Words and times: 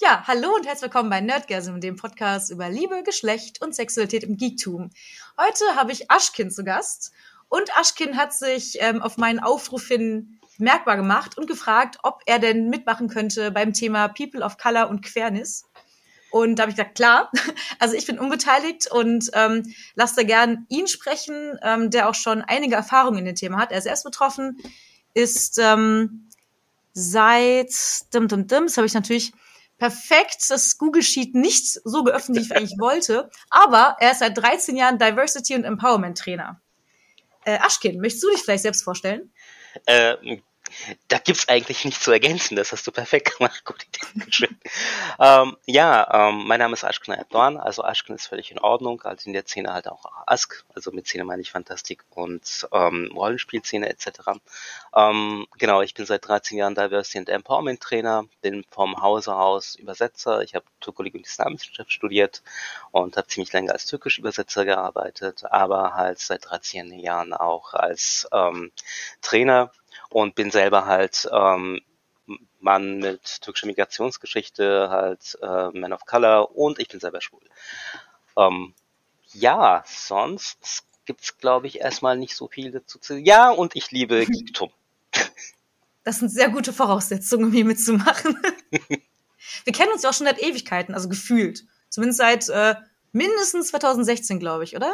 Ja, 0.00 0.22
hallo 0.28 0.54
und 0.54 0.64
herzlich 0.64 0.92
willkommen 0.92 1.10
bei 1.10 1.20
Nerdgasm, 1.20 1.80
dem 1.80 1.96
Podcast 1.96 2.52
über 2.52 2.68
Liebe, 2.68 3.02
Geschlecht 3.02 3.60
und 3.60 3.74
Sexualität 3.74 4.22
im 4.22 4.36
Geektum. 4.36 4.90
Heute 5.36 5.74
habe 5.74 5.90
ich 5.90 6.08
Aschkin 6.08 6.52
zu 6.52 6.62
Gast 6.62 7.10
und 7.48 7.76
Aschkin 7.76 8.16
hat 8.16 8.32
sich 8.32 8.76
ähm, 8.78 9.02
auf 9.02 9.16
meinen 9.16 9.40
Aufruf 9.40 9.88
hin 9.88 10.38
merkbar 10.56 10.96
gemacht 10.96 11.36
und 11.36 11.48
gefragt, 11.48 11.98
ob 12.04 12.22
er 12.26 12.38
denn 12.38 12.68
mitmachen 12.68 13.08
könnte 13.08 13.50
beim 13.50 13.72
Thema 13.72 14.06
People 14.06 14.44
of 14.44 14.56
Color 14.56 14.88
und 14.88 15.04
Queerness. 15.04 15.64
Und 16.30 16.56
da 16.56 16.62
habe 16.62 16.70
ich 16.70 16.76
gesagt, 16.76 16.94
klar, 16.94 17.32
also 17.80 17.96
ich 17.96 18.06
bin 18.06 18.20
unbeteiligt 18.20 18.88
und 18.92 19.28
ähm, 19.32 19.64
lasst 19.96 20.16
da 20.16 20.22
gern 20.22 20.64
ihn 20.68 20.86
sprechen, 20.86 21.58
ähm, 21.64 21.90
der 21.90 22.08
auch 22.08 22.14
schon 22.14 22.42
einige 22.42 22.76
Erfahrungen 22.76 23.18
in 23.18 23.24
dem 23.24 23.34
Thema 23.34 23.58
hat. 23.58 23.72
Er 23.72 23.78
ist 23.78 23.86
erst 23.86 24.04
betroffen, 24.04 24.58
ist 25.14 25.58
ähm, 25.58 26.28
seit, 26.92 27.72
dim, 28.14 28.28
dim, 28.28 28.46
dim, 28.46 28.66
das 28.66 28.76
habe 28.76 28.86
ich 28.86 28.94
natürlich 28.94 29.32
perfekt 29.78 30.44
das 30.48 30.76
Google 30.76 31.02
Sheet 31.02 31.34
nicht 31.34 31.80
so 31.84 32.04
geöffnet, 32.04 32.50
wie 32.50 32.62
ich 32.64 32.76
wollte. 32.78 33.30
Aber 33.50 33.96
er 34.00 34.12
ist 34.12 34.18
seit 34.18 34.36
13 34.36 34.76
Jahren 34.76 34.98
Diversity 34.98 35.54
und 35.54 35.64
Empowerment 35.64 36.18
Trainer. 36.18 36.60
Äh, 37.44 37.58
Aschkin, 37.58 38.00
möchtest 38.00 38.24
du 38.24 38.30
dich 38.30 38.42
vielleicht 38.42 38.62
selbst 38.62 38.82
vorstellen? 38.82 39.32
Äh, 39.86 40.40
da 41.08 41.18
gibt's 41.18 41.48
eigentlich 41.48 41.84
nichts 41.84 42.02
zu 42.02 42.12
ergänzen. 42.12 42.56
Das 42.56 42.72
hast 42.72 42.86
du 42.86 42.92
perfekt 42.92 43.36
gemacht. 43.36 43.62
Gute 43.64 43.86
Idee. 43.86 44.48
ähm, 45.18 45.56
ja, 45.66 46.28
ähm, 46.28 46.46
mein 46.46 46.58
Name 46.60 46.74
ist 46.74 46.84
Ashken 46.84 47.14
Erdogan. 47.14 47.56
Also 47.56 47.82
Ashken 47.82 48.14
ist 48.14 48.26
völlig 48.26 48.50
in 48.50 48.58
Ordnung. 48.58 49.02
Also 49.02 49.26
in 49.26 49.32
der 49.32 49.44
Szene 49.44 49.72
halt 49.72 49.88
auch 49.88 50.04
Ask. 50.26 50.64
Also 50.74 50.90
mit 50.92 51.06
Szene 51.06 51.24
meine 51.24 51.42
ich 51.42 51.50
Fantastik 51.50 52.04
und 52.10 52.68
ähm, 52.72 53.10
Rollenspielszene 53.14 53.88
etc. 53.88 54.08
Ähm, 54.94 55.46
genau, 55.58 55.82
ich 55.82 55.94
bin 55.94 56.06
seit 56.06 56.26
13 56.26 56.58
Jahren 56.58 56.74
Diversity 56.74 57.18
and 57.18 57.28
Empowerment 57.28 57.80
Trainer. 57.80 58.24
Bin 58.42 58.64
vom 58.70 59.00
Hause 59.00 59.34
aus 59.34 59.76
Übersetzer. 59.76 60.42
Ich 60.42 60.54
habe 60.54 60.64
Türkologie 60.80 61.18
und 61.18 61.26
Islamwissenschaft 61.26 61.92
studiert 61.92 62.42
und 62.90 63.16
habe 63.16 63.26
ziemlich 63.26 63.52
lange 63.52 63.72
als 63.72 63.86
türkisch 63.86 64.18
Übersetzer 64.18 64.64
gearbeitet, 64.64 65.44
aber 65.44 65.94
halt 65.94 66.18
seit 66.18 66.48
13 66.48 66.98
Jahren 66.98 67.32
auch 67.32 67.74
als 67.74 68.28
ähm, 68.32 68.72
Trainer 69.22 69.70
und 70.10 70.34
bin 70.34 70.50
selber 70.50 70.86
halt 70.86 71.28
ähm, 71.32 71.80
Mann 72.60 72.98
mit 72.98 73.40
türkischer 73.42 73.66
Migrationsgeschichte, 73.66 74.88
halt 74.90 75.38
äh, 75.42 75.78
Man 75.78 75.92
of 75.92 76.04
Color 76.04 76.56
und 76.56 76.78
ich 76.78 76.88
bin 76.88 77.00
selber 77.00 77.20
schwul. 77.20 77.40
Ähm, 78.36 78.74
ja, 79.32 79.84
sonst 79.86 80.84
gibt's 81.04 81.38
glaube 81.38 81.66
ich 81.66 81.80
erstmal 81.80 82.16
nicht 82.16 82.36
so 82.36 82.48
viel 82.48 82.70
dazu 82.70 82.98
zu. 82.98 83.16
Ja, 83.16 83.50
und 83.50 83.76
ich 83.76 83.90
liebe 83.90 84.26
Geektum. 84.26 84.70
Das 86.04 86.18
sind 86.18 86.30
sehr 86.30 86.48
gute 86.48 86.72
Voraussetzungen, 86.72 87.46
um 87.46 87.52
hier 87.52 87.64
mitzumachen. 87.64 88.40
Wir 89.64 89.72
kennen 89.72 89.92
uns 89.92 90.02
ja 90.02 90.10
auch 90.10 90.14
schon 90.14 90.26
seit 90.26 90.42
Ewigkeiten, 90.42 90.94
also 90.94 91.08
gefühlt. 91.08 91.64
Zumindest 91.90 92.18
seit 92.18 92.48
äh, 92.48 92.74
mindestens 93.12 93.68
2016, 93.68 94.40
glaube 94.40 94.64
ich, 94.64 94.76
oder? 94.76 94.92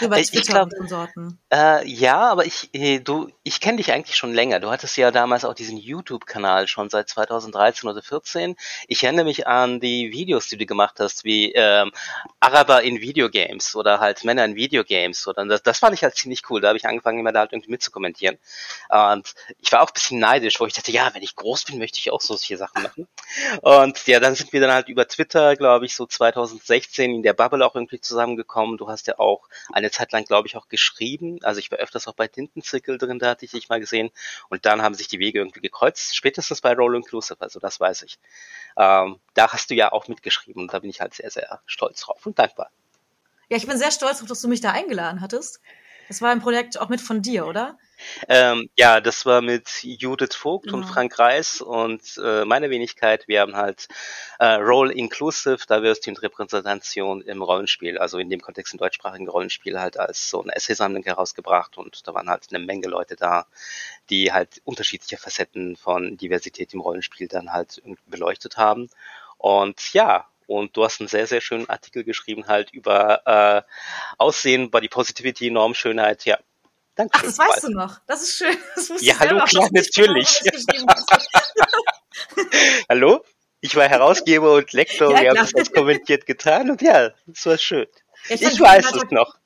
Über 0.00 0.16
Twitter 0.16 0.40
ich 0.40 0.48
glaub, 0.48 0.68
und 0.78 0.88
Sorten. 0.88 1.38
Äh, 1.52 1.86
ja, 1.88 2.18
aber 2.30 2.46
ich, 2.46 2.70
äh, 2.72 3.00
du, 3.00 3.30
ich 3.42 3.60
kenne 3.60 3.78
dich 3.78 3.92
eigentlich 3.92 4.16
schon 4.16 4.32
länger. 4.32 4.60
Du 4.60 4.70
hattest 4.70 4.96
ja 4.96 5.10
damals 5.10 5.44
auch 5.44 5.54
diesen 5.54 5.76
YouTube-Kanal 5.76 6.68
schon 6.68 6.90
seit 6.90 7.08
2013 7.08 7.88
oder 7.88 8.02
14. 8.02 8.56
Ich 8.88 9.04
erinnere 9.04 9.24
mich 9.24 9.46
an 9.46 9.80
die 9.80 10.12
Videos, 10.12 10.48
die 10.48 10.56
du 10.56 10.66
gemacht 10.66 10.96
hast, 11.00 11.24
wie 11.24 11.52
ähm, 11.52 11.92
Araber 12.40 12.82
in 12.82 13.00
Videogames 13.00 13.74
oder 13.76 14.00
halt 14.00 14.24
Männer 14.24 14.44
in 14.44 14.56
Videogames. 14.56 15.26
Oder 15.26 15.44
das, 15.46 15.62
das 15.62 15.78
fand 15.78 15.94
ich 15.94 16.02
halt 16.02 16.16
ziemlich 16.16 16.42
cool. 16.50 16.60
Da 16.60 16.68
habe 16.68 16.78
ich 16.78 16.86
angefangen, 16.86 17.18
immer 17.18 17.32
da 17.32 17.40
halt 17.40 17.52
irgendwie 17.52 17.70
mitzukommentieren. 17.70 18.38
Und 18.88 19.34
ich 19.58 19.70
war 19.72 19.82
auch 19.82 19.88
ein 19.88 19.94
bisschen 19.94 20.18
neidisch, 20.18 20.60
wo 20.60 20.66
ich 20.66 20.72
dachte, 20.72 20.92
ja, 20.92 21.10
wenn 21.14 21.22
ich 21.22 21.36
groß 21.36 21.64
bin, 21.64 21.78
möchte 21.78 21.98
ich 21.98 22.10
auch 22.10 22.20
so 22.20 22.36
solche 22.36 22.56
Sachen 22.56 22.82
machen. 22.82 23.08
Und 23.62 24.06
ja, 24.06 24.20
dann 24.20 24.34
sind 24.34 24.52
wir 24.52 24.60
dann 24.60 24.72
halt 24.72 24.88
über 24.88 25.06
Twitter, 25.06 25.56
glaube 25.56 25.86
ich, 25.86 25.94
so 25.94 26.06
2016 26.06 27.14
in 27.14 27.22
der 27.22 27.32
Bubble 27.32 27.64
auch 27.64 27.74
irgendwie 27.74 28.00
zusammengekommen. 28.00 28.76
Du 28.78 28.88
hast 28.88 29.06
ja 29.06 29.18
auch 29.18 29.48
eine 29.72 29.90
Zeit 29.90 30.12
lang, 30.12 30.24
glaube 30.24 30.48
ich, 30.48 30.56
auch 30.56 30.68
geschrieben. 30.68 31.38
Also 31.42 31.60
ich 31.60 31.70
war 31.70 31.78
öfters 31.78 32.06
auch 32.06 32.14
bei 32.14 32.28
Tintenzirkel 32.28 32.98
drin, 32.98 33.18
da 33.18 33.30
hatte 33.30 33.44
ich 33.44 33.50
dich 33.50 33.68
mal 33.68 33.80
gesehen. 33.80 34.10
Und 34.48 34.66
dann 34.66 34.82
haben 34.82 34.94
sich 34.94 35.08
die 35.08 35.18
Wege 35.18 35.38
irgendwie 35.38 35.60
gekreuzt, 35.60 36.16
spätestens 36.16 36.60
bei 36.60 36.74
Roll 36.74 36.96
Inclusive, 36.96 37.40
also 37.40 37.60
das 37.60 37.80
weiß 37.80 38.02
ich. 38.02 38.18
Ähm, 38.76 39.20
da 39.34 39.52
hast 39.52 39.70
du 39.70 39.74
ja 39.74 39.92
auch 39.92 40.08
mitgeschrieben 40.08 40.62
und 40.62 40.72
da 40.72 40.78
bin 40.78 40.90
ich 40.90 41.00
halt 41.00 41.14
sehr, 41.14 41.30
sehr 41.30 41.60
stolz 41.66 42.00
drauf 42.00 42.24
und 42.26 42.38
dankbar. 42.38 42.70
Ja, 43.48 43.56
ich 43.56 43.66
bin 43.66 43.78
sehr 43.78 43.90
stolz 43.90 44.18
darauf, 44.18 44.28
dass 44.28 44.40
du 44.40 44.48
mich 44.48 44.60
da 44.60 44.70
eingeladen 44.70 45.20
hattest. 45.20 45.60
Das 46.10 46.20
war 46.20 46.30
ein 46.30 46.40
Projekt 46.40 46.76
auch 46.80 46.88
mit 46.88 47.00
von 47.00 47.22
dir, 47.22 47.46
oder? 47.46 47.78
Ähm, 48.26 48.68
ja, 48.76 49.00
das 49.00 49.26
war 49.26 49.42
mit 49.42 49.68
Judith 49.84 50.34
Vogt 50.34 50.64
genau. 50.64 50.78
und 50.78 50.84
Frank 50.84 51.16
Reis 51.20 51.60
und 51.60 52.02
äh, 52.20 52.44
meine 52.44 52.68
Wenigkeit. 52.68 53.28
Wir 53.28 53.42
haben 53.42 53.54
halt 53.54 53.86
äh, 54.40 54.54
Role 54.54 54.92
Inclusive 54.92 55.58
Diversity 55.68 56.10
und 56.10 56.20
Repräsentation 56.20 57.20
im 57.20 57.42
Rollenspiel, 57.42 57.96
also 57.96 58.18
in 58.18 58.28
dem 58.28 58.40
Kontext 58.40 58.74
im 58.74 58.80
deutschsprachigen 58.80 59.28
Rollenspiel 59.28 59.78
halt 59.78 60.00
als 60.00 60.30
so 60.30 60.42
eine 60.42 60.56
Essaysammlung 60.56 61.04
herausgebracht 61.04 61.78
und 61.78 62.04
da 62.08 62.12
waren 62.12 62.28
halt 62.28 62.48
eine 62.50 62.58
Menge 62.58 62.88
Leute 62.88 63.14
da, 63.14 63.46
die 64.08 64.32
halt 64.32 64.60
unterschiedliche 64.64 65.16
Facetten 65.16 65.76
von 65.76 66.16
Diversität 66.16 66.74
im 66.74 66.80
Rollenspiel 66.80 67.28
dann 67.28 67.52
halt 67.52 67.80
beleuchtet 68.08 68.56
haben. 68.56 68.90
Und 69.38 69.92
ja, 69.92 70.26
und 70.50 70.76
du 70.76 70.82
hast 70.82 71.00
einen 71.00 71.06
sehr, 71.06 71.28
sehr 71.28 71.40
schönen 71.40 71.68
Artikel 71.68 72.02
geschrieben 72.02 72.48
halt 72.48 72.72
über 72.72 73.22
äh, 73.24 73.62
Aussehen, 74.18 74.70
Body 74.70 74.88
Positivity, 74.88 75.48
Normschönheit, 75.50 76.24
ja. 76.24 76.38
Danke. 76.96 77.12
Ach, 77.16 77.22
das 77.22 77.38
weißt 77.38 77.64
du 77.64 77.68
noch. 77.70 78.00
Das 78.08 78.22
ist 78.22 78.36
schön. 78.36 78.56
Das 78.74 78.90
ja, 79.00 79.16
hallo, 79.20 79.44
klar, 79.44 79.68
natürlich. 79.70 80.28
hallo? 82.88 83.24
Ich 83.60 83.76
war 83.76 83.88
Herausgeber 83.88 84.54
und 84.54 84.72
Lektor, 84.72 85.12
ja, 85.12 85.20
wir 85.20 85.30
haben 85.30 85.50
das 85.54 85.72
kommentiert 85.72 86.26
getan 86.26 86.70
und 86.70 86.82
ja, 86.82 87.10
das 87.26 87.46
war 87.46 87.56
schön. 87.56 87.86
Ja, 88.28 88.34
ich, 88.34 88.42
ich 88.42 88.60
weiß 88.60 88.92
es 88.92 89.10
noch. 89.10 89.36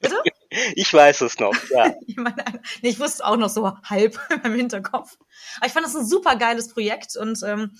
Bitte? 0.00 0.16
Ich 0.76 0.94
weiß 0.94 1.22
es 1.22 1.40
noch, 1.40 1.56
ja. 1.70 1.92
ich, 2.06 2.16
meine, 2.16 2.44
ich 2.80 3.00
wusste 3.00 3.24
auch 3.24 3.36
noch 3.36 3.48
so 3.48 3.76
halb 3.82 4.20
im 4.44 4.54
Hinterkopf. 4.54 5.16
Aber 5.56 5.66
ich 5.66 5.72
fand 5.72 5.84
das 5.84 5.96
ein 5.96 6.06
super 6.06 6.36
geiles 6.36 6.68
Projekt 6.68 7.16
und 7.16 7.42
ähm, 7.42 7.76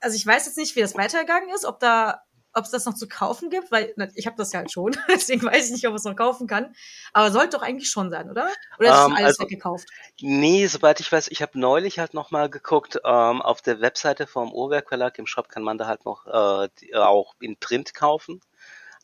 also 0.00 0.16
ich 0.16 0.26
weiß 0.26 0.46
jetzt 0.46 0.58
nicht, 0.58 0.74
wie 0.74 0.80
das 0.80 0.96
weitergegangen 0.96 1.50
ist, 1.54 1.64
ob 1.64 1.78
da 1.78 2.22
ob 2.56 2.64
es 2.64 2.70
das 2.70 2.86
noch 2.86 2.94
zu 2.94 3.06
kaufen 3.06 3.50
gibt, 3.50 3.70
weil 3.70 3.94
ich 4.14 4.26
habe 4.26 4.36
das 4.36 4.50
ja 4.52 4.60
halt 4.60 4.72
schon, 4.72 4.96
deswegen 5.08 5.44
weiß 5.44 5.66
ich 5.66 5.72
nicht, 5.72 5.86
ob 5.86 5.94
es 5.94 6.04
noch 6.04 6.16
kaufen 6.16 6.46
kann. 6.46 6.74
Aber 7.12 7.30
sollte 7.30 7.58
doch 7.58 7.62
eigentlich 7.62 7.90
schon 7.90 8.10
sein, 8.10 8.30
oder? 8.30 8.48
Oder 8.78 8.94
ist 8.94 9.04
um, 9.04 9.12
ähm, 9.12 9.18
alles 9.18 9.38
also, 9.38 9.42
weggekauft? 9.42 9.86
Nee, 10.22 10.66
soweit 10.66 10.98
ich 11.00 11.12
weiß, 11.12 11.28
ich 11.28 11.42
habe 11.42 11.60
neulich 11.60 11.98
halt 11.98 12.14
noch 12.14 12.30
mal 12.30 12.48
geguckt, 12.48 12.98
ähm, 13.04 13.42
auf 13.42 13.60
der 13.60 13.82
Webseite 13.82 14.26
vom 14.26 14.52
Uhrwerk 14.52 14.88
Verlag 14.88 15.18
im 15.18 15.26
Shop 15.26 15.50
kann 15.50 15.62
man 15.62 15.76
da 15.76 15.86
halt 15.86 16.06
noch 16.06 16.26
äh, 16.26 16.68
die, 16.80 16.94
auch 16.94 17.34
in 17.40 17.58
Print 17.58 17.92
kaufen. 17.92 18.40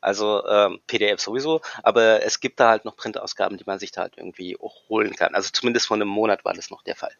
Also 0.03 0.45
ähm, 0.47 0.81
PDF 0.87 1.21
sowieso, 1.21 1.61
aber 1.83 2.23
es 2.23 2.41
gibt 2.41 2.61
da 2.61 2.71
halt 2.71 2.85
noch 2.85 2.97
Printausgaben, 2.97 3.57
die 3.57 3.65
man 3.65 3.79
sich 3.79 3.93
da 3.93 4.03
halt 4.03 4.15
irgendwie 4.17 4.59
auch 4.61 4.75
holen 4.89 5.15
kann. 5.15 5.35
Also 5.35 5.51
zumindest 5.53 5.87
vor 5.87 5.97
einem 5.97 6.09
Monat 6.09 6.45
war 6.45 6.53
das 6.53 6.71
noch 6.71 6.83
der 6.83 6.97
Fall. 6.97 7.13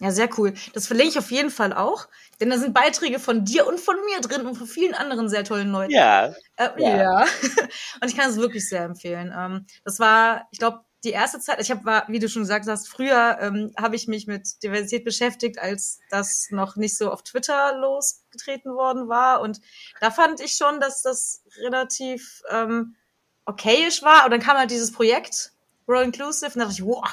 Ja, 0.00 0.10
sehr 0.10 0.28
cool. 0.38 0.54
Das 0.72 0.86
verlinke 0.86 1.12
ich 1.12 1.18
auf 1.18 1.30
jeden 1.30 1.50
Fall 1.50 1.72
auch, 1.72 2.08
denn 2.40 2.50
da 2.50 2.58
sind 2.58 2.74
Beiträge 2.74 3.20
von 3.20 3.44
dir 3.44 3.66
und 3.66 3.78
von 3.78 3.96
mir 4.06 4.20
drin 4.20 4.46
und 4.46 4.56
von 4.56 4.66
vielen 4.66 4.94
anderen 4.94 5.28
sehr 5.28 5.44
tollen 5.44 5.70
Leuten. 5.70 5.92
Ja. 5.92 6.34
Äh, 6.56 6.68
ja. 6.78 6.96
ja. 6.96 7.20
und 8.00 8.08
ich 8.08 8.16
kann 8.16 8.30
es 8.30 8.36
wirklich 8.36 8.68
sehr 8.68 8.84
empfehlen. 8.84 9.32
Ähm, 9.36 9.66
das 9.84 10.00
war, 10.00 10.48
ich 10.50 10.58
glaube, 10.58 10.80
die 11.04 11.10
erste 11.10 11.40
Zeit, 11.40 11.60
ich 11.60 11.70
habe, 11.70 12.04
wie 12.08 12.18
du 12.18 12.28
schon 12.28 12.42
gesagt 12.42 12.66
hast, 12.66 12.88
früher 12.88 13.38
ähm, 13.40 13.72
habe 13.78 13.96
ich 13.96 14.08
mich 14.08 14.26
mit 14.26 14.62
Diversität 14.62 15.04
beschäftigt, 15.04 15.58
als 15.58 16.00
das 16.10 16.48
noch 16.50 16.76
nicht 16.76 16.96
so 16.96 17.10
auf 17.10 17.22
Twitter 17.22 17.76
losgetreten 17.78 18.74
worden 18.74 19.08
war. 19.08 19.40
Und 19.40 19.60
da 20.00 20.10
fand 20.10 20.40
ich 20.40 20.52
schon, 20.52 20.80
dass 20.80 21.02
das 21.02 21.42
relativ 21.60 22.42
ähm, 22.50 22.96
okayisch 23.44 24.02
war. 24.02 24.24
Und 24.24 24.30
dann 24.30 24.40
kam 24.40 24.56
halt 24.56 24.70
dieses 24.70 24.92
Projekt, 24.92 25.52
World 25.86 26.06
Inclusive, 26.06 26.52
und 26.54 26.56
da 26.56 26.64
dachte 26.64 26.80
ich, 26.80 26.84
wow, 26.84 27.04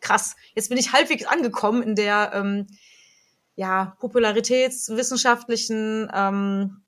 krass, 0.00 0.36
jetzt 0.54 0.68
bin 0.68 0.78
ich 0.78 0.92
halbwegs 0.92 1.26
angekommen 1.26 1.82
in 1.82 1.96
der 1.96 2.30
ähm, 2.34 2.68
ja, 3.56 3.96
popularitätswissenschaftlichen 4.00 6.10
ähm, 6.14 6.82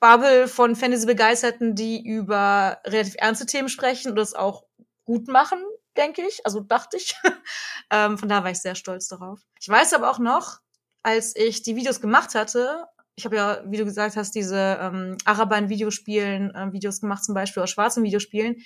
Bubble 0.00 0.48
von 0.48 0.76
Fantasy-Begeisterten, 0.76 1.74
die 1.74 2.06
über 2.06 2.78
relativ 2.86 3.16
ernste 3.18 3.46
Themen 3.46 3.68
sprechen 3.68 4.10
und 4.10 4.16
das 4.16 4.34
auch 4.34 4.67
gut 5.08 5.26
machen, 5.26 5.58
denke 5.96 6.20
ich. 6.20 6.44
Also 6.44 6.60
dachte 6.60 6.98
ich. 6.98 7.16
ähm, 7.90 8.18
von 8.18 8.28
da 8.28 8.44
war 8.44 8.50
ich 8.50 8.60
sehr 8.60 8.74
stolz 8.74 9.08
darauf. 9.08 9.40
Ich 9.58 9.68
weiß 9.68 9.94
aber 9.94 10.10
auch 10.10 10.18
noch, 10.18 10.58
als 11.02 11.34
ich 11.34 11.62
die 11.62 11.76
Videos 11.76 12.02
gemacht 12.02 12.34
hatte, 12.34 12.84
ich 13.16 13.24
habe 13.24 13.36
ja, 13.36 13.62
wie 13.64 13.78
du 13.78 13.86
gesagt 13.86 14.16
hast, 14.16 14.34
diese 14.34 14.78
ähm, 14.80 15.16
Araber 15.24 15.56
in 15.56 15.70
Videospielen, 15.70 16.54
äh, 16.54 16.72
Videos 16.72 17.00
gemacht 17.00 17.24
zum 17.24 17.34
Beispiel, 17.34 17.62
oder 17.62 17.66
schwarzen 17.66 18.04
Videospielen, 18.04 18.56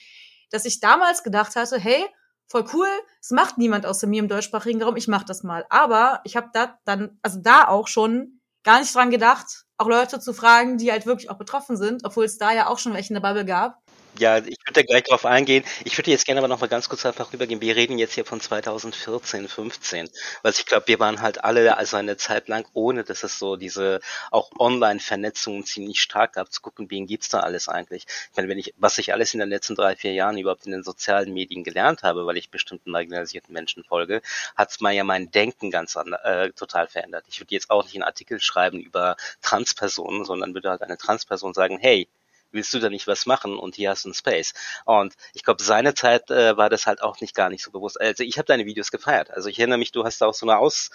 dass 0.50 0.64
ich 0.64 0.80
damals 0.80 1.22
gedacht 1.22 1.54
hatte, 1.54 1.78
hey, 1.78 2.04
voll 2.48 2.64
cool, 2.74 2.88
es 3.20 3.30
macht 3.30 3.56
niemand 3.56 3.86
außer 3.86 4.08
mir 4.08 4.20
im 4.20 4.28
deutschsprachigen 4.28 4.82
Raum, 4.82 4.96
ich 4.96 5.06
mach 5.06 5.22
das 5.22 5.44
mal. 5.44 5.64
Aber 5.70 6.20
ich 6.24 6.36
habe 6.36 6.50
da 6.52 6.76
dann, 6.84 7.18
also 7.22 7.38
da 7.40 7.68
auch 7.68 7.86
schon 7.86 8.40
gar 8.64 8.80
nicht 8.80 8.94
dran 8.94 9.10
gedacht, 9.10 9.64
auch 9.78 9.88
Leute 9.88 10.18
zu 10.18 10.32
fragen, 10.34 10.76
die 10.76 10.90
halt 10.90 11.06
wirklich 11.06 11.30
auch 11.30 11.38
betroffen 11.38 11.76
sind, 11.76 12.04
obwohl 12.04 12.24
es 12.24 12.36
da 12.36 12.52
ja 12.52 12.66
auch 12.66 12.78
schon 12.78 12.94
welche 12.94 13.14
in 13.14 13.20
der 13.20 13.28
Bubble 13.28 13.44
gab. 13.44 13.81
Ja, 14.18 14.36
ich 14.38 14.58
würde 14.66 14.74
da 14.74 14.82
gleich 14.82 15.04
drauf 15.04 15.24
eingehen. 15.24 15.64
Ich 15.84 15.96
würde 15.96 16.10
jetzt 16.10 16.26
gerne 16.26 16.40
aber 16.40 16.48
noch 16.48 16.60
mal 16.60 16.66
ganz 16.66 16.86
kurz 16.90 17.06
einfach 17.06 17.32
rübergehen. 17.32 17.62
Wir 17.62 17.76
reden 17.76 17.98
jetzt 17.98 18.12
hier 18.12 18.26
von 18.26 18.42
2014, 18.42 19.48
15. 19.48 20.10
Weil 20.42 20.52
ich 20.52 20.66
glaube, 20.66 20.86
wir 20.88 20.98
waren 21.00 21.22
halt 21.22 21.42
alle 21.44 21.78
also 21.78 21.96
eine 21.96 22.18
Zeit 22.18 22.46
lang, 22.48 22.66
ohne 22.74 23.04
dass 23.04 23.22
es 23.22 23.38
so 23.38 23.56
diese 23.56 24.00
auch 24.30 24.50
Online-Vernetzungen 24.58 25.64
ziemlich 25.64 26.02
stark 26.02 26.34
gab, 26.34 26.52
zu 26.52 26.60
gucken, 26.60 26.90
wen 26.90 27.06
gibt's 27.06 27.30
da 27.30 27.40
alles 27.40 27.68
eigentlich. 27.68 28.04
Ich 28.30 28.36
meine, 28.36 28.48
wenn 28.50 28.58
ich, 28.58 28.74
was 28.76 28.98
ich 28.98 29.14
alles 29.14 29.32
in 29.32 29.40
den 29.40 29.48
letzten 29.48 29.76
drei, 29.76 29.96
vier 29.96 30.12
Jahren 30.12 30.36
überhaupt 30.36 30.66
in 30.66 30.72
den 30.72 30.82
sozialen 30.82 31.32
Medien 31.32 31.64
gelernt 31.64 32.02
habe, 32.02 32.26
weil 32.26 32.36
ich 32.36 32.50
bestimmten 32.50 32.90
marginalisierten 32.90 33.52
Menschen 33.54 33.82
folge, 33.82 34.20
hat's 34.56 34.80
mal 34.80 34.92
ja 34.92 35.04
mein 35.04 35.30
Denken 35.30 35.70
ganz 35.70 35.96
an, 35.96 36.12
äh, 36.12 36.50
total 36.52 36.86
verändert. 36.86 37.24
Ich 37.28 37.40
würde 37.40 37.54
jetzt 37.54 37.70
auch 37.70 37.84
nicht 37.84 37.94
einen 37.94 38.02
Artikel 38.04 38.40
schreiben 38.40 38.78
über 38.80 39.16
Transpersonen, 39.40 40.26
sondern 40.26 40.52
würde 40.52 40.68
halt 40.68 40.82
eine 40.82 40.98
Transperson 40.98 41.54
sagen, 41.54 41.78
hey, 41.80 42.08
willst 42.52 42.72
du 42.74 42.78
da 42.78 42.88
nicht 42.88 43.06
was 43.06 43.26
machen 43.26 43.58
und 43.58 43.74
hier 43.74 43.90
hast 43.90 44.04
du 44.04 44.08
einen 44.08 44.14
Space. 44.14 44.54
Und 44.84 45.14
ich 45.34 45.44
glaube, 45.44 45.62
seine 45.62 45.94
Zeit 45.94 46.30
äh, 46.30 46.56
war 46.56 46.70
das 46.70 46.86
halt 46.86 47.02
auch 47.02 47.20
nicht 47.20 47.34
gar 47.34 47.50
nicht 47.50 47.62
so 47.62 47.70
bewusst. 47.70 48.00
Also 48.00 48.22
ich 48.22 48.38
habe 48.38 48.46
deine 48.46 48.66
Videos 48.66 48.90
gefeiert. 48.90 49.30
Also 49.30 49.48
ich 49.48 49.58
erinnere 49.58 49.78
mich, 49.78 49.92
du 49.92 50.04
hast 50.04 50.20
da 50.20 50.26
auch 50.26 50.34
so 50.34 50.46
eine 50.46 50.58
Aus... 50.58 50.90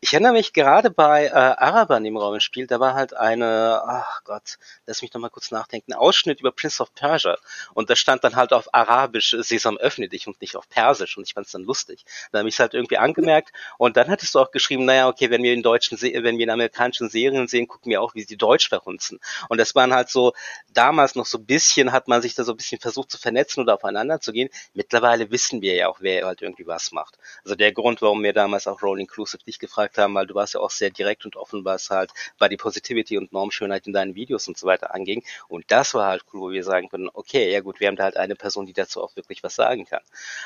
Ich 0.00 0.12
erinnere 0.12 0.32
mich 0.32 0.52
gerade 0.52 0.90
bei 0.90 1.26
äh, 1.26 1.30
Arabern 1.30 2.04
im 2.04 2.16
Raum 2.16 2.38
Spiel, 2.40 2.66
da 2.66 2.80
war 2.80 2.94
halt 2.94 3.14
eine, 3.14 3.82
ach 3.86 4.22
Gott, 4.24 4.58
lass 4.84 5.00
mich 5.02 5.12
noch 5.14 5.20
mal 5.20 5.30
kurz 5.30 5.50
nachdenken, 5.50 5.92
ein 5.92 5.98
Ausschnitt 5.98 6.40
über 6.40 6.52
Prince 6.52 6.82
of 6.82 6.94
Persia. 6.94 7.38
Und 7.72 7.88
da 7.88 7.96
stand 7.96 8.24
dann 8.24 8.36
halt 8.36 8.52
auf 8.52 8.74
Arabisch, 8.74 9.34
Sesam 9.38 9.76
öffne 9.78 10.08
dich 10.08 10.26
und 10.26 10.40
nicht 10.40 10.56
auf 10.56 10.68
Persisch. 10.68 11.16
Und 11.16 11.26
ich 11.26 11.34
fand 11.34 11.46
es 11.46 11.52
dann 11.52 11.64
lustig. 11.64 12.04
Da 12.32 12.40
habe 12.40 12.48
ich 12.48 12.56
es 12.56 12.58
halt 12.58 12.74
irgendwie 12.74 12.98
angemerkt. 12.98 13.52
Und 13.78 13.96
dann 13.96 14.08
hattest 14.08 14.34
du 14.34 14.40
auch 14.40 14.50
geschrieben, 14.50 14.84
naja, 14.84 15.08
okay, 15.08 15.30
wenn 15.30 15.42
wir 15.42 15.52
in 15.52 15.62
deutschen, 15.62 16.00
wenn 16.00 16.38
wir 16.38 16.44
in 16.44 16.50
amerikanischen 16.50 17.08
Serien 17.08 17.48
sehen, 17.48 17.68
gucken 17.68 17.90
wir 17.90 18.02
auch, 18.02 18.14
wie 18.14 18.22
sie 18.22 18.36
Deutsch 18.36 18.68
verhunzen. 18.68 19.20
Und 19.48 19.58
das 19.58 19.74
waren 19.74 19.94
halt 19.94 20.10
so 20.10 20.32
damals 20.68 20.95
damals 20.96 21.14
noch 21.14 21.26
so 21.26 21.36
ein 21.36 21.44
bisschen, 21.44 21.92
hat 21.92 22.08
man 22.08 22.22
sich 22.22 22.34
da 22.34 22.42
so 22.42 22.52
ein 22.52 22.56
bisschen 22.56 22.80
versucht 22.80 23.10
zu 23.10 23.18
vernetzen 23.18 23.62
oder 23.62 23.74
aufeinander 23.74 24.18
zu 24.18 24.32
gehen. 24.32 24.48
Mittlerweile 24.72 25.30
wissen 25.30 25.60
wir 25.60 25.74
ja 25.74 25.88
auch, 25.88 25.98
wer 26.00 26.24
halt 26.24 26.40
irgendwie 26.40 26.66
was 26.66 26.90
macht. 26.90 27.18
Also 27.44 27.54
der 27.54 27.72
Grund, 27.72 28.00
warum 28.00 28.22
wir 28.22 28.32
damals 28.32 28.66
auch 28.66 28.82
Roll 28.82 28.98
Inclusive 28.98 29.44
dich 29.44 29.58
gefragt 29.58 29.98
haben, 29.98 30.14
weil 30.14 30.26
du 30.26 30.34
warst 30.34 30.54
ja 30.54 30.60
auch 30.60 30.70
sehr 30.70 30.88
direkt 30.88 31.26
und 31.26 31.36
offen, 31.36 31.66
was 31.66 31.90
halt 31.90 32.12
bei 32.38 32.48
die 32.48 32.56
Positivity 32.56 33.18
und 33.18 33.30
Normschönheit 33.30 33.86
in 33.86 33.92
deinen 33.92 34.14
Videos 34.14 34.48
und 34.48 34.56
so 34.56 34.66
weiter 34.66 34.94
anging. 34.94 35.22
Und 35.48 35.66
das 35.68 35.92
war 35.92 36.06
halt 36.06 36.24
cool, 36.32 36.40
wo 36.40 36.50
wir 36.50 36.64
sagen 36.64 36.88
können, 36.88 37.10
okay, 37.12 37.52
ja 37.52 37.60
gut, 37.60 37.78
wir 37.78 37.88
haben 37.88 37.96
da 37.96 38.04
halt 38.04 38.16
eine 38.16 38.34
Person, 38.34 38.64
die 38.64 38.72
dazu 38.72 39.02
auch 39.02 39.14
wirklich 39.16 39.42
was 39.42 39.54
sagen 39.54 39.84
kann. 39.84 40.00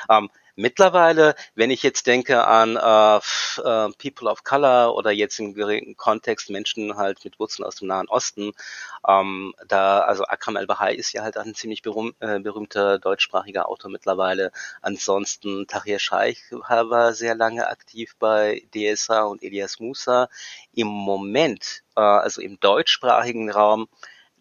Ähm, 0.09 0.29
Mittlerweile, 0.55 1.35
wenn 1.55 1.71
ich 1.71 1.83
jetzt 1.83 2.07
denke 2.07 2.45
an 2.45 2.75
äh, 2.75 3.17
äh, 3.17 3.91
People 3.97 4.29
of 4.29 4.43
Color 4.43 4.95
oder 4.95 5.11
jetzt 5.11 5.39
im 5.39 5.53
geringen 5.53 5.95
Kontext 5.95 6.49
Menschen 6.49 6.97
halt 6.97 7.23
mit 7.23 7.39
Wurzeln 7.39 7.65
aus 7.65 7.75
dem 7.75 7.87
Nahen 7.87 8.07
Osten, 8.09 8.51
ähm, 9.07 9.53
da, 9.67 10.01
also 10.01 10.25
Akram 10.25 10.55
El-Bahai 10.55 10.93
ist 10.93 11.13
ja 11.13 11.23
halt 11.23 11.37
ein 11.37 11.55
ziemlich 11.55 11.81
berühm, 11.81 12.13
äh, 12.19 12.39
berühmter 12.39 12.99
deutschsprachiger 12.99 13.69
Autor 13.69 13.91
mittlerweile. 13.91 14.51
Ansonsten 14.81 15.67
Tahir 15.67 15.99
Scheich 15.99 16.41
war 16.51 17.13
sehr 17.13 17.35
lange 17.35 17.67
aktiv 17.67 18.15
bei 18.19 18.63
DSA 18.73 19.23
und 19.23 19.43
Elias 19.43 19.79
Musa. 19.79 20.29
Im 20.73 20.87
Moment, 20.87 21.83
äh, 21.95 22.01
also 22.01 22.41
im 22.41 22.59
deutschsprachigen 22.59 23.49
Raum, 23.49 23.87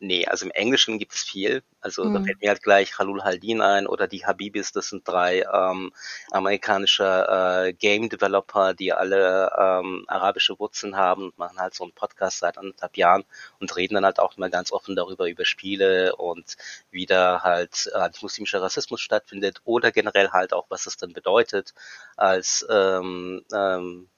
Nee, 0.03 0.25
also 0.27 0.47
im 0.47 0.51
Englischen 0.53 0.99
gibt 0.99 1.13
es 1.13 1.23
viel. 1.23 1.63
Also 1.83 2.05
mhm. 2.05 2.15
da 2.15 2.23
fällt 2.23 2.41
mir 2.41 2.49
halt 2.49 2.63
gleich 2.63 2.99
Halul 2.99 3.23
Haldin 3.23 3.61
ein 3.61 3.87
oder 3.87 4.09
die 4.09 4.25
Habibis, 4.25 4.73
das 4.73 4.89
sind 4.89 5.07
drei 5.07 5.43
ähm, 5.43 5.93
amerikanische 6.31 7.05
äh, 7.05 7.73
Game 7.75 8.09
Developer, 8.09 8.73
die 8.73 8.95
alle 8.95 9.53
ähm, 9.59 10.07
arabische 10.09 10.59
Wurzeln 10.59 10.97
haben 10.97 11.25
und 11.25 11.39
machen 11.39 11.59
halt 11.59 11.75
so 11.75 11.85
einen 11.85 11.93
Podcast 11.93 12.39
seit 12.39 12.57
anderthalb 12.57 12.97
Jahren 12.97 13.25
und 13.61 13.77
reden 13.77 13.95
dann 13.95 14.07
halt 14.07 14.21
auch 14.21 14.39
immer 14.39 14.49
ganz 14.49 14.73
offen 14.73 14.97
darüber, 14.97 15.29
über 15.29 15.45
Spiele 15.45 16.17
und 16.17 16.57
wie 16.91 17.05
da 17.05 17.43
halt 17.43 17.91
äh, 17.95 18.09
muslimischer 18.23 18.63
Rassismus 18.63 19.03
stattfindet 19.03 19.61
oder 19.65 19.93
generell 19.93 20.31
halt 20.31 20.55
auch, 20.55 20.65
was 20.71 20.87
es 20.87 20.97
dann 20.97 21.13
bedeutet 21.13 21.75
als 22.17 22.67
ähm, 22.71 23.45
ähm, 23.53 24.09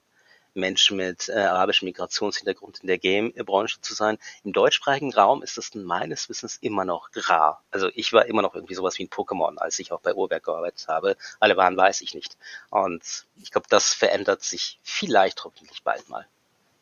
Menschen 0.53 0.97
mit 0.97 1.29
äh, 1.29 1.33
arabischem 1.33 1.87
Migrationshintergrund 1.87 2.79
in 2.79 2.87
der 2.87 2.97
Game-Branche 2.97 3.81
zu 3.81 3.93
sein. 3.93 4.17
Im 4.43 4.53
deutschsprachigen 4.53 5.13
Raum 5.13 5.43
ist 5.43 5.57
das 5.57 5.73
meines 5.75 6.29
Wissens 6.29 6.57
immer 6.61 6.85
noch 6.85 7.09
rar. 7.15 7.63
Also 7.71 7.89
ich 7.95 8.13
war 8.13 8.25
immer 8.25 8.41
noch 8.41 8.55
irgendwie 8.55 8.75
sowas 8.75 8.97
wie 8.97 9.03
ein 9.03 9.09
Pokémon, 9.09 9.57
als 9.57 9.79
ich 9.79 9.91
auch 9.91 10.01
bei 10.01 10.13
Urwerk 10.13 10.43
gearbeitet 10.43 10.87
habe. 10.87 11.17
Alle 11.39 11.57
waren 11.57 11.77
weiß 11.77 12.01
ich 12.01 12.13
nicht. 12.13 12.37
Und 12.69 13.25
ich 13.41 13.51
glaube, 13.51 13.67
das 13.69 13.93
verändert 13.93 14.43
sich 14.43 14.79
vielleicht 14.83 15.43
hoffentlich 15.43 15.83
bald 15.83 16.07
mal. 16.09 16.25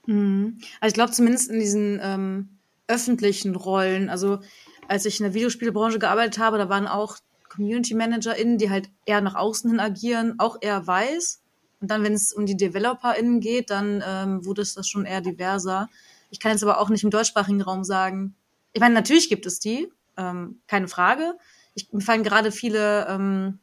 Mhm. 0.06 0.59
Also 0.79 0.91
ich 0.91 0.95
glaube 0.95 1.12
zumindest 1.12 1.50
in 1.50 1.59
diesen 1.59 2.00
ähm, 2.01 2.50
öffentlichen 2.88 3.56
Rollen, 3.56 4.09
also 4.09 4.39
als 4.88 5.06
ich 5.06 5.19
in 5.19 5.24
der 5.24 5.33
Videospielbranche 5.33 6.00
gearbeitet 6.00 6.39
habe, 6.39 6.57
da 6.57 6.69
waren 6.69 6.88
auch 6.88 7.17
Community 7.50 7.94
ManagerInnen, 7.94 8.57
die 8.57 8.69
halt 8.69 8.89
eher 9.06 9.21
nach 9.21 9.35
außen 9.35 9.69
hin 9.69 9.79
agieren, 9.79 10.35
auch 10.39 10.57
eher 10.62 10.85
weiß. 10.88 11.40
Und 11.81 11.89
dann, 11.89 12.03
wenn 12.03 12.13
es 12.13 12.31
um 12.31 12.45
die 12.45 12.55
DeveloperInnen 12.55 13.39
geht, 13.41 13.71
dann 13.71 14.03
ähm, 14.05 14.45
wurde 14.45 14.61
es 14.61 14.75
das 14.75 14.87
schon 14.87 15.05
eher 15.05 15.21
diverser. 15.21 15.89
Ich 16.29 16.39
kann 16.39 16.51
jetzt 16.51 16.63
aber 16.63 16.79
auch 16.79 16.89
nicht 16.89 17.03
im 17.03 17.09
deutschsprachigen 17.09 17.61
Raum 17.61 17.83
sagen. 17.83 18.35
Ich 18.71 18.79
meine, 18.79 18.93
natürlich 18.93 19.27
gibt 19.29 19.45
es 19.45 19.59
die, 19.59 19.91
ähm, 20.15 20.61
keine 20.67 20.87
Frage. 20.87 21.33
Ich, 21.73 21.91
mir 21.91 22.01
fallen 22.01 22.23
gerade 22.23 22.51
viele 22.51 23.07
ähm, 23.09 23.59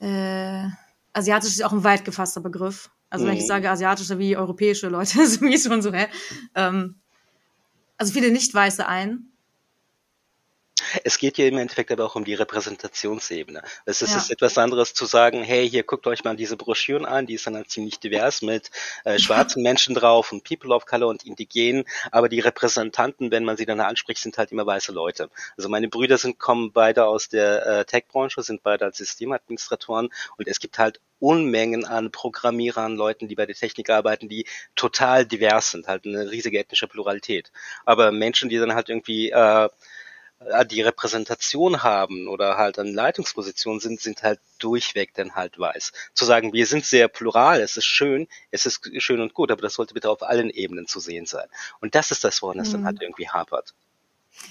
äh, 0.00 0.68
asiatisch 1.12 1.50
ist 1.50 1.64
auch 1.64 1.72
ein 1.72 1.84
weit 1.84 2.04
gefasster 2.04 2.40
Begriff. 2.40 2.90
Also 3.08 3.24
mhm. 3.24 3.30
wenn 3.30 3.36
ich 3.36 3.44
mhm. 3.44 3.48
sage 3.48 3.70
asiatische 3.70 4.18
wie 4.18 4.36
europäische 4.36 4.88
Leute, 4.88 5.26
sind 5.26 5.42
mir 5.42 5.58
schon 5.58 5.80
so, 5.80 5.92
hä? 5.92 6.08
Ähm, 6.54 6.96
also 7.96 8.12
viele 8.12 8.32
nicht 8.32 8.52
weiße 8.52 8.86
ein. 8.86 9.30
Es 11.02 11.18
geht 11.18 11.36
hier 11.36 11.48
im 11.48 11.58
Endeffekt 11.58 11.90
aber 11.90 12.04
auch 12.04 12.14
um 12.14 12.24
die 12.24 12.34
Repräsentationsebene. 12.34 13.62
Es 13.84 14.02
ist, 14.02 14.12
ja. 14.12 14.18
ist 14.18 14.30
etwas 14.30 14.58
anderes 14.58 14.94
zu 14.94 15.06
sagen, 15.06 15.42
hey, 15.42 15.68
hier 15.68 15.82
guckt 15.82 16.06
euch 16.06 16.24
mal 16.24 16.36
diese 16.36 16.56
Broschüren 16.56 17.04
an, 17.04 17.26
die 17.26 17.34
ist 17.34 17.46
dann 17.46 17.56
halt 17.56 17.70
ziemlich 17.70 17.98
divers 17.98 18.42
mit 18.42 18.70
äh, 19.04 19.18
schwarzen 19.18 19.62
Menschen 19.62 19.94
drauf 19.94 20.32
und 20.32 20.44
People 20.44 20.74
of 20.74 20.86
Color 20.86 21.08
und 21.08 21.24
Indigenen, 21.24 21.84
aber 22.10 22.28
die 22.28 22.40
Repräsentanten, 22.40 23.30
wenn 23.30 23.44
man 23.44 23.56
sie 23.56 23.66
dann 23.66 23.80
anspricht, 23.80 24.22
sind 24.22 24.38
halt 24.38 24.52
immer 24.52 24.66
weiße 24.66 24.92
Leute. 24.92 25.30
Also 25.56 25.68
meine 25.68 25.88
Brüder 25.88 26.18
sind, 26.18 26.38
kommen 26.38 26.72
beide 26.72 27.06
aus 27.06 27.28
der 27.28 27.66
äh, 27.66 27.84
Tech-Branche, 27.84 28.42
sind 28.42 28.62
beide 28.62 28.84
als 28.84 28.98
Systemadministratoren 28.98 30.10
und 30.36 30.48
es 30.48 30.60
gibt 30.60 30.78
halt 30.78 31.00
Unmengen 31.20 31.86
an 31.86 32.10
Programmierern, 32.10 32.96
Leuten, 32.96 33.28
die 33.28 33.34
bei 33.34 33.46
der 33.46 33.54
Technik 33.54 33.88
arbeiten, 33.88 34.28
die 34.28 34.46
total 34.76 35.24
divers 35.24 35.70
sind, 35.70 35.86
halt 35.86 36.04
eine 36.04 36.30
riesige 36.30 36.58
ethnische 36.58 36.86
Pluralität. 36.86 37.50
Aber 37.86 38.12
Menschen, 38.12 38.50
die 38.50 38.58
dann 38.58 38.74
halt 38.74 38.90
irgendwie 38.90 39.30
äh, 39.30 39.64
äh, 39.64 39.68
die 40.70 40.82
Repräsentation 40.82 41.82
haben 41.82 42.28
oder 42.28 42.56
halt 42.56 42.78
an 42.78 42.92
Leitungspositionen 42.92 43.80
sind, 43.80 44.00
sind 44.00 44.22
halt 44.22 44.40
durchweg 44.58 45.14
dann 45.14 45.34
halt 45.34 45.58
weiß. 45.58 45.92
Zu 46.14 46.24
sagen, 46.24 46.52
wir 46.52 46.66
sind 46.66 46.84
sehr 46.84 47.08
plural, 47.08 47.60
es 47.60 47.76
ist 47.76 47.86
schön, 47.86 48.28
es 48.50 48.66
ist 48.66 48.80
schön 49.02 49.20
und 49.20 49.34
gut, 49.34 49.50
aber 49.50 49.62
das 49.62 49.74
sollte 49.74 49.94
bitte 49.94 50.10
auf 50.10 50.22
allen 50.22 50.50
Ebenen 50.50 50.86
zu 50.86 51.00
sehen 51.00 51.26
sein. 51.26 51.48
Und 51.80 51.94
das 51.94 52.10
ist 52.10 52.24
das, 52.24 52.42
woran 52.42 52.60
es 52.60 52.68
mhm. 52.68 52.72
dann 52.72 52.84
halt 52.86 53.02
irgendwie 53.02 53.28
hapert. 53.28 53.74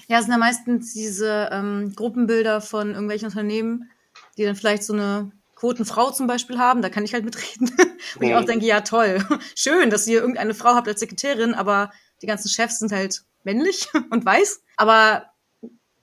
Ja, 0.08 0.18
es 0.18 0.24
sind 0.24 0.32
ja 0.32 0.38
meistens 0.38 0.92
diese 0.94 1.50
ähm, 1.52 1.92
Gruppenbilder 1.94 2.60
von 2.60 2.90
irgendwelchen 2.90 3.28
Unternehmen, 3.28 3.90
die 4.36 4.44
dann 4.44 4.56
vielleicht 4.56 4.84
so 4.84 4.92
eine 4.92 5.32
Quotenfrau 5.56 6.10
zum 6.10 6.26
Beispiel 6.26 6.58
haben, 6.58 6.82
da 6.82 6.90
kann 6.90 7.04
ich 7.04 7.14
halt 7.14 7.24
mitreden. 7.24 7.70
Wo 8.14 8.24
mhm. 8.24 8.30
ich 8.30 8.34
auch 8.34 8.44
denke, 8.44 8.66
ja 8.66 8.80
toll, 8.80 9.24
schön, 9.54 9.90
dass 9.90 10.06
ihr 10.06 10.20
irgendeine 10.20 10.54
Frau 10.54 10.74
habt 10.74 10.88
als 10.88 11.00
Sekretärin, 11.00 11.54
aber 11.54 11.90
die 12.22 12.26
ganzen 12.26 12.48
Chefs 12.48 12.78
sind 12.78 12.92
halt 12.92 13.22
männlich 13.44 13.88
und 14.10 14.24
weiß. 14.24 14.62
Aber 14.76 15.30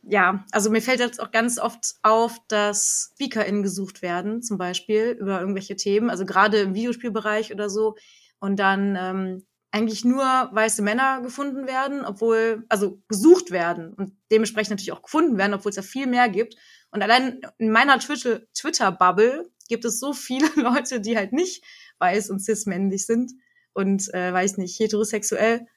ja, 0.04 0.44
also 0.52 0.70
mir 0.70 0.82
fällt 0.82 1.00
jetzt 1.00 1.22
auch 1.22 1.32
ganz 1.32 1.60
oft 1.60 1.96
auf, 2.02 2.38
dass 2.48 3.12
SpeakerInnen 3.14 3.64
gesucht 3.64 4.02
werden, 4.02 4.42
zum 4.42 4.58
Beispiel 4.58 5.16
über 5.20 5.40
irgendwelche 5.40 5.76
Themen, 5.76 6.10
also 6.10 6.26
gerade 6.26 6.60
im 6.60 6.74
Videospielbereich 6.74 7.54
oder 7.54 7.70
so, 7.70 7.96
und 8.40 8.58
dann 8.58 8.98
ähm, 9.00 9.46
eigentlich 9.72 10.04
nur 10.04 10.24
weiße 10.24 10.82
Männer 10.82 11.22
gefunden 11.22 11.68
werden, 11.68 12.04
obwohl, 12.04 12.66
also 12.68 13.02
gesucht 13.08 13.52
werden 13.52 13.94
und 13.94 14.14
dementsprechend 14.32 14.72
natürlich 14.72 14.92
auch 14.92 15.04
gefunden 15.04 15.38
werden, 15.38 15.54
obwohl 15.54 15.70
es 15.70 15.78
ja 15.78 15.82
viel 15.82 16.08
mehr 16.08 16.30
gibt. 16.30 16.56
Und 16.90 17.02
allein 17.02 17.40
in 17.58 17.72
meiner 17.72 17.98
Twitter-Bubble 18.00 19.50
gibt 19.70 19.86
es 19.86 20.00
so 20.00 20.14
viele 20.14 20.48
Leute, 20.56 21.00
die 21.00 21.16
halt 21.16 21.32
nicht 21.32 21.64
weiß 22.00 22.30
und 22.32 22.40
cis-männlich 22.40 23.06
sind 23.06 23.32
und, 23.74 24.14
äh, 24.14 24.34
weiß 24.34 24.58
nicht, 24.58 24.78
heterosexuell. 24.80 25.68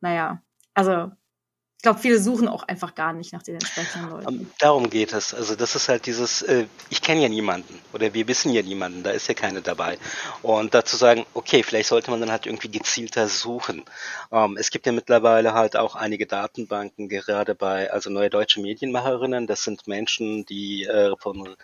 Naja, 0.00 0.42
also 0.72 1.10
glaube, 1.84 2.00
viele 2.00 2.18
suchen 2.18 2.48
auch 2.48 2.64
einfach 2.64 2.94
gar 2.94 3.12
nicht 3.12 3.32
nach 3.32 3.42
den 3.42 3.54
entsprechenden 3.54 4.10
Leuten. 4.10 4.28
Ähm, 4.28 4.50
darum 4.58 4.90
geht 4.90 5.12
es. 5.12 5.32
Also 5.32 5.54
das 5.54 5.76
ist 5.76 5.88
halt 5.88 6.06
dieses, 6.06 6.42
äh, 6.42 6.66
ich 6.90 7.00
kenne 7.00 7.22
ja 7.22 7.28
niemanden 7.28 7.78
oder 7.92 8.12
wir 8.12 8.26
wissen 8.26 8.52
ja 8.52 8.62
niemanden, 8.62 9.04
da 9.04 9.10
ist 9.10 9.28
ja 9.28 9.34
keine 9.34 9.60
dabei. 9.62 9.98
Und 10.42 10.74
dazu 10.74 10.96
sagen, 10.96 11.24
okay, 11.34 11.62
vielleicht 11.62 11.90
sollte 11.90 12.10
man 12.10 12.20
dann 12.20 12.32
halt 12.32 12.46
irgendwie 12.46 12.70
gezielter 12.70 13.28
suchen. 13.28 13.84
Ähm, 14.32 14.56
es 14.58 14.70
gibt 14.70 14.86
ja 14.86 14.92
mittlerweile 14.92 15.54
halt 15.54 15.76
auch 15.76 15.94
einige 15.94 16.26
Datenbanken, 16.26 17.08
gerade 17.08 17.54
bei, 17.54 17.92
also 17.92 18.10
neue 18.10 18.30
deutsche 18.30 18.60
Medienmacherinnen, 18.60 19.46
das 19.46 19.62
sind 19.62 19.86
Menschen, 19.86 20.44
die 20.46 20.84
äh, 20.84 21.14
von 21.18 21.54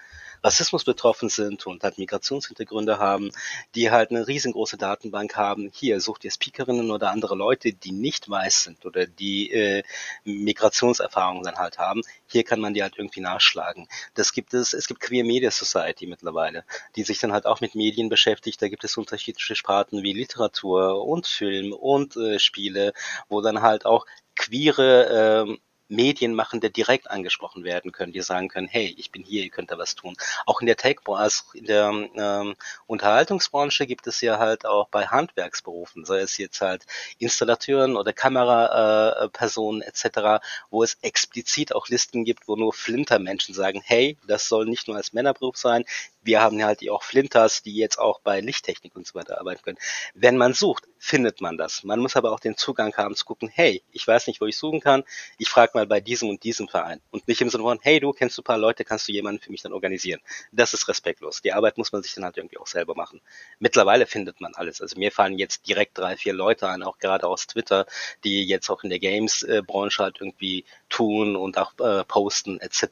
Rassismus 0.43 0.85
betroffen 0.85 1.29
sind 1.29 1.67
und 1.67 1.83
halt 1.83 1.99
Migrationshintergründe 1.99 2.99
haben, 2.99 3.31
die 3.75 3.91
halt 3.91 4.11
eine 4.11 4.27
riesengroße 4.27 4.77
Datenbank 4.77 5.37
haben. 5.37 5.71
Hier 5.73 6.01
sucht 6.01 6.25
ihr 6.25 6.31
Speakerinnen 6.31 6.91
oder 6.91 7.11
andere 7.11 7.35
Leute, 7.35 7.73
die 7.73 7.93
nicht 7.93 8.29
weiß 8.29 8.65
sind 8.65 8.87
oder 8.87 9.07
die 9.07 9.51
äh, 9.51 9.83
Migrationserfahrungen 10.25 11.43
dann 11.43 11.57
halt 11.57 11.79
haben. 11.79 12.03
Hier 12.27 12.45
kann 12.45 12.61
man 12.61 12.75
die 12.75 12.83
halt 12.83 12.97
irgendwie 12.97 13.21
nachschlagen. 13.21 13.89
Das 14.15 14.33
gibt 14.33 14.55
es, 14.55 14.73
es 14.73 14.87
gibt 14.87 15.01
Queer 15.01 15.25
Media 15.25 15.51
Society 15.51 16.07
mittlerweile, 16.07 16.65
die 16.97 17.03
sich 17.03 17.19
dann 17.19 17.33
halt 17.33 17.47
auch 17.47 17.61
mit 17.61 17.75
Medien 17.75 18.09
beschäftigt. 18.09 18.63
Da 18.63 18.69
gibt 18.69 18.85
es 18.85 18.97
unterschiedliche 18.97 19.57
Sparten 19.57 20.03
wie 20.03 20.13
Literatur 20.13 21.05
und 21.05 21.27
Film 21.27 21.73
und 21.73 22.17
äh, 22.17 22.39
Spiele, 22.39 22.93
wo 23.29 23.41
dann 23.41 23.63
halt 23.63 23.85
auch 23.87 24.07
queere 24.35 25.47
äh, 25.49 25.59
Medienmachende 25.91 26.71
direkt 26.71 27.11
angesprochen 27.11 27.65
werden 27.65 27.93
können, 27.93 28.13
die 28.13 28.23
sagen 28.23 28.49
können, 28.49 28.69
hey, 28.69 28.95
ich 28.97 29.11
bin 29.11 29.23
hier, 29.23 29.43
ihr 29.43 29.51
könnt 29.51 29.71
da 29.71 29.79
was 29.79 29.95
tun. 29.95 30.17
Auch 30.47 30.61
in 30.61 30.67
der 30.67 30.77
Tech, 30.77 30.99
also 31.07 31.43
in 31.55 31.67
der 31.67 31.91
ähm, 31.91 32.57
Unterhaltungsbranche 32.87 33.87
gibt 33.87 34.07
es 34.07 34.21
ja 34.21 34.39
halt 34.39 34.65
auch 34.65 34.89
bei 34.89 35.07
Handwerksberufen, 35.07 36.05
sei 36.05 36.21
es 36.21 36.39
jetzt 36.39 36.61
halt 36.61 36.87
Installateuren 37.19 37.97
oder 37.97 38.13
Kamerapersonen 38.13 39.83
äh, 39.83 39.87
etc., 39.87 40.43
wo 40.71 40.83
es 40.83 40.97
explizit 41.03 41.75
auch 41.75 41.89
Listen 41.89 42.25
gibt, 42.25 42.49
wo 42.49 42.57
nur 42.57 42.73
Flintermenschen 42.73 43.55
sagen, 43.55 43.83
hey, 43.85 44.17
das 44.27 44.49
soll 44.49 44.67
nicht 44.67 44.89
nur 44.89 44.97
als 44.97 45.13
Männerberuf 45.13 45.57
sein, 45.57 45.85
wir 46.23 46.41
haben 46.41 46.63
halt 46.63 46.89
auch 46.91 47.03
Flinters, 47.03 47.63
die 47.63 47.75
jetzt 47.75 47.99
auch 47.99 48.21
bei 48.21 48.41
Lichttechnik 48.41 48.95
und 48.97 49.07
so 49.07 49.15
weiter 49.15 49.41
arbeiten 49.41 49.63
können. 49.63 49.79
Wenn 50.15 50.37
man 50.37 50.55
sucht, 50.55 50.85
findet 50.99 51.41
man 51.41 51.57
das. 51.57 51.83
Man 51.83 51.99
muss 51.99 52.17
aber 52.17 52.33
auch 52.33 52.41
den 52.41 52.57
Zugang 52.57 52.95
haben 52.97 53.17
zu 53.17 53.25
gucken, 53.25 53.49
hey, 53.49 53.83
ich 53.91 54.07
weiß 54.07 54.27
nicht, 54.27 54.41
wo 54.41 54.47
ich 54.47 54.57
suchen 54.57 54.81
kann, 54.81 55.03
ich 55.39 55.49
frage 55.49 55.73
mal 55.75 55.87
bei 55.87 56.01
diesem 56.01 56.29
und 56.29 56.45
diesem 56.45 56.69
Verein. 56.69 57.01
Und 57.11 57.27
nicht 57.27 57.41
im 57.41 57.49
Sinne 57.49 57.65
von, 57.65 57.79
hey, 57.83 58.01
du 58.01 58.13
kennst 58.13 58.37
du 58.37 58.43
ein 58.43 58.45
paar 58.45 58.59
Leute, 58.59 58.85
kannst 58.85 59.09
du 59.09 59.13
jemanden 59.13 59.41
für 59.41 59.51
mich 59.51 59.63
dann 59.63 59.73
organisieren. 59.73 60.21
Das 60.53 60.75
ist 60.75 60.89
respektlos. 60.89 61.41
Die 61.41 61.53
Arbeit 61.53 61.79
muss 61.79 61.93
man 61.93 62.03
sich 62.03 62.15
dann 62.15 62.25
halt 62.25 62.37
irgendwie 62.37 62.59
auch 62.59 62.67
selber 62.67 62.95
machen. 62.95 63.21
Mittlerweile 63.59 64.07
findet 64.07 64.41
man 64.41 64.55
alles. 64.55 64.81
Also 64.83 64.99
mir 64.99 65.11
fallen 65.11 65.39
jetzt 65.39 65.67
direkt 65.67 65.97
drei, 65.99 66.17
vier 66.17 66.35
Leute 66.35 66.69
ein, 66.69 66.83
auch 66.83 66.99
gerade 66.99 67.27
aus 67.27 67.47
Twitter, 67.47 67.87
die 68.25 68.45
jetzt 68.45 68.69
auch 68.69 68.85
in 68.85 68.91
der 68.91 68.99
Games-Branche 68.99 70.03
halt 70.03 70.21
irgendwie 70.21 70.65
tun 70.91 71.37
und 71.37 71.57
auch 71.57 71.73
äh, 71.79 72.05
posten 72.05 72.61
etc., 72.61 72.85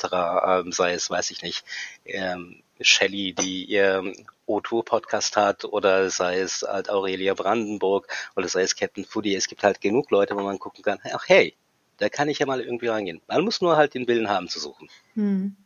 ähm, 0.47 0.73
sei 0.73 0.94
es, 0.94 1.11
weiß 1.11 1.30
ich 1.30 1.42
nicht, 1.42 1.64
ähm, 2.06 2.62
Shelley, 2.80 3.32
die 3.32 3.64
ihr 3.64 4.02
O2-Podcast 4.47 5.37
hat, 5.37 5.64
oder 5.64 6.11
sei 6.11 6.40
es 6.40 6.62
halt 6.62 6.90
Aurelia 6.90 7.35
Brandenburg, 7.35 8.08
oder 8.37 8.49
sei 8.49 8.62
es 8.62 8.76
Captain 8.76 9.04
Foodie. 9.04 9.35
Es 9.35 9.49
gibt 9.49 9.62
halt 9.62 9.80
genug 9.80 10.11
Leute, 10.11 10.37
wo 10.37 10.40
man 10.40 10.58
gucken 10.58 10.82
kann, 10.82 10.99
ach 11.12 11.25
hey, 11.26 11.54
da 11.99 12.08
kann 12.08 12.28
ich 12.28 12.38
ja 12.38 12.47
mal 12.47 12.61
irgendwie 12.61 12.87
reingehen. 12.87 13.20
Man 13.26 13.44
muss 13.44 13.61
nur 13.61 13.76
halt 13.76 13.94
den 13.94 14.06
Willen 14.06 14.28
haben 14.28 14.49
zu 14.49 14.61
suchen. 14.61 14.88
Hm. 15.14 15.56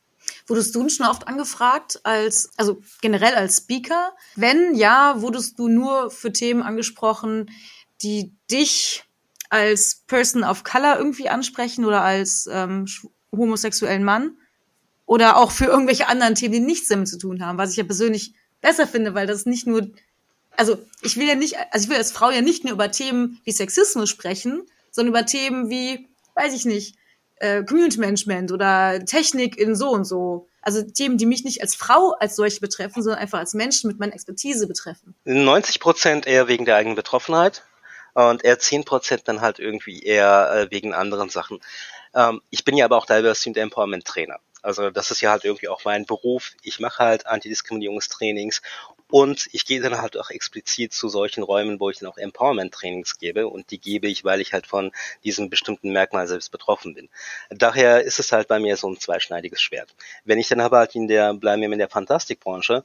Wurdest 0.46 0.74
du 0.74 0.88
schon 0.88 1.06
oft 1.06 1.28
angefragt 1.28 2.00
als, 2.04 2.50
also 2.56 2.80
generell 3.00 3.34
als 3.34 3.58
Speaker? 3.58 4.14
Wenn 4.36 4.74
ja, 4.74 5.20
wurdest 5.20 5.58
du 5.58 5.68
nur 5.68 6.10
für 6.10 6.32
Themen 6.32 6.62
angesprochen, 6.62 7.50
die 8.02 8.32
dich 8.50 9.04
als 9.50 10.02
Person 10.06 10.44
of 10.44 10.64
Color 10.64 10.96
irgendwie 10.96 11.28
ansprechen 11.28 11.84
oder 11.84 12.02
als 12.02 12.48
ähm, 12.50 12.86
homosexuellen 13.30 14.04
Mann? 14.04 14.36
Oder 15.06 15.36
auch 15.36 15.50
für 15.50 15.66
irgendwelche 15.66 16.08
anderen 16.08 16.34
Themen, 16.34 16.54
die 16.54 16.60
nichts 16.60 16.88
damit 16.88 17.08
zu 17.08 17.18
tun 17.18 17.44
haben, 17.44 17.58
was 17.58 17.72
ich 17.72 17.76
ja 17.76 17.84
persönlich 17.84 18.34
besser 18.60 18.86
finde, 18.86 19.14
weil 19.14 19.26
das 19.26 19.46
nicht 19.46 19.66
nur, 19.66 19.90
also 20.56 20.78
ich 21.02 21.16
will 21.16 21.26
ja 21.26 21.34
nicht, 21.34 21.56
also 21.70 21.84
ich 21.84 21.90
will 21.90 21.98
als 21.98 22.12
Frau 22.12 22.30
ja 22.30 22.40
nicht 22.40 22.64
nur 22.64 22.72
über 22.72 22.90
Themen 22.90 23.40
wie 23.44 23.52
Sexismus 23.52 24.08
sprechen, 24.08 24.62
sondern 24.90 25.12
über 25.14 25.26
Themen 25.26 25.68
wie, 25.68 26.08
weiß 26.34 26.54
ich 26.54 26.64
nicht, 26.64 26.96
äh, 27.36 27.64
Community 27.64 27.98
Management 27.98 28.52
oder 28.52 29.04
Technik 29.04 29.58
in 29.58 29.74
so 29.74 29.90
und 29.90 30.04
so. 30.04 30.46
Also 30.62 30.82
Themen, 30.82 31.18
die 31.18 31.26
mich 31.26 31.42
nicht 31.42 31.60
als 31.60 31.74
Frau 31.74 32.14
als 32.20 32.36
solche 32.36 32.60
betreffen, 32.60 33.02
sondern 33.02 33.20
einfach 33.20 33.40
als 33.40 33.52
Menschen 33.52 33.88
mit 33.88 33.98
meiner 33.98 34.14
Expertise 34.14 34.68
betreffen. 34.68 35.14
90 35.24 35.80
Prozent 35.80 36.26
eher 36.26 36.46
wegen 36.46 36.64
der 36.64 36.76
eigenen 36.76 36.94
Betroffenheit 36.94 37.64
und 38.14 38.44
eher 38.44 38.60
10 38.60 38.84
Prozent 38.84 39.22
dann 39.26 39.40
halt 39.40 39.58
irgendwie 39.58 40.02
eher 40.02 40.52
äh, 40.54 40.70
wegen 40.70 40.94
anderen 40.94 41.30
Sachen. 41.30 41.58
Ähm, 42.14 42.40
ich 42.50 42.64
bin 42.64 42.76
ja 42.76 42.84
aber 42.84 42.96
auch 42.96 43.06
Diversity 43.06 43.50
und 43.50 43.56
Empowerment 43.56 44.04
Trainer. 44.04 44.38
Also 44.62 44.90
das 44.90 45.10
ist 45.10 45.20
ja 45.20 45.30
halt 45.30 45.44
irgendwie 45.44 45.68
auch 45.68 45.84
mein 45.84 46.06
Beruf. 46.06 46.52
Ich 46.62 46.80
mache 46.80 47.02
halt 47.02 47.26
Antidiskriminierungstrainings 47.26 48.62
und 49.12 49.50
ich 49.52 49.66
gehe 49.66 49.82
dann 49.82 50.00
halt 50.00 50.16
auch 50.16 50.30
explizit 50.30 50.94
zu 50.94 51.10
solchen 51.10 51.42
Räumen, 51.42 51.78
wo 51.78 51.90
ich 51.90 51.98
dann 51.98 52.08
auch 52.08 52.16
Empowerment-Trainings 52.16 53.18
gebe. 53.18 53.46
Und 53.46 53.70
die 53.70 53.78
gebe 53.78 54.08
ich, 54.08 54.24
weil 54.24 54.40
ich 54.40 54.54
halt 54.54 54.66
von 54.66 54.90
diesem 55.22 55.50
bestimmten 55.50 55.92
Merkmal 55.92 56.26
selbst 56.26 56.50
betroffen 56.50 56.94
bin. 56.94 57.10
Daher 57.50 58.04
ist 58.04 58.18
es 58.18 58.32
halt 58.32 58.48
bei 58.48 58.58
mir 58.58 58.78
so 58.78 58.88
ein 58.88 58.98
zweischneidiges 58.98 59.60
Schwert. 59.60 59.94
Wenn 60.24 60.38
ich 60.38 60.48
dann 60.48 60.60
aber 60.60 60.78
halt 60.78 60.94
in 60.94 61.08
der, 61.08 61.34
bleiben 61.34 61.60
wir 61.60 61.70
in 61.70 61.78
der 61.78 61.90
Fantastikbranche, 61.90 62.84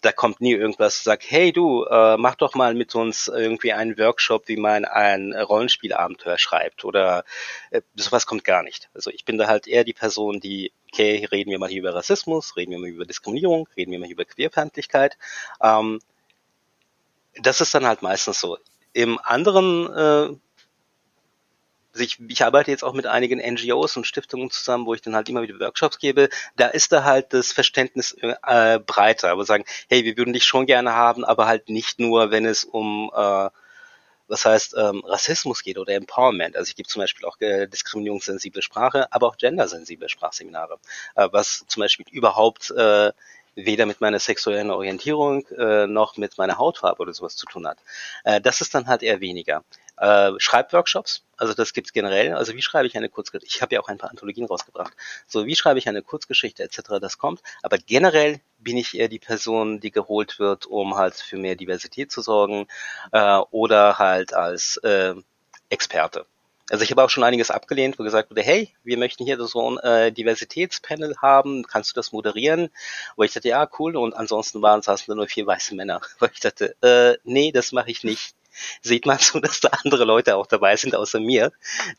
da 0.00 0.10
kommt 0.10 0.40
nie 0.40 0.54
irgendwas, 0.54 1.04
sagt, 1.04 1.30
hey 1.30 1.52
du, 1.52 1.84
äh, 1.84 2.16
mach 2.16 2.34
doch 2.34 2.56
mal 2.56 2.74
mit 2.74 2.96
uns 2.96 3.28
irgendwie 3.28 3.72
einen 3.72 3.96
Workshop, 3.98 4.48
wie 4.48 4.56
man 4.56 4.84
ein 4.84 5.32
Rollenspielabenteuer 5.32 6.38
schreibt. 6.38 6.84
Oder 6.84 7.24
äh, 7.70 7.82
sowas 7.94 8.26
kommt 8.26 8.42
gar 8.42 8.64
nicht. 8.64 8.90
Also 8.94 9.10
ich 9.10 9.24
bin 9.24 9.38
da 9.38 9.46
halt 9.46 9.68
eher 9.68 9.84
die 9.84 9.94
Person, 9.94 10.40
die 10.40 10.72
okay, 10.92 11.26
reden 11.30 11.50
wir 11.50 11.58
mal 11.58 11.68
hier 11.68 11.80
über 11.80 11.94
Rassismus, 11.94 12.56
reden 12.56 12.72
wir 12.72 12.78
mal 12.78 12.88
über 12.88 13.04
Diskriminierung, 13.04 13.68
reden 13.76 13.92
wir 13.92 13.98
mal 13.98 14.10
über 14.10 14.24
Queerfeindlichkeit. 14.24 15.16
Ähm, 15.62 16.00
das 17.40 17.60
ist 17.60 17.74
dann 17.74 17.86
halt 17.86 18.02
meistens 18.02 18.40
so. 18.40 18.58
Im 18.92 19.18
anderen, 19.22 19.92
äh, 19.94 20.36
ich, 22.00 22.18
ich 22.28 22.44
arbeite 22.44 22.70
jetzt 22.70 22.84
auch 22.84 22.94
mit 22.94 23.06
einigen 23.06 23.38
NGOs 23.38 23.96
und 23.96 24.06
Stiftungen 24.06 24.50
zusammen, 24.50 24.86
wo 24.86 24.94
ich 24.94 25.02
dann 25.02 25.14
halt 25.14 25.28
immer 25.28 25.42
wieder 25.42 25.60
Workshops 25.60 25.98
gebe. 25.98 26.28
Da 26.56 26.68
ist 26.68 26.92
da 26.92 27.04
halt 27.04 27.32
das 27.32 27.52
Verständnis 27.52 28.16
äh, 28.20 28.78
breiter, 28.78 29.36
wo 29.36 29.42
sagen, 29.42 29.64
hey, 29.88 30.04
wir 30.04 30.16
würden 30.16 30.32
dich 30.32 30.44
schon 30.44 30.66
gerne 30.66 30.92
haben, 30.94 31.24
aber 31.24 31.46
halt 31.46 31.68
nicht 31.68 32.00
nur, 32.00 32.30
wenn 32.30 32.46
es 32.46 32.64
um 32.64 33.10
äh, 33.14 33.50
was 34.28 34.44
heißt 34.44 34.74
ähm, 34.78 35.02
Rassismus 35.04 35.62
geht 35.62 35.78
oder 35.78 35.94
Empowerment. 35.94 36.56
Also 36.56 36.68
ich 36.70 36.76
gebe 36.76 36.88
zum 36.88 37.00
Beispiel 37.00 37.26
auch 37.26 37.40
äh, 37.40 37.66
diskriminierungssensible 37.66 38.62
Sprache, 38.62 39.12
aber 39.12 39.26
auch 39.28 39.36
gendersensible 39.36 40.08
Sprachseminare, 40.08 40.78
äh, 41.16 41.28
was 41.32 41.64
zum 41.66 41.80
Beispiel 41.80 42.06
überhaupt 42.10 42.70
äh, 42.70 43.12
weder 43.54 43.86
mit 43.86 44.00
meiner 44.00 44.18
sexuellen 44.18 44.70
Orientierung 44.70 45.46
äh, 45.48 45.86
noch 45.86 46.16
mit 46.16 46.38
meiner 46.38 46.58
Hautfarbe 46.58 47.02
oder 47.02 47.12
sowas 47.12 47.36
zu 47.36 47.46
tun 47.46 47.66
hat. 47.66 47.78
Äh, 48.24 48.40
das 48.40 48.60
ist 48.60 48.74
dann 48.74 48.86
halt 48.86 49.02
eher 49.02 49.20
weniger. 49.20 49.64
Äh, 50.00 50.32
Schreibworkshops, 50.38 51.24
also 51.36 51.54
das 51.54 51.72
gibt's 51.72 51.92
generell. 51.92 52.34
Also 52.34 52.54
wie 52.54 52.62
schreibe 52.62 52.86
ich 52.86 52.96
eine 52.96 53.08
Kurzgeschichte? 53.08 53.54
Ich 53.54 53.62
habe 53.62 53.74
ja 53.74 53.80
auch 53.80 53.88
ein 53.88 53.98
paar 53.98 54.10
Anthologien 54.10 54.46
rausgebracht. 54.46 54.92
So, 55.26 55.46
wie 55.46 55.56
schreibe 55.56 55.78
ich 55.78 55.88
eine 55.88 56.02
Kurzgeschichte 56.02 56.62
etc., 56.62 56.82
das 57.00 57.18
kommt. 57.18 57.42
Aber 57.62 57.78
generell 57.78 58.40
bin 58.58 58.76
ich 58.76 58.96
eher 58.96 59.08
die 59.08 59.18
Person, 59.18 59.80
die 59.80 59.90
geholt 59.90 60.38
wird, 60.38 60.66
um 60.66 60.96
halt 60.96 61.14
für 61.14 61.36
mehr 61.36 61.56
Diversität 61.56 62.12
zu 62.12 62.22
sorgen 62.22 62.66
äh, 63.12 63.38
oder 63.50 63.98
halt 63.98 64.34
als 64.34 64.76
äh, 64.78 65.14
Experte. 65.68 66.26
Also 66.70 66.84
ich 66.84 66.90
habe 66.90 67.02
auch 67.02 67.10
schon 67.10 67.24
einiges 67.24 67.50
abgelehnt, 67.50 67.98
wo 67.98 68.02
gesagt 68.02 68.30
wurde, 68.30 68.42
hey, 68.42 68.74
wir 68.84 68.98
möchten 68.98 69.24
hier 69.24 69.42
so 69.42 69.70
ein 69.70 69.78
äh, 69.78 70.12
Diversitätspanel 70.12 71.16
haben, 71.22 71.64
kannst 71.64 71.90
du 71.90 71.94
das 71.94 72.12
moderieren? 72.12 72.68
Wo 73.16 73.22
ich 73.22 73.32
dachte, 73.32 73.48
ja, 73.48 73.68
cool. 73.78 73.96
Und 73.96 74.14
ansonsten 74.14 74.60
waren 74.60 74.82
saßen 74.82 75.06
da 75.08 75.14
nur 75.14 75.28
vier 75.28 75.46
weiße 75.46 75.74
Männer. 75.74 76.00
Wo 76.18 76.26
ich 76.26 76.40
dachte, 76.40 76.76
äh, 76.82 77.16
nee, 77.24 77.52
das 77.52 77.72
mache 77.72 77.90
ich 77.90 78.04
nicht. 78.04 78.34
Sieht 78.82 79.06
man 79.06 79.18
so, 79.18 79.40
dass 79.40 79.60
da 79.60 79.68
andere 79.84 80.04
Leute 80.04 80.36
auch 80.36 80.46
dabei 80.46 80.76
sind, 80.76 80.94
außer 80.94 81.20
mir, 81.20 81.52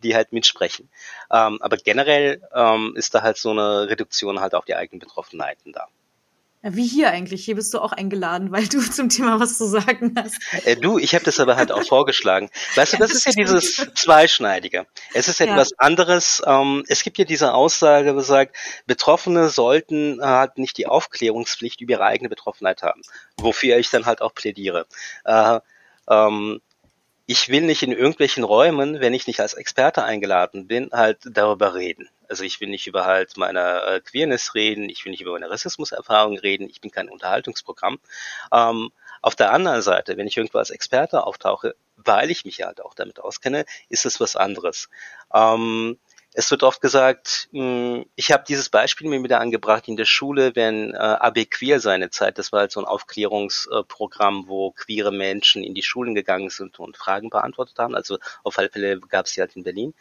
die 0.04 0.16
halt 0.16 0.34
mitsprechen. 0.34 0.90
Ähm, 1.32 1.62
aber 1.62 1.78
generell 1.78 2.42
ähm, 2.54 2.94
ist 2.96 3.16
da 3.16 3.22
halt 3.22 3.38
so 3.38 3.52
eine 3.52 3.90
Reduktion 3.90 4.40
halt 4.40 4.54
auf 4.54 4.66
die 4.66 4.76
eigenen 4.76 5.00
Betroffenheiten 5.00 5.74
da. 5.74 5.88
Wie 6.62 6.86
hier 6.86 7.10
eigentlich. 7.12 7.46
Hier 7.46 7.56
bist 7.56 7.74
du 7.74 7.80
auch 7.80 7.94
eingeladen, 7.94 8.52
weil 8.52 8.68
du 8.68 8.82
zum 8.92 9.10
Thema 9.10 9.40
was 9.40 9.58
zu 9.58 9.66
sagen 9.66 10.14
hast. 10.18 10.40
Äh, 10.66 10.76
du, 10.76 10.98
ich 10.98 11.16
habe 11.16 11.24
das 11.24 11.40
aber 11.40 11.56
halt 11.56 11.72
auch 11.72 11.84
vorgeschlagen. 11.84 12.50
Weißt 12.76 12.94
du, 12.94 12.98
das 13.00 13.12
ist 13.12 13.26
ja 13.26 13.32
dieses 13.32 13.76
Zweischneidige. 13.96 14.86
Es 15.14 15.30
ist 15.30 15.40
etwas 15.40 15.70
ja. 15.70 15.78
anderes. 15.78 16.42
Ähm, 16.46 16.84
es 16.88 17.04
gibt 17.04 17.18
ja 17.18 17.26
diese 17.26 17.54
Aussage, 17.54 18.14
die 18.14 18.24
sagt, 18.24 18.58
Betroffene 18.86 19.50
sollten 19.50 20.20
halt 20.22 20.58
nicht 20.58 20.78
die 20.78 20.88
Aufklärungspflicht 20.88 21.80
über 21.80 21.94
ihre 21.94 22.06
eigene 22.06 22.30
Betroffenheit 22.30 22.84
haben, 22.84 23.02
wofür 23.38 23.78
ich 23.78 23.90
dann 23.90 24.06
halt 24.06 24.22
auch 24.22 24.34
plädiere. 24.34 24.86
Äh, 25.24 25.60
ähm, 26.10 26.62
ich 27.26 27.48
will 27.50 27.62
nicht 27.62 27.84
in 27.84 27.92
irgendwelchen 27.92 28.44
Räumen, 28.44 29.00
wenn 29.00 29.14
ich 29.14 29.28
nicht 29.28 29.40
als 29.40 29.54
Experte 29.54 30.04
eingeladen 30.04 30.68
bin, 30.68 30.90
halt 30.92 31.20
darüber 31.24 31.76
reden. 31.76 32.10
Also 32.30 32.44
ich 32.44 32.62
will 32.62 32.70
nicht 32.70 32.88
über 32.88 33.06
halt 33.06 33.38
meine 33.38 33.82
äh, 33.84 34.00
Queerness 34.02 34.56
reden, 34.56 34.90
ich 34.90 35.04
will 35.04 35.12
nicht 35.12 35.22
über 35.22 35.34
meine 35.34 35.50
Rassismuserfahrung 35.50 36.38
reden, 36.38 36.70
ich 36.70 36.82
bin 36.82 36.92
kein 36.92 37.10
Unterhaltungsprogramm. 37.10 38.00
Ähm, 38.54 38.92
auf 39.22 39.36
der 39.36 39.52
anderen 39.52 39.82
Seite, 39.82 40.16
wenn 40.18 40.28
ich 40.28 40.38
irgendwo 40.38 40.60
als 40.60 40.70
Experte 40.70 41.26
auftauche, 41.26 41.76
weil 41.98 42.32
ich 42.32 42.46
mich 42.46 42.62
halt 42.62 42.82
auch 42.82 42.94
damit 42.94 43.20
auskenne, 43.20 43.66
ist 43.90 44.06
es 44.06 44.20
was 44.20 44.36
anderes. 44.36 44.90
Ähm, 45.34 45.98
es 46.34 46.52
wird 46.52 46.62
oft 46.62 46.80
gesagt, 46.80 47.50
hm, 47.52 48.06
ich 48.16 48.32
habe 48.32 48.44
dieses 48.48 48.70
Beispiel 48.70 49.10
mir 49.10 49.22
wieder 49.24 49.42
angebracht 49.42 49.88
in 49.88 49.98
der 49.98 50.06
Schule, 50.06 50.56
wenn 50.56 50.94
äh, 50.94 50.98
AB 50.98 51.46
Queer 51.50 51.80
seine 51.80 52.12
Zeit, 52.12 52.38
das 52.38 52.52
war 52.52 52.62
halt 52.62 52.72
so 52.72 52.80
ein 52.80 52.86
Aufklärungsprogramm, 52.86 54.48
wo 54.48 54.72
queere 54.72 55.12
Menschen 55.12 55.64
in 55.64 55.74
die 55.74 55.82
Schulen 55.82 56.14
gegangen 56.14 56.52
sind 56.52 56.80
und 56.80 56.98
Fragen 56.98 57.32
beantwortet 57.32 57.80
haben. 57.80 57.96
Also 57.96 58.20
auf 58.44 58.60
alle 58.60 58.70
Fälle 58.70 59.00
gab 59.00 59.26
es 59.26 59.34
die 59.34 59.42
halt 59.42 59.56
in 59.56 59.64
Berlin. 59.64 59.96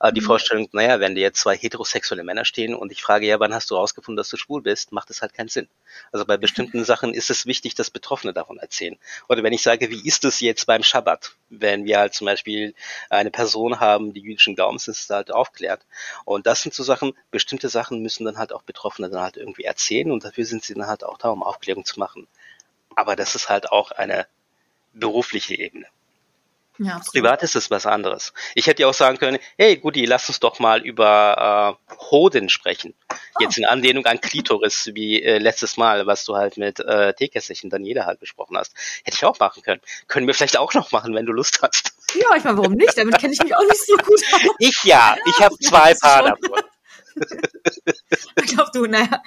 Äh, 0.00 0.12
die 0.12 0.20
mhm. 0.20 0.26
Vorstellung, 0.26 0.68
naja, 0.72 1.00
wenn 1.00 1.14
dir 1.14 1.22
jetzt 1.22 1.40
zwei 1.40 1.56
heterosexuelle 1.56 2.24
Männer 2.24 2.44
stehen 2.44 2.74
und 2.74 2.92
ich 2.92 3.02
frage, 3.02 3.26
ja, 3.26 3.40
wann 3.40 3.54
hast 3.54 3.70
du 3.70 3.76
rausgefunden, 3.76 4.16
dass 4.16 4.28
du 4.28 4.36
schwul 4.36 4.62
bist, 4.62 4.92
macht 4.92 5.10
es 5.10 5.22
halt 5.22 5.32
keinen 5.32 5.48
Sinn. 5.48 5.68
Also 6.12 6.24
bei 6.24 6.36
bestimmten 6.36 6.84
Sachen 6.84 7.14
ist 7.14 7.30
es 7.30 7.46
wichtig, 7.46 7.74
dass 7.74 7.90
Betroffene 7.90 8.32
davon 8.32 8.58
erzählen. 8.58 8.96
Oder 9.28 9.42
wenn 9.42 9.52
ich 9.52 9.62
sage, 9.62 9.90
wie 9.90 10.06
ist 10.06 10.24
es 10.24 10.40
jetzt 10.40 10.66
beim 10.66 10.82
Schabbat, 10.82 11.32
wenn 11.48 11.84
wir 11.84 11.98
halt 11.98 12.14
zum 12.14 12.26
Beispiel 12.26 12.74
eine 13.10 13.30
Person 13.30 13.80
haben, 13.80 14.12
die 14.12 14.20
jüdischen 14.20 14.54
Glaubens 14.54 14.88
ist, 14.88 15.10
halt 15.10 15.30
aufklärt. 15.30 15.84
Und 16.24 16.46
das 16.46 16.62
sind 16.62 16.74
so 16.74 16.82
Sachen, 16.82 17.14
bestimmte 17.30 17.68
Sachen 17.68 18.02
müssen 18.02 18.24
dann 18.24 18.38
halt 18.38 18.52
auch 18.52 18.62
Betroffene 18.62 19.10
dann 19.10 19.22
halt 19.22 19.36
irgendwie 19.36 19.64
erzählen 19.64 20.10
und 20.10 20.24
dafür 20.24 20.44
sind 20.44 20.64
sie 20.64 20.74
dann 20.74 20.86
halt 20.86 21.04
auch 21.04 21.18
da, 21.18 21.30
um 21.30 21.42
Aufklärung 21.42 21.84
zu 21.84 21.98
machen. 21.98 22.26
Aber 22.94 23.16
das 23.16 23.34
ist 23.34 23.48
halt 23.48 23.70
auch 23.70 23.90
eine 23.90 24.26
berufliche 24.92 25.54
Ebene. 25.54 25.86
Ja, 26.78 27.00
Privat 27.12 27.42
ist 27.42 27.56
es 27.56 27.70
was 27.70 27.86
anderes. 27.86 28.32
Ich 28.54 28.66
hätte 28.66 28.82
ja 28.82 28.88
auch 28.88 28.94
sagen 28.94 29.18
können, 29.18 29.38
hey 29.56 29.76
Gudi, 29.76 30.04
lass 30.04 30.28
uns 30.28 30.40
doch 30.40 30.58
mal 30.58 30.84
über 30.84 31.78
äh, 31.88 31.94
Hoden 32.10 32.48
sprechen. 32.48 32.94
Oh. 33.10 33.14
Jetzt 33.40 33.58
in 33.58 33.64
Anlehnung 33.64 34.04
an 34.06 34.20
Klitoris, 34.20 34.90
wie 34.94 35.22
äh, 35.22 35.38
letztes 35.38 35.76
Mal, 35.76 36.06
was 36.06 36.24
du 36.24 36.36
halt 36.36 36.56
mit 36.56 36.80
äh, 36.80 37.14
Teekesselchen 37.14 37.70
Daniela 37.70 38.06
halt 38.06 38.20
besprochen 38.20 38.56
hast. 38.58 38.74
Hätte 39.04 39.16
ich 39.16 39.24
auch 39.24 39.38
machen 39.38 39.62
können. 39.62 39.80
Können 40.08 40.26
wir 40.26 40.34
vielleicht 40.34 40.58
auch 40.58 40.74
noch 40.74 40.92
machen, 40.92 41.14
wenn 41.14 41.26
du 41.26 41.32
Lust 41.32 41.60
hast. 41.62 41.94
Ja, 42.14 42.36
ich 42.36 42.44
meine, 42.44 42.58
warum 42.58 42.72
nicht? 42.72 42.96
Damit 42.96 43.18
kenne 43.18 43.32
ich 43.32 43.42
mich 43.42 43.54
auch 43.54 43.62
nicht 43.62 43.86
so 43.86 43.96
gut 43.96 44.22
aus. 44.32 44.54
Ich 44.58 44.84
ja, 44.84 45.16
ich 45.26 45.40
habe 45.40 45.56
zwei 45.58 45.94
Paar 45.94 46.22
davon. 46.22 46.62
ich 48.36 48.46
glaube 48.46 48.70
du, 48.72 48.86
naja. 48.86 49.22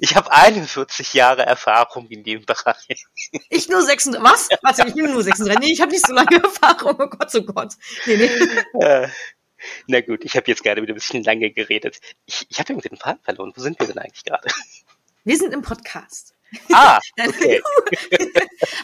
Ich 0.00 0.16
habe 0.16 0.32
41 0.32 1.14
Jahre 1.14 1.42
Erfahrung 1.42 2.08
in 2.08 2.24
dem 2.24 2.44
Bereich. 2.44 3.06
Ich 3.50 3.68
nur 3.68 3.82
36. 3.82 4.22
Was? 4.22 4.48
Warte, 4.62 4.88
ich 4.88 4.94
bin 4.94 5.12
nur 5.12 5.22
36. 5.22 5.60
Nee, 5.60 5.72
ich 5.72 5.80
habe 5.80 5.92
nicht 5.92 6.06
so 6.06 6.12
lange 6.12 6.42
Erfahrung. 6.42 6.96
Oh 6.98 7.06
Gott, 7.06 7.34
oh 7.34 7.42
Gott. 7.42 7.74
Nee, 8.06 8.16
nee. 8.16 8.84
Äh, 8.84 9.08
na 9.86 10.00
gut, 10.00 10.24
ich 10.24 10.36
habe 10.36 10.46
jetzt 10.48 10.62
gerade 10.62 10.82
wieder 10.82 10.92
ein 10.92 10.96
bisschen 10.96 11.22
lange 11.22 11.50
geredet. 11.50 12.00
Ich, 12.26 12.46
ich 12.48 12.58
habe 12.58 12.72
irgendwie 12.72 12.88
den 12.88 12.98
Faden 12.98 13.22
verloren. 13.22 13.52
Wo 13.54 13.60
sind 13.60 13.78
wir 13.78 13.86
denn 13.86 13.98
eigentlich 13.98 14.24
gerade? 14.24 14.48
Wir 15.24 15.36
sind 15.36 15.52
im 15.52 15.62
Podcast. 15.62 16.34
Ah, 16.72 16.98
okay. 17.26 17.62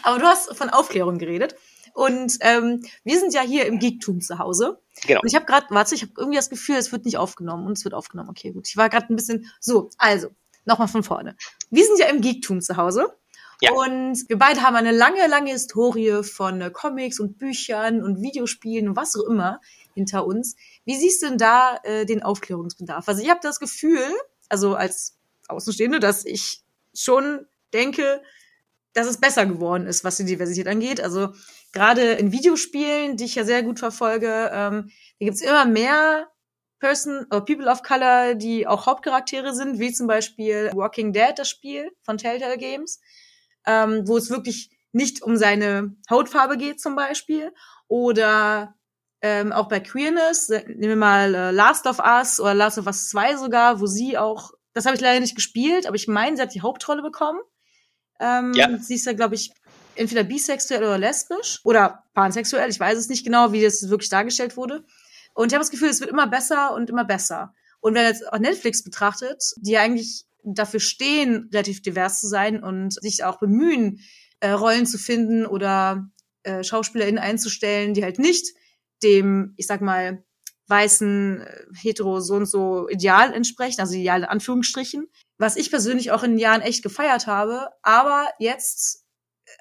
Aber 0.03 0.19
du 0.19 0.25
hast 0.25 0.55
von 0.57 0.69
Aufklärung 0.69 1.17
geredet. 1.17 1.55
Und 1.93 2.37
ähm, 2.41 2.81
wir 3.03 3.19
sind 3.19 3.33
ja 3.33 3.41
hier 3.41 3.65
im 3.65 3.79
Geektum 3.79 4.21
zu 4.21 4.39
Hause. 4.39 4.79
Genau. 5.05 5.21
Und 5.21 5.27
ich 5.27 5.35
habe 5.35 5.45
gerade, 5.45 5.67
warte, 5.69 5.95
ich 5.95 6.01
habe 6.01 6.13
irgendwie 6.17 6.37
das 6.37 6.49
Gefühl, 6.49 6.75
es 6.75 6.91
wird 6.91 7.05
nicht 7.05 7.17
aufgenommen 7.17 7.65
und 7.65 7.77
es 7.77 7.83
wird 7.83 7.93
aufgenommen. 7.93 8.29
Okay, 8.29 8.51
gut. 8.51 8.67
Ich 8.67 8.77
war 8.77 8.89
gerade 8.89 9.11
ein 9.11 9.15
bisschen 9.15 9.51
so. 9.59 9.89
Also 9.97 10.29
nochmal 10.65 10.87
von 10.87 11.03
vorne. 11.03 11.35
Wir 11.69 11.85
sind 11.85 11.99
ja 11.99 12.07
im 12.07 12.21
Geektum 12.21 12.61
zu 12.61 12.77
Hause. 12.77 13.13
Ja. 13.61 13.73
Und 13.73 14.29
wir 14.29 14.37
beide 14.37 14.61
haben 14.61 14.75
eine 14.75 14.91
lange, 14.91 15.27
lange 15.27 15.51
Historie 15.51 16.23
von 16.23 16.61
äh, 16.61 16.71
Comics 16.71 17.19
und 17.19 17.37
Büchern 17.37 18.01
und 18.01 18.21
Videospielen 18.21 18.87
und 18.89 18.95
was 18.95 19.15
auch 19.17 19.27
immer 19.27 19.59
hinter 19.93 20.25
uns. 20.25 20.55
Wie 20.85 20.95
siehst 20.95 21.21
du 21.21 21.27
denn 21.27 21.37
da 21.37 21.77
äh, 21.83 22.05
den 22.05 22.23
Aufklärungsbedarf? 22.23 23.07
Also 23.09 23.21
ich 23.21 23.29
habe 23.29 23.41
das 23.43 23.59
Gefühl, 23.59 23.99
also 24.47 24.75
als 24.75 25.17
Außenstehende, 25.49 25.99
dass 25.99 26.23
ich 26.23 26.63
schon 26.93 27.45
denke, 27.73 28.21
dass 28.93 29.07
es 29.07 29.17
besser 29.17 29.45
geworden 29.45 29.87
ist, 29.87 30.03
was 30.03 30.17
die 30.17 30.25
Diversität 30.25 30.67
angeht. 30.67 31.01
Also 31.01 31.29
gerade 31.71 32.13
in 32.13 32.31
Videospielen, 32.31 33.17
die 33.17 33.25
ich 33.25 33.35
ja 33.35 33.43
sehr 33.43 33.63
gut 33.63 33.79
verfolge, 33.79 34.49
ähm, 34.53 34.91
da 35.19 35.25
gibt's 35.25 35.41
immer 35.41 35.65
mehr 35.65 36.27
Person 36.79 37.25
oder 37.25 37.41
People 37.41 37.69
of 37.69 37.83
Color, 37.83 38.35
die 38.35 38.65
auch 38.65 38.85
Hauptcharaktere 38.85 39.53
sind, 39.53 39.79
wie 39.79 39.91
zum 39.91 40.07
Beispiel 40.07 40.71
Walking 40.73 41.13
Dead, 41.13 41.33
das 41.35 41.49
Spiel 41.49 41.91
von 42.03 42.17
Telltale 42.17 42.57
Games, 42.57 42.99
ähm, 43.65 44.07
wo 44.07 44.17
es 44.17 44.29
wirklich 44.29 44.71
nicht 44.91 45.21
um 45.21 45.35
seine 45.35 45.95
Hautfarbe 46.09 46.57
geht 46.57 46.79
zum 46.81 46.95
Beispiel. 46.95 47.53
Oder 47.87 48.75
ähm, 49.21 49.51
auch 49.51 49.67
bei 49.67 49.79
Queerness, 49.79 50.49
äh, 50.49 50.63
nehmen 50.67 50.89
wir 50.89 50.95
mal 50.95 51.35
äh, 51.35 51.51
Last 51.51 51.85
of 51.85 51.99
Us 51.99 52.39
oder 52.39 52.53
Last 52.53 52.77
of 52.77 52.87
Us 52.87 53.09
2 53.09 53.35
sogar, 53.35 53.81
wo 53.81 53.85
sie 53.85 54.17
auch, 54.17 54.51
das 54.73 54.85
habe 54.85 54.95
ich 54.95 55.01
leider 55.01 55.19
nicht 55.19 55.35
gespielt, 55.35 55.85
aber 55.85 55.95
ich 55.95 56.07
meine, 56.07 56.37
sie 56.37 56.41
hat 56.41 56.53
die 56.53 56.61
Hauptrolle 56.61 57.01
bekommen. 57.01 57.39
Ähm, 58.21 58.53
ja. 58.53 58.77
Sie 58.77 58.95
ist 58.95 59.05
ja, 59.05 59.13
glaube 59.13 59.35
ich, 59.35 59.51
entweder 59.99 60.23
bisexuell 60.23 60.83
oder 60.83 60.97
lesbisch 60.97 61.59
oder 61.63 62.03
pansexuell. 62.13 62.69
Ich 62.69 62.79
weiß 62.79 62.97
es 62.97 63.09
nicht 63.09 63.23
genau, 63.23 63.51
wie 63.51 63.61
das 63.61 63.89
wirklich 63.89 64.09
dargestellt 64.09 64.57
wurde. 64.57 64.85
Und 65.33 65.47
ich 65.47 65.53
habe 65.53 65.61
das 65.63 65.71
Gefühl, 65.71 65.89
es 65.89 65.99
wird 65.99 66.09
immer 66.09 66.27
besser 66.27 66.73
und 66.73 66.89
immer 66.89 67.05
besser. 67.05 67.53
Und 67.81 67.93
wenn 67.93 68.05
jetzt 68.05 68.27
auch 68.31 68.39
Netflix 68.39 68.83
betrachtet, 68.83 69.43
die 69.57 69.77
eigentlich 69.77 70.25
dafür 70.43 70.79
stehen, 70.79 71.49
relativ 71.53 71.81
divers 71.81 72.19
zu 72.19 72.27
sein 72.27 72.63
und 72.63 72.93
sich 72.93 73.23
auch 73.23 73.39
bemühen, 73.39 73.99
äh, 74.39 74.51
Rollen 74.51 74.85
zu 74.85 74.97
finden 74.97 75.45
oder 75.45 76.09
äh, 76.43 76.63
SchauspielerInnen 76.63 77.21
einzustellen, 77.21 77.93
die 77.93 78.03
halt 78.03 78.19
nicht 78.19 78.53
dem, 79.03 79.53
ich 79.57 79.67
sag 79.67 79.81
mal, 79.81 80.23
weißen, 80.67 81.41
äh, 81.41 81.65
hetero 81.75 82.21
so 82.21 82.35
und 82.35 82.45
so 82.45 82.87
Ideal 82.89 83.33
entsprechen, 83.33 83.81
also 83.81 83.95
Ideal 83.95 84.19
in 84.19 84.25
Anführungsstrichen, 84.25 85.07
was 85.37 85.57
ich 85.57 85.69
persönlich 85.69 86.11
auch 86.11 86.23
in 86.23 86.31
den 86.31 86.39
Jahren 86.39 86.61
echt 86.61 86.83
gefeiert 86.83 87.27
habe. 87.27 87.69
Aber 87.81 88.29
jetzt 88.39 88.98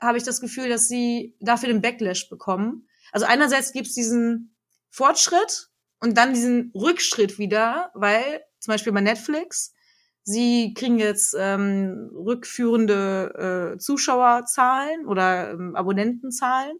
habe 0.00 0.18
ich 0.18 0.24
das 0.24 0.40
Gefühl, 0.40 0.68
dass 0.68 0.88
sie 0.88 1.36
dafür 1.40 1.68
den 1.68 1.82
Backlash 1.82 2.28
bekommen. 2.28 2.88
Also 3.12 3.26
einerseits 3.26 3.72
gibt 3.72 3.86
es 3.88 3.94
diesen 3.94 4.54
Fortschritt 4.90 5.68
und 6.00 6.16
dann 6.16 6.34
diesen 6.34 6.72
Rückschritt 6.74 7.38
wieder, 7.38 7.90
weil 7.94 8.42
zum 8.60 8.72
Beispiel 8.72 8.92
bei 8.92 9.00
Netflix, 9.00 9.72
sie 10.22 10.74
kriegen 10.74 10.98
jetzt 10.98 11.34
ähm, 11.38 12.10
rückführende 12.14 13.74
äh, 13.74 13.78
Zuschauerzahlen 13.78 15.06
oder 15.06 15.52
ähm, 15.52 15.74
Abonnentenzahlen. 15.74 16.78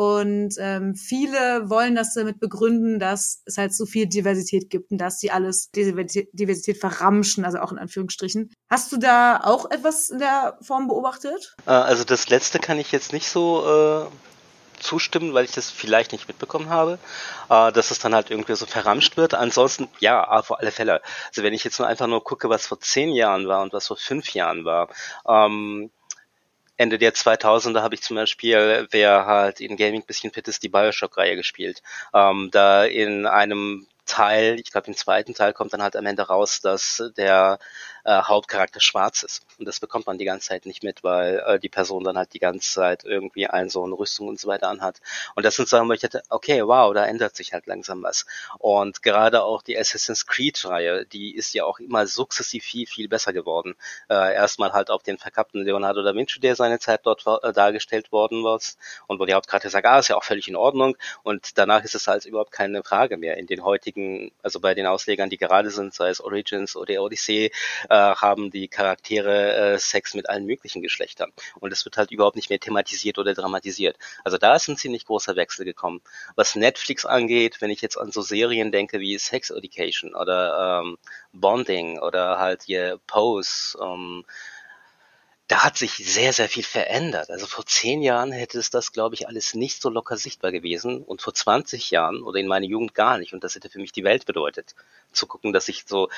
Und 0.00 0.54
ähm, 0.60 0.94
viele 0.94 1.68
wollen 1.68 1.96
das 1.96 2.14
damit 2.14 2.38
begründen, 2.38 3.00
dass 3.00 3.42
es 3.46 3.58
halt 3.58 3.74
so 3.74 3.84
viel 3.84 4.06
Diversität 4.06 4.70
gibt 4.70 4.92
und 4.92 4.98
dass 4.98 5.18
sie 5.18 5.32
alles 5.32 5.72
Diversität, 5.72 6.78
verramschen, 6.78 7.44
also 7.44 7.58
auch 7.58 7.72
in 7.72 7.78
Anführungsstrichen. 7.78 8.48
Hast 8.70 8.92
du 8.92 8.98
da 8.98 9.40
auch 9.42 9.68
etwas 9.72 10.10
in 10.10 10.20
der 10.20 10.56
Form 10.62 10.86
beobachtet? 10.86 11.56
Äh, 11.66 11.70
also 11.70 12.04
das 12.04 12.28
letzte 12.28 12.60
kann 12.60 12.78
ich 12.78 12.92
jetzt 12.92 13.12
nicht 13.12 13.28
so 13.28 14.06
äh, 14.06 14.80
zustimmen, 14.80 15.34
weil 15.34 15.46
ich 15.46 15.50
das 15.50 15.68
vielleicht 15.68 16.12
nicht 16.12 16.28
mitbekommen 16.28 16.70
habe, 16.70 17.00
äh, 17.50 17.72
dass 17.72 17.90
es 17.90 17.98
dann 17.98 18.14
halt 18.14 18.30
irgendwie 18.30 18.54
so 18.54 18.66
verramscht 18.66 19.16
wird. 19.16 19.34
Ansonsten, 19.34 19.88
ja, 19.98 20.22
auf 20.22 20.56
alle 20.56 20.70
Fälle. 20.70 21.02
Also 21.30 21.42
wenn 21.42 21.54
ich 21.54 21.64
jetzt 21.64 21.80
nur 21.80 21.88
einfach 21.88 22.06
nur 22.06 22.22
gucke, 22.22 22.48
was 22.48 22.68
vor 22.68 22.78
zehn 22.78 23.10
Jahren 23.10 23.48
war 23.48 23.62
und 23.62 23.72
was 23.72 23.88
vor 23.88 23.96
fünf 23.96 24.32
Jahren 24.32 24.64
war, 24.64 24.90
ähm, 25.26 25.90
Ende 26.78 26.96
der 26.96 27.12
2000er 27.12 27.82
habe 27.82 27.96
ich 27.96 28.02
zum 28.02 28.16
Beispiel, 28.16 28.86
wer 28.90 29.26
halt 29.26 29.60
in 29.60 29.76
Gaming 29.76 30.04
bisschen 30.06 30.32
fit 30.32 30.48
ist, 30.48 30.62
die 30.62 30.68
Bioshock-Reihe 30.68 31.36
gespielt. 31.36 31.82
Ähm, 32.14 32.48
da 32.52 32.84
in 32.84 33.26
einem 33.26 33.86
Teil, 34.08 34.58
ich 34.58 34.72
glaube 34.72 34.88
im 34.88 34.96
zweiten 34.96 35.34
Teil 35.34 35.52
kommt 35.52 35.72
dann 35.72 35.82
halt 35.82 35.94
am 35.94 36.06
Ende 36.06 36.22
raus, 36.22 36.60
dass 36.60 37.02
der 37.16 37.58
äh, 38.04 38.22
Hauptcharakter 38.22 38.80
schwarz 38.80 39.22
ist. 39.22 39.42
Und 39.58 39.66
das 39.66 39.80
bekommt 39.80 40.06
man 40.06 40.18
die 40.18 40.24
ganze 40.24 40.48
Zeit 40.48 40.66
nicht 40.66 40.82
mit, 40.82 41.04
weil 41.04 41.42
äh, 41.46 41.58
die 41.58 41.68
Person 41.68 42.04
dann 42.04 42.16
halt 42.16 42.32
die 42.32 42.38
ganze 42.38 42.72
Zeit 42.72 43.04
irgendwie 43.04 43.46
ein 43.46 43.68
so 43.68 43.84
eine 43.84 43.94
Rüstung 43.94 44.28
und 44.28 44.40
so 44.40 44.48
weiter 44.48 44.68
anhat. 44.68 45.00
Und 45.34 45.44
das 45.44 45.56
sind 45.56 45.68
Sachen, 45.68 45.88
wo 45.88 45.92
ich 45.92 46.00
dachte, 46.00 46.22
okay, 46.30 46.66
wow, 46.66 46.94
da 46.94 47.04
ändert 47.04 47.36
sich 47.36 47.52
halt 47.52 47.66
langsam 47.66 48.02
was. 48.02 48.24
Und 48.58 49.02
gerade 49.02 49.42
auch 49.42 49.62
die 49.62 49.78
Assassin's 49.78 50.26
Creed-Reihe, 50.26 51.04
die 51.04 51.34
ist 51.36 51.52
ja 51.52 51.64
auch 51.64 51.78
immer 51.80 52.06
sukzessiv 52.06 52.64
viel, 52.64 52.86
viel 52.86 53.08
besser 53.08 53.32
geworden. 53.34 53.74
Äh, 54.08 54.34
erstmal 54.34 54.72
halt 54.72 54.90
auf 54.90 55.02
den 55.02 55.18
verkappten 55.18 55.62
Leonardo 55.62 56.02
da 56.02 56.14
Vinci, 56.14 56.40
der 56.40 56.56
seine 56.56 56.78
Zeit 56.78 57.00
dort 57.04 57.24
äh, 57.42 57.52
dargestellt 57.52 58.10
worden 58.10 58.42
war. 58.42 58.58
Und 59.06 59.20
wo 59.20 59.26
die 59.26 59.34
Hauptcharakter 59.34 59.68
sagt, 59.68 59.86
ah, 59.86 59.98
ist 59.98 60.08
ja 60.08 60.16
auch 60.16 60.24
völlig 60.24 60.48
in 60.48 60.56
Ordnung. 60.56 60.96
Und 61.22 61.58
danach 61.58 61.84
ist 61.84 61.94
es 61.94 62.08
halt 62.08 62.24
überhaupt 62.24 62.52
keine 62.52 62.82
Frage 62.82 63.18
mehr. 63.18 63.36
In 63.36 63.46
den 63.46 63.62
heutigen, 63.62 63.97
also 64.42 64.60
bei 64.60 64.74
den 64.74 64.86
Auslegern, 64.86 65.30
die 65.30 65.36
gerade 65.36 65.70
sind, 65.70 65.94
sei 65.94 66.10
es 66.10 66.20
Origins 66.20 66.76
oder 66.76 67.02
Odyssey, 67.02 67.52
äh, 67.88 67.94
haben 67.94 68.50
die 68.50 68.68
Charaktere 68.68 69.74
äh, 69.74 69.78
Sex 69.78 70.14
mit 70.14 70.28
allen 70.28 70.46
möglichen 70.46 70.82
Geschlechtern. 70.82 71.32
Und 71.60 71.72
es 71.72 71.84
wird 71.84 71.96
halt 71.96 72.10
überhaupt 72.10 72.36
nicht 72.36 72.50
mehr 72.50 72.60
thematisiert 72.60 73.18
oder 73.18 73.34
dramatisiert. 73.34 73.96
Also 74.24 74.38
da 74.38 74.56
ist 74.56 74.68
ein 74.68 74.76
ziemlich 74.76 75.06
großer 75.06 75.36
Wechsel 75.36 75.64
gekommen. 75.64 76.00
Was 76.36 76.56
Netflix 76.56 77.04
angeht, 77.04 77.60
wenn 77.60 77.70
ich 77.70 77.80
jetzt 77.80 77.96
an 77.96 78.12
so 78.12 78.22
Serien 78.22 78.72
denke 78.72 79.00
wie 79.00 79.18
Sex 79.18 79.50
Education 79.50 80.14
oder 80.14 80.82
ähm, 80.82 80.98
Bonding 81.32 81.98
oder 81.98 82.38
halt 82.38 82.62
hier 82.62 82.98
Pose, 83.06 83.78
ähm, 83.80 84.24
da 85.48 85.64
hat 85.64 85.78
sich 85.78 85.96
sehr, 85.96 86.34
sehr 86.34 86.48
viel 86.48 86.62
verändert. 86.62 87.30
Also 87.30 87.46
vor 87.46 87.64
zehn 87.64 88.02
Jahren 88.02 88.32
hätte 88.32 88.58
es 88.58 88.68
das, 88.68 88.92
glaube 88.92 89.14
ich, 89.14 89.26
alles 89.26 89.54
nicht 89.54 89.80
so 89.80 89.88
locker 89.88 90.18
sichtbar 90.18 90.52
gewesen 90.52 91.02
und 91.02 91.22
vor 91.22 91.32
20 91.32 91.90
Jahren 91.90 92.22
oder 92.22 92.38
in 92.38 92.46
meiner 92.46 92.66
Jugend 92.66 92.94
gar 92.94 93.16
nicht. 93.16 93.32
Und 93.32 93.42
das 93.44 93.54
hätte 93.54 93.70
für 93.70 93.78
mich 93.78 93.92
die 93.92 94.04
Welt 94.04 94.26
bedeutet, 94.26 94.74
zu 95.10 95.26
gucken, 95.26 95.54
dass 95.54 95.68
ich 95.68 95.84
so 95.86 96.10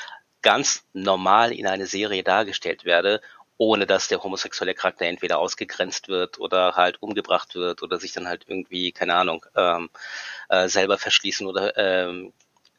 ganz 0.42 0.84
normal 0.92 1.52
in 1.52 1.68
eine 1.68 1.86
Serie 1.86 2.24
dargestellt 2.24 2.84
werde, 2.84 3.20
ohne 3.56 3.86
dass 3.86 4.08
der 4.08 4.22
homosexuelle 4.22 4.74
Charakter 4.74 5.04
entweder 5.04 5.38
ausgegrenzt 5.38 6.08
wird 6.08 6.40
oder 6.40 6.74
halt 6.74 7.00
umgebracht 7.00 7.54
wird 7.54 7.82
oder 7.84 8.00
sich 8.00 8.12
dann 8.12 8.26
halt 8.26 8.46
irgendwie, 8.48 8.90
keine 8.90 9.14
Ahnung, 9.14 9.46
ähm, 9.54 9.90
äh, 10.48 10.68
selber 10.68 10.98
verschließen 10.98 11.46
oder 11.46 11.76
ähm, 11.76 12.32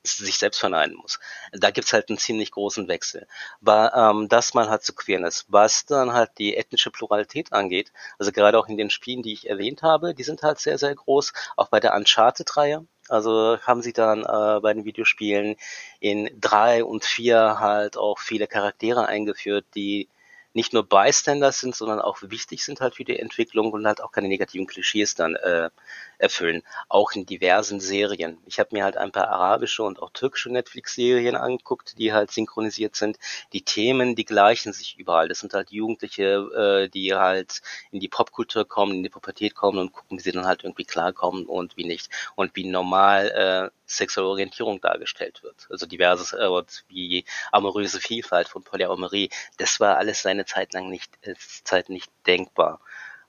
sich 0.03 0.37
selbst 0.37 0.59
verneinen 0.59 0.95
muss. 0.95 1.19
Da 1.51 1.71
gibt's 1.71 1.93
halt 1.93 2.09
einen 2.09 2.17
ziemlich 2.17 2.51
großen 2.51 2.87
Wechsel. 2.87 3.27
Aber 3.61 3.93
ähm, 3.95 4.29
das 4.29 4.53
mal 4.53 4.69
halt 4.69 4.83
zu 4.83 4.93
Queerness. 4.93 5.45
Was 5.47 5.85
dann 5.85 6.13
halt 6.13 6.31
die 6.37 6.55
ethnische 6.55 6.91
Pluralität 6.91 7.53
angeht, 7.53 7.91
also 8.17 8.31
gerade 8.31 8.57
auch 8.57 8.67
in 8.67 8.77
den 8.77 8.89
Spielen, 8.89 9.21
die 9.23 9.33
ich 9.33 9.49
erwähnt 9.49 9.83
habe, 9.83 10.13
die 10.13 10.23
sind 10.23 10.41
halt 10.43 10.59
sehr, 10.59 10.77
sehr 10.77 10.95
groß. 10.95 11.33
Auch 11.55 11.69
bei 11.69 11.79
der 11.79 11.93
Uncharted-Reihe 11.95 12.85
Also 13.09 13.57
haben 13.61 13.81
sie 13.81 13.93
dann 13.93 14.21
äh, 14.23 14.59
bei 14.61 14.73
den 14.73 14.85
Videospielen 14.85 15.55
in 15.99 16.29
drei 16.39 16.83
und 16.83 17.03
vier 17.03 17.59
halt 17.59 17.97
auch 17.97 18.19
viele 18.19 18.47
Charaktere 18.47 19.07
eingeführt, 19.07 19.65
die 19.75 20.09
nicht 20.53 20.73
nur 20.73 20.87
Bystander 20.87 21.51
sind, 21.51 21.75
sondern 21.75 21.99
auch 21.99 22.17
wichtig 22.21 22.63
sind 22.63 22.81
halt 22.81 22.95
für 22.95 23.03
die 23.03 23.19
Entwicklung 23.19 23.71
und 23.71 23.85
halt 23.85 24.01
auch 24.01 24.11
keine 24.11 24.27
negativen 24.27 24.67
Klischees 24.67 25.15
dann 25.15 25.35
äh, 25.35 25.69
erfüllen. 26.17 26.61
Auch 26.89 27.11
in 27.13 27.25
diversen 27.25 27.79
Serien. 27.79 28.37
Ich 28.45 28.59
habe 28.59 28.69
mir 28.73 28.83
halt 28.83 28.97
ein 28.97 29.11
paar 29.11 29.27
arabische 29.29 29.83
und 29.83 30.01
auch 30.01 30.11
türkische 30.11 30.51
Netflix-Serien 30.51 31.35
angeguckt, 31.35 31.97
die 31.97 32.13
halt 32.13 32.31
synchronisiert 32.31 32.95
sind. 32.95 33.17
Die 33.53 33.63
Themen, 33.63 34.15
die 34.15 34.25
gleichen 34.25 34.73
sich 34.73 34.97
überall. 34.97 35.27
Das 35.27 35.39
sind 35.39 35.53
halt 35.53 35.71
Jugendliche, 35.71 36.85
äh, 36.85 36.89
die 36.89 37.15
halt 37.15 37.61
in 37.91 37.99
die 37.99 38.07
Popkultur 38.07 38.67
kommen, 38.67 38.95
in 38.95 39.03
die 39.03 39.09
Pubertät 39.09 39.55
kommen 39.55 39.79
und 39.79 39.93
gucken, 39.93 40.17
wie 40.17 40.21
sie 40.21 40.31
dann 40.31 40.45
halt 40.45 40.63
irgendwie 40.63 40.85
klarkommen 40.85 41.45
und 41.45 41.77
wie 41.77 41.85
nicht. 41.85 42.09
Und 42.35 42.55
wie 42.55 42.65
normal 42.65 43.71
äh, 43.71 43.81
sexuelle 43.91 44.29
Orientierung 44.29 44.79
dargestellt 44.81 45.43
wird. 45.43 45.67
Also 45.69 45.85
diverses 45.85 46.33
äh, 46.33 46.49
wie 46.87 47.25
amoröse 47.51 47.99
Vielfalt 47.99 48.47
von 48.47 48.63
Polyamorie. 48.63 49.29
Das 49.57 49.79
war 49.79 49.97
alles 49.97 50.21
seine 50.21 50.40
Zeit 50.45 50.73
lang 50.73 50.89
nicht, 50.89 51.11
äh, 51.21 51.35
Zeit 51.63 51.89
nicht 51.89 52.11
denkbar. 52.25 52.79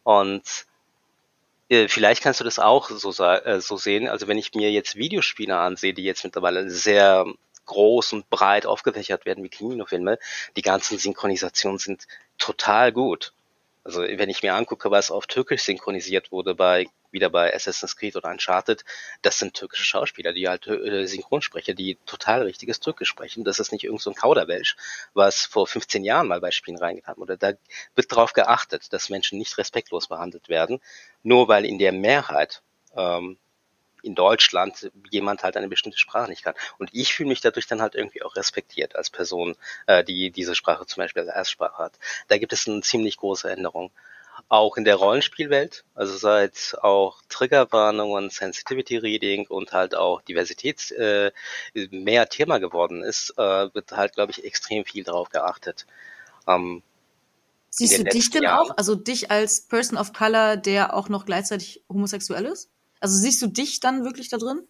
Und 0.02 0.66
äh, 1.68 1.88
vielleicht 1.88 2.22
kannst 2.22 2.40
du 2.40 2.44
das 2.44 2.58
auch 2.58 2.90
so, 2.90 3.10
äh, 3.24 3.60
so 3.60 3.76
sehen. 3.76 4.08
Also 4.08 4.28
wenn 4.28 4.38
ich 4.38 4.54
mir 4.54 4.70
jetzt 4.70 4.96
Videospiele 4.96 5.56
ansehe, 5.56 5.94
die 5.94 6.04
jetzt 6.04 6.24
mittlerweile 6.24 6.68
sehr 6.70 7.26
groß 7.66 8.12
und 8.12 8.28
breit 8.28 8.66
aufgefächert 8.66 9.24
werden 9.24 9.44
wie 9.44 9.48
Kinofilme, 9.48 10.18
die 10.56 10.62
ganzen 10.62 10.98
Synchronisationen 10.98 11.78
sind 11.78 12.06
total 12.38 12.92
gut. 12.92 13.32
Also 13.84 14.02
wenn 14.02 14.30
ich 14.30 14.42
mir 14.42 14.54
angucke, 14.54 14.90
was 14.90 15.10
auf 15.10 15.26
Türkisch 15.26 15.62
synchronisiert 15.62 16.30
wurde 16.32 16.54
bei 16.54 16.88
wieder 17.12 17.30
bei 17.30 17.54
Assassin's 17.54 17.96
Creed 17.96 18.16
oder 18.16 18.30
Uncharted, 18.30 18.84
das 19.22 19.38
sind 19.38 19.54
türkische 19.54 19.84
Schauspieler, 19.84 20.32
die 20.32 20.48
halt 20.48 20.66
äh, 20.66 21.06
Synchronsprecher, 21.06 21.74
die 21.74 21.98
total 22.06 22.42
richtiges 22.42 22.80
Türkisch 22.80 23.08
sprechen. 23.08 23.44
Das 23.44 23.58
ist 23.58 23.72
nicht 23.72 23.84
irgend 23.84 24.00
so 24.00 24.10
ein 24.10 24.16
Kauderwelsch, 24.16 24.76
was 25.14 25.44
vor 25.44 25.66
15 25.66 26.04
Jahren 26.04 26.28
mal 26.28 26.40
bei 26.40 26.50
Spielen 26.50 26.78
reingetan 26.78 27.16
wurde. 27.16 27.38
Da 27.38 27.52
wird 27.94 28.10
darauf 28.12 28.32
geachtet, 28.32 28.92
dass 28.92 29.10
Menschen 29.10 29.38
nicht 29.38 29.58
respektlos 29.58 30.08
behandelt 30.08 30.48
werden, 30.48 30.80
nur 31.22 31.48
weil 31.48 31.64
in 31.64 31.78
der 31.78 31.92
Mehrheit 31.92 32.62
ähm, 32.96 33.38
in 34.02 34.14
Deutschland 34.14 34.90
jemand 35.10 35.42
halt 35.44 35.56
eine 35.56 35.68
bestimmte 35.68 35.98
Sprache 35.98 36.28
nicht 36.28 36.42
kann. 36.42 36.54
Und 36.78 36.90
ich 36.92 37.14
fühle 37.14 37.28
mich 37.28 37.40
dadurch 37.40 37.66
dann 37.66 37.80
halt 37.80 37.94
irgendwie 37.94 38.22
auch 38.22 38.36
respektiert 38.36 38.96
als 38.96 39.10
Person, 39.10 39.56
äh, 39.86 40.04
die 40.04 40.30
diese 40.30 40.54
Sprache 40.54 40.86
zum 40.86 41.02
Beispiel 41.02 41.22
als 41.22 41.34
Erstsprache 41.34 41.78
hat. 41.78 41.98
Da 42.28 42.38
gibt 42.38 42.52
es 42.52 42.68
eine 42.68 42.80
ziemlich 42.82 43.16
große 43.16 43.50
Änderung 43.50 43.92
auch 44.48 44.76
in 44.76 44.84
der 44.84 44.96
Rollenspielwelt, 44.96 45.84
also 45.94 46.16
seit 46.16 46.76
auch 46.82 47.22
Triggerwarnungen, 47.28 48.30
Sensitivity 48.30 48.98
Reading 48.98 49.46
und 49.46 49.72
halt 49.72 49.94
auch 49.94 50.22
Diversität 50.22 50.90
äh, 50.92 51.32
mehr 51.90 52.28
Thema 52.28 52.58
geworden 52.58 53.02
ist, 53.02 53.34
äh, 53.38 53.74
wird 53.74 53.92
halt, 53.92 54.14
glaube 54.14 54.32
ich, 54.32 54.44
extrem 54.44 54.84
viel 54.84 55.04
darauf 55.04 55.30
geachtet. 55.30 55.86
Ähm, 56.46 56.82
Siehst 57.70 57.98
du 57.98 58.04
dich 58.04 58.30
denn 58.30 58.42
Jahren. 58.42 58.70
auch, 58.70 58.76
also 58.76 58.94
dich 58.94 59.30
als 59.30 59.62
Person 59.62 59.96
of 59.96 60.12
Color, 60.12 60.58
der 60.58 60.94
auch 60.94 61.08
noch 61.08 61.24
gleichzeitig 61.24 61.82
homosexuell 61.88 62.44
ist? 62.44 62.68
Also 63.00 63.16
siehst 63.16 63.40
du 63.40 63.46
dich 63.46 63.80
dann 63.80 64.04
wirklich 64.04 64.28
da 64.28 64.36
drin? 64.36 64.66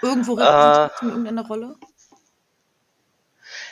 Irgendwo 0.00 0.38
äh, 0.38 0.88
in 1.02 1.08
irgendeiner 1.08 1.46
Rolle? 1.46 1.76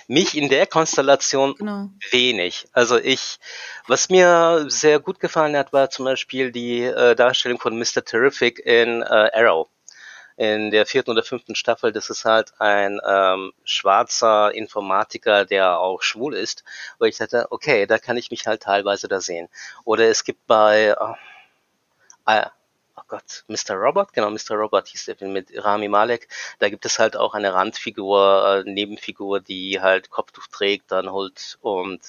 Mich 0.08 0.36
in 0.36 0.48
der 0.48 0.66
Konstellation 0.66 1.54
genau. 1.54 1.90
wenig. 2.10 2.66
Also 2.72 2.96
ich, 2.96 3.38
was 3.86 4.08
mir 4.08 4.66
sehr 4.68 5.00
gut 5.00 5.20
gefallen 5.20 5.56
hat, 5.56 5.72
war 5.72 5.90
zum 5.90 6.04
Beispiel 6.04 6.52
die 6.52 6.82
äh, 6.82 7.14
Darstellung 7.14 7.58
von 7.58 7.76
Mr. 7.78 8.04
Terrific 8.04 8.58
in 8.60 9.02
äh, 9.02 9.30
Arrow. 9.32 9.68
In 10.36 10.70
der 10.70 10.84
vierten 10.84 11.10
oder 11.10 11.22
fünften 11.22 11.54
Staffel, 11.54 11.92
das 11.92 12.10
ist 12.10 12.26
halt 12.26 12.52
ein 12.58 13.00
ähm, 13.06 13.52
schwarzer 13.64 14.54
Informatiker, 14.54 15.46
der 15.46 15.78
auch 15.78 16.02
schwul 16.02 16.34
ist, 16.34 16.62
wo 16.98 17.06
ich 17.06 17.16
dachte, 17.16 17.46
okay, 17.50 17.86
da 17.86 17.98
kann 17.98 18.18
ich 18.18 18.30
mich 18.30 18.46
halt 18.46 18.62
teilweise 18.62 19.08
da 19.08 19.22
sehen. 19.22 19.48
Oder 19.84 20.10
es 20.10 20.24
gibt 20.24 20.46
bei 20.46 20.94
äh, 22.26 22.46
Gott, 23.08 23.44
Mr. 23.46 23.76
Robot, 23.76 24.12
genau, 24.12 24.30
Mr. 24.30 24.56
Robot 24.56 24.88
hieß 24.88 25.04
der 25.04 25.16
Film 25.16 25.32
mit 25.32 25.52
Rami 25.54 25.88
Malek. 25.88 26.28
Da 26.58 26.68
gibt 26.68 26.84
es 26.86 26.98
halt 26.98 27.16
auch 27.16 27.34
eine 27.34 27.54
Randfigur, 27.54 28.64
äh, 28.66 28.70
Nebenfigur, 28.70 29.38
die 29.40 29.80
halt 29.80 30.10
Kopftuch 30.10 30.48
trägt, 30.48 30.90
dann 30.90 31.12
holt 31.12 31.56
und 31.60 32.00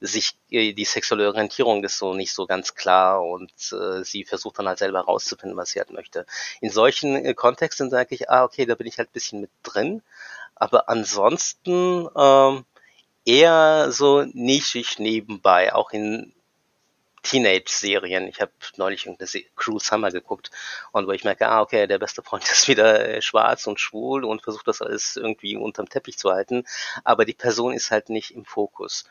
sich 0.00 0.36
äh, 0.50 0.72
die 0.72 0.84
sexuelle 0.84 1.26
Orientierung 1.28 1.82
ist 1.82 1.98
so 1.98 2.14
nicht 2.14 2.32
so 2.32 2.46
ganz 2.46 2.74
klar 2.74 3.24
und 3.24 3.52
äh, 3.72 4.04
sie 4.04 4.24
versucht 4.24 4.58
dann 4.58 4.68
halt 4.68 4.78
selber 4.78 5.00
rauszufinden, 5.00 5.56
was 5.56 5.70
sie 5.70 5.80
halt 5.80 5.90
möchte. 5.90 6.24
In 6.60 6.70
solchen 6.70 7.16
äh, 7.16 7.34
Kontexten 7.34 7.90
sage 7.90 8.14
ich, 8.14 8.30
ah, 8.30 8.44
okay, 8.44 8.64
da 8.64 8.76
bin 8.76 8.86
ich 8.86 8.98
halt 8.98 9.12
bisschen 9.12 9.40
mit 9.40 9.50
drin. 9.64 10.02
Aber 10.54 10.88
ansonsten 10.88 12.08
ähm, 12.16 12.64
eher 13.24 13.90
so 13.90 14.22
nischig 14.32 14.98
nebenbei, 14.98 15.74
auch 15.74 15.90
in 15.90 16.32
Teenage-Serien. 17.24 18.28
Ich 18.28 18.40
habe 18.40 18.52
neulich 18.76 19.06
irgendeine 19.06 19.42
Cruel 19.56 19.80
Summer 19.80 20.10
geguckt 20.10 20.50
und 20.92 21.08
wo 21.08 21.12
ich 21.12 21.24
merke, 21.24 21.48
ah, 21.48 21.62
okay, 21.62 21.86
der 21.88 21.98
beste 21.98 22.22
Freund 22.22 22.44
ist 22.50 22.68
wieder 22.68 23.08
äh, 23.08 23.22
schwarz 23.22 23.66
und 23.66 23.80
schwul 23.80 24.24
und 24.24 24.42
versucht 24.42 24.68
das 24.68 24.80
alles 24.80 25.16
irgendwie 25.16 25.56
unterm 25.56 25.88
Teppich 25.88 26.18
zu 26.18 26.30
halten, 26.30 26.64
aber 27.02 27.24
die 27.24 27.34
Person 27.34 27.72
ist 27.72 27.90
halt 27.90 28.10
nicht 28.10 28.30
im 28.30 28.44
Fokus. 28.44 29.04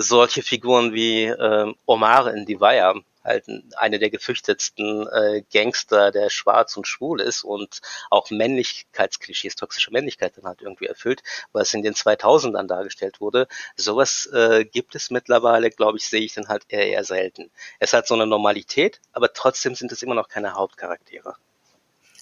Solche 0.00 0.42
Figuren 0.42 0.94
wie 0.94 1.24
ähm, 1.24 1.74
Omar 1.84 2.32
in 2.32 2.46
The 2.46 2.60
Wire 2.60 3.02
halt 3.24 3.46
eine 3.76 3.98
der 3.98 4.10
gefürchtetsten 4.10 5.08
äh, 5.08 5.42
Gangster, 5.52 6.12
der 6.12 6.30
schwarz 6.30 6.76
und 6.76 6.86
schwul 6.86 7.20
ist 7.20 7.42
und 7.42 7.80
auch 8.10 8.30
Männlichkeitsklischees, 8.30 9.56
toxische 9.56 9.92
Männlichkeit 9.92 10.36
dann 10.36 10.44
halt 10.44 10.62
irgendwie 10.62 10.86
erfüllt, 10.86 11.22
was 11.52 11.74
in 11.74 11.82
den 11.82 11.94
2000ern 11.94 12.68
dargestellt 12.68 13.20
wurde. 13.20 13.48
Sowas 13.76 14.26
äh, 14.32 14.64
gibt 14.64 14.94
es 14.94 15.10
mittlerweile, 15.10 15.70
glaube 15.70 15.98
ich, 15.98 16.08
sehe 16.08 16.22
ich 16.22 16.34
dann 16.34 16.48
halt 16.48 16.64
eher, 16.68 16.86
eher 16.86 17.04
selten. 17.04 17.50
Es 17.80 17.92
hat 17.92 18.06
so 18.06 18.14
eine 18.14 18.26
Normalität, 18.26 19.00
aber 19.12 19.32
trotzdem 19.32 19.74
sind 19.74 19.92
es 19.92 20.02
immer 20.02 20.14
noch 20.14 20.28
keine 20.28 20.54
Hauptcharaktere. 20.54 21.34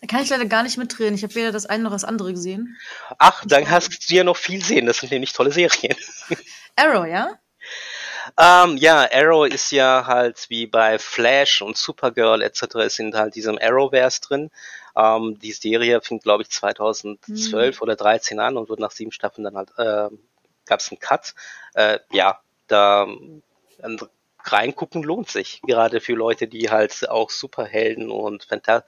Da 0.00 0.06
kann 0.06 0.22
ich 0.22 0.28
leider 0.28 0.44
gar 0.44 0.62
nicht 0.62 0.76
mitreden. 0.76 1.14
Ich 1.14 1.22
habe 1.22 1.34
weder 1.34 1.52
das 1.52 1.66
eine 1.66 1.84
noch 1.84 1.92
das 1.92 2.04
andere 2.04 2.32
gesehen. 2.32 2.76
Ach, 3.18 3.44
dann 3.46 3.70
hast 3.70 4.10
du 4.10 4.14
ja 4.14 4.24
noch 4.24 4.36
viel 4.36 4.62
sehen. 4.62 4.86
Das 4.86 4.98
sind 4.98 5.10
nämlich 5.10 5.32
tolle 5.32 5.52
Serien. 5.52 5.96
Arrow, 6.76 7.06
ja? 7.06 7.38
Ähm, 8.38 8.76
ja, 8.76 9.08
Arrow 9.12 9.46
ist 9.46 9.70
ja 9.70 10.06
halt 10.06 10.46
wie 10.48 10.66
bei 10.66 10.98
Flash 10.98 11.62
und 11.62 11.76
Supergirl 11.76 12.42
etc. 12.42 12.88
sind 12.88 13.14
halt 13.14 13.34
diesem 13.34 13.58
Arrowverse 13.60 14.20
drin. 14.20 14.50
Ähm, 14.96 15.38
die 15.40 15.52
Serie 15.52 16.00
fing, 16.00 16.20
glaube 16.20 16.42
ich, 16.42 16.50
2012 16.50 17.76
mhm. 17.76 17.82
oder 17.82 17.96
13 17.96 18.40
an 18.40 18.56
und 18.56 18.68
wurde 18.68 18.82
nach 18.82 18.90
sieben 18.90 19.12
Staffeln 19.12 19.44
dann 19.44 19.56
halt, 19.56 19.70
äh, 19.78 20.14
gab 20.64 20.80
es 20.80 20.90
einen 20.90 20.98
Cut. 20.98 21.34
Äh, 21.74 21.98
ja, 22.10 22.40
da 22.66 23.06
äh, 23.78 23.96
reingucken 24.42 25.02
lohnt 25.02 25.28
sich, 25.28 25.60
gerade 25.62 26.00
für 26.00 26.14
Leute, 26.14 26.48
die 26.48 26.70
halt 26.70 27.08
auch 27.08 27.30
Superhelden 27.30 28.10
und 28.10 28.44
Fanta 28.44 28.84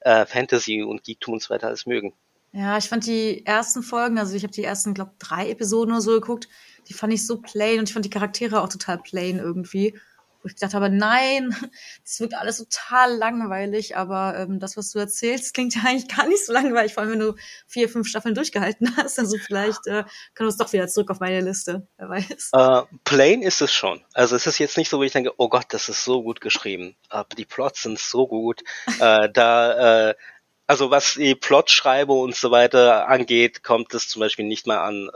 äh, 0.00 0.26
Fantasy 0.26 0.82
und 0.82 1.04
Geektum 1.04 1.34
und 1.34 1.42
so 1.42 1.50
weiter 1.50 1.68
alles 1.68 1.86
mögen. 1.86 2.12
Ja, 2.52 2.76
ich 2.78 2.88
fand 2.88 3.06
die 3.06 3.46
ersten 3.46 3.82
Folgen, 3.82 4.18
also 4.18 4.34
ich 4.34 4.42
habe 4.42 4.52
die 4.52 4.64
ersten, 4.64 4.92
glaube 4.92 5.12
drei 5.18 5.50
Episoden 5.50 5.92
oder 5.92 6.00
so 6.00 6.12
geguckt, 6.12 6.48
die 6.90 6.94
fand 6.94 7.12
ich 7.12 7.24
so 7.24 7.40
plain 7.40 7.78
und 7.78 7.88
ich 7.88 7.92
fand 7.92 8.04
die 8.04 8.10
Charaktere 8.10 8.60
auch 8.60 8.68
total 8.68 8.98
plain 8.98 9.38
irgendwie. 9.38 9.98
Wo 10.42 10.48
ich 10.48 10.54
gedacht 10.54 10.72
habe, 10.72 10.88
nein, 10.88 11.54
das 12.04 12.18
wirkt 12.18 12.34
alles 12.34 12.58
total 12.58 13.14
langweilig, 13.16 13.96
aber 13.96 14.36
ähm, 14.38 14.58
das, 14.58 14.76
was 14.76 14.90
du 14.90 14.98
erzählst, 14.98 15.54
klingt 15.54 15.76
ja 15.76 15.82
eigentlich 15.86 16.08
gar 16.08 16.26
nicht 16.26 16.44
so 16.44 16.52
langweilig, 16.52 16.94
vor 16.94 17.02
allem 17.02 17.12
wenn 17.12 17.18
du 17.20 17.34
vier, 17.68 17.88
fünf 17.88 18.08
Staffeln 18.08 18.34
durchgehalten 18.34 18.92
hast. 18.96 19.18
Also 19.18 19.36
vielleicht 19.38 19.86
äh, 19.86 20.02
können 20.34 20.48
wir 20.48 20.48
es 20.48 20.56
doch 20.56 20.72
wieder 20.72 20.88
zurück 20.88 21.10
auf 21.10 21.20
meine 21.20 21.42
Liste, 21.42 21.86
wer 21.96 22.08
weiß. 22.08 22.50
Uh, 22.56 22.82
plain 23.04 23.42
ist 23.42 23.60
es 23.60 23.72
schon. 23.72 24.02
Also 24.14 24.34
es 24.34 24.46
ist 24.46 24.58
jetzt 24.58 24.76
nicht 24.76 24.88
so, 24.88 24.98
wo 24.98 25.04
ich 25.04 25.12
denke, 25.12 25.32
oh 25.36 25.48
Gott, 25.48 25.66
das 25.68 25.88
ist 25.88 26.04
so 26.04 26.22
gut 26.22 26.40
geschrieben. 26.40 26.96
Aber 27.08 27.36
die 27.36 27.44
Plots 27.44 27.82
sind 27.82 28.00
so 28.00 28.26
gut. 28.26 28.62
äh, 28.98 29.28
da 29.30 30.08
äh, 30.08 30.14
also 30.66 30.90
was 30.90 31.14
die 31.14 31.34
Plotschreibe 31.34 32.12
und 32.12 32.34
so 32.34 32.50
weiter 32.50 33.08
angeht, 33.08 33.62
kommt 33.62 33.92
es 33.92 34.08
zum 34.08 34.20
Beispiel 34.20 34.46
nicht 34.46 34.66
mal 34.66 34.78
an 34.78 35.10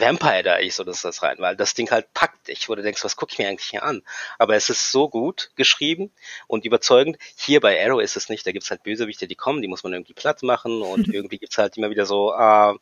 Vampire 0.00 0.42
da 0.42 0.58
ich 0.58 0.74
so 0.74 0.84
das 0.84 1.02
das 1.02 1.22
rein, 1.22 1.36
weil 1.38 1.56
das 1.56 1.74
Ding 1.74 1.90
halt 1.90 2.12
packt 2.14 2.48
dich, 2.48 2.68
wo 2.68 2.74
du 2.74 2.82
denkst, 2.82 3.04
was 3.04 3.16
gucke 3.16 3.32
ich 3.32 3.38
mir 3.38 3.48
eigentlich 3.48 3.70
hier 3.70 3.82
an? 3.82 4.02
Aber 4.38 4.56
es 4.56 4.68
ist 4.68 4.90
so 4.90 5.08
gut 5.08 5.50
geschrieben 5.56 6.12
und 6.46 6.64
überzeugend. 6.64 7.18
Hier 7.36 7.60
bei 7.60 7.84
Arrow 7.84 8.00
ist 8.00 8.16
es 8.16 8.28
nicht, 8.28 8.46
da 8.46 8.52
gibt's 8.52 8.70
halt 8.70 8.82
Bösewichte, 8.82 9.28
die 9.28 9.36
kommen, 9.36 9.62
die 9.62 9.68
muss 9.68 9.82
man 9.84 9.92
irgendwie 9.92 10.14
platt 10.14 10.42
machen 10.42 10.82
und 10.82 11.08
irgendwie 11.14 11.38
gibt's 11.38 11.58
halt 11.58 11.76
immer 11.76 11.90
wieder 11.90 12.06
so, 12.06 12.32
äh, 12.32 12.74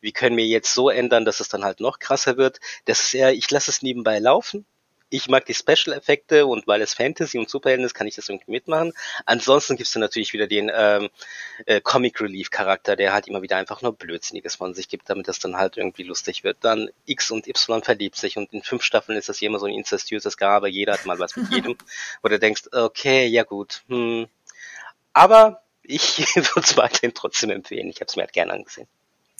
wie 0.00 0.12
können 0.12 0.36
wir 0.36 0.46
jetzt 0.46 0.74
so 0.74 0.90
ändern, 0.90 1.24
dass 1.24 1.40
es 1.40 1.48
dann 1.48 1.64
halt 1.64 1.80
noch 1.80 1.98
krasser 1.98 2.36
wird. 2.36 2.60
Das 2.84 3.02
ist 3.02 3.14
eher, 3.14 3.32
ich 3.32 3.50
lasse 3.50 3.70
es 3.70 3.82
nebenbei 3.82 4.18
laufen 4.18 4.66
ich 5.10 5.28
mag 5.28 5.46
die 5.46 5.54
Special-Effekte 5.54 6.46
und 6.46 6.66
weil 6.66 6.82
es 6.82 6.94
Fantasy 6.94 7.38
und 7.38 7.48
Superhelden 7.48 7.84
ist, 7.84 7.94
kann 7.94 8.06
ich 8.06 8.16
das 8.16 8.28
irgendwie 8.28 8.50
mitmachen. 8.50 8.92
Ansonsten 9.24 9.76
gibt's 9.76 9.92
dann 9.92 10.00
natürlich 10.00 10.32
wieder 10.32 10.46
den 10.46 10.70
ähm, 10.74 11.08
äh, 11.66 11.80
Comic 11.80 12.20
Relief-Charakter, 12.20 12.96
der 12.96 13.12
halt 13.12 13.26
immer 13.26 13.42
wieder 13.42 13.56
einfach 13.56 13.82
nur 13.82 13.94
Blödsinniges 13.94 14.56
von 14.56 14.74
sich 14.74 14.88
gibt, 14.88 15.08
damit 15.08 15.28
das 15.28 15.38
dann 15.38 15.56
halt 15.56 15.76
irgendwie 15.76 16.02
lustig 16.02 16.44
wird. 16.44 16.58
Dann 16.60 16.90
X 17.06 17.30
und 17.30 17.46
Y 17.46 17.82
verliebt 17.82 18.16
sich 18.16 18.36
und 18.36 18.52
in 18.52 18.62
fünf 18.62 18.82
Staffeln 18.82 19.18
ist 19.18 19.28
das 19.28 19.38
hier 19.38 19.48
immer 19.48 19.58
so 19.58 19.66
ein 19.66 19.74
incestuöses 19.74 20.36
Gabe, 20.36 20.68
jeder 20.68 20.94
hat 20.94 21.06
mal 21.06 21.18
was 21.18 21.36
mit 21.36 21.48
jedem. 21.52 21.76
Wo 22.22 22.28
du 22.28 22.38
denkst, 22.38 22.64
okay, 22.72 23.26
ja 23.26 23.44
gut. 23.44 23.82
Hm. 23.88 24.28
Aber 25.12 25.62
ich 25.82 26.18
würde 26.36 26.60
es 26.60 26.76
weiterhin 26.76 27.14
trotzdem 27.14 27.50
empfehlen. 27.50 27.88
Ich 27.88 27.96
habe 27.96 28.06
es 28.06 28.16
mir 28.16 28.22
halt 28.22 28.32
gerne 28.32 28.52
angesehen. 28.52 28.88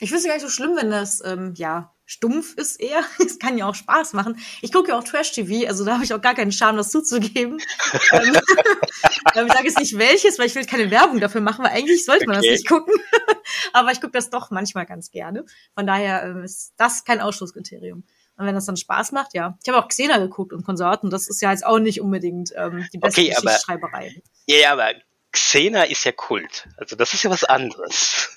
Ich 0.01 0.11
finde 0.11 0.21
es 0.21 0.27
gar 0.27 0.35
nicht 0.35 0.43
so 0.43 0.49
schlimm, 0.49 0.77
wenn 0.77 0.91
das, 0.91 1.23
ähm, 1.25 1.55
ja, 1.57 1.93
stumpf 2.09 2.55
ist 2.55 2.81
eher. 2.81 3.03
Es 3.25 3.39
kann 3.39 3.59
ja 3.59 3.69
auch 3.69 3.75
Spaß 3.75 4.15
machen. 4.15 4.39
Ich 4.63 4.73
gucke 4.73 4.91
ja 4.91 4.99
auch 4.99 5.05
Trash-TV, 5.05 5.69
also 5.69 5.85
da 5.85 5.95
habe 5.95 6.05
ich 6.05 6.15
auch 6.15 6.21
gar 6.21 6.35
keinen 6.35 6.53
Charme, 6.53 6.79
das 6.79 6.91
zuzugeben. 6.91 7.59
ähm, 8.13 9.47
ich 9.47 9.53
sage 9.53 9.65
jetzt 9.65 9.79
nicht 9.79 9.99
welches, 9.99 10.39
weil 10.39 10.47
ich 10.47 10.55
will 10.55 10.65
keine 10.65 10.91
Werbung 10.91 11.21
dafür 11.21 11.41
machen, 11.41 11.65
weil 11.65 11.73
eigentlich 11.73 12.05
sollte 12.05 12.27
man 12.27 12.39
okay. 12.39 12.49
das 12.49 12.59
nicht 12.59 12.69
gucken. 12.69 12.95
Aber 13.73 13.93
ich 13.93 14.01
gucke 14.01 14.13
das 14.13 14.31
doch 14.31 14.51
manchmal 14.51 14.87
ganz 14.87 15.11
gerne. 15.11 15.45
Von 15.75 15.87
daher 15.87 16.23
ähm, 16.25 16.43
ist 16.43 16.73
das 16.77 17.05
kein 17.05 17.21
Ausschlusskriterium. 17.21 18.05
Und 18.37 18.47
wenn 18.47 18.55
das 18.55 18.67
dann 18.67 18.77
Spaß 18.77 19.13
macht, 19.13 19.35
ja. 19.35 19.59
Ich 19.63 19.69
habe 19.69 19.83
auch 19.83 19.89
Xena 19.89 20.19
geguckt 20.19 20.53
und 20.53 20.65
Konsorten. 20.65 21.11
Das 21.11 21.29
ist 21.29 21.43
ja 21.43 21.51
jetzt 21.51 21.67
auch 21.67 21.81
nicht 21.81 22.01
unbedingt 22.01 22.53
ähm, 22.57 22.87
die 22.93 22.99
beste 22.99 23.21
okay, 23.21 23.31
Geschichtsschreiberei. 23.31 24.23
Ja, 24.47 24.73
aber 24.73 24.93
Xena 25.33 25.83
ist 25.83 26.05
ja 26.05 26.13
Kult. 26.13 26.69
Also 26.77 26.95
das 26.95 27.13
ist 27.13 27.25
ja 27.25 27.31
was 27.31 27.45
anderes. 27.45 28.31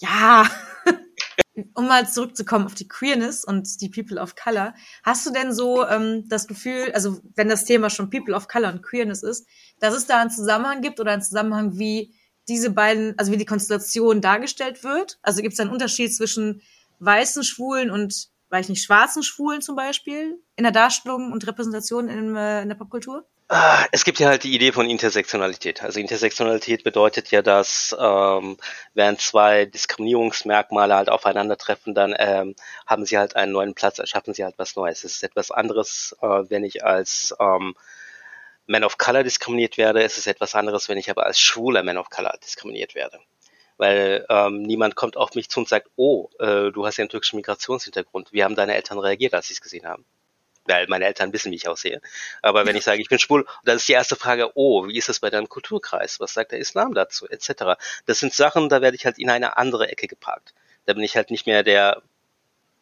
Ja. 0.00 0.48
um 1.74 1.86
mal 1.86 2.08
zurückzukommen 2.08 2.66
auf 2.66 2.74
die 2.74 2.88
Queerness 2.88 3.44
und 3.44 3.80
die 3.80 3.88
People 3.88 4.20
of 4.20 4.34
Color, 4.34 4.74
hast 5.02 5.26
du 5.26 5.30
denn 5.30 5.52
so 5.52 5.86
ähm, 5.86 6.28
das 6.28 6.46
Gefühl, 6.46 6.90
also 6.92 7.20
wenn 7.34 7.48
das 7.48 7.64
Thema 7.64 7.90
schon 7.90 8.10
People 8.10 8.34
of 8.34 8.48
Color 8.48 8.72
und 8.72 8.82
Queerness 8.82 9.22
ist, 9.22 9.46
dass 9.78 9.94
es 9.94 10.06
da 10.06 10.20
einen 10.20 10.30
Zusammenhang 10.30 10.80
gibt 10.80 11.00
oder 11.00 11.12
einen 11.12 11.22
Zusammenhang, 11.22 11.78
wie 11.78 12.14
diese 12.48 12.70
beiden, 12.70 13.18
also 13.18 13.30
wie 13.30 13.36
die 13.36 13.44
Konstellation 13.44 14.20
dargestellt 14.20 14.82
wird? 14.82 15.18
Also 15.22 15.42
gibt 15.42 15.54
es 15.54 15.60
einen 15.60 15.70
Unterschied 15.70 16.14
zwischen 16.14 16.62
weißen 16.98 17.44
Schwulen 17.44 17.90
und, 17.90 18.28
weiß 18.48 18.66
ich 18.66 18.70
nicht, 18.70 18.84
schwarzen 18.84 19.22
Schwulen 19.22 19.60
zum 19.60 19.76
Beispiel 19.76 20.40
in 20.56 20.64
der 20.64 20.72
Darstellung 20.72 21.32
und 21.32 21.46
Repräsentation 21.46 22.08
in, 22.08 22.34
äh, 22.36 22.62
in 22.62 22.68
der 22.68 22.76
Popkultur? 22.76 23.26
Ah, 23.52 23.84
es 23.90 24.04
gibt 24.04 24.20
ja 24.20 24.28
halt 24.28 24.44
die 24.44 24.54
Idee 24.54 24.70
von 24.70 24.88
Intersektionalität. 24.88 25.82
Also 25.82 25.98
Intersektionalität 25.98 26.84
bedeutet 26.84 27.32
ja, 27.32 27.42
dass 27.42 27.96
ähm, 27.98 28.56
während 28.94 29.20
zwei 29.20 29.64
Diskriminierungsmerkmale 29.64 30.94
halt 30.94 31.08
aufeinandertreffen, 31.08 31.92
dann 31.92 32.14
ähm, 32.16 32.54
haben 32.86 33.04
sie 33.04 33.18
halt 33.18 33.34
einen 33.34 33.50
neuen 33.50 33.74
Platz, 33.74 33.98
erschaffen 33.98 34.34
sie 34.34 34.44
halt 34.44 34.54
was 34.56 34.76
Neues. 34.76 35.02
Es 35.02 35.16
ist 35.16 35.24
etwas 35.24 35.50
anderes, 35.50 36.16
äh, 36.22 36.26
wenn 36.26 36.62
ich 36.62 36.84
als 36.84 37.34
ähm, 37.40 37.74
Man 38.68 38.84
of 38.84 38.98
Color 38.98 39.24
diskriminiert 39.24 39.78
werde. 39.78 40.04
Es 40.04 40.16
ist 40.16 40.28
etwas 40.28 40.54
anderes, 40.54 40.88
wenn 40.88 40.98
ich 40.98 41.10
aber 41.10 41.26
als 41.26 41.40
schwuler 41.40 41.82
Man 41.82 41.98
of 41.98 42.08
Color 42.08 42.38
diskriminiert 42.44 42.94
werde. 42.94 43.18
Weil 43.78 44.26
ähm, 44.28 44.62
niemand 44.62 44.94
kommt 44.94 45.16
auf 45.16 45.34
mich 45.34 45.50
zu 45.50 45.58
und 45.58 45.68
sagt, 45.68 45.88
oh, 45.96 46.28
äh, 46.38 46.70
du 46.70 46.86
hast 46.86 46.98
ja 46.98 47.02
einen 47.02 47.08
türkischen 47.10 47.36
Migrationshintergrund. 47.36 48.32
Wie 48.32 48.44
haben 48.44 48.54
deine 48.54 48.76
Eltern 48.76 49.00
reagiert, 49.00 49.34
als 49.34 49.48
sie 49.48 49.54
es 49.54 49.60
gesehen 49.60 49.86
haben? 49.86 50.06
Weil 50.70 50.86
meine 50.88 51.04
Eltern 51.04 51.32
wissen, 51.32 51.52
wie 51.52 51.56
ich 51.56 51.68
aussehe. 51.68 52.00
Aber 52.42 52.66
wenn 52.66 52.76
ich 52.76 52.84
sage, 52.84 53.00
ich 53.00 53.08
bin 53.08 53.18
schwul, 53.18 53.46
dann 53.64 53.76
ist 53.76 53.88
die 53.88 53.92
erste 53.92 54.16
Frage, 54.16 54.52
oh, 54.54 54.86
wie 54.86 54.96
ist 54.96 55.08
es 55.08 55.20
bei 55.20 55.30
deinem 55.30 55.48
Kulturkreis? 55.48 56.20
Was 56.20 56.34
sagt 56.34 56.52
der 56.52 56.58
Islam 56.58 56.94
dazu? 56.94 57.28
Etc. 57.28 57.50
Das 58.06 58.20
sind 58.20 58.32
Sachen, 58.32 58.68
da 58.68 58.80
werde 58.80 58.96
ich 58.96 59.04
halt 59.04 59.18
in 59.18 59.30
eine 59.30 59.56
andere 59.56 59.88
Ecke 59.88 60.06
geparkt. 60.06 60.54
Da 60.86 60.94
bin 60.94 61.02
ich 61.02 61.16
halt 61.16 61.30
nicht 61.30 61.46
mehr 61.46 61.62
der 61.62 62.02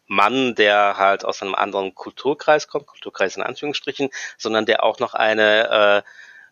Mann, 0.07 0.55
der 0.55 0.97
halt 0.97 1.25
aus 1.25 1.43
einem 1.43 1.55
anderen 1.55 1.95
Kulturkreis 1.95 2.69
kommt, 2.69 2.87
Kulturkreis 2.87 3.37
in 3.37 3.43
Anführungsstrichen, 3.43 4.11
sondern 4.39 4.65
der 4.65 4.83
auch 4.83 4.99
noch 4.99 5.15
eine 5.15 6.05
äh, 6.05 6.09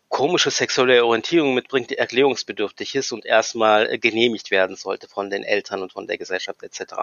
komische 0.09 0.51
sexuelle 0.51 1.05
Orientierung 1.05 1.53
mitbringt, 1.53 1.89
die 1.89 1.97
erklärungsbedürftig 1.97 2.95
ist 2.95 3.11
und 3.11 3.25
erstmal 3.25 3.91
äh, 3.91 3.97
genehmigt 3.97 4.51
werden 4.51 4.75
sollte 4.75 5.07
von 5.07 5.29
den 5.29 5.43
Eltern 5.43 5.81
und 5.81 5.91
von 5.91 6.07
der 6.07 6.17
Gesellschaft 6.17 6.63
etc. 6.63 6.93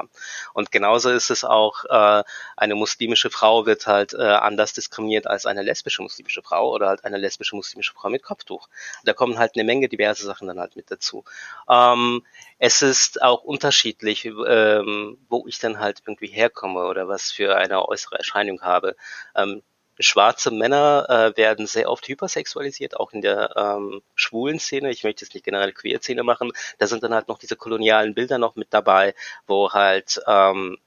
Und 0.54 0.72
genauso 0.72 1.10
ist 1.10 1.30
es 1.30 1.44
auch, 1.44 1.84
äh, 1.84 2.24
eine 2.56 2.74
muslimische 2.74 3.30
Frau 3.30 3.66
wird 3.66 3.86
halt 3.86 4.14
äh, 4.14 4.22
anders 4.22 4.72
diskriminiert 4.72 5.26
als 5.26 5.44
eine 5.44 5.62
lesbische 5.62 6.02
muslimische 6.02 6.42
Frau 6.42 6.70
oder 6.72 6.88
halt 6.88 7.04
eine 7.04 7.18
lesbische 7.18 7.56
muslimische 7.56 7.92
Frau 7.92 8.08
mit 8.08 8.22
Kopftuch. 8.22 8.68
Da 9.04 9.12
kommen 9.12 9.38
halt 9.38 9.52
eine 9.54 9.64
Menge 9.64 9.88
diverse 9.88 10.24
Sachen 10.24 10.48
dann 10.48 10.58
halt 10.58 10.74
mit 10.74 10.90
dazu. 10.90 11.24
Ähm, 11.68 12.24
es 12.58 12.80
ist 12.80 13.22
auch 13.22 13.44
unterschiedlich, 13.44 14.24
ähm, 14.24 15.18
wo 15.28 15.46
ich 15.46 15.58
dann 15.58 15.78
halt 15.78 16.02
irgendwie 16.06 16.28
herkomme 16.28 16.86
oder 16.86 17.06
was 17.06 17.30
für 17.30 17.56
eine 17.56 17.86
äußere 17.86 18.16
Erscheinung 18.16 18.62
habe. 18.62 18.96
Ähm, 19.36 19.62
schwarze 19.98 20.50
Männer 20.50 21.06
äh, 21.08 21.36
werden 21.36 21.66
sehr 21.66 21.88
oft 21.88 22.06
hypersexualisiert, 22.08 22.96
auch 22.96 23.12
in 23.12 23.22
der 23.22 23.54
ähm, 23.56 24.02
schwulen 24.14 24.58
Szene. 24.58 24.90
Ich 24.90 25.04
möchte 25.04 25.24
jetzt 25.24 25.34
nicht 25.34 25.44
generell 25.44 25.72
Queer-Szene 25.72 26.22
machen. 26.22 26.52
Da 26.78 26.86
sind 26.86 27.02
dann 27.02 27.14
halt 27.14 27.28
noch 27.28 27.38
diese 27.38 27.56
kolonialen 27.56 28.14
Bilder 28.14 28.38
noch 28.38 28.56
mit 28.56 28.68
dabei, 28.72 29.14
wo 29.46 29.72
halt 29.72 30.20
ähm, 30.26 30.78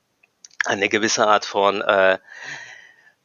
eine 0.66 0.90
gewisse 0.90 1.28
Art 1.28 1.46
von 1.46 1.82
äh, 1.82 2.20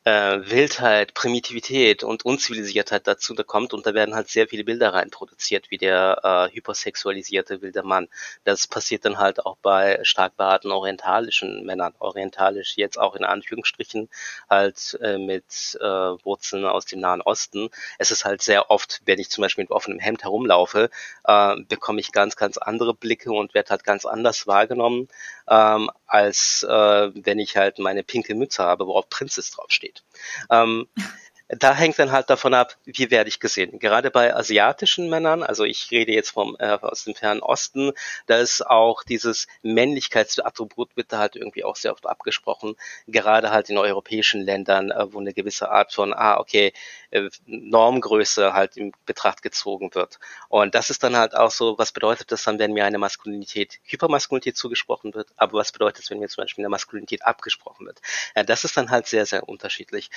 äh, 0.05 0.41
Wildheit, 0.51 1.15
Primitivität 1.15 2.03
und 2.03 2.25
Unzivilisiertheit 2.25 3.07
dazu 3.07 3.35
da 3.35 3.43
kommt 3.43 3.73
und 3.73 3.87
da 3.87 3.95
werden 3.95 4.15
halt 4.15 4.29
sehr 4.29 4.49
viele 4.49 4.65
Bilder 4.65 4.95
rein 4.95 5.11
produziert, 5.11 5.71
wie 5.71 5.79
der 5.79 6.49
äh, 6.51 6.55
hypersexualisierte 6.55 7.63
wilde 7.63 7.83
Mann. 7.83 8.09
Das 8.45 8.67
passiert 8.67 9.05
dann 9.05 9.19
halt 9.19 9.47
auch 9.47 9.57
bei 9.63 10.01
stark 10.03 10.37
behaarten 10.37 10.73
orientalischen 10.73 11.65
Männern, 11.65 11.95
orientalisch 12.01 12.77
jetzt 12.77 12.99
auch 12.99 13.15
in 13.15 13.25
Anführungsstrichen, 13.25 14.09
halt 14.51 14.99
äh, 15.03 15.19
mit 15.19 15.79
äh, 15.81 15.85
Wurzeln 15.85 16.65
aus 16.65 16.87
dem 16.87 17.01
Nahen 17.01 17.23
Osten. 17.23 17.71
Es 17.99 18.11
ist 18.11 18.25
halt 18.25 18.43
sehr 18.43 18.71
oft, 18.71 19.03
wenn 19.05 19.21
ich 19.21 19.31
zum 19.31 19.43
Beispiel 19.43 19.65
mit 19.65 19.71
offenem 19.71 20.01
Hemd 20.01 20.25
herumlaufe, 20.25 20.91
äh, 21.25 21.57
bekomme 21.69 22.01
ich 22.01 22.11
ganz, 22.11 22.37
ganz 22.37 22.59
andere 22.59 22.95
Blicke 22.95 23.31
und 23.33 23.55
werde 23.55 23.71
halt 23.71 23.85
ganz 23.85 24.05
anders 24.05 24.47
wahrgenommen, 24.47 25.09
ähm, 25.49 25.91
als 26.07 26.63
äh, 26.69 27.11
wenn 27.15 27.39
ich 27.39 27.57
halt 27.57 27.79
meine 27.79 28.03
pinke 28.03 28.35
Mütze 28.35 28.63
habe, 28.63 28.87
worauf 28.87 29.09
Prinzess 29.09 29.51
draufsteht. 29.51 30.05
Ähm, 30.51 30.89
da 31.49 31.75
hängt 31.75 31.99
dann 31.99 32.13
halt 32.13 32.31
davon 32.31 32.55
ab, 32.55 32.77
wie 32.85 33.11
werde 33.11 33.29
ich 33.29 33.41
gesehen. 33.41 33.79
Gerade 33.79 34.11
bei 34.11 34.35
asiatischen 34.35 35.11
Männern, 35.11 35.43
also 35.43 35.65
ich 35.65 35.91
rede 35.91 36.13
jetzt 36.13 36.31
vom 36.31 36.57
äh, 36.59 36.79
aus 36.81 37.05
dem 37.05 37.15
fernen 37.15 37.43
Osten, 37.43 37.93
da 38.27 38.39
ist 38.39 38.67
auch 38.67 39.03
dieses 39.03 39.47
Männlichkeitsattribut 39.63 40.97
wird 40.97 41.13
da 41.13 41.19
halt 41.19 41.37
irgendwie 41.37 41.65
auch 41.65 41.77
sehr 41.77 41.93
oft 41.93 42.07
abgesprochen. 42.07 42.77
Gerade 43.07 43.51
halt 43.51 43.69
in 43.71 43.79
europäischen 43.79 44.41
Ländern, 44.43 44.91
äh, 44.91 45.13
wo 45.13 45.21
eine 45.21 45.35
gewisse 45.35 45.71
Art 45.71 45.93
von, 45.93 46.15
ah 46.15 46.39
okay, 46.39 46.73
äh, 47.11 47.29
Normgröße 47.47 48.55
halt 48.55 48.77
in 48.77 48.93
Betracht 49.05 49.43
gezogen 49.43 49.95
wird. 49.95 50.19
Und 50.49 50.75
das 50.75 50.91
ist 50.91 51.03
dann 51.03 51.17
halt 51.17 51.35
auch 51.35 51.51
so, 51.51 51.79
was 51.79 51.93
bedeutet 51.93 52.33
das 52.33 52.45
dann, 52.45 52.59
wenn 52.59 52.73
mir 52.73 52.85
eine 52.85 52.99
Maskulinität, 52.99 53.81
Hypermaskulinität 53.85 54.57
zugesprochen 54.57 55.15
wird, 55.15 55.29
aber 55.37 55.59
was 55.59 55.73
bedeutet 55.73 56.05
es, 56.05 56.11
wenn 56.11 56.19
mir 56.19 56.29
zum 56.29 56.43
Beispiel 56.43 56.63
eine 56.63 56.71
Maskulinität 56.71 57.25
abgesprochen 57.25 57.87
wird? 57.87 58.01
Ja, 58.35 58.43
das 58.43 58.65
ist 58.65 58.77
dann 58.77 58.91
halt 58.91 59.07
sehr, 59.07 59.27
sehr 59.27 59.49
unterschiedlich. 59.49 60.11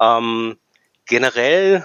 Ähm, 0.00 0.58
generell, 1.06 1.84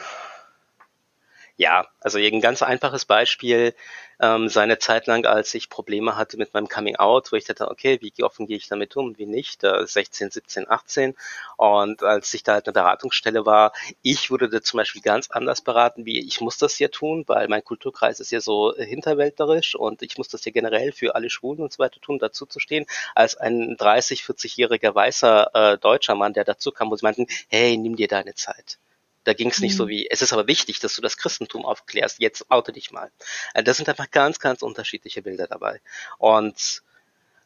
ja, 1.58 1.88
also 2.01 2.19
ein 2.19 2.41
ganz 2.41 2.62
einfaches 2.62 3.06
Beispiel, 3.06 3.73
ähm, 4.19 4.49
seine 4.49 4.80
Zeit 4.80 5.08
lang, 5.08 5.25
als 5.25 5.53
ich 5.53 5.69
Probleme 5.69 6.15
hatte 6.15 6.38
mit 6.38 6.53
meinem 6.53 6.67
Coming 6.67 6.95
Out, 6.97 7.32
wo 7.32 7.36
ich 7.36 7.45
dachte, 7.45 7.69
okay, 7.69 7.99
wie 8.01 8.23
offen 8.23 8.47
gehe 8.47 8.58
ich 8.58 8.67
damit 8.67 8.95
um, 8.95 9.17
wie 9.17 9.25
nicht, 9.25 9.63
äh, 9.63 9.86
16, 9.86 10.32
17, 10.32 10.69
18 10.69 11.15
und 11.58 12.03
als 12.03 12.34
ich 12.34 12.43
da 12.43 12.53
halt 12.53 12.67
eine 12.67 12.73
Beratungsstelle 12.73 13.45
war, 13.45 13.73
ich 14.01 14.32
wurde 14.32 14.49
da 14.49 14.62
zum 14.62 14.77
Beispiel 14.77 15.01
ganz 15.01 15.30
anders 15.30 15.62
beraten, 15.62 16.06
wie 16.06 16.19
ich 16.19 16.41
muss 16.41 16.58
das 16.58 16.75
hier 16.75 16.91
tun, 16.91 17.23
weil 17.27 17.47
mein 17.47 17.63
Kulturkreis 17.63 18.19
ist 18.19 18.32
ja 18.32 18.39
so 18.41 18.73
hinterwäldlerisch 18.75 19.75
und 19.75 20.01
ich 20.01 20.17
muss 20.17 20.30
das 20.30 20.43
hier 20.43 20.51
generell 20.53 20.91
für 20.91 21.15
alle 21.15 21.30
Schwulen 21.30 21.62
und 21.62 21.73
so 21.73 21.80
weiter 21.80 21.99
tun, 22.01 22.19
dazu 22.19 22.45
zu 22.45 22.60
stehen, 22.60 22.86
als 23.15 23.36
ein 23.36 23.77
30, 23.77 24.21
40-jähriger 24.21 24.93
weißer 24.95 25.73
äh, 25.73 25.77
deutscher 25.77 26.15
Mann, 26.15 26.34
der 26.34 26.43
dazu 26.43 26.71
kam, 26.71 26.89
wo 26.91 26.95
sie 26.95 27.06
meinten, 27.06 27.27
hey, 27.49 27.77
nimm 27.77 27.95
dir 27.95 28.08
deine 28.08 28.34
Zeit. 28.36 28.80
Da 29.27 29.33
ging 29.33 29.49
es 29.49 29.59
nicht 29.59 29.73
mhm. 29.73 29.77
so 29.77 29.87
wie, 29.89 30.09
es 30.09 30.21
ist 30.21 30.31
aber 30.31 30.47
wichtig, 30.47 30.79
dass 30.79 30.95
du 30.95 31.01
das 31.01 31.17
Christentum 31.17 31.65
aufklärst, 31.65 32.21
jetzt 32.21 32.49
oute 32.49 32.71
dich 32.71 32.91
mal. 32.91 33.11
Äh, 33.53 33.61
das 33.61 33.75
sind 33.75 33.89
einfach 33.89 34.09
ganz, 34.09 34.39
ganz 34.39 34.61
unterschiedliche 34.61 35.21
Bilder 35.21 35.47
dabei. 35.47 35.81
Und 36.17 36.81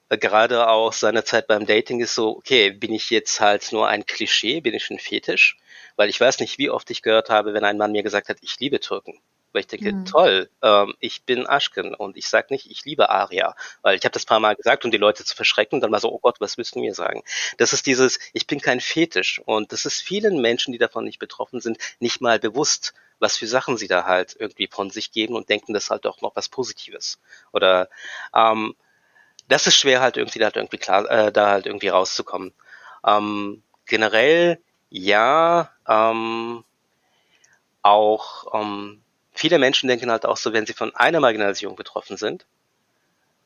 äh, 0.09 0.17
gerade 0.19 0.67
auch 0.67 0.93
seine 0.93 1.23
Zeit 1.23 1.47
beim 1.47 1.65
Dating 1.65 1.99
ist 1.99 2.13
so, 2.13 2.37
okay, 2.37 2.69
bin 2.69 2.93
ich 2.93 3.09
jetzt 3.09 3.39
halt 3.39 3.71
nur 3.71 3.87
ein 3.87 4.05
Klischee, 4.05 4.61
bin 4.61 4.75
ich 4.75 4.91
ein 4.91 4.99
Fetisch? 4.99 5.57
Weil 5.95 6.09
ich 6.09 6.21
weiß 6.21 6.39
nicht, 6.39 6.59
wie 6.59 6.69
oft 6.69 6.87
ich 6.91 7.01
gehört 7.01 7.31
habe, 7.31 7.55
wenn 7.55 7.63
ein 7.63 7.77
Mann 7.77 7.93
mir 7.93 8.03
gesagt 8.03 8.29
hat, 8.29 8.37
ich 8.41 8.59
liebe 8.59 8.79
Türken. 8.79 9.19
Weil 9.53 9.61
ich 9.61 9.67
denke, 9.67 9.93
mhm. 9.93 10.05
toll, 10.05 10.49
ähm, 10.61 10.93
ich 10.99 11.23
bin 11.23 11.47
Aschken 11.47 11.93
und 11.93 12.17
ich 12.17 12.27
sage 12.29 12.47
nicht, 12.51 12.69
ich 12.69 12.85
liebe 12.85 13.09
Aria, 13.09 13.55
weil 13.81 13.97
ich 13.97 14.03
habe 14.03 14.13
das 14.13 14.25
paar 14.25 14.39
Mal 14.39 14.55
gesagt, 14.55 14.85
um 14.85 14.91
die 14.91 14.97
Leute 14.97 15.25
zu 15.25 15.35
verschrecken 15.35 15.77
und 15.77 15.81
dann 15.81 15.91
war 15.91 15.99
so, 15.99 16.11
oh 16.11 16.19
Gott, 16.19 16.39
was 16.39 16.57
willst 16.57 16.75
du 16.75 16.79
mir 16.79 16.93
sagen? 16.93 17.23
Das 17.57 17.73
ist 17.73 17.85
dieses, 17.85 18.19
ich 18.33 18.47
bin 18.47 18.61
kein 18.61 18.79
Fetisch 18.79 19.41
und 19.45 19.71
das 19.71 19.85
ist 19.85 20.01
vielen 20.01 20.41
Menschen, 20.41 20.71
die 20.71 20.77
davon 20.79 21.03
nicht 21.03 21.19
betroffen 21.19 21.59
sind, 21.59 21.77
nicht 21.99 22.21
mal 22.21 22.39
bewusst, 22.39 22.93
was 23.19 23.37
für 23.37 23.47
Sachen 23.47 23.77
sie 23.77 23.87
da 23.87 24.05
halt 24.05 24.35
irgendwie 24.39 24.67
von 24.67 24.89
sich 24.89 25.11
geben 25.11 25.35
und 25.35 25.49
denken, 25.49 25.73
das 25.73 25.85
ist 25.85 25.89
halt 25.91 26.05
auch 26.07 26.21
noch 26.21 26.35
was 26.35 26.49
Positives. 26.49 27.19
Oder 27.51 27.89
ähm, 28.35 28.75
das 29.47 29.67
ist 29.67 29.75
schwer 29.75 30.01
halt 30.01 30.17
irgendwie 30.17 30.39
da 30.39 30.45
halt 30.45 30.55
irgendwie 30.55 30.77
klar, 30.77 31.09
äh, 31.09 31.31
da 31.31 31.49
halt 31.49 31.65
irgendwie 31.65 31.89
rauszukommen. 31.89 32.53
Ähm, 33.05 33.61
generell 33.85 34.59
ja, 34.89 35.71
ähm, 35.87 36.63
auch 37.81 38.53
ähm, 38.53 39.01
viele 39.41 39.58
Menschen 39.58 39.88
denken 39.88 40.12
halt 40.12 40.27
auch 40.27 40.38
so, 40.38 40.54
wenn 40.54 40.67
sie 40.67 40.73
von 40.73 40.95
einer 40.95 41.19
Marginalisierung 41.19 41.75
betroffen 41.75 42.15
sind, 42.15 42.45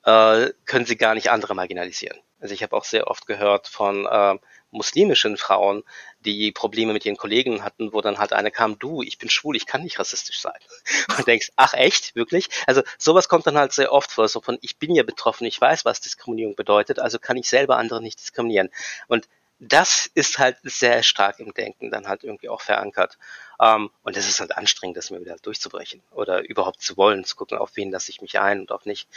äh, 0.04 0.50
können 0.66 0.86
sie 0.86 0.98
gar 0.98 1.16
nicht 1.16 1.32
andere 1.32 1.56
marginalisieren. 1.56 2.20
Also 2.42 2.54
ich 2.54 2.64
habe 2.64 2.76
auch 2.76 2.84
sehr 2.84 3.08
oft 3.08 3.26
gehört 3.28 3.70
von 3.70 4.06
äh, 4.06 4.38
muslimischen 4.72 5.38
Frauen, 5.38 5.84
die 6.20 6.52
Probleme 6.52 6.92
mit 6.92 7.06
ihren 7.06 7.16
Kollegen 7.16 7.64
hatten, 7.64 7.94
wo 7.94 8.02
dann 8.02 8.20
halt 8.20 8.34
eine 8.34 8.52
kam, 8.52 8.78
du, 8.78 9.04
ich 9.04 9.18
bin 9.18 9.30
schwul, 9.30 9.56
ich 9.56 9.66
kann 9.66 9.84
nicht 9.84 9.98
rassistisch 9.98 10.42
sein. 10.42 10.60
Und 11.18 11.28
denkst, 11.28 11.52
ach 11.56 11.74
echt, 11.74 12.14
wirklich? 12.14 12.50
Also 12.68 12.84
sowas 12.98 13.30
kommt 13.30 13.48
dann 13.48 13.58
halt 13.58 13.72
sehr 13.72 13.94
oft 13.94 14.12
vor, 14.12 14.28
so 14.28 14.42
von, 14.42 14.58
ich 14.60 14.78
bin 14.78 14.94
ja 14.96 15.04
betroffen, 15.04 15.48
ich 15.48 15.62
weiß, 15.62 15.86
was 15.86 16.02
Diskriminierung 16.02 16.58
bedeutet, 16.58 17.00
also 17.00 17.20
kann 17.20 17.38
ich 17.38 17.48
selber 17.48 17.78
andere 17.78 18.02
nicht 18.02 18.20
diskriminieren. 18.20 18.70
Und 19.08 19.30
das 19.60 20.10
ist 20.14 20.40
halt 20.40 20.58
sehr 20.64 21.04
stark 21.04 21.40
im 21.40 21.54
Denken 21.54 21.90
dann 21.90 22.08
halt 22.08 22.26
irgendwie 22.26 22.50
auch 22.50 22.62
verankert. 22.62 23.18
Um, 23.58 23.68
ähm, 23.68 23.90
und 24.04 24.18
es 24.18 24.28
ist 24.28 24.40
halt 24.42 24.58
anstrengend, 24.58 24.98
das 24.98 25.12
mir 25.12 25.22
wieder 25.22 25.38
durchzubrechen 25.38 26.02
oder 26.12 26.48
überhaupt 26.48 26.82
zu 26.82 26.98
wollen, 26.98 27.24
zu 27.24 27.36
gucken, 27.36 27.58
auf 27.58 27.72
wen 27.76 27.90
lasse 27.90 28.12
ich 28.12 28.22
mich 28.22 28.40
ein 28.40 28.60
und 28.60 28.72
auf 28.72 28.86
nicht. 28.86 29.08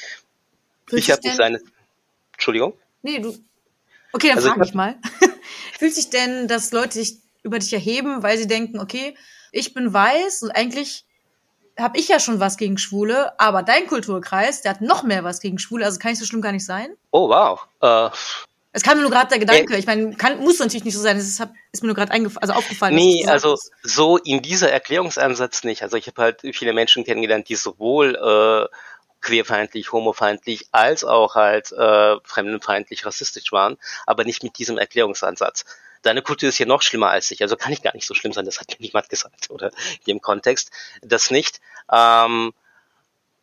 Fühlst 0.87 1.09
ich 1.09 1.13
habe 1.13 1.23
nicht 1.23 1.37
seine. 1.37 1.61
Entschuldigung? 2.33 2.75
Nee, 3.03 3.19
du. 3.19 3.37
Okay, 4.13 4.29
dann 4.29 4.39
also 4.39 4.51
frag 4.51 4.65
ich 4.65 4.75
mal. 4.75 4.97
Fühlt 5.79 5.95
sich 5.95 6.11
denn, 6.11 6.47
dass 6.47 6.73
Leute 6.73 6.95
sich 6.95 7.19
über 7.43 7.59
dich 7.59 7.73
erheben, 7.73 8.23
weil 8.23 8.39
sie 8.39 8.47
denken, 8.47 8.79
okay, 8.79 9.17
ich 9.51 9.75
bin 9.75 9.93
weiß 9.93 10.43
und 10.43 10.51
eigentlich 10.53 11.05
habe 11.79 11.99
ich 11.99 12.09
ja 12.09 12.19
schon 12.19 12.41
was 12.41 12.57
gegen 12.57 12.77
Schwule, 12.77 13.39
aber 13.39 13.63
dein 13.63 13.87
Kulturkreis, 13.87 14.63
der 14.63 14.73
hat 14.73 14.81
noch 14.81 15.05
mehr 15.05 15.25
was 15.25 15.41
gegen 15.41 15.59
Schwule, 15.59 15.85
also 15.85 15.99
kann 15.99 16.13
ich 16.13 16.19
so 16.19 16.25
schlimm 16.25 16.43
gar 16.43 16.53
nicht 16.53 16.67
sein? 16.67 16.95
Oh, 17.13 17.29
wow. 17.29 17.67
Uh, 17.83 18.11
es 18.79 18.85
kam 18.85 18.97
mir 18.97 19.03
nur 19.03 19.11
gerade 19.11 19.29
der 19.29 19.39
Gedanke. 19.41 19.75
Äh, 19.75 19.79
ich 19.79 19.87
meine, 19.87 20.15
kann, 20.15 20.39
muss 20.39 20.61
natürlich 20.61 20.85
nicht 20.85 20.95
so 20.95 21.01
sein. 21.01 21.17
Es 21.17 21.27
ist, 21.27 21.43
ist 21.73 21.83
mir 21.83 21.89
nur 21.89 21.97
gerade 21.97 22.13
also 22.13 22.53
aufgefallen. 22.53 22.95
Nee, 22.95 23.27
also 23.27 23.53
hast. 23.53 23.73
so 23.83 24.17
in 24.19 24.41
dieser 24.41 24.71
Erklärungsansatz 24.71 25.65
nicht. 25.65 25.83
Also 25.83 25.97
ich 25.97 26.07
habe 26.07 26.23
halt 26.23 26.41
viele 26.55 26.73
Menschen 26.73 27.05
kennengelernt, 27.05 27.49
die 27.49 27.57
sowohl 27.57 28.15
äh, 28.15 28.75
queerfeindlich, 29.21 29.91
homofeindlich 29.93 30.69
als 30.71 31.03
auch 31.03 31.35
halt 31.35 31.73
äh, 31.73 32.17
fremdenfeindlich, 32.23 33.05
rassistisch 33.05 33.51
waren, 33.51 33.77
aber 34.07 34.25
nicht 34.25 34.45
mit 34.45 34.59
diesem 34.59 34.79
Erklärungsansatz. 34.79 35.65
Deine 36.03 36.23
Kultur 36.23 36.49
ist 36.49 36.59
ja 36.59 36.67
noch 36.67 36.83
schlimmer 36.83 37.11
als 37.11 37.29
ich, 37.33 37.43
also 37.43 37.57
kann 37.57 37.73
ich 37.73 37.83
gar 37.83 37.95
nicht 37.95 38.07
so 38.07 38.15
schlimm 38.15 38.33
sein, 38.33 38.45
das 38.45 38.61
hat 38.61 38.69
mir 38.69 38.77
niemand 38.79 39.09
gesagt, 39.11 39.51
oder 39.51 39.69
in 39.71 40.05
dem 40.07 40.21
Kontext, 40.21 40.71
das 41.03 41.33
nicht. 41.33 41.61
Ähm, 41.91 42.53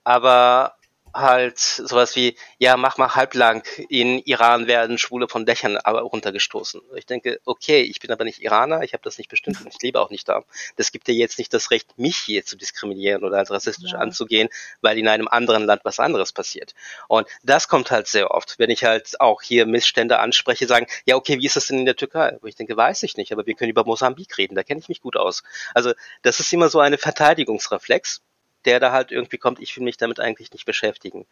aber 0.05 0.75
halt 1.15 1.57
sowas 1.57 2.15
wie, 2.15 2.35
ja, 2.59 2.77
mach 2.77 2.97
mal 2.97 3.15
halblang, 3.15 3.63
in 3.89 4.19
Iran 4.19 4.67
werden 4.67 4.97
Schwule 4.97 5.27
von 5.27 5.45
Dächern 5.45 5.77
aber 5.77 6.01
runtergestoßen. 6.01 6.81
Ich 6.95 7.05
denke, 7.05 7.39
okay, 7.45 7.81
ich 7.81 7.99
bin 7.99 8.11
aber 8.11 8.25
nicht 8.25 8.41
Iraner, 8.41 8.81
ich 8.81 8.93
habe 8.93 9.03
das 9.03 9.17
nicht 9.17 9.29
bestimmt 9.29 9.61
und 9.61 9.67
ich 9.73 9.81
lebe 9.81 9.99
auch 9.99 10.09
nicht 10.09 10.27
da. 10.27 10.43
Das 10.75 10.91
gibt 10.91 11.07
dir 11.07 11.15
jetzt 11.15 11.39
nicht 11.39 11.53
das 11.53 11.71
Recht, 11.71 11.97
mich 11.97 12.17
hier 12.17 12.45
zu 12.45 12.57
diskriminieren 12.57 13.23
oder 13.23 13.37
als 13.37 13.49
rassistisch 13.49 13.93
ja. 13.93 13.99
anzugehen, 13.99 14.49
weil 14.81 14.97
in 14.97 15.07
einem 15.07 15.27
anderen 15.27 15.63
Land 15.63 15.85
was 15.85 15.99
anderes 15.99 16.33
passiert. 16.33 16.73
Und 17.07 17.27
das 17.43 17.67
kommt 17.67 17.91
halt 17.91 18.07
sehr 18.07 18.31
oft, 18.31 18.59
wenn 18.59 18.69
ich 18.69 18.83
halt 18.83 19.19
auch 19.21 19.41
hier 19.41 19.65
Missstände 19.65 20.19
anspreche, 20.19 20.67
sagen, 20.67 20.87
ja, 21.05 21.15
okay, 21.15 21.39
wie 21.39 21.45
ist 21.45 21.55
das 21.55 21.67
denn 21.67 21.79
in 21.79 21.85
der 21.85 21.95
Türkei? 21.95 22.37
Wo 22.41 22.47
ich 22.47 22.55
denke, 22.55 22.75
weiß 22.75 23.03
ich 23.03 23.15
nicht, 23.15 23.31
aber 23.31 23.45
wir 23.45 23.53
können 23.53 23.71
über 23.71 23.85
Mosambik 23.85 24.37
reden, 24.37 24.55
da 24.55 24.63
kenne 24.63 24.81
ich 24.81 24.89
mich 24.89 25.01
gut 25.01 25.15
aus. 25.15 25.43
Also 25.73 25.93
das 26.23 26.39
ist 26.39 26.51
immer 26.51 26.69
so 26.69 26.79
eine 26.79 26.97
Verteidigungsreflex 26.97 28.21
der 28.65 28.79
da 28.79 28.91
halt 28.91 29.11
irgendwie 29.11 29.37
kommt, 29.37 29.59
ich 29.59 29.75
will 29.75 29.83
mich 29.83 29.97
damit 29.97 30.19
eigentlich 30.19 30.51
nicht 30.51 30.65
beschäftigen. 30.65 31.25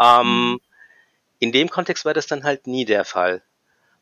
Ähm, 0.00 0.50
mhm. 0.52 0.60
in 1.38 1.52
dem 1.52 1.68
Kontext 1.68 2.04
war 2.04 2.14
das 2.14 2.26
dann 2.26 2.44
halt 2.44 2.66
nie 2.66 2.84
der 2.84 3.04
Fall. 3.04 3.42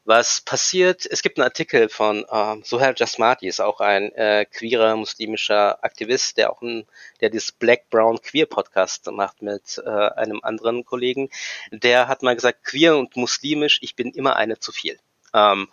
Was 0.06 0.42
passiert, 0.42 1.06
es 1.10 1.22
gibt 1.22 1.38
einen 1.38 1.46
Artikel 1.46 1.88
von 1.88 2.26
äh, 2.28 2.56
Sohail 2.62 2.94
Jasmati, 2.94 3.48
ist 3.48 3.62
auch 3.62 3.80
ein 3.80 4.12
äh, 4.12 4.44
queerer 4.44 4.96
muslimischer 4.96 5.82
Aktivist, 5.82 6.36
der 6.36 6.52
auch 6.52 6.60
ein, 6.60 6.86
der 7.22 7.30
dieses 7.30 7.52
Black 7.52 7.88
Brown 7.88 8.20
Queer 8.20 8.44
Podcast 8.44 9.10
macht 9.10 9.40
mit 9.40 9.80
äh, 9.82 9.88
einem 9.88 10.40
anderen 10.42 10.84
Kollegen. 10.84 11.30
Der 11.70 12.06
hat 12.06 12.22
mal 12.22 12.34
gesagt, 12.34 12.64
queer 12.64 12.98
und 12.98 13.16
muslimisch, 13.16 13.78
ich 13.80 13.96
bin 13.96 14.10
immer 14.10 14.36
eine 14.36 14.58
zu 14.58 14.72
viel. 14.72 14.98
Ähm, 15.32 15.68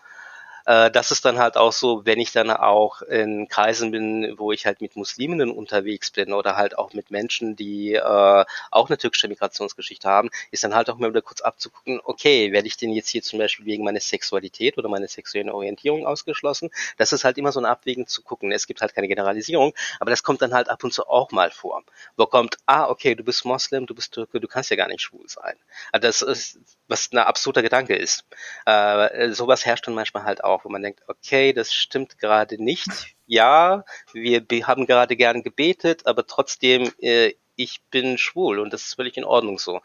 äh, 0.71 0.89
das 0.89 1.12
ist 1.12 1.25
dann 1.25 1.38
halt 1.38 1.57
auch 1.57 1.73
so, 1.73 2.05
wenn 2.05 2.19
ich 2.19 2.31
dann 2.31 2.49
auch 2.49 3.01
in 3.01 3.49
Kreisen 3.49 3.91
bin, 3.91 4.36
wo 4.38 4.53
ich 4.53 4.65
halt 4.65 4.79
mit 4.79 4.95
Musliminnen 4.95 5.51
unterwegs 5.51 6.12
bin 6.12 6.31
oder 6.31 6.55
halt 6.55 6.77
auch 6.77 6.93
mit 6.93 7.12
Menschen, 7.12 7.57
die 7.57 7.95
äh, 7.95 8.45
auch 8.71 8.89
eine 8.89 8.97
türkische 8.97 9.27
Migrationsgeschichte 9.27 10.07
haben, 10.07 10.29
ist 10.49 10.63
dann 10.63 10.73
halt 10.73 10.89
auch 10.89 10.97
mal 10.97 11.10
wieder 11.10 11.21
kurz 11.21 11.41
abzugucken, 11.41 11.99
okay, 12.05 12.53
werde 12.53 12.67
ich 12.67 12.77
denn 12.77 12.91
jetzt 12.91 13.10
hier 13.10 13.21
zum 13.21 13.39
Beispiel 13.39 13.65
wegen 13.65 13.84
meiner 13.84 13.99
Sexualität 13.99 14.77
oder 14.77 14.88
meiner 14.88 15.10
sexuellen 15.10 15.49
Orientierung 15.49 16.05
ausgeschlossen? 16.05 16.69
Das 16.97 17.12
ist 17.12 17.25
halt 17.25 17.38
immer 17.38 17.51
so 17.51 17.60
ein 17.60 17.65
Abwägen 17.65 18.07
zu 18.07 18.21
gucken. 18.21 18.51
Es 18.53 18.65
gibt 18.65 18.79
halt 18.79 18.95
keine 18.95 19.10
Generalisierung, 19.10 19.73
aber 19.99 20.10
das 20.10 20.23
kommt 20.23 20.41
dann 20.41 20.53
halt 20.53 20.69
ab 20.69 20.84
und 20.86 20.93
zu 20.93 21.05
auch 21.07 21.31
mal 21.31 21.51
vor. 21.51 21.84
Wo 22.15 22.27
kommt, 22.27 22.57
ah, 22.65 22.89
okay, 22.89 23.15
du 23.15 23.23
bist 23.25 23.43
Moslem, 23.43 23.88
du 23.88 23.95
bist 23.95 24.13
Türke, 24.13 24.39
du 24.39 24.47
kannst 24.47 24.69
ja 24.69 24.77
gar 24.77 24.88
nicht 24.88 25.01
schwul 25.01 25.27
sein. 25.27 25.57
Also 25.91 26.07
das 26.07 26.21
ist, 26.21 26.60
was 26.88 27.12
ein 27.12 27.17
absurder 27.17 27.62
Gedanke 27.62 27.95
ist. 27.95 28.23
Äh, 28.65 29.31
sowas 29.31 29.65
herrscht 29.65 29.88
dann 29.88 29.95
manchmal 29.95 30.23
halt 30.23 30.43
auch, 30.43 30.61
wo 30.63 30.69
man 30.69 30.82
denkt, 30.82 31.02
okay, 31.08 31.54
das 31.54 31.74
stimmt 31.74 32.17
gerade 32.17 32.62
nicht. 32.62 32.89
Ja, 33.28 33.86
wir 34.13 34.43
haben 34.67 34.86
gerade 34.86 35.15
gern 35.15 35.43
gebetet, 35.43 36.06
aber 36.06 36.28
trotzdem, 36.28 36.91
äh, 37.00 37.34
ich 37.56 37.82
bin 37.91 38.17
schwul 38.17 38.60
und 38.60 38.74
das 38.74 38.84
ist 38.84 38.95
völlig 38.95 39.17
in 39.17 39.24
Ordnung 39.24 39.60
so. 39.60 39.82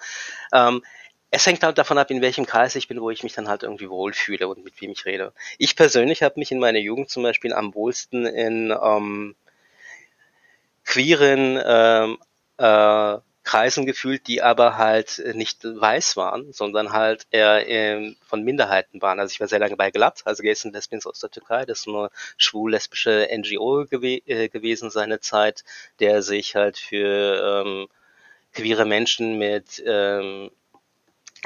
Ähm, 0.53 0.83
es 1.31 1.47
hängt 1.47 1.63
halt 1.63 1.77
davon 1.79 1.99
ab, 1.99 2.11
in 2.11 2.23
welchem 2.23 2.47
Kreis 2.47 2.77
ich 2.77 2.89
bin, 2.89 3.01
wo 3.01 3.11
ich 3.11 3.23
mich 3.23 3.35
dann 3.35 3.49
halt 3.49 3.63
irgendwie 3.63 3.91
wohlfühle 3.91 4.49
und 4.49 4.65
mit 4.65 4.81
wem 4.81 4.93
ich 4.93 5.05
rede. 5.05 5.33
Ich 5.59 5.77
persönlich 5.77 6.23
habe 6.23 6.39
mich 6.39 6.53
in 6.53 6.59
meiner 6.59 6.79
Jugend 6.79 7.11
zum 7.11 7.23
Beispiel 7.23 7.53
am 7.53 7.75
wohlsten 7.75 8.27
in 8.27 8.71
ähm, 8.71 9.35
queeren 10.85 11.61
ähm, 11.65 12.19
äh, 12.59 13.19
Kreisen 13.47 13.87
gefühlt, 13.87 14.27
die 14.27 14.43
aber 14.43 14.77
halt 14.77 15.21
äh, 15.21 15.33
nicht 15.33 15.65
weiß 15.65 16.17
waren, 16.17 16.53
sondern 16.53 16.93
halt 16.93 17.27
eher 17.31 17.67
ähm, 17.69 18.17
von 18.27 18.43
Minderheiten 18.43 19.01
waren. 19.01 19.21
Also 19.21 19.33
ich 19.33 19.41
war 19.41 19.47
sehr 19.47 19.61
lange 19.61 19.77
bei 19.77 19.93
Glatt, 19.93 20.23
also 20.25 20.43
Gays 20.43 20.67
and 20.67 20.75
Lesbians 20.75 21.07
aus 21.07 21.21
der 21.21 21.31
Türkei, 21.31 21.65
das 21.65 21.81
ist 21.81 21.89
eine 21.89 22.11
schwul-lesbische 22.39 23.29
NGO 23.33 23.87
gew 23.87 24.21
äh, 24.27 24.49
gewesen 24.49 24.91
seine 24.91 25.21
Zeit, 25.21 25.63
der 26.01 26.23
sich 26.23 26.57
halt 26.57 26.77
für 26.77 27.65
ähm, 27.65 27.89
queere 28.53 28.85
Menschen 28.85 29.39
mit 29.39 29.81
ähm, 29.87 30.51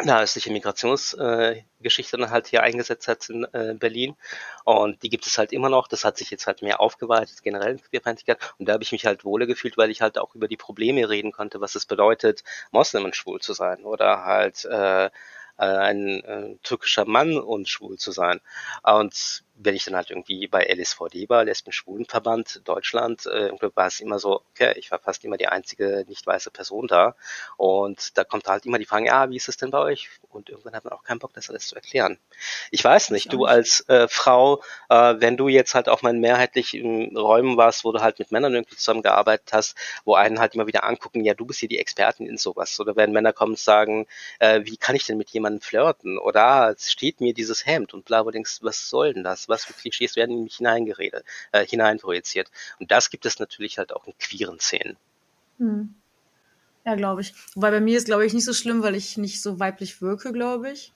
nahöstliche 0.02 0.50
Migrationsgeschichte 0.52 2.16
äh, 2.16 2.20
dann 2.20 2.30
halt 2.30 2.46
hier 2.48 2.62
eingesetzt 2.62 3.08
hat 3.08 3.28
in 3.28 3.44
äh, 3.52 3.74
Berlin. 3.78 4.16
Und 4.64 5.02
die 5.02 5.08
gibt 5.08 5.26
es 5.26 5.38
halt 5.38 5.52
immer 5.52 5.68
noch. 5.68 5.88
Das 5.88 6.04
hat 6.04 6.16
sich 6.18 6.30
jetzt 6.30 6.46
halt 6.46 6.62
mehr 6.62 6.80
aufgeweitet, 6.80 7.42
generell 7.42 7.72
in 7.72 7.82
Queerfeindlichkeit. 7.82 8.38
Und 8.58 8.68
da 8.68 8.74
habe 8.74 8.82
ich 8.82 8.92
mich 8.92 9.06
halt 9.06 9.24
wohler 9.24 9.46
gefühlt, 9.46 9.76
weil 9.76 9.90
ich 9.90 10.02
halt 10.02 10.18
auch 10.18 10.34
über 10.34 10.48
die 10.48 10.56
Probleme 10.56 11.08
reden 11.08 11.32
konnte, 11.32 11.60
was 11.60 11.74
es 11.74 11.86
bedeutet, 11.86 12.44
Moslem 12.70 13.04
und 13.04 13.16
schwul 13.16 13.40
zu 13.40 13.52
sein. 13.52 13.84
Oder 13.84 14.24
halt 14.24 14.64
äh, 14.64 15.10
äh, 15.60 15.64
ein 15.64 16.24
äh, 16.24 16.56
türkischer 16.62 17.04
Mann 17.04 17.36
und 17.38 17.68
schwul 17.68 17.98
zu 17.98 18.12
sein. 18.12 18.40
Und 18.82 19.44
wenn 19.62 19.74
ich 19.74 19.84
dann 19.84 19.96
halt 19.96 20.10
irgendwie 20.10 20.46
bei 20.46 20.64
LSVD 20.64 21.28
war, 21.28 21.44
Lesben-Schwulen-Verband 21.44 22.62
Deutschland, 22.64 23.26
äh, 23.26 23.50
war 23.74 23.86
es 23.86 24.00
immer 24.00 24.18
so, 24.18 24.42
okay, 24.50 24.72
ich 24.76 24.90
war 24.90 24.98
fast 24.98 25.24
immer 25.24 25.36
die 25.36 25.48
einzige 25.48 26.04
nicht 26.08 26.26
weiße 26.26 26.50
Person 26.50 26.86
da. 26.86 27.14
Und 27.56 28.16
da 28.16 28.24
kommt 28.24 28.46
halt 28.46 28.66
immer 28.66 28.78
die 28.78 28.86
Frage, 28.86 29.06
ja, 29.06 29.28
wie 29.30 29.36
ist 29.36 29.48
es 29.48 29.56
denn 29.56 29.70
bei 29.70 29.78
euch? 29.78 30.08
Und 30.30 30.48
irgendwann 30.48 30.74
hat 30.74 30.84
man 30.84 30.92
auch 30.94 31.02
keinen 31.02 31.18
Bock, 31.18 31.32
das 31.34 31.50
alles 31.50 31.68
zu 31.68 31.74
erklären. 31.74 32.18
Ich 32.70 32.82
weiß 32.82 33.10
nicht, 33.10 33.32
du 33.32 33.44
als 33.44 33.86
äh, 33.88 34.08
Frau, 34.08 34.62
äh, 34.88 35.14
wenn 35.18 35.36
du 35.36 35.48
jetzt 35.48 35.74
halt 35.74 35.88
auch 35.88 36.02
mal 36.02 36.12
mehrheitlich 36.14 36.74
in 36.74 37.16
Räumen 37.16 37.56
warst, 37.56 37.84
wo 37.84 37.92
du 37.92 38.00
halt 38.00 38.18
mit 38.18 38.32
Männern 38.32 38.54
irgendwie 38.54 38.76
zusammengearbeitet 38.76 39.52
hast, 39.52 39.76
wo 40.04 40.14
einen 40.14 40.40
halt 40.40 40.54
immer 40.54 40.66
wieder 40.66 40.84
angucken, 40.84 41.24
ja, 41.24 41.34
du 41.34 41.44
bist 41.44 41.60
hier 41.60 41.68
die 41.68 41.78
Expertin 41.78 42.26
in 42.26 42.38
sowas. 42.38 42.80
Oder 42.80 42.96
wenn 42.96 43.12
Männer 43.12 43.32
kommen 43.32 43.52
und 43.52 43.58
sagen, 43.58 44.06
äh, 44.38 44.60
wie 44.64 44.76
kann 44.76 44.96
ich 44.96 45.04
denn 45.04 45.18
mit 45.18 45.30
jemandem 45.30 45.60
flirten? 45.60 46.18
Oder 46.18 46.40
ah, 46.40 46.70
es 46.70 46.90
steht 46.90 47.20
mir 47.20 47.34
dieses 47.34 47.66
Hemd 47.66 47.92
und 47.92 48.04
bla, 48.04 48.24
wo 48.24 48.30
denkst, 48.30 48.58
was 48.62 48.88
soll 48.88 49.12
denn 49.12 49.24
das? 49.24 49.49
Was 49.50 49.64
für 49.64 49.74
Klischees 49.74 50.16
werden 50.16 50.38
in 50.38 50.44
mich 50.44 50.56
hineingeredet, 50.56 51.24
äh, 51.52 51.66
hineinprojiziert. 51.66 52.50
Und 52.78 52.90
das 52.90 53.10
gibt 53.10 53.26
es 53.26 53.38
natürlich 53.38 53.76
halt 53.76 53.92
auch 53.92 54.06
in 54.06 54.16
queeren 54.18 54.58
Szenen. 54.58 54.96
Hm. 55.58 55.94
Ja, 56.86 56.94
glaube 56.94 57.20
ich. 57.20 57.34
Wobei 57.54 57.70
bei 57.70 57.80
mir 57.80 57.98
ist, 57.98 58.06
glaube 58.06 58.24
ich, 58.24 58.32
nicht 58.32 58.46
so 58.46 58.54
schlimm, 58.54 58.82
weil 58.82 58.94
ich 58.94 59.18
nicht 59.18 59.42
so 59.42 59.60
weiblich 59.60 60.00
wirke, 60.00 60.32
glaube 60.32 60.70
ich. 60.70 60.92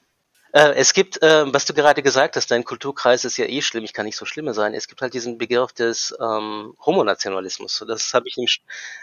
Äh, 0.55 0.75
es 0.77 0.93
gibt, 0.93 1.21
äh, 1.21 1.53
was 1.53 1.64
du 1.64 1.75
gerade 1.75 2.01
gesagt 2.01 2.37
hast, 2.37 2.53
dein 2.53 2.62
Kulturkreis 2.62 3.25
ist 3.25 3.37
ja 3.38 3.47
eh 3.47 3.61
schlimm, 3.61 3.83
ich 3.83 3.93
kann 3.93 4.07
nicht 4.07 4.17
so 4.17 4.25
schlimm 4.25 4.53
sein. 4.53 4.73
Es 4.73 4.87
gibt 4.87 5.03
halt 5.03 5.12
diesen 5.12 5.37
Begriff 5.37 5.73
des 5.73 6.14
ähm, 6.21 6.77
Homonationalismus. 6.87 7.85
Das 7.88 8.14
habe 8.14 8.29
ich 8.29 8.38
im, 8.38 8.47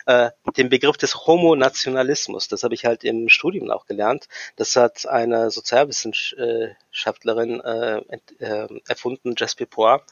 äh, 0.05 0.31
den 0.55 0.69
Begriff 0.69 0.95
des 0.95 1.27
Homonationalismus, 1.27 2.47
das 2.47 2.63
habe 2.63 2.73
ich 2.73 2.85
halt 2.85 3.03
im 3.03 3.27
Studium 3.27 3.69
auch 3.69 3.85
gelernt. 3.85 4.29
Das 4.55 4.77
hat 4.77 5.05
eine 5.05 5.51
Sozialwissenschaftlerin 5.51 7.59
äh, 7.59 8.01
äh, 8.39 8.67
erfunden, 8.87 9.35
Jasper 9.37 9.65
Poir, 9.65 10.05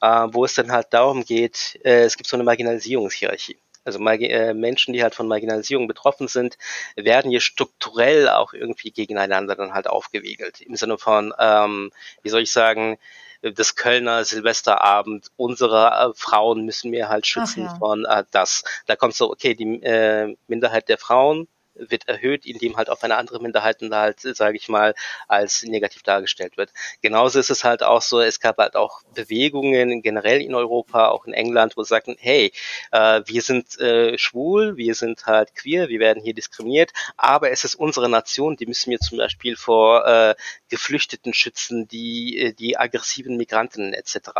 äh, 0.00 0.28
wo 0.30 0.44
es 0.44 0.54
dann 0.54 0.70
halt 0.70 0.92
darum 0.92 1.24
geht, 1.24 1.80
äh, 1.84 2.04
es 2.04 2.16
gibt 2.16 2.28
so 2.28 2.36
eine 2.36 2.44
Marginalisierungshierarchie 2.44 3.58
also 3.86 3.98
äh, 4.00 4.52
Menschen, 4.52 4.92
die 4.92 5.02
halt 5.02 5.14
von 5.14 5.28
Marginalisierung 5.28 5.86
betroffen 5.88 6.28
sind, 6.28 6.58
werden 6.96 7.30
hier 7.30 7.40
strukturell 7.40 8.28
auch 8.28 8.52
irgendwie 8.52 8.90
gegeneinander 8.90 9.54
dann 9.54 9.74
halt 9.74 9.86
aufgewiegelt. 9.86 10.60
Im 10.60 10.76
Sinne 10.76 10.98
von, 10.98 11.32
ähm, 11.38 11.92
wie 12.22 12.28
soll 12.28 12.42
ich 12.42 12.52
sagen, 12.52 12.98
das 13.42 13.76
Kölner 13.76 14.24
Silvesterabend, 14.24 15.28
unsere 15.36 16.10
äh, 16.10 16.14
Frauen 16.14 16.64
müssen 16.64 16.92
wir 16.92 17.08
halt 17.08 17.26
schützen 17.26 17.64
ja. 17.64 17.76
von 17.76 18.04
äh, 18.04 18.24
das. 18.30 18.64
Da 18.86 18.96
kommt 18.96 19.14
so, 19.14 19.30
okay, 19.30 19.54
die 19.54 19.82
äh, 19.82 20.36
Minderheit 20.48 20.88
der 20.88 20.98
Frauen 20.98 21.48
wird 21.78 22.08
erhöht, 22.08 22.46
indem 22.46 22.76
halt 22.76 22.90
auf 22.90 23.02
eine 23.02 23.16
andere 23.16 23.40
Minderheiten 23.40 23.94
halt, 23.94 24.20
sage 24.20 24.56
ich 24.56 24.68
mal, 24.68 24.94
als 25.28 25.62
negativ 25.62 26.02
dargestellt 26.02 26.56
wird. 26.56 26.72
Genauso 27.02 27.38
ist 27.38 27.50
es 27.50 27.64
halt 27.64 27.82
auch 27.82 28.02
so, 28.02 28.20
es 28.20 28.40
gab 28.40 28.58
halt 28.58 28.76
auch 28.76 29.02
Bewegungen 29.14 30.02
generell 30.02 30.40
in 30.40 30.54
Europa, 30.54 31.08
auch 31.08 31.26
in 31.26 31.32
England, 31.32 31.76
wo 31.76 31.82
sie 31.82 31.88
sagten, 31.88 32.16
hey, 32.18 32.52
äh, 32.92 33.22
wir 33.26 33.42
sind 33.42 33.78
äh, 33.78 34.16
schwul, 34.18 34.76
wir 34.76 34.94
sind 34.94 35.26
halt 35.26 35.54
queer, 35.54 35.88
wir 35.88 36.00
werden 36.00 36.22
hier 36.22 36.34
diskriminiert, 36.34 36.92
aber 37.16 37.50
es 37.50 37.64
ist 37.64 37.74
unsere 37.74 38.08
Nation, 38.08 38.56
die 38.56 38.66
müssen 38.66 38.90
wir 38.90 38.98
zum 38.98 39.18
Beispiel 39.18 39.56
vor 39.56 40.06
äh, 40.06 40.34
Geflüchteten 40.68 41.34
schützen, 41.34 41.88
die, 41.88 42.38
äh, 42.38 42.52
die 42.52 42.78
aggressiven 42.78 43.36
Migranten 43.36 43.92
etc. 43.92 44.30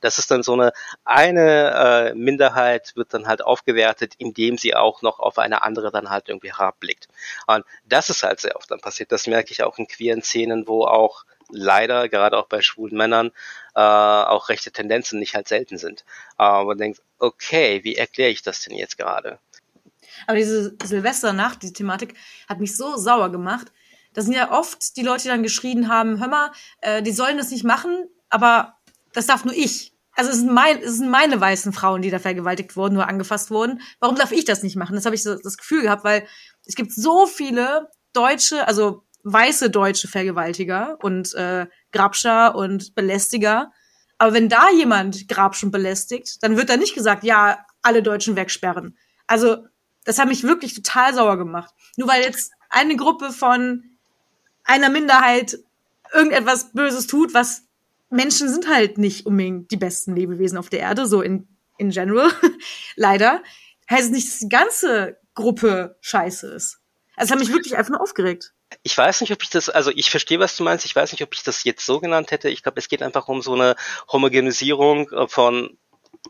Das 0.00 0.18
ist 0.18 0.30
dann 0.30 0.42
so 0.42 0.54
eine, 0.54 0.72
eine 1.04 2.10
äh, 2.10 2.14
Minderheit 2.14 2.92
wird 2.96 3.14
dann 3.14 3.26
halt 3.26 3.42
aufgewertet, 3.42 4.14
indem 4.18 4.58
sie 4.58 4.74
auch 4.74 5.02
noch 5.02 5.18
auf 5.20 5.38
eine 5.38 5.62
andere 5.62 5.90
dann 5.90 6.10
halt 6.10 6.28
irgendwie 6.28 6.52
herabblickt. 6.86 7.08
Und 7.46 7.64
das 7.88 8.10
ist 8.10 8.22
halt 8.22 8.40
sehr 8.40 8.56
oft 8.56 8.70
dann 8.70 8.80
passiert. 8.80 9.12
Das 9.12 9.26
merke 9.26 9.52
ich 9.52 9.62
auch 9.62 9.78
in 9.78 9.86
queeren 9.86 10.22
Szenen, 10.22 10.66
wo 10.66 10.84
auch 10.84 11.24
leider, 11.50 12.08
gerade 12.08 12.36
auch 12.36 12.46
bei 12.46 12.60
schwulen 12.60 12.96
Männern, 12.96 13.30
äh, 13.74 13.80
auch 13.80 14.48
rechte 14.48 14.72
Tendenzen 14.72 15.20
nicht 15.20 15.34
halt 15.34 15.48
selten 15.48 15.78
sind. 15.78 16.04
Aber 16.36 16.66
man 16.66 16.78
denkt, 16.78 17.00
okay, 17.18 17.84
wie 17.84 17.96
erkläre 17.96 18.30
ich 18.30 18.42
das 18.42 18.62
denn 18.62 18.76
jetzt 18.76 18.98
gerade? 18.98 19.38
Aber 20.26 20.36
diese 20.36 20.74
Silvesternacht, 20.82 21.62
die 21.62 21.72
Thematik, 21.72 22.14
hat 22.48 22.58
mich 22.58 22.76
so 22.76 22.96
sauer 22.96 23.30
gemacht. 23.30 23.68
Da 24.14 24.22
sind 24.22 24.32
ja 24.32 24.50
oft 24.50 24.96
die 24.96 25.02
Leute, 25.02 25.24
die 25.24 25.28
dann 25.28 25.42
geschrien 25.42 25.88
haben, 25.88 26.20
hör 26.20 26.28
mal, 26.28 26.52
äh, 26.80 27.02
die 27.02 27.12
sollen 27.12 27.36
das 27.36 27.50
nicht 27.50 27.64
machen, 27.64 28.08
aber 28.30 28.76
das 29.12 29.26
darf 29.26 29.44
nur 29.44 29.54
ich. 29.54 29.92
Also 30.16 30.30
es 30.30 30.38
sind, 30.38 30.52
mein, 30.52 30.80
es 30.82 30.96
sind 30.96 31.10
meine 31.10 31.40
weißen 31.40 31.72
Frauen, 31.74 32.00
die 32.00 32.10
da 32.10 32.18
vergewaltigt 32.18 32.74
wurden, 32.74 32.94
nur 32.94 33.06
angefasst 33.06 33.50
wurden. 33.50 33.82
Warum 34.00 34.16
darf 34.16 34.32
ich 34.32 34.46
das 34.46 34.62
nicht 34.62 34.76
machen? 34.76 34.96
Das 34.96 35.04
habe 35.04 35.14
ich 35.14 35.22
so 35.22 35.36
das 35.36 35.58
Gefühl 35.58 35.82
gehabt, 35.82 36.04
weil 36.04 36.26
es 36.64 36.74
gibt 36.74 36.92
so 36.92 37.26
viele 37.26 37.90
deutsche, 38.14 38.66
also 38.66 39.04
weiße 39.24 39.70
deutsche 39.70 40.08
Vergewaltiger 40.08 40.96
und 41.02 41.34
äh, 41.34 41.66
Grabscher 41.92 42.54
und 42.54 42.94
Belästiger. 42.94 43.72
Aber 44.18 44.32
wenn 44.32 44.48
da 44.48 44.70
jemand 44.70 45.28
Grabsch 45.28 45.62
und 45.62 45.70
belästigt, 45.70 46.42
dann 46.42 46.56
wird 46.56 46.70
da 46.70 46.78
nicht 46.78 46.94
gesagt, 46.94 47.22
ja, 47.22 47.58
alle 47.82 48.02
Deutschen 48.02 48.36
wegsperren. 48.36 48.96
Also 49.26 49.66
das 50.04 50.18
hat 50.18 50.28
mich 50.28 50.44
wirklich 50.44 50.74
total 50.74 51.12
sauer 51.12 51.36
gemacht. 51.36 51.74
Nur 51.96 52.08
weil 52.08 52.22
jetzt 52.22 52.52
eine 52.70 52.96
Gruppe 52.96 53.32
von 53.32 53.84
einer 54.64 54.88
Minderheit 54.88 55.58
irgendetwas 56.14 56.72
Böses 56.72 57.06
tut, 57.06 57.34
was 57.34 57.65
Menschen 58.10 58.48
sind 58.48 58.68
halt 58.68 58.98
nicht 58.98 59.26
unbedingt 59.26 59.70
die 59.70 59.76
besten 59.76 60.14
Lebewesen 60.14 60.58
auf 60.58 60.68
der 60.68 60.80
Erde, 60.80 61.06
so 61.06 61.22
in, 61.22 61.48
in 61.78 61.90
general, 61.90 62.30
leider, 62.96 63.42
heißt 63.90 64.12
nicht, 64.12 64.28
dass 64.28 64.38
die 64.38 64.48
ganze 64.48 65.18
Gruppe 65.34 65.96
scheiße 66.00 66.48
ist. 66.54 66.80
Also 67.16 67.32
hat 67.32 67.40
mich 67.40 67.52
wirklich 67.52 67.76
einfach 67.76 67.92
nur 67.92 68.00
aufgeregt. 68.00 68.52
Ich 68.82 68.96
weiß 68.96 69.20
nicht, 69.20 69.32
ob 69.32 69.42
ich 69.42 69.50
das, 69.50 69.68
also 69.68 69.90
ich 69.94 70.10
verstehe, 70.10 70.40
was 70.40 70.56
du 70.56 70.64
meinst. 70.64 70.84
Ich 70.84 70.94
weiß 70.94 71.12
nicht, 71.12 71.22
ob 71.22 71.32
ich 71.34 71.42
das 71.42 71.64
jetzt 71.64 71.86
so 71.86 72.00
genannt 72.00 72.30
hätte. 72.30 72.48
Ich 72.48 72.62
glaube, 72.62 72.78
es 72.78 72.88
geht 72.88 73.02
einfach 73.02 73.28
um 73.28 73.40
so 73.40 73.54
eine 73.54 73.76
Homogenisierung 74.10 75.08
von 75.28 75.78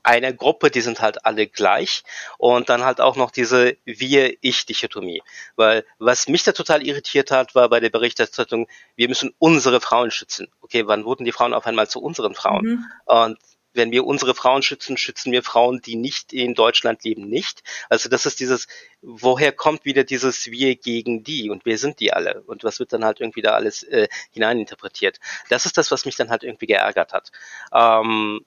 einer 0.03 0.33
Gruppe, 0.33 0.71
die 0.71 0.81
sind 0.81 1.01
halt 1.01 1.25
alle 1.25 1.47
gleich 1.47 2.03
und 2.39 2.69
dann 2.69 2.85
halt 2.85 3.01
auch 3.01 3.17
noch 3.17 3.31
diese 3.31 3.77
Wir-Ich-Dichotomie. 3.85 5.23
Weil 5.57 5.85
was 5.99 6.29
mich 6.29 6.43
da 6.43 6.53
total 6.53 6.87
irritiert 6.87 7.31
hat, 7.31 7.55
war 7.55 7.69
bei 7.69 7.81
der 7.81 7.91
Berichterstattung, 7.91 8.69
wir 8.95 9.09
müssen 9.09 9.35
unsere 9.39 9.81
Frauen 9.81 10.11
schützen. 10.11 10.49
Okay, 10.61 10.87
wann 10.87 11.05
wurden 11.05 11.25
die 11.25 11.33
Frauen 11.33 11.55
auf 11.55 11.67
einmal 11.67 11.89
zu 11.89 12.01
unseren 12.01 12.35
Frauen? 12.35 12.65
Mhm. 12.65 12.85
Und 13.05 13.39
wenn 13.77 13.93
wir 13.93 14.05
unsere 14.05 14.35
Frauen 14.35 14.63
schützen, 14.63 14.97
schützen 14.97 15.33
wir 15.33 15.43
Frauen, 15.43 15.81
die 15.81 15.97
nicht 15.97 16.33
in 16.33 16.55
Deutschland 16.55 17.05
leben, 17.05 17.29
nicht. 17.29 17.63
Also 17.89 18.09
das 18.09 18.27
ist 18.27 18.41
dieses, 18.41 18.67
woher 19.03 19.53
kommt 19.53 19.85
wieder 19.85 20.03
dieses 20.03 20.47
Wir 20.47 20.77
gegen 20.77 21.23
die 21.23 21.51
und 21.51 21.65
wer 21.65 21.79
sind 21.79 22.01
die 22.01 22.13
alle 22.13 22.43
und 22.43 22.65
was 22.65 22.81
wird 22.81 22.93
dann 22.93 23.05
halt 23.05 23.21
irgendwie 23.21 23.43
da 23.43 23.53
alles 23.53 23.83
äh, 23.85 24.09
hineininterpretiert. 24.33 25.21
Das 25.51 25.67
ist 25.67 25.77
das, 25.79 25.91
was 25.91 26.07
mich 26.07 26.17
dann 26.17 26.31
halt 26.31 26.43
irgendwie 26.43 26.67
geärgert 26.67 27.13
hat. 27.13 27.31
Ähm, 27.73 28.45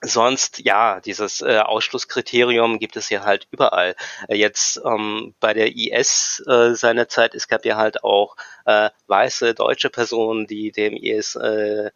Sonst, 0.00 0.60
ja, 0.60 1.00
dieses 1.00 1.40
äh, 1.40 1.58
Ausschlusskriterium 1.58 2.78
gibt 2.78 2.96
es 2.96 3.10
ja 3.10 3.24
halt 3.24 3.48
überall. 3.50 3.96
Äh, 4.28 4.36
jetzt 4.36 4.80
ähm, 4.84 5.34
bei 5.40 5.54
der 5.54 5.74
IS 5.76 6.42
äh, 6.46 6.74
seinerzeit, 6.74 7.34
es 7.34 7.48
gab 7.48 7.64
ja 7.64 7.76
halt 7.76 8.04
auch 8.04 8.36
äh, 8.64 8.90
weiße 9.08 9.54
deutsche 9.54 9.90
Personen, 9.90 10.46
die 10.46 10.70
dem 10.70 10.94
IS 10.94 11.34
äh, 11.34 11.90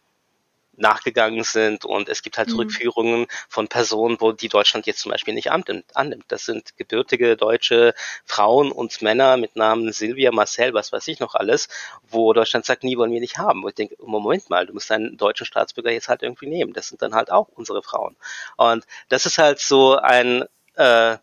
nachgegangen 0.75 1.43
sind 1.43 1.85
und 1.85 2.09
es 2.09 2.21
gibt 2.21 2.37
halt 2.37 2.49
mhm. 2.49 2.55
Rückführungen 2.55 3.27
von 3.47 3.67
Personen, 3.67 4.17
wo 4.19 4.31
die 4.31 4.49
Deutschland 4.49 4.85
jetzt 4.85 4.99
zum 4.99 5.11
Beispiel 5.11 5.33
nicht 5.33 5.51
annimmt. 5.51 6.25
Das 6.27 6.45
sind 6.45 6.75
gebürtige 6.77 7.37
deutsche 7.37 7.93
Frauen 8.25 8.71
und 8.71 9.01
Männer 9.01 9.37
mit 9.37 9.55
Namen 9.55 9.91
Silvia, 9.91 10.31
Marcel, 10.31 10.73
was 10.73 10.91
weiß 10.91 11.07
ich 11.07 11.19
noch 11.19 11.35
alles, 11.35 11.69
wo 12.09 12.33
Deutschland 12.33 12.65
sagt, 12.65 12.83
nie 12.83 12.97
wollen 12.97 13.11
wir 13.11 13.19
nicht 13.19 13.37
haben. 13.37 13.63
Und 13.63 13.69
ich 13.69 13.75
denke, 13.75 13.95
Moment 13.99 14.49
mal, 14.49 14.65
du 14.65 14.73
musst 14.73 14.89
deinen 14.89 15.17
deutschen 15.17 15.45
Staatsbürger 15.45 15.91
jetzt 15.91 16.09
halt 16.09 16.23
irgendwie 16.23 16.47
nehmen. 16.47 16.73
Das 16.73 16.87
sind 16.87 17.01
dann 17.01 17.13
halt 17.13 17.31
auch 17.31 17.49
unsere 17.49 17.83
Frauen. 17.83 18.15
Und 18.57 18.85
das 19.09 19.25
ist 19.25 19.37
halt 19.37 19.59
so 19.59 19.97
ein 19.97 20.45
äh, 20.75 21.17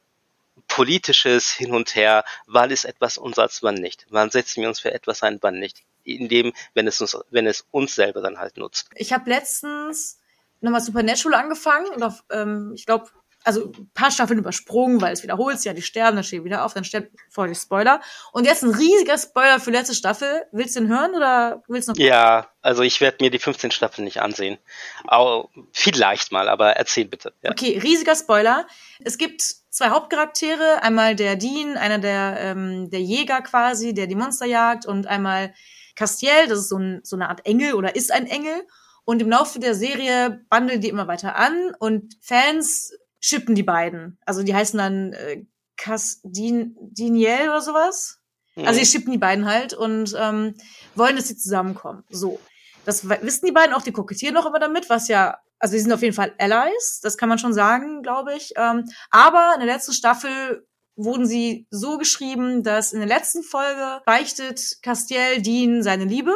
politisches 0.69 1.51
Hin 1.51 1.75
und 1.75 1.95
Her, 1.95 2.25
wann 2.47 2.71
ist 2.71 2.85
etwas 2.85 3.19
unser, 3.19 3.49
wann 3.63 3.75
nicht? 3.75 4.07
Wann 4.11 4.31
setzen 4.31 4.63
wir 4.63 4.69
uns 4.69 4.81
für 4.81 4.93
etwas 4.93 5.23
ein, 5.23 5.39
wann 5.41 5.59
nicht? 5.59 5.83
In 6.05 6.29
dem, 6.29 6.53
wenn 6.75 6.87
es 6.87 7.01
uns, 7.01 7.17
wenn 7.31 7.47
es 7.47 7.67
uns 7.71 7.95
selber 7.95 8.21
dann 8.21 8.39
halt 8.39 8.57
nutzt. 8.57 8.91
Ich 8.95 9.13
habe 9.13 9.29
letztens 9.31 10.19
nochmal 10.61 10.81
Supernatural 10.81 11.41
angefangen 11.41 11.87
und 11.89 12.03
auf, 12.03 12.25
ähm, 12.31 12.73
ich 12.75 12.87
glaube, 12.87 13.09
also 13.43 13.73
ein 13.73 13.91
paar 13.95 14.11
Staffeln 14.11 14.39
übersprungen, 14.39 15.01
weil 15.01 15.13
es 15.13 15.23
wiederholt 15.23 15.57
sich, 15.57 15.65
ja, 15.65 15.73
die 15.73 15.83
sterben, 15.83 16.17
dann 16.17 16.25
steht 16.25 16.45
wieder 16.45 16.65
auf, 16.65 16.75
dann 16.75 16.85
sterbt 16.85 17.11
vor 17.31 17.49
die 17.49 17.55
Spoiler. 17.55 18.01
Und 18.33 18.45
jetzt 18.45 18.63
ein 18.63 18.75
riesiger 18.75 19.17
Spoiler 19.17 19.61
für 19.61 19.71
letzte 19.71 19.95
Staffel. 19.95 20.45
Willst 20.53 20.77
du 20.77 20.81
den 20.81 20.89
hören 20.91 21.15
oder 21.15 21.63
willst 21.67 21.89
du 21.89 21.93
noch? 21.93 21.99
Ja, 21.99 22.49
also 22.61 22.83
ich 22.83 23.01
werde 23.01 23.19
mir 23.21 23.31
die 23.31 23.39
15 23.39 23.71
Staffeln 23.71 24.05
nicht 24.05 24.21
ansehen. 24.21 24.59
Auch 25.07 25.49
vielleicht 25.73 26.33
mal, 26.33 26.49
aber 26.49 26.73
erzähl 26.73 27.07
bitte. 27.07 27.33
Ja. 27.43 27.51
Okay, 27.53 27.79
riesiger 27.79 28.15
Spoiler. 28.15 28.67
Es 29.03 29.17
gibt 29.17 29.41
zwei 29.41 29.89
Hauptcharaktere, 29.89 30.83
einmal 30.83 31.17
der 31.17 31.37
Dean, 31.37 31.79
einer 31.79 31.99
der, 31.99 32.37
ähm, 32.41 32.91
der 32.91 33.01
Jäger 33.01 33.41
quasi, 33.41 33.95
der 33.95 34.07
die 34.07 34.17
Monster 34.17 34.47
jagt 34.47 34.85
und 34.85 35.07
einmal 35.07 35.55
Castiel, 36.01 36.47
das 36.49 36.61
ist 36.61 36.71
so, 36.71 36.79
ein, 36.79 37.01
so 37.05 37.15
eine 37.15 37.29
Art 37.29 37.45
Engel 37.45 37.75
oder 37.75 37.95
ist 37.95 38.11
ein 38.11 38.27
Engel. 38.27 38.67
Und 39.05 39.21
im 39.21 39.29
Laufe 39.29 39.59
der 39.59 39.75
Serie 39.75 40.41
bandeln 40.49 40.81
die 40.81 40.89
immer 40.89 41.09
weiter 41.09 41.37
an 41.37 41.75
und 41.79 42.17
Fans 42.23 42.93
schippen 43.21 43.55
die 43.55 43.63
beiden. 43.63 44.19
Also 44.25 44.43
die 44.43 44.55
heißen 44.55 44.79
dann 44.79 45.13
äh, 45.13 45.45
Casdin, 45.77 46.75
Diniel 46.81 47.51
oder 47.51 47.61
sowas. 47.61 48.19
Mhm. 48.57 48.67
Also 48.67 48.81
die 48.81 48.87
schippen 48.87 49.13
die 49.13 49.19
beiden 49.19 49.45
halt 49.45 49.75
und 49.75 50.15
ähm, 50.19 50.55
wollen, 50.95 51.17
dass 51.17 51.29
sie 51.29 51.37
zusammenkommen. 51.37 52.03
So. 52.09 52.41
Das 52.87 53.07
wissen 53.07 53.45
die 53.45 53.53
beiden 53.53 53.75
auch, 53.75 53.83
die 53.83 53.93
kokettieren 53.93 54.35
noch 54.35 54.47
immer 54.47 54.59
damit, 54.59 54.89
was 54.89 55.07
ja, 55.09 55.37
also 55.59 55.75
die 55.75 55.81
sind 55.81 55.93
auf 55.93 56.01
jeden 56.01 56.15
Fall 56.15 56.33
Allies, 56.39 57.01
das 57.03 57.19
kann 57.19 57.29
man 57.29 57.39
schon 57.39 57.53
sagen, 57.53 58.03
glaube 58.03 58.35
ich. 58.35 58.55
Ähm, 58.57 58.89
aber 59.11 59.53
in 59.55 59.61
der 59.61 59.75
letzten 59.75 59.93
Staffel 59.93 60.67
wurden 61.05 61.27
sie 61.27 61.67
so 61.71 61.99
geschrieben, 61.99 62.63
dass 62.63 62.93
in 62.93 63.01
der 63.01 63.09
letzten 63.09 63.43
Folge 63.43 64.03
beichtet 64.05 64.79
Castiel 64.83 65.43
Dean 65.43 65.83
seine 65.83 66.05
Liebe 66.05 66.35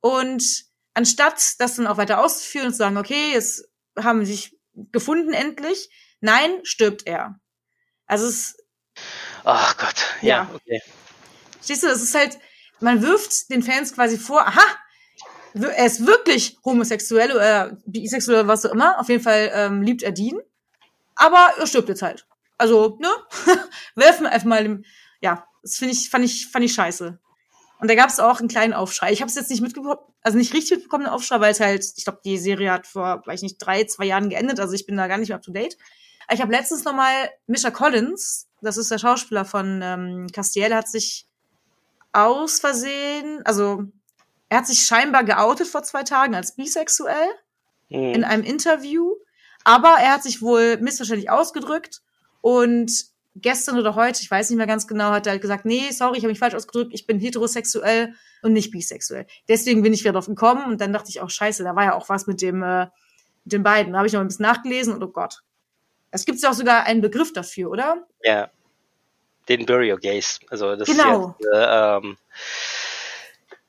und 0.00 0.64
anstatt 0.94 1.54
das 1.58 1.76
dann 1.76 1.86
auch 1.86 1.96
weiter 1.96 2.20
auszuführen 2.20 2.68
und 2.68 2.72
zu 2.72 2.78
sagen, 2.78 2.96
okay, 2.96 3.32
jetzt 3.32 3.68
haben 3.98 4.24
sie 4.24 4.32
sich 4.32 4.58
gefunden 4.74 5.32
endlich, 5.32 5.90
nein, 6.20 6.60
stirbt 6.64 7.06
er. 7.06 7.40
Also 8.06 8.26
es 8.26 8.56
Ach 9.44 9.76
Gott, 9.76 10.04
ja, 10.20 10.28
ja. 10.28 10.50
okay. 10.54 10.82
Stehst 11.62 11.82
du, 11.82 11.86
es 11.88 12.02
ist 12.02 12.14
halt, 12.14 12.38
man 12.80 13.02
wirft 13.02 13.50
den 13.50 13.62
Fans 13.62 13.94
quasi 13.94 14.18
vor, 14.18 14.46
aha, 14.46 14.64
er 15.54 15.86
ist 15.86 16.06
wirklich 16.06 16.58
homosexuell 16.64 17.32
oder 17.32 17.76
bisexuell 17.86 18.40
oder 18.40 18.48
was 18.48 18.64
auch 18.66 18.72
immer. 18.72 18.98
Auf 18.98 19.08
jeden 19.08 19.22
Fall 19.22 19.50
ähm, 19.54 19.82
liebt 19.82 20.02
er 20.02 20.12
Dean. 20.12 20.40
Aber 21.14 21.52
er 21.58 21.66
stirbt 21.66 21.88
jetzt 21.88 22.02
halt. 22.02 22.26
Also, 22.58 22.98
ne? 23.00 23.08
Werfen 23.94 24.26
einfach 24.26 24.46
mal 24.46 24.64
im, 24.64 24.84
ja, 25.20 25.46
das 25.62 25.76
finde 25.76 25.94
ich, 25.94 26.10
fand 26.10 26.24
ich, 26.24 26.48
fand 26.48 26.64
ich 26.64 26.74
scheiße. 26.74 27.18
Und 27.82 27.88
da 27.90 27.96
gab 27.96 28.10
es 28.10 28.20
auch 28.20 28.38
einen 28.38 28.48
kleinen 28.48 28.74
Aufschrei. 28.74 29.12
Ich 29.12 29.22
habe 29.22 29.28
es 29.28 29.34
jetzt 29.34 29.50
nicht 29.50 29.60
mitbekommen, 29.60 29.98
also 30.22 30.38
nicht 30.38 30.54
richtig 30.54 30.76
mitbekommen, 30.78 31.04
den 31.04 31.12
Aufschrei, 31.12 31.40
weil 31.40 31.50
es 31.50 31.58
halt, 31.58 31.84
ich 31.96 32.04
glaube, 32.04 32.20
die 32.24 32.38
Serie 32.38 32.70
hat 32.70 32.86
vor, 32.86 33.22
weiß 33.26 33.40
ich 33.40 33.42
nicht, 33.42 33.58
drei, 33.58 33.84
zwei 33.84 34.04
Jahren 34.04 34.28
geendet, 34.28 34.60
also 34.60 34.72
ich 34.72 34.86
bin 34.86 34.96
da 34.96 35.08
gar 35.08 35.18
nicht 35.18 35.30
mehr 35.30 35.36
up 35.36 35.42
to 35.42 35.50
date. 35.50 35.76
Ich 36.32 36.40
habe 36.40 36.52
letztens 36.52 36.84
noch 36.84 36.94
mal 36.94 37.12
Misha 37.48 37.72
Collins, 37.72 38.48
das 38.60 38.76
ist 38.76 38.90
der 38.92 38.98
Schauspieler 38.98 39.44
von 39.44 39.80
ähm, 39.82 40.28
Castiel, 40.32 40.72
hat 40.72 40.88
sich 40.88 41.26
aus 42.12 42.60
Versehen, 42.60 43.42
also 43.44 43.84
er 44.48 44.58
hat 44.58 44.66
sich 44.66 44.84
scheinbar 44.84 45.24
geoutet 45.24 45.66
vor 45.66 45.82
zwei 45.82 46.04
Tagen 46.04 46.34
als 46.34 46.54
bisexuell 46.54 47.30
mhm. 47.88 48.14
in 48.14 48.24
einem 48.24 48.44
Interview, 48.44 49.14
aber 49.64 49.96
er 49.98 50.12
hat 50.12 50.22
sich 50.22 50.40
wohl 50.40 50.76
missverständlich 50.76 51.30
ausgedrückt 51.30 52.02
und 52.42 52.92
gestern 53.36 53.78
oder 53.78 53.94
heute, 53.94 54.20
ich 54.20 54.30
weiß 54.30 54.50
nicht 54.50 54.58
mehr 54.58 54.66
ganz 54.66 54.86
genau, 54.86 55.10
hat 55.10 55.26
er 55.26 55.32
halt 55.32 55.42
gesagt, 55.42 55.64
nee, 55.64 55.90
sorry, 55.90 56.18
ich 56.18 56.24
habe 56.24 56.30
mich 56.32 56.38
falsch 56.38 56.54
ausgedrückt, 56.54 56.92
ich 56.92 57.06
bin 57.06 57.18
heterosexuell 57.18 58.14
und 58.42 58.52
nicht 58.52 58.70
bisexuell. 58.70 59.26
Deswegen 59.48 59.82
bin 59.82 59.94
ich 59.94 60.00
wieder 60.00 60.12
drauf 60.12 60.26
gekommen 60.26 60.66
und 60.66 60.80
dann 60.80 60.92
dachte 60.92 61.08
ich 61.08 61.20
auch, 61.20 61.30
scheiße, 61.30 61.64
da 61.64 61.74
war 61.74 61.84
ja 61.84 61.94
auch 61.94 62.08
was 62.08 62.26
mit 62.26 62.42
dem, 62.42 62.62
äh, 62.62 62.88
mit 63.44 63.52
den 63.54 63.62
beiden. 63.62 63.92
Da 63.92 63.98
habe 63.98 64.06
ich 64.06 64.12
noch 64.12 64.20
ein 64.20 64.28
bisschen 64.28 64.44
nachgelesen 64.44 64.92
und 64.92 65.02
oh 65.02 65.08
Gott. 65.08 65.42
Es 66.10 66.26
gibt 66.26 66.42
ja 66.42 66.50
auch 66.50 66.54
sogar 66.54 66.84
einen 66.84 67.00
Begriff 67.00 67.32
dafür, 67.32 67.70
oder? 67.70 68.06
Ja. 68.22 68.50
den 69.48 69.64
Burial 69.64 69.98
Gaze. 69.98 70.40
Also 70.50 70.76
das 70.76 70.86
genau. 70.86 71.34
ist 71.38 71.46
ja, 71.52 71.96
ähm, 71.96 72.18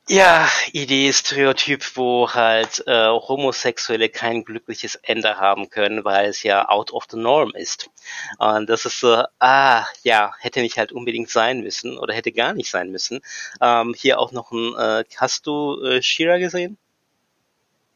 ja, 0.09 0.49
Idee, 0.73 1.13
Stereotyp, 1.13 1.95
wo 1.95 2.29
halt 2.29 2.83
äh, 2.87 3.07
Homosexuelle 3.07 4.09
kein 4.09 4.43
glückliches 4.43 4.95
Ende 4.95 5.37
haben 5.37 5.69
können, 5.69 6.03
weil 6.03 6.29
es 6.29 6.43
ja 6.43 6.67
out 6.67 6.91
of 6.91 7.05
the 7.09 7.17
norm 7.17 7.51
ist. 7.55 7.89
Und 8.37 8.69
das 8.69 8.85
ist 8.85 8.99
so, 8.99 9.23
ah, 9.39 9.85
ja, 10.03 10.33
hätte 10.39 10.61
nicht 10.61 10.77
halt 10.77 10.91
unbedingt 10.91 11.29
sein 11.29 11.61
müssen 11.61 11.97
oder 11.97 12.13
hätte 12.13 12.33
gar 12.33 12.53
nicht 12.53 12.69
sein 12.69 12.91
müssen. 12.91 13.21
Ähm, 13.61 13.93
hier 13.97 14.19
auch 14.19 14.33
noch 14.33 14.51
ein, 14.51 14.75
äh, 14.75 15.03
hast 15.15 15.47
du 15.47 15.81
äh, 15.81 16.01
Shira 16.01 16.37
gesehen? 16.37 16.77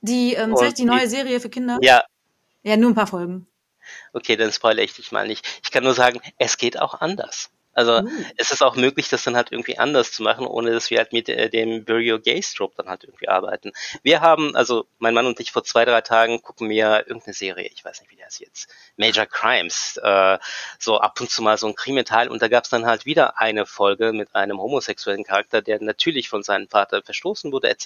Die, 0.02 0.34
ähm, 0.36 0.52
das 0.52 0.62
heißt 0.62 0.78
die 0.78 0.86
neue 0.86 1.10
Serie 1.10 1.40
für 1.42 1.50
Kinder? 1.50 1.78
Ja. 1.82 2.04
Ja, 2.64 2.78
nur 2.78 2.92
ein 2.92 2.96
paar 2.96 3.08
Folgen. 3.08 3.48
Okay, 4.14 4.36
dann 4.36 4.52
spoilere 4.52 4.86
ich 4.86 4.94
dich 4.94 5.12
mal 5.12 5.28
nicht. 5.28 5.46
Ich 5.64 5.72
kann 5.72 5.84
nur 5.84 5.94
sagen, 5.94 6.22
es 6.38 6.58
geht 6.58 6.80
auch 6.80 7.02
anders. 7.02 7.50
Also 7.78 8.02
mhm. 8.02 8.26
es 8.38 8.50
ist 8.50 8.64
auch 8.64 8.76
möglich, 8.76 9.08
das 9.08 9.24
dann 9.24 9.36
halt 9.36 9.52
irgendwie 9.52 9.78
anders 9.78 10.12
zu 10.12 10.24
machen, 10.24 10.48
ohne 10.48 10.72
dass 10.72 10.90
wir 10.90 10.98
halt 10.98 11.14
mit 11.14 11.30
äh, 11.30 11.48
dem 11.48 11.86
Burial 11.86 12.20
Gay 12.20 12.42
Stroke 12.42 12.74
dann 12.76 12.90
halt 12.90 13.04
irgendwie 13.04 13.28
arbeiten. 13.28 13.72
Wir 14.02 14.20
haben, 14.22 14.56
also 14.56 14.88
mein 14.98 15.14
Mann 15.14 15.28
und 15.28 15.40
ich 15.40 15.52
vor 15.52 15.64
zwei, 15.64 15.86
drei 15.86 16.02
Tagen 16.02 16.42
gucken 16.42 16.70
mir 16.70 17.06
irgendeine 17.06 17.36
Serie, 17.36 17.70
ich 17.72 17.86
weiß 17.86 18.02
nicht, 18.02 18.10
wie 18.10 18.16
das 18.16 18.40
jetzt, 18.40 18.68
Major 18.96 19.28
Crimes, 19.28 20.00
äh, 20.02 20.40
so 20.80 20.98
ab 20.98 21.22
und 21.22 21.30
zu 21.30 21.44
mal 21.44 21.60
so 21.60 21.68
ein 21.68 21.76
Kriminal 21.76 22.30
und 22.30 22.42
da 22.42 22.48
gab 22.48 22.64
es 22.64 22.72
dann 22.72 22.88
halt 22.88 23.06
wieder 23.06 23.40
eine 23.40 23.68
Folge 23.68 24.12
mit 24.12 24.34
einem 24.34 24.60
homosexuellen 24.60 25.24
Charakter, 25.24 25.62
der 25.62 25.80
natürlich 25.80 26.30
von 26.30 26.42
seinem 26.42 26.68
Vater 26.68 27.04
verstoßen 27.04 27.52
wurde 27.52 27.70
etc. 27.70 27.86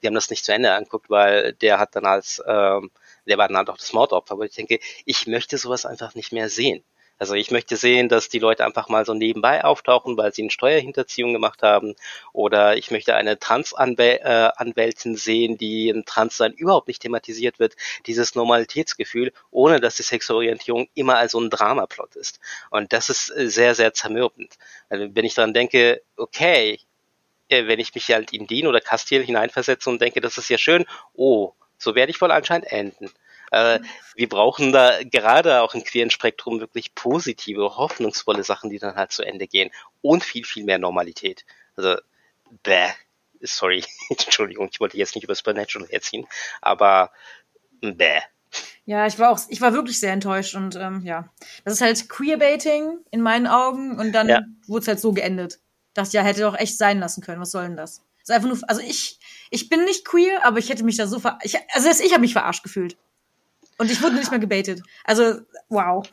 Wir 0.00 0.08
haben 0.08 0.14
das 0.14 0.30
nicht 0.30 0.46
zu 0.46 0.54
Ende 0.54 0.72
angeguckt, 0.72 1.10
weil 1.10 1.52
der 1.52 1.78
hat 1.78 1.94
dann 1.94 2.06
als, 2.06 2.42
ähm, 2.46 2.90
der 3.26 3.36
war 3.36 3.48
dann 3.48 3.58
halt 3.58 3.68
auch 3.68 3.76
das 3.76 3.92
Mordopfer, 3.92 4.32
aber 4.32 4.46
ich 4.46 4.54
denke, 4.54 4.78
ich 5.04 5.26
möchte 5.26 5.58
sowas 5.58 5.84
einfach 5.84 6.14
nicht 6.14 6.32
mehr 6.32 6.48
sehen. 6.48 6.82
Also 7.18 7.34
ich 7.34 7.50
möchte 7.50 7.76
sehen, 7.76 8.08
dass 8.08 8.28
die 8.28 8.38
Leute 8.38 8.64
einfach 8.64 8.88
mal 8.88 9.06
so 9.06 9.14
nebenbei 9.14 9.64
auftauchen, 9.64 10.16
weil 10.16 10.34
sie 10.34 10.42
eine 10.42 10.50
Steuerhinterziehung 10.50 11.32
gemacht 11.32 11.62
haben. 11.62 11.94
Oder 12.32 12.76
ich 12.76 12.90
möchte 12.90 13.14
eine 13.14 13.38
Trans-Anwältin 13.38 15.14
äh, 15.14 15.16
sehen, 15.16 15.56
die 15.56 15.90
ein 15.90 16.04
Transsein 16.04 16.52
überhaupt 16.52 16.88
nicht 16.88 17.00
thematisiert 17.02 17.58
wird. 17.58 17.74
Dieses 18.06 18.34
Normalitätsgefühl, 18.34 19.32
ohne 19.50 19.80
dass 19.80 19.96
die 19.96 20.02
Sexualorientierung 20.02 20.88
immer 20.94 21.16
als 21.16 21.32
so 21.32 21.40
ein 21.40 21.50
Dramaplot 21.50 22.16
ist. 22.16 22.38
Und 22.70 22.92
das 22.92 23.08
ist 23.08 23.30
äh, 23.30 23.48
sehr, 23.48 23.74
sehr 23.74 23.94
zermürbend. 23.94 24.58
Also 24.90 25.08
wenn 25.14 25.24
ich 25.24 25.34
daran 25.34 25.54
denke, 25.54 26.02
okay, 26.16 26.80
äh, 27.48 27.66
wenn 27.66 27.80
ich 27.80 27.94
mich 27.94 28.10
halt 28.10 28.32
in 28.32 28.46
Dean 28.46 28.66
oder 28.66 28.80
Castiel 28.80 29.24
hineinversetze 29.24 29.88
und 29.88 30.00
denke, 30.00 30.20
das 30.20 30.38
ist 30.38 30.50
ja 30.50 30.58
schön, 30.58 30.84
oh, 31.14 31.52
so 31.78 31.94
werde 31.94 32.10
ich 32.10 32.20
wohl 32.20 32.30
anscheinend 32.30 32.70
enden. 32.70 33.10
Äh, 33.50 33.80
wir 34.14 34.28
brauchen 34.28 34.72
da 34.72 35.02
gerade 35.02 35.60
auch 35.60 35.74
im 35.74 35.84
queeren 35.84 36.10
Spektrum 36.10 36.60
wirklich 36.60 36.94
positive, 36.94 37.76
hoffnungsvolle 37.76 38.44
Sachen, 38.44 38.70
die 38.70 38.78
dann 38.78 38.96
halt 38.96 39.12
zu 39.12 39.22
Ende 39.22 39.46
gehen. 39.46 39.70
Und 40.02 40.24
viel, 40.24 40.44
viel 40.44 40.64
mehr 40.64 40.78
Normalität. 40.78 41.44
Also, 41.76 41.96
bäh. 42.62 42.88
Sorry, 43.42 43.84
Entschuldigung, 44.08 44.68
ich 44.72 44.80
wollte 44.80 44.96
jetzt 44.96 45.14
nicht 45.14 45.24
über 45.24 45.34
Supernatural 45.34 45.88
herziehen, 45.88 46.26
aber 46.62 47.12
bäh. 47.80 48.20
Ja, 48.86 49.06
ich 49.06 49.18
war 49.18 49.30
auch, 49.30 49.40
ich 49.48 49.60
war 49.60 49.74
wirklich 49.74 49.98
sehr 49.98 50.12
enttäuscht 50.12 50.54
und 50.54 50.76
ähm, 50.76 51.02
ja, 51.02 51.28
das 51.64 51.74
ist 51.74 51.80
halt 51.80 52.08
Queerbaiting 52.08 52.98
in 53.10 53.20
meinen 53.20 53.46
Augen 53.46 53.98
und 53.98 54.12
dann 54.12 54.28
ja. 54.28 54.42
wurde 54.66 54.82
es 54.82 54.88
halt 54.88 55.00
so 55.00 55.12
geendet. 55.12 55.58
Das 55.92 56.12
ja 56.12 56.22
hätte 56.22 56.42
doch 56.42 56.56
echt 56.56 56.78
sein 56.78 57.00
lassen 57.00 57.22
können. 57.22 57.40
Was 57.40 57.50
soll 57.50 57.64
denn 57.64 57.76
das? 57.76 58.02
ist 58.28 58.34
einfach 58.34 58.48
nur, 58.48 58.58
also 58.68 58.82
ich, 58.82 59.20
ich 59.50 59.68
bin 59.68 59.84
nicht 59.84 60.04
queer, 60.04 60.44
aber 60.44 60.58
ich 60.58 60.68
hätte 60.68 60.84
mich 60.84 60.96
da 60.96 61.06
so 61.06 61.20
ver, 61.20 61.38
ich, 61.42 61.56
also 61.72 61.88
ich 61.88 62.12
habe 62.12 62.22
mich 62.22 62.32
verarscht 62.32 62.62
gefühlt. 62.62 62.96
Und 63.78 63.90
ich 63.90 64.02
wurde 64.02 64.16
nicht 64.16 64.30
mehr 64.30 64.40
gebaitet. 64.40 64.82
Also, 65.04 65.40
wow. 65.68 66.08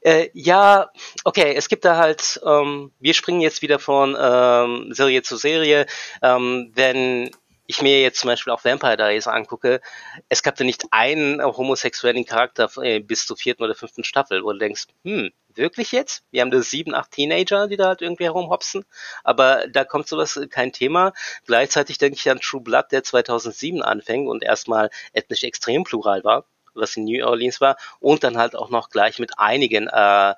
Äh, 0.00 0.30
ja, 0.32 0.90
okay, 1.24 1.54
es 1.54 1.68
gibt 1.68 1.84
da 1.84 1.96
halt, 1.96 2.40
ähm, 2.46 2.92
wir 2.98 3.14
springen 3.14 3.40
jetzt 3.40 3.62
wieder 3.62 3.78
von 3.78 4.16
ähm, 4.18 4.92
Serie 4.92 5.22
zu 5.22 5.36
Serie. 5.36 5.86
Ähm, 6.22 6.72
wenn 6.74 7.30
ich 7.66 7.82
mir 7.82 8.02
jetzt 8.02 8.20
zum 8.20 8.28
Beispiel 8.28 8.52
auch 8.52 8.64
Vampire 8.64 8.96
Diaries 8.96 9.26
angucke, 9.26 9.80
es 10.28 10.42
gab 10.42 10.56
da 10.56 10.64
nicht 10.64 10.84
einen 10.90 11.42
homosexuellen 11.42 12.24
Charakter 12.24 12.70
äh, 12.82 13.00
bis 13.00 13.26
zur 13.26 13.36
vierten 13.36 13.62
oder 13.62 13.74
fünften 13.74 14.04
Staffel, 14.04 14.42
wo 14.44 14.52
du 14.52 14.58
denkst, 14.58 14.86
hm, 15.04 15.30
wirklich 15.54 15.92
jetzt? 15.92 16.24
Wir 16.30 16.42
haben 16.42 16.50
da 16.50 16.60
sieben, 16.60 16.94
acht 16.94 17.12
Teenager, 17.12 17.68
die 17.68 17.76
da 17.76 17.88
halt 17.88 18.02
irgendwie 18.02 18.24
herumhopsen, 18.24 18.84
aber 19.22 19.66
da 19.68 19.84
kommt 19.84 20.08
sowas 20.08 20.36
äh, 20.36 20.46
kein 20.46 20.72
Thema. 20.72 21.12
Gleichzeitig 21.46 21.98
denke 21.98 22.18
ich 22.18 22.30
an 22.30 22.40
True 22.40 22.60
Blood, 22.60 22.92
der 22.92 23.02
2007 23.02 23.82
anfängt 23.82 24.28
und 24.28 24.42
erstmal 24.42 24.90
ethnisch 25.12 25.44
extrem 25.44 25.84
plural 25.84 26.22
war, 26.24 26.44
was 26.74 26.96
in 26.96 27.04
New 27.04 27.24
Orleans 27.24 27.60
war, 27.60 27.76
und 28.00 28.24
dann 28.24 28.36
halt 28.36 28.56
auch 28.56 28.70
noch 28.70 28.90
gleich 28.90 29.18
mit 29.18 29.38
einigen 29.38 29.88
äh, 29.88 30.34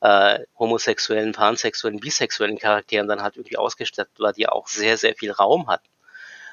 äh, 0.00 0.44
homosexuellen, 0.58 1.32
pansexuellen, 1.32 1.98
bisexuellen 1.98 2.58
Charakteren 2.58 3.08
dann 3.08 3.22
halt 3.22 3.36
irgendwie 3.36 3.56
ausgestattet 3.56 4.20
war, 4.20 4.32
die 4.32 4.48
auch 4.48 4.68
sehr, 4.68 4.96
sehr 4.96 5.14
viel 5.14 5.32
Raum 5.32 5.66
hatten. 5.68 5.88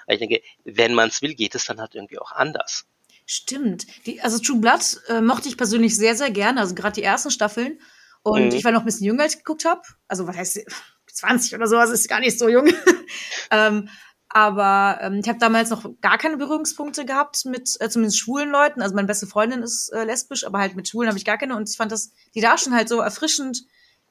Ich 0.07 0.19
denke, 0.19 0.41
wenn 0.63 0.93
man 0.93 1.09
es 1.09 1.21
will, 1.21 1.33
geht 1.33 1.55
es 1.55 1.65
dann 1.65 1.79
halt 1.79 1.95
irgendwie 1.95 2.19
auch 2.19 2.31
anders. 2.31 2.85
Stimmt. 3.25 3.87
Die, 4.05 4.21
also 4.21 4.37
True 4.37 4.59
Blood 4.59 5.01
äh, 5.07 5.21
mochte 5.21 5.49
ich 5.49 5.57
persönlich 5.57 5.95
sehr, 5.95 6.15
sehr 6.15 6.29
gerne. 6.29 6.59
Also 6.59 6.75
gerade 6.75 6.93
die 6.93 7.03
ersten 7.03 7.31
Staffeln. 7.31 7.79
Und 8.21 8.49
mhm. 8.49 8.55
ich 8.55 8.63
war 8.63 8.71
noch 8.71 8.81
ein 8.81 8.85
bisschen 8.85 9.07
jünger, 9.07 9.23
als 9.23 9.33
ich 9.33 9.39
geguckt 9.39 9.65
habe. 9.65 9.81
Also 10.07 10.27
was 10.27 10.37
heißt 10.37 10.59
20 11.13 11.55
oder 11.55 11.67
sowas, 11.67 11.89
ist 11.89 12.07
gar 12.07 12.19
nicht 12.19 12.37
so 12.37 12.47
jung. 12.47 12.67
ähm, 13.51 13.89
aber 14.29 14.99
ähm, 15.01 15.21
ich 15.23 15.29
habe 15.29 15.39
damals 15.39 15.69
noch 15.69 15.89
gar 16.01 16.17
keine 16.17 16.37
Berührungspunkte 16.37 17.05
gehabt 17.05 17.45
mit 17.45 17.77
äh, 17.79 17.89
zumindest 17.89 18.19
schwulen 18.19 18.49
Leuten. 18.49 18.81
Also 18.81 18.93
meine 18.93 19.07
beste 19.07 19.27
Freundin 19.27 19.63
ist 19.63 19.89
äh, 19.93 20.03
lesbisch, 20.03 20.45
aber 20.45 20.59
halt 20.59 20.75
mit 20.75 20.89
Schwulen 20.89 21.07
habe 21.07 21.17
ich 21.17 21.25
gar 21.25 21.37
keine. 21.37 21.55
Und 21.55 21.69
ich 21.69 21.77
fand 21.77 21.91
das, 21.91 22.11
die 22.35 22.41
da 22.41 22.57
schon 22.57 22.75
halt 22.75 22.89
so 22.89 22.99
erfrischend 22.99 23.63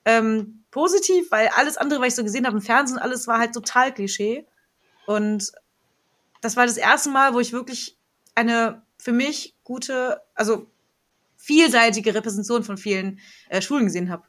ähm, 0.06 0.64
positiv, 0.70 1.30
weil 1.30 1.48
alles 1.48 1.76
andere, 1.76 2.00
was 2.00 2.08
ich 2.08 2.14
so 2.14 2.24
gesehen 2.24 2.46
habe 2.46 2.56
im 2.56 2.62
Fernsehen, 2.62 2.98
alles 2.98 3.26
war 3.26 3.38
halt 3.38 3.52
total 3.52 3.92
Klischee. 3.92 4.46
Und 5.06 5.52
das 6.44 6.56
war 6.56 6.66
das 6.66 6.76
erste 6.76 7.08
Mal, 7.08 7.32
wo 7.32 7.40
ich 7.40 7.52
wirklich 7.52 7.96
eine 8.34 8.82
für 8.98 9.12
mich 9.12 9.54
gute, 9.64 10.20
also 10.34 10.66
vielseitige 11.36 12.14
Repräsentation 12.14 12.64
von 12.64 12.76
vielen 12.76 13.20
äh, 13.48 13.62
Schulen 13.62 13.86
gesehen 13.86 14.10
habe. 14.10 14.24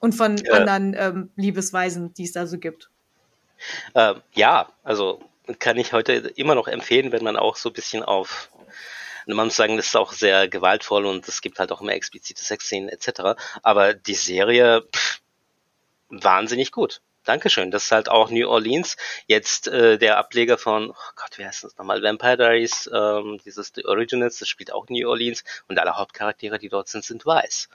Und 0.00 0.14
von 0.14 0.36
ja. 0.36 0.52
anderen 0.52 0.94
ähm, 0.98 1.30
Liebesweisen, 1.36 2.12
die 2.14 2.24
es 2.24 2.32
da 2.32 2.46
so 2.46 2.58
gibt. 2.58 2.90
Äh, 3.94 4.14
ja, 4.32 4.68
also 4.82 5.22
kann 5.60 5.78
ich 5.78 5.92
heute 5.92 6.12
immer 6.12 6.54
noch 6.54 6.68
empfehlen, 6.68 7.12
wenn 7.12 7.24
man 7.24 7.36
auch 7.36 7.56
so 7.56 7.70
ein 7.70 7.74
bisschen 7.74 8.02
auf 8.02 8.50
man 9.26 9.46
muss 9.46 9.56
sagen, 9.56 9.78
das 9.78 9.86
ist 9.86 9.96
auch 9.96 10.12
sehr 10.12 10.48
gewaltvoll 10.48 11.06
und 11.06 11.26
es 11.26 11.40
gibt 11.40 11.58
halt 11.58 11.72
auch 11.72 11.80
immer 11.80 11.94
explizite 11.94 12.44
Sexszenen 12.44 12.90
etc. 12.90 13.40
Aber 13.62 13.94
die 13.94 14.14
Serie 14.14 14.86
pff, 14.94 15.22
wahnsinnig 16.10 16.72
gut. 16.72 17.00
Dankeschön. 17.24 17.70
Das 17.70 17.84
ist 17.84 17.92
halt 17.92 18.08
auch 18.08 18.30
New 18.30 18.48
Orleans. 18.48 18.96
Jetzt 19.26 19.68
äh, 19.68 19.98
der 19.98 20.18
Ableger 20.18 20.58
von, 20.58 20.90
oh 20.90 21.12
Gott, 21.16 21.38
wie 21.38 21.46
heißt 21.46 21.64
das 21.64 21.76
nochmal? 21.76 22.02
Vampire 22.02 22.36
Diaries, 22.36 22.88
ähm, 22.92 23.40
dieses 23.44 23.72
The 23.74 23.86
Originals, 23.86 24.38
das 24.38 24.48
spielt 24.48 24.72
auch 24.72 24.88
New 24.88 25.08
Orleans 25.08 25.44
und 25.68 25.78
alle 25.78 25.96
Hauptcharaktere, 25.96 26.58
die 26.58 26.68
dort 26.68 26.88
sind, 26.88 27.04
sind 27.04 27.24
weiß. 27.24 27.68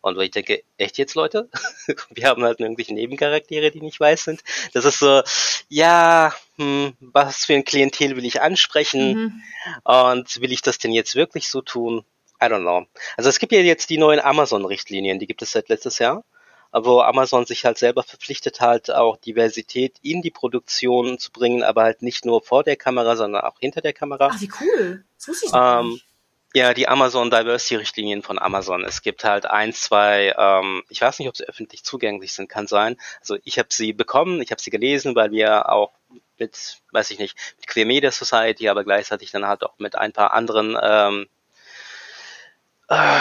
Und 0.00 0.16
wo 0.16 0.20
ich 0.20 0.30
denke, 0.30 0.62
echt 0.76 0.98
jetzt, 0.98 1.14
Leute? 1.14 1.48
Wir 2.10 2.28
haben 2.28 2.44
halt 2.44 2.60
irgendwelche 2.60 2.94
Nebencharaktere, 2.94 3.70
die 3.70 3.80
nicht 3.80 3.98
weiß 3.98 4.24
sind. 4.24 4.42
Das 4.72 4.84
ist 4.84 5.00
so, 5.00 5.22
ja, 5.68 6.32
hm, 6.56 6.96
was 7.00 7.44
für 7.44 7.54
ein 7.54 7.64
Klientel 7.64 8.16
will 8.16 8.24
ich 8.24 8.40
ansprechen? 8.40 9.14
Mhm. 9.14 9.42
Und 9.82 10.40
will 10.40 10.52
ich 10.52 10.62
das 10.62 10.78
denn 10.78 10.92
jetzt 10.92 11.16
wirklich 11.16 11.48
so 11.48 11.60
tun? 11.60 12.04
I 12.40 12.46
don't 12.46 12.60
know. 12.60 12.86
Also 13.16 13.30
es 13.30 13.38
gibt 13.38 13.52
ja 13.52 13.60
jetzt 13.60 13.90
die 13.90 13.98
neuen 13.98 14.20
Amazon-Richtlinien, 14.20 15.18
die 15.18 15.26
gibt 15.26 15.42
es 15.42 15.52
seit 15.52 15.68
letztes 15.68 15.98
Jahr 15.98 16.22
wo 16.84 17.00
Amazon 17.00 17.46
sich 17.46 17.64
halt 17.64 17.78
selber 17.78 18.02
verpflichtet 18.02 18.60
hat, 18.60 18.90
auch 18.90 19.16
Diversität 19.16 19.96
in 20.02 20.22
die 20.22 20.30
Produktion 20.30 21.18
zu 21.18 21.32
bringen, 21.32 21.62
aber 21.62 21.84
halt 21.84 22.02
nicht 22.02 22.24
nur 22.24 22.42
vor 22.42 22.64
der 22.64 22.76
Kamera, 22.76 23.16
sondern 23.16 23.42
auch 23.42 23.58
hinter 23.58 23.80
der 23.80 23.92
Kamera. 23.92 24.30
Ach, 24.32 24.40
wie 24.40 24.50
cool. 24.60 25.04
Das 25.16 25.28
wusste 25.28 25.46
ich 25.46 25.52
ähm, 25.54 25.90
nicht. 25.90 26.04
Ja, 26.54 26.72
die 26.72 26.88
Amazon 26.88 27.30
Diversity 27.30 27.76
Richtlinien 27.76 28.22
von 28.22 28.38
Amazon. 28.38 28.82
Es 28.82 29.02
gibt 29.02 29.24
halt 29.24 29.44
ein, 29.44 29.74
zwei, 29.74 30.34
ähm, 30.38 30.84
ich 30.88 31.02
weiß 31.02 31.18
nicht, 31.18 31.28
ob 31.28 31.36
sie 31.36 31.44
öffentlich 31.44 31.84
zugänglich 31.84 32.32
sind, 32.32 32.48
kann 32.48 32.66
sein. 32.66 32.96
Also 33.20 33.36
ich 33.44 33.58
habe 33.58 33.68
sie 33.70 33.92
bekommen, 33.92 34.40
ich 34.40 34.52
habe 34.52 34.62
sie 34.62 34.70
gelesen, 34.70 35.14
weil 35.14 35.32
wir 35.32 35.70
auch 35.70 35.92
mit, 36.38 36.80
weiß 36.92 37.10
ich 37.10 37.18
nicht, 37.18 37.36
mit 37.58 37.66
Queer 37.66 37.84
Media 37.84 38.10
Society, 38.10 38.68
aber 38.68 38.84
gleichzeitig 38.84 39.30
dann 39.32 39.46
halt 39.46 39.64
auch 39.64 39.78
mit 39.78 39.96
ein 39.96 40.12
paar 40.12 40.32
anderen 40.32 40.78
ähm, 40.80 41.26
äh, 42.88 43.20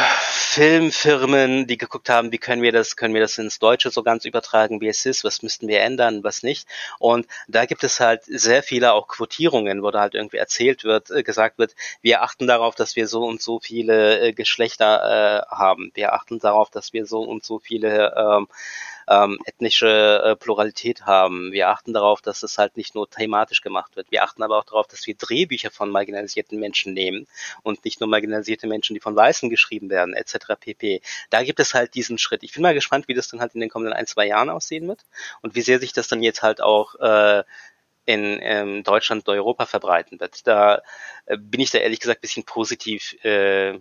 Filmfirmen, 0.56 1.68
die 1.68 1.78
geguckt 1.78 2.10
haben, 2.10 2.32
wie 2.32 2.38
können 2.38 2.62
wir 2.62 2.72
das, 2.72 2.96
können 2.96 3.14
wir 3.14 3.22
das 3.22 3.38
ins 3.38 3.60
Deutsche 3.60 3.90
so 3.90 4.04
ganz 4.04 4.24
übertragen, 4.26 4.80
wie 4.80 4.88
es 4.88 5.06
ist, 5.06 5.24
was 5.24 5.42
müssten 5.42 5.68
wir 5.68 5.82
ändern, 5.82 6.24
was 6.24 6.44
nicht. 6.44 6.68
Und 7.00 7.28
da 7.48 7.66
gibt 7.66 7.84
es 7.84 8.00
halt 8.00 8.24
sehr 8.26 8.64
viele 8.64 8.94
auch 8.94 9.08
Quotierungen, 9.08 9.84
wo 9.84 9.92
da 9.92 10.02
halt 10.02 10.14
irgendwie 10.14 10.38
erzählt 10.38 10.84
wird, 10.84 11.10
äh, 11.12 11.24
gesagt 11.24 11.58
wird, 11.58 11.76
wir 12.02 12.22
achten 12.22 12.48
darauf, 12.48 12.76
dass 12.76 12.96
wir 12.96 13.08
so 13.08 13.26
und 13.26 13.42
so 13.42 13.60
viele 13.60 14.20
äh, 14.20 14.34
Geschlechter 14.34 15.46
äh, 15.50 15.56
haben. 15.56 15.92
Wir 15.94 16.14
achten 16.14 16.40
darauf, 16.40 16.70
dass 16.70 16.94
wir 16.94 17.06
so 17.06 17.22
und 17.22 17.44
so 17.44 17.60
viele 17.60 18.14
ähm, 18.16 18.48
ähm, 19.08 19.40
ethnische 19.46 20.22
äh, 20.24 20.36
Pluralität 20.36 21.06
haben. 21.06 21.52
Wir 21.52 21.70
achten 21.70 21.94
darauf, 21.94 22.22
dass 22.22 22.44
es 22.44 22.58
halt 22.58 22.78
nicht 22.78 22.96
nur 22.96 23.10
thematisch 23.10 23.62
gemacht 23.62 23.96
wird. 23.96 24.12
Wir 24.12 24.24
achten 24.24 24.44
aber 24.44 24.58
auch 24.58 24.64
darauf, 24.64 24.88
dass 24.88 25.06
wir 25.06 25.16
Drehbücher 25.16 25.72
von 25.72 25.90
marginalisierten 25.90 26.60
Menschen 26.60 26.94
nehmen 26.94 27.28
und 27.64 27.86
nicht 27.86 28.00
nur 28.00 28.10
marginalisierte 28.10 28.68
Menschen, 28.68 28.94
die 28.94 29.00
von 29.00 29.16
Weißen 29.16 29.50
geschrieben 29.50 29.90
werden, 29.90 30.14
etc. 30.14 30.56
pp. 30.60 31.02
Da 31.30 31.44
gibt 31.44 31.60
es 31.60 31.74
halt 31.74 31.94
diesen 31.96 32.18
Schritt. 32.18 32.44
Ich 32.44 32.54
bin 32.54 32.64
mal 32.64 32.74
gespannt, 32.74 33.08
wie 33.08 33.14
das 33.14 33.28
dann 33.28 33.42
halt 33.42 33.54
in 33.54 33.62
den 33.62 33.70
kommenden 33.70 33.94
ein, 33.94 34.08
zwei 34.08 34.28
Jahren 34.28 34.50
aussehen 34.50 34.88
wird 34.88 35.06
und 35.42 35.56
wie 35.56 35.62
sehr 35.62 35.80
sich 35.80 35.94
das 35.94 36.08
dann 36.08 36.24
jetzt 36.24 36.42
halt 36.42 36.62
auch 36.62 36.96
äh, 36.96 37.44
in 38.06 38.40
ähm, 38.42 38.84
Deutschland 38.84 39.28
und 39.28 39.34
Europa 39.34 39.66
verbreiten 39.66 40.20
wird. 40.20 40.48
Da 40.48 40.82
äh, 41.26 41.38
bin 41.38 41.62
ich 41.62 41.72
da 41.72 41.80
ehrlich 41.80 42.00
gesagt 42.00 42.22
bisschen 42.22 42.44
positiv. 42.44 43.16
Äh, 43.24 43.80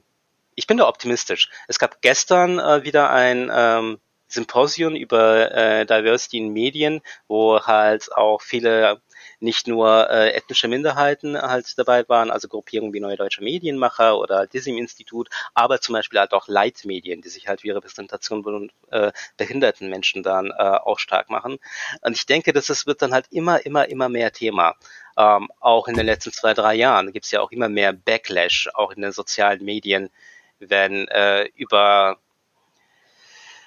ich 0.55 0.67
bin 0.67 0.77
da 0.77 0.89
optimistisch. 0.89 1.51
Es 1.69 1.79
gab 1.79 2.01
gestern 2.01 2.59
äh, 2.59 2.85
wieder 2.85 3.11
ein 3.11 3.51
ähm, 3.53 4.01
Symposium 4.35 4.95
über 4.97 5.51
äh, 5.53 5.87
Diversity 5.87 6.39
in 6.39 6.53
Medien, 6.53 7.01
wo 7.29 7.61
halt 7.61 8.13
auch 8.15 8.43
viele 8.43 9.01
nicht 9.41 9.67
nur 9.67 10.11
äh, 10.11 10.31
ethnische 10.31 10.69
Minderheiten 10.69 11.41
halt 11.41 11.79
dabei 11.79 12.09
waren, 12.09 12.31
also 12.31 12.49
Gruppierungen 12.49 12.93
wie 12.93 13.01
Neue 13.01 13.17
Deutsche 13.17 13.43
Medienmacher 13.43 14.19
oder 14.19 14.47
Disney-Institut, 14.47 15.29
aber 15.55 15.81
zum 15.81 15.93
Beispiel 15.95 16.19
halt 16.19 16.33
auch 16.33 16.49
Leitmedien, 16.49 17.21
die 17.21 17.29
sich 17.29 17.47
halt 17.49 17.61
für 17.61 17.75
Repräsentation 17.75 18.43
von 18.43 18.73
äh, 18.91 19.13
behinderten 19.37 19.89
Menschen 19.89 20.23
dann 20.23 20.51
äh, 20.51 20.53
auch 20.53 20.99
stark 20.99 21.31
machen. 21.31 21.59
Und 22.01 22.17
ich 22.17 22.27
denke, 22.27 22.53
dass 22.53 22.69
es 22.69 22.87
wird 22.87 23.03
dann 23.03 23.13
halt 23.13 23.27
immer, 23.31 23.65
immer, 23.65 23.89
immer 23.89 24.09
mehr 24.09 24.33
Thema. 24.33 24.75
Ähm, 25.17 25.49
auch 25.61 25.89
in 25.89 25.95
den 25.95 26.07
letzten 26.07 26.33
zwei, 26.33 26.55
drei 26.55 26.75
Jahren 26.75 27.13
gibt 27.13 27.27
es 27.27 27.31
ja 27.31 27.41
auch 27.41 27.53
immer 27.53 27.69
mehr 27.69 27.93
Backlash, 27.93 28.69
auch 28.75 28.93
in 28.93 29.03
den 29.03 29.13
sozialen 29.13 29.65
Medien, 29.65 30.11
wenn 30.59 31.09
äh, 31.09 31.45
über 31.55 32.19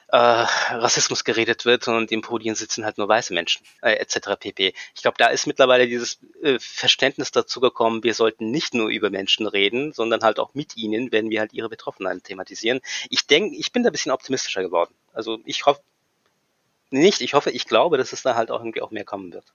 äh, 0.10 0.18
Rassismus 0.18 1.24
geredet 1.24 1.66
wird 1.66 1.88
und 1.88 2.12
im 2.12 2.22
Podien 2.22 2.55
sitzen 2.55 2.86
halt 2.86 2.97
nur 2.97 3.08
weiße 3.08 3.34
Menschen, 3.34 3.66
äh, 3.82 3.93
etc. 3.93 4.39
pp. 4.39 4.74
Ich 4.95 5.01
glaube, 5.01 5.18
da 5.18 5.28
ist 5.28 5.47
mittlerweile 5.47 5.88
dieses 5.88 6.20
äh, 6.41 6.58
Verständnis 6.60 7.32
dazu 7.32 7.60
gekommen, 7.60 8.03
wir 8.03 8.14
sollten 8.14 8.49
nicht 8.49 8.74
nur 8.74 8.89
über 8.89 9.10
Menschen 9.10 9.47
reden, 9.47 9.91
sondern 9.91 10.22
halt 10.22 10.39
auch 10.39 10.53
mit 10.53 10.78
ihnen, 10.78 11.12
wenn 11.12 11.30
wir 11.30 11.41
halt 11.41 11.53
ihre 11.53 11.70
Betroffenheit 11.70 12.24
thematisieren. 12.24 12.80
Ich 13.10 13.28
denke, 13.28 13.55
ich 13.58 13.72
bin 13.72 13.84
da 13.84 13.89
ein 13.89 13.91
bisschen 13.91 14.12
optimistischer 14.12 14.62
geworden. 14.62 14.93
Also 15.14 15.39
ich 15.45 15.66
hoffe, 15.66 15.82
nicht, 16.89 17.22
ich 17.22 17.34
hoffe, 17.34 17.51
ich 17.51 17.66
glaube, 17.66 17.97
dass 17.97 18.14
es 18.14 18.22
da 18.22 18.36
halt 18.36 18.49
auch 18.49 18.60
irgendwie 18.60 18.82
auch 18.82 18.91
mehr 18.91 19.03
kommen 19.03 19.34
wird. 19.34 19.45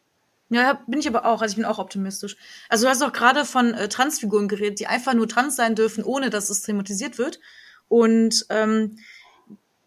Ja, 0.50 0.82
bin 0.86 1.00
ich 1.00 1.08
aber 1.08 1.24
auch. 1.24 1.40
Also 1.40 1.52
ich 1.52 1.56
bin 1.56 1.64
auch 1.64 1.78
optimistisch. 1.78 2.36
Also 2.68 2.84
du 2.84 2.90
hast 2.90 3.02
auch 3.02 3.14
gerade 3.14 3.46
von 3.46 3.72
äh, 3.72 3.88
Transfiguren 3.88 4.48
geredet, 4.48 4.80
die 4.80 4.86
einfach 4.86 5.14
nur 5.14 5.26
trans 5.26 5.56
sein 5.56 5.74
dürfen, 5.74 6.04
ohne 6.04 6.28
dass 6.28 6.50
es 6.50 6.60
thematisiert 6.60 7.16
wird. 7.16 7.40
Und 7.88 8.44
ähm, 8.50 8.98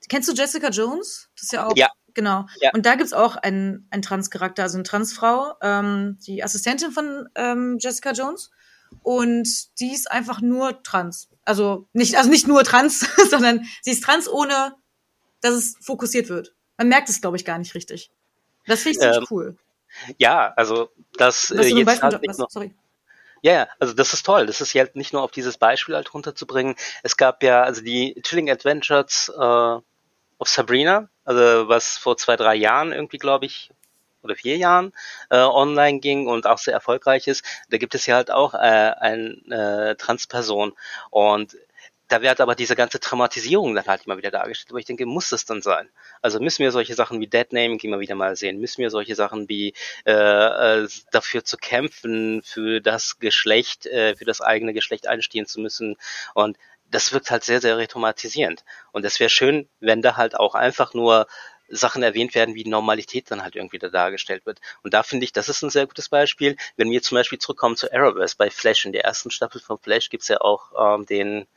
Kennst 0.10 0.30
du 0.30 0.34
Jessica 0.34 0.70
Jones? 0.70 1.30
Das 1.36 1.44
ist 1.44 1.54
ja 1.54 1.68
auch. 1.68 1.76
Ja. 1.76 1.90
Genau. 2.14 2.46
Ja. 2.62 2.72
Und 2.74 2.86
da 2.86 2.96
gibt's 2.96 3.14
auch 3.14 3.36
einen, 3.36 3.88
einen 3.92 4.02
Trans-Charakter, 4.02 4.64
also 4.64 4.78
eine 4.78 4.84
Transfrau, 4.84 5.54
ähm, 5.62 6.18
die 6.26 6.44
Assistentin 6.44 6.92
von 6.92 7.28
ähm, 7.36 7.78
Jessica 7.80 8.12
Jones. 8.12 8.52
Und 9.04 9.48
die 9.80 9.94
ist 9.94 10.10
einfach 10.10 10.42
nur 10.42 10.82
trans. 10.84 11.30
Also 11.44 11.88
nicht, 11.92 12.16
also 12.18 12.30
nicht 12.30 12.48
nur 12.48 12.64
trans, 12.64 13.00
sondern 13.30 13.66
sie 13.82 13.92
ist 13.92 14.04
trans, 14.04 14.30
ohne 14.30 14.76
dass 15.42 15.54
es 15.54 15.76
fokussiert 15.82 16.30
wird. 16.30 16.56
Man 16.78 16.88
merkt 16.88 17.10
es, 17.10 17.22
glaube 17.22 17.38
ich, 17.38 17.46
gar 17.46 17.58
nicht 17.58 17.76
richtig. 17.76 18.12
Das 18.66 18.82
finde 18.82 18.98
ich 18.98 19.00
ziemlich 19.00 19.18
ähm, 19.18 19.28
cool. 19.30 19.58
Ja, 20.18 20.54
also 20.56 20.90
das 21.18 21.52
äh, 21.52 21.62
jetzt 21.62 21.86
Beispiel, 21.86 22.10
halt 22.10 22.22
was, 22.28 22.38
sorry. 22.50 22.74
Ja, 23.42 23.54
ja, 23.54 23.68
also 23.80 23.94
das 23.94 24.14
ist 24.14 24.26
toll. 24.26 24.48
Das 24.48 24.60
ist 24.60 24.74
halt 24.74 24.96
nicht 24.96 25.14
nur 25.14 25.22
auf 25.22 25.32
dieses 25.32 25.58
Beispiel 25.58 25.96
halt 25.96 26.14
runterzubringen. 26.14 26.76
Es 27.04 27.16
gab 27.16 27.44
ja, 27.44 27.64
also 27.64 27.82
die 27.82 28.20
Chilling 28.24 28.50
Adventures 28.50 29.32
äh, 29.40 29.78
auf 30.38 30.50
Sabrina, 30.50 31.10
also 31.24 31.68
was 31.70 31.98
vor 31.98 32.18
zwei, 32.18 32.36
drei 32.36 32.56
Jahren 32.56 32.92
irgendwie, 32.92 33.18
glaube 33.18 33.46
ich, 33.46 33.72
oder 34.22 34.36
vier 34.36 34.58
Jahren 34.58 34.92
äh, 35.30 35.38
online 35.38 36.00
ging 36.00 36.28
und 36.28 36.48
auch 36.48 36.58
sehr 36.58 36.74
erfolgreich 36.74 37.28
ist. 37.28 37.46
Da 37.70 37.78
gibt 37.78 37.96
es 37.96 38.06
ja 38.08 38.16
halt 38.16 38.32
auch 38.32 38.54
äh, 38.54 38.58
eine 38.58 39.92
äh, 39.92 39.96
Transperson 39.96 40.74
und 41.12 41.56
da 42.08 42.22
wird 42.22 42.40
aber 42.40 42.54
diese 42.56 42.76
ganze 42.76 43.00
Traumatisierung 43.00 43.74
dann 43.74 43.86
halt 43.86 44.06
immer 44.06 44.18
wieder 44.18 44.30
dargestellt. 44.30 44.72
Aber 44.72 44.80
ich 44.80 44.86
denke, 44.86 45.06
muss 45.06 45.30
das 45.30 45.46
dann 45.46 45.62
sein? 45.62 45.90
Also 46.22 46.40
müssen 46.40 46.64
wir 46.64 46.72
solche 46.72 46.94
Sachen 46.94 47.20
wie 47.20 47.28
Deadnaming 47.28 47.80
immer 47.80 48.00
wieder 48.00 48.16
mal 48.16 48.36
sehen? 48.36 48.60
Müssen 48.60 48.82
wir 48.82 48.92
solche 48.92 49.16
Sachen 49.16 49.50
wie 49.50 49.74
äh, 50.06 50.12
äh, 50.84 50.88
dafür 51.12 51.44
zu 51.44 51.58
kämpfen, 51.58 52.44
für 52.44 52.80
das 52.80 53.18
Geschlecht, 53.18 53.88
äh, 53.88 54.16
für 54.16 54.26
das 54.26 54.42
eigene 54.42 54.74
Geschlecht 54.74 55.08
einstehen 55.08 55.48
zu 55.48 55.60
müssen? 55.60 55.96
Und 56.36 56.58
das 56.92 57.14
wirkt 57.14 57.32
halt 57.32 57.44
sehr, 57.44 57.62
sehr 57.62 57.78
retraumatisierend. 57.78 58.64
Und 58.92 59.06
es 59.06 59.20
wäre 59.20 59.30
schön, 59.30 59.68
wenn 59.80 60.02
da 60.02 60.18
halt 60.18 60.36
auch 60.40 60.56
einfach 60.56 60.94
nur 60.94 61.28
Sachen 61.68 62.04
erwähnt 62.04 62.36
werden, 62.36 62.56
wie 62.56 62.66
Normalität 62.66 63.32
dann 63.32 63.42
halt 63.42 63.56
irgendwie 63.56 63.80
da 63.80 63.90
dargestellt 63.90 64.46
wird. 64.46 64.60
Und 64.84 64.94
da 64.94 65.04
finde 65.04 65.26
ich, 65.26 65.34
das 65.34 65.50
ist 65.50 65.64
ein 65.64 65.70
sehr 65.70 65.88
gutes 65.88 66.10
Beispiel. 66.10 66.58
Wenn 66.78 66.92
wir 66.92 67.02
zum 67.02 67.16
Beispiel 67.16 67.40
zurückkommen 67.40 67.76
zu 67.76 67.92
Arrowverse 67.92 68.36
bei 68.38 68.50
Flash, 68.50 68.86
in 68.86 68.92
der 68.92 69.04
ersten 69.04 69.32
Staffel 69.32 69.60
von 69.62 69.80
Flash 69.80 70.10
gibt's 70.10 70.28
ja 70.28 70.42
auch 70.42 70.72
ähm, 70.78 71.06
den 71.06 71.48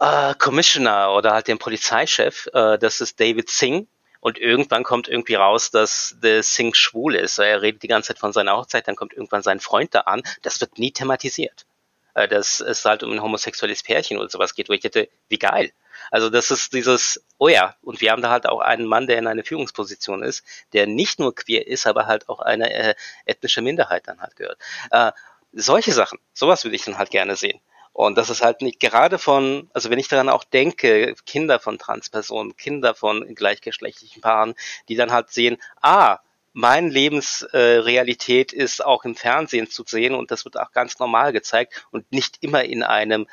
äh, 0.00 0.34
Commissioner 0.34 1.14
oder 1.14 1.32
halt 1.32 1.48
den 1.48 1.58
Polizeichef, 1.58 2.48
äh, 2.52 2.78
das 2.78 3.00
ist 3.00 3.20
David 3.20 3.48
Singh. 3.48 3.86
Und 4.20 4.38
irgendwann 4.38 4.84
kommt 4.84 5.06
irgendwie 5.06 5.34
raus, 5.34 5.70
dass 5.70 6.16
der 6.22 6.42
Singh 6.42 6.74
schwul 6.74 7.14
ist. 7.14 7.38
Er 7.38 7.60
redet 7.60 7.82
die 7.82 7.88
ganze 7.88 8.08
Zeit 8.08 8.18
von 8.18 8.32
seiner 8.32 8.56
Hochzeit, 8.56 8.88
dann 8.88 8.96
kommt 8.96 9.12
irgendwann 9.12 9.42
sein 9.42 9.60
Freund 9.60 9.94
da 9.94 10.00
an. 10.00 10.22
Das 10.42 10.60
wird 10.62 10.78
nie 10.78 10.92
thematisiert 10.92 11.66
äh, 12.14 12.28
dass 12.28 12.60
es 12.60 12.84
halt 12.84 13.02
um 13.02 13.12
ein 13.12 13.22
homosexuelles 13.22 13.82
Pärchen 13.82 14.18
oder 14.18 14.28
sowas 14.28 14.54
geht, 14.54 14.68
wo 14.68 14.72
ich 14.72 14.84
hätte, 14.84 15.08
wie 15.28 15.38
geil. 15.38 15.72
Also 16.10 16.30
das 16.30 16.50
ist 16.50 16.72
dieses, 16.72 17.24
oh 17.38 17.48
ja, 17.48 17.76
und 17.82 18.00
wir 18.00 18.10
haben 18.10 18.22
da 18.22 18.30
halt 18.30 18.48
auch 18.48 18.60
einen 18.60 18.86
Mann, 18.86 19.06
der 19.06 19.18
in 19.18 19.26
einer 19.26 19.44
Führungsposition 19.44 20.22
ist, 20.22 20.44
der 20.72 20.86
nicht 20.86 21.18
nur 21.18 21.34
queer 21.34 21.66
ist, 21.66 21.86
aber 21.86 22.06
halt 22.06 22.28
auch 22.28 22.40
eine 22.40 22.72
äh, 22.72 22.94
ethnische 23.24 23.62
Minderheit 23.62 24.06
dann 24.06 24.20
halt 24.20 24.36
gehört. 24.36 24.58
Äh, 24.90 25.12
solche 25.52 25.92
Sachen, 25.92 26.18
sowas 26.32 26.64
würde 26.64 26.76
ich 26.76 26.84
dann 26.84 26.98
halt 26.98 27.10
gerne 27.10 27.36
sehen. 27.36 27.60
Und 27.92 28.18
das 28.18 28.28
ist 28.28 28.42
halt 28.42 28.60
nicht 28.60 28.80
gerade 28.80 29.18
von, 29.18 29.70
also 29.72 29.88
wenn 29.88 30.00
ich 30.00 30.08
daran 30.08 30.28
auch 30.28 30.42
denke, 30.42 31.14
Kinder 31.26 31.60
von 31.60 31.78
Transpersonen, 31.78 32.56
Kinder 32.56 32.92
von 32.96 33.34
gleichgeschlechtlichen 33.36 34.20
Paaren, 34.20 34.54
die 34.88 34.96
dann 34.96 35.12
halt 35.12 35.30
sehen, 35.30 35.58
ah, 35.80 36.18
mein 36.54 36.88
Lebensrealität 36.88 38.52
äh, 38.54 38.56
ist 38.56 38.82
auch 38.82 39.04
im 39.04 39.16
Fernsehen 39.16 39.68
zu 39.68 39.82
sehen 39.86 40.14
und 40.14 40.30
das 40.30 40.44
wird 40.44 40.56
auch 40.56 40.70
ganz 40.72 40.98
normal 40.98 41.32
gezeigt 41.32 41.86
und 41.90 42.10
nicht 42.12 42.38
immer 42.40 42.64
in 42.64 42.82
einem 42.82 43.26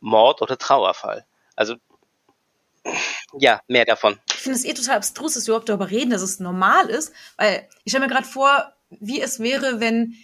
Mord- 0.00 0.40
oder 0.40 0.56
Trauerfall. 0.56 1.26
Also 1.56 1.74
ja, 3.38 3.60
mehr 3.66 3.84
davon. 3.84 4.18
Ich 4.28 4.36
finde 4.36 4.56
es 4.56 4.64
eh 4.64 4.72
total 4.72 4.96
abstrus, 4.96 5.34
dass 5.34 5.46
wir 5.46 5.52
überhaupt 5.52 5.68
darüber 5.68 5.90
reden, 5.90 6.10
dass 6.10 6.22
es 6.22 6.40
normal 6.40 6.88
ist, 6.88 7.12
weil 7.36 7.68
ich 7.84 7.92
stelle 7.92 8.06
mir 8.06 8.12
gerade 8.12 8.26
vor, 8.26 8.72
wie 8.90 9.20
es 9.20 9.40
wäre, 9.40 9.80
wenn 9.80 10.14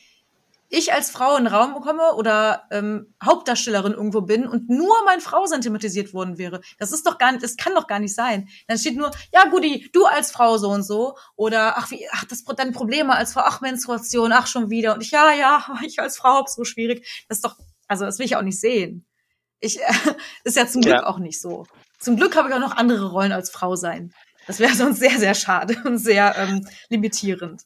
ich 0.75 0.93
als 0.93 1.11
Frau 1.11 1.37
in 1.37 1.45
den 1.45 1.55
Raum 1.55 1.81
komme 1.81 2.15
oder 2.15 2.65
ähm, 2.71 3.15
Hauptdarstellerin 3.23 3.93
irgendwo 3.93 4.23
bin 4.23 4.47
und 4.47 4.69
nur 4.69 4.95
mein 5.05 5.21
Frausein 5.21 5.61
thematisiert 5.61 6.13
worden 6.13 6.37
wäre. 6.37 6.61
Das 6.79 6.93
ist 6.93 7.07
doch 7.07 7.19
gar 7.19 7.33
nicht, 7.33 7.45
das 7.45 7.57
kann 7.57 7.75
doch 7.75 7.87
gar 7.87 8.01
nicht 8.01 8.15
sein. 8.15 8.49
Dann 8.67 8.79
steht 8.79 8.97
nur, 8.97 9.11
ja 9.33 9.49
Gudi, 9.49 9.89
du 9.93 10.05
als 10.05 10.33
Frau 10.33 10.59
so 10.59 10.71
und 10.71 10.83
so 10.83 11.17
oder 11.37 11.79
ach 11.79 11.91
wie, 11.91 12.07
ach 12.11 12.25
das 12.25 12.45
deine 12.45 12.73
Probleme 12.73 13.15
als 13.15 13.33
Frau, 13.33 13.43
ach 13.45 13.61
Menstruation, 13.61 14.33
ach 14.33 14.47
schon 14.47 14.69
wieder 14.69 14.95
und 14.95 15.03
ich 15.03 15.13
ja 15.13 15.33
ja, 15.33 15.65
ich 15.85 16.01
als 16.01 16.17
Frau 16.17 16.35
hab's 16.35 16.55
so 16.55 16.65
schwierig. 16.65 17.25
Das 17.29 17.39
ist 17.39 17.45
doch, 17.45 17.57
also 17.87 18.05
das 18.05 18.19
will 18.19 18.27
ich 18.27 18.37
auch 18.37 18.43
nicht 18.43 18.61
sehen. 18.61 19.07
Ich 19.61 19.81
äh, 19.81 19.93
ist 20.45 20.57
ja 20.57 20.67
zum 20.67 20.83
Glück 20.83 20.97
ja. 20.97 21.07
auch 21.07 21.19
nicht 21.19 21.41
so. 21.41 21.67
Zum 21.99 22.17
Glück 22.17 22.37
habe 22.37 22.49
ich 22.49 22.55
auch 22.55 22.61
noch 22.61 22.77
andere 22.77 23.11
Rollen 23.11 23.33
als 23.33 23.51
Frau 23.51 23.77
sein. 23.77 24.13
Das 24.47 24.59
wäre 24.59 24.75
sonst 24.75 24.99
sehr 24.99 25.19
sehr 25.19 25.35
schade 25.35 25.81
und 25.85 25.99
sehr 25.99 26.35
ähm, 26.37 26.67
limitierend. 26.89 27.63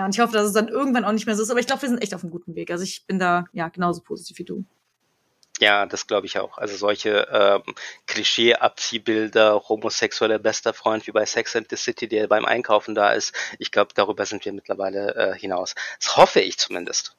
Ja, 0.00 0.06
und 0.06 0.14
ich 0.14 0.20
hoffe, 0.20 0.32
dass 0.32 0.46
es 0.46 0.54
dann 0.54 0.68
irgendwann 0.68 1.04
auch 1.04 1.12
nicht 1.12 1.26
mehr 1.26 1.36
so 1.36 1.42
ist. 1.42 1.50
Aber 1.50 1.60
ich 1.60 1.66
glaube, 1.66 1.82
wir 1.82 1.90
sind 1.90 2.02
echt 2.02 2.14
auf 2.14 2.22
einem 2.22 2.30
guten 2.30 2.54
Weg. 2.54 2.70
Also 2.70 2.84
ich 2.84 3.06
bin 3.06 3.18
da 3.18 3.44
ja 3.52 3.68
genauso 3.68 4.00
positiv 4.00 4.38
wie 4.38 4.44
du. 4.44 4.64
Ja, 5.58 5.84
das 5.84 6.06
glaube 6.06 6.26
ich 6.26 6.38
auch. 6.38 6.56
Also 6.56 6.74
solche 6.74 7.28
ähm, 7.30 7.74
Klischee-Abziehbilder, 8.06 9.60
homosexueller 9.68 10.38
bester 10.38 10.72
Freund 10.72 11.06
wie 11.06 11.10
bei 11.10 11.26
Sex 11.26 11.54
and 11.54 11.66
the 11.68 11.76
City, 11.76 12.08
der 12.08 12.28
beim 12.28 12.46
Einkaufen 12.46 12.94
da 12.94 13.12
ist. 13.12 13.34
Ich 13.58 13.70
glaube, 13.72 13.90
darüber 13.94 14.24
sind 14.24 14.42
wir 14.46 14.54
mittlerweile 14.54 15.14
äh, 15.16 15.38
hinaus. 15.38 15.74
Das 15.98 16.16
hoffe 16.16 16.40
ich 16.40 16.56
zumindest. 16.56 17.14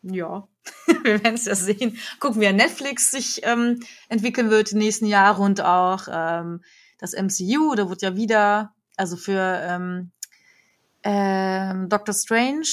Ja, 0.00 0.48
wir 1.02 1.22
werden 1.22 1.34
es 1.34 1.44
ja 1.44 1.54
sehen. 1.54 1.98
Gucken, 2.18 2.40
wie 2.40 2.50
Netflix 2.50 3.10
sich 3.10 3.42
ähm, 3.42 3.84
entwickeln 4.08 4.48
wird 4.48 4.70
die 4.70 4.76
nächsten 4.76 5.04
Jahre 5.04 5.42
und 5.42 5.60
auch 5.60 6.08
ähm, 6.10 6.64
das 6.96 7.12
MCU. 7.12 7.74
Da 7.74 7.90
wird 7.90 8.00
ja 8.00 8.16
wieder, 8.16 8.72
also 8.96 9.18
für 9.18 9.60
ähm, 9.62 10.12
ähm, 11.02 11.88
Doctor 11.88 12.14
Strange, 12.14 12.68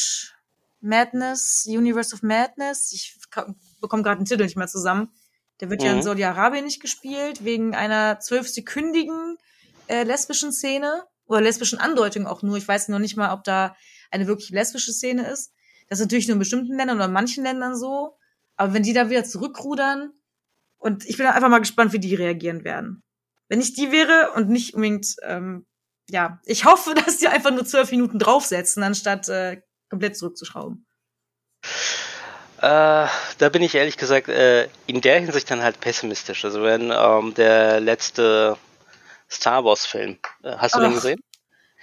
Madness, 0.81 1.65
Universe 1.67 2.13
of 2.13 2.21
Madness. 2.23 2.91
Ich 2.93 3.17
bekomme 3.81 4.03
gerade 4.03 4.21
den 4.21 4.25
Titel 4.25 4.43
nicht 4.43 4.57
mehr 4.57 4.67
zusammen. 4.67 5.09
Der 5.59 5.69
wird 5.69 5.81
mhm. 5.81 5.85
ja 5.85 5.91
in 5.93 5.97
mhm. 5.97 6.03
Saudi-Arabien 6.03 6.65
nicht 6.65 6.81
gespielt, 6.81 7.43
wegen 7.43 7.75
einer 7.75 8.19
zwölfsekündigen 8.19 9.37
äh, 9.87 10.03
lesbischen 10.03 10.51
Szene 10.51 11.03
oder 11.25 11.41
lesbischen 11.41 11.79
Andeutung 11.79 12.27
auch 12.27 12.41
nur. 12.43 12.57
Ich 12.57 12.67
weiß 12.67 12.89
noch 12.89 12.99
nicht 12.99 13.17
mal, 13.17 13.33
ob 13.33 13.43
da 13.43 13.75
eine 14.11 14.27
wirklich 14.27 14.49
lesbische 14.49 14.93
Szene 14.93 15.27
ist. 15.27 15.51
Das 15.89 15.99
ist 15.99 16.05
natürlich 16.05 16.27
nur 16.27 16.33
in 16.35 16.39
bestimmten 16.39 16.75
Ländern 16.75 16.97
oder 16.97 17.05
in 17.05 17.13
manchen 17.13 17.43
Ländern 17.43 17.75
so. 17.75 18.17
Aber 18.55 18.73
wenn 18.73 18.83
die 18.83 18.93
da 18.93 19.09
wieder 19.09 19.23
zurückrudern, 19.23 20.11
und 20.77 21.05
ich 21.05 21.17
bin 21.17 21.25
einfach 21.25 21.49
mal 21.49 21.59
gespannt, 21.59 21.93
wie 21.93 21.99
die 21.99 22.15
reagieren 22.15 22.63
werden. 22.63 23.03
Wenn 23.49 23.61
ich 23.61 23.73
die 23.73 23.91
wäre 23.91 24.31
und 24.35 24.49
nicht 24.49 24.73
unbedingt 24.73 25.15
ähm, 25.23 25.65
ja, 26.09 26.39
ich 26.43 26.65
hoffe, 26.65 26.93
dass 27.05 27.17
die 27.17 27.27
einfach 27.27 27.51
nur 27.51 27.65
zwölf 27.65 27.91
Minuten 27.91 28.19
draufsetzen, 28.19 28.83
anstatt 28.83 29.27
äh, 29.29 29.61
komplett 29.89 30.17
zurückzuschrauben. 30.17 30.85
Äh, 32.57 33.07
da 33.37 33.49
bin 33.51 33.61
ich 33.61 33.75
ehrlich 33.75 33.97
gesagt 33.97 34.29
äh, 34.29 34.67
in 34.87 35.01
der 35.01 35.19
Hinsicht 35.19 35.49
dann 35.51 35.61
halt 35.61 35.79
pessimistisch. 35.79 36.43
Also 36.43 36.63
wenn 36.63 36.91
ähm, 36.91 37.33
der 37.35 37.79
letzte 37.79 38.57
Star 39.29 39.63
Wars 39.63 39.85
Film, 39.85 40.17
äh, 40.43 40.55
hast 40.57 40.75
du 40.75 40.79
Ach, 40.79 40.83
den 40.83 40.93
gesehen? 40.93 41.19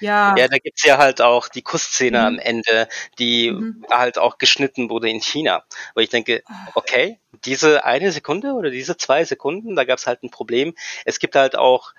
Ja. 0.01 0.35
Ja, 0.37 0.49
da 0.49 0.59
gibt's 0.59 0.85
ja 0.85 0.99
halt 0.99 1.21
auch 1.21 1.49
die 1.49 1.63
Kussszene 1.63 2.19
mhm. 2.19 2.27
am 2.27 2.39
Ende, 2.39 2.89
die 3.19 3.51
mhm. 3.51 3.85
halt 3.91 4.19
auch 4.19 4.39
geschnitten 4.39 4.91
wurde 4.91 5.09
in 5.09 5.21
China. 5.21 5.65
Wo 5.95 6.01
ich 6.01 6.11
denke, 6.11 6.43
okay, 6.75 7.21
diese 7.45 7.85
eine 7.85 8.13
Sekunde 8.13 8.53
oder 8.53 8.71
diese 8.71 8.97
zwei 8.97 9.25
Sekunden, 9.25 9.77
da 9.77 9.85
gab's 9.85 10.07
halt 10.07 10.23
ein 10.23 10.31
Problem. 10.31 10.75
Es 11.05 11.19
gibt 11.19 11.37
halt 11.37 11.57
auch, 11.57 11.95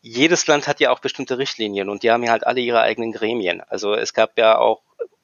jedes 0.00 0.46
Land 0.46 0.66
hat 0.66 0.80
ja 0.80 0.90
auch 0.90 1.00
bestimmte 1.00 1.38
Richtlinien 1.38 1.88
und 1.88 2.02
die 2.02 2.10
haben 2.10 2.22
ja 2.22 2.32
halt 2.32 2.46
alle 2.46 2.60
ihre 2.60 2.80
eigenen 2.80 3.12
Gremien. 3.12 3.60
Also 3.60 3.94
es 3.94 4.12
gab 4.12 4.36
ja 4.38 4.58
auch 4.58 4.82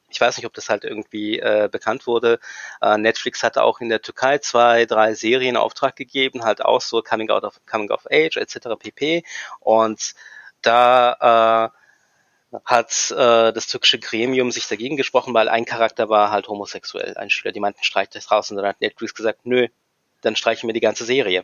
ich 0.08 0.20
weiß 0.20 0.36
nicht, 0.36 0.46
ob 0.46 0.54
das 0.54 0.68
halt 0.68 0.84
irgendwie 0.84 1.38
äh, 1.40 1.68
bekannt 1.70 2.06
wurde. 2.06 2.38
Äh, 2.80 2.96
Netflix 2.96 3.42
hatte 3.42 3.62
auch 3.62 3.80
in 3.80 3.88
der 3.88 4.02
Türkei 4.02 4.38
zwei, 4.38 4.86
drei 4.86 5.14
Serien 5.14 5.56
Auftrag 5.56 5.96
gegeben, 5.96 6.44
halt 6.44 6.64
auch 6.64 6.80
so 6.80 7.02
Coming 7.02 7.30
Out 7.30 7.44
of 7.44 7.60
Coming 7.66 7.90
of 7.90 8.06
Age 8.10 8.36
etc. 8.36 8.78
pp. 8.78 9.24
Und 9.60 10.14
da 10.62 11.72
äh, 11.72 11.76
hat 12.64 13.10
äh, 13.10 13.52
das 13.52 13.66
türkische 13.66 13.98
Gremium 13.98 14.50
sich 14.50 14.68
dagegen 14.68 14.96
gesprochen, 14.96 15.34
weil 15.34 15.48
ein 15.48 15.64
Charakter 15.64 16.08
war 16.08 16.30
halt 16.30 16.48
homosexuell, 16.48 17.16
ein 17.16 17.30
Schüler, 17.30 17.52
die 17.52 17.60
meinten, 17.60 17.82
streicht 17.84 18.14
das 18.14 18.30
raus 18.30 18.50
und 18.50 18.56
dann 18.56 18.66
hat 18.66 18.80
Netflix 18.80 19.14
gesagt, 19.14 19.40
nö, 19.44 19.68
dann 20.22 20.36
streichen 20.36 20.68
wir 20.68 20.74
die 20.74 20.80
ganze 20.80 21.04
Serie. 21.04 21.40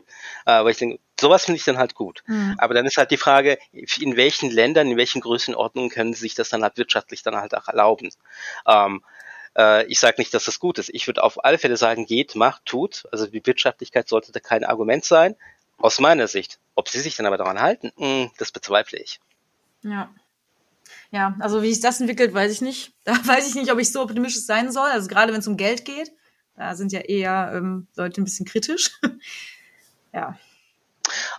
Äh, 0.47 0.51
aber 0.53 0.71
ich 0.71 0.79
denke, 0.79 0.99
sowas 1.21 1.45
finde 1.45 1.59
ich 1.59 1.65
dann 1.65 1.79
halt 1.79 1.95
gut. 1.95 2.23
Mhm. 2.27 2.57
Aber 2.59 2.75
dann 2.75 2.87
ist 2.87 2.97
halt 2.97 3.11
die 3.11 3.17
Frage, 3.17 3.59
in 3.73 4.17
welchen 4.17 4.51
Ländern, 4.51 4.91
in 4.91 4.97
welchen 4.97 5.21
Größenordnungen 5.21 5.91
können 5.91 6.15
sie 6.15 6.21
sich 6.21 6.35
das 6.35 6.49
dann 6.49 6.63
halt 6.63 6.77
wirtschaftlich 6.77 7.23
dann 7.23 7.37
halt 7.37 7.55
auch 7.55 7.69
erlauben. 7.69 8.11
Ähm, 8.67 9.05
äh, 9.57 9.85
ich 9.87 10.01
sage 10.01 10.17
nicht, 10.19 10.35
dass 10.35 10.45
das 10.45 10.59
gut 10.59 10.79
ist. 10.79 10.91
Ich 10.93 11.07
würde 11.07 11.23
auf 11.23 11.45
alle 11.45 11.59
Fälle 11.59 11.77
sagen, 11.77 12.07
geht, 12.07 12.35
macht, 12.35 12.65
tut. 12.67 13.05
Also 13.13 13.27
die 13.27 13.45
Wirtschaftlichkeit 13.45 14.09
sollte 14.09 14.33
da 14.33 14.41
kein 14.41 14.65
Argument 14.65 15.05
sein, 15.05 15.37
aus 15.79 16.01
meiner 16.01 16.29
Sicht. 16.29 16.59
Ob 16.75 16.89
sie 16.89 17.01
sich 17.01 17.17
dann 17.17 17.27
aber 17.27 17.37
daran 17.37 17.61
halten, 17.61 17.93
mh, 17.97 18.07
hm, 18.07 18.31
das 18.39 18.53
bezweifle 18.53 18.99
ich. 18.99 19.21
Ja. 19.83 20.11
Ja, 21.11 21.37
also 21.41 21.63
wie 21.63 21.73
sich 21.73 21.83
das 21.83 22.01
entwickelt, 22.01 22.35
weiß 22.35 22.53
ich 22.53 22.61
nicht. 22.61 22.93
Da 23.05 23.13
weiß 23.13 23.49
ich 23.49 23.57
nicht, 23.57 23.73
ob 23.73 23.81
ich 23.81 23.91
so 23.91 24.01
optimistisch 24.01 24.45
sein 24.45 24.71
soll. 24.71 24.89
Also 24.89 25.09
gerade 25.09 25.33
wenn 25.33 25.41
es 25.41 25.49
um 25.49 25.57
Geld 25.57 25.85
geht. 25.85 26.13
Da 26.57 26.77
sind 26.77 26.93
ja 26.93 27.01
eher 27.01 27.53
ähm, 27.55 27.89
Leute 27.97 28.21
ein 28.21 28.25
bisschen 28.25 28.47
kritisch. 28.47 28.91
ja. 30.13 30.39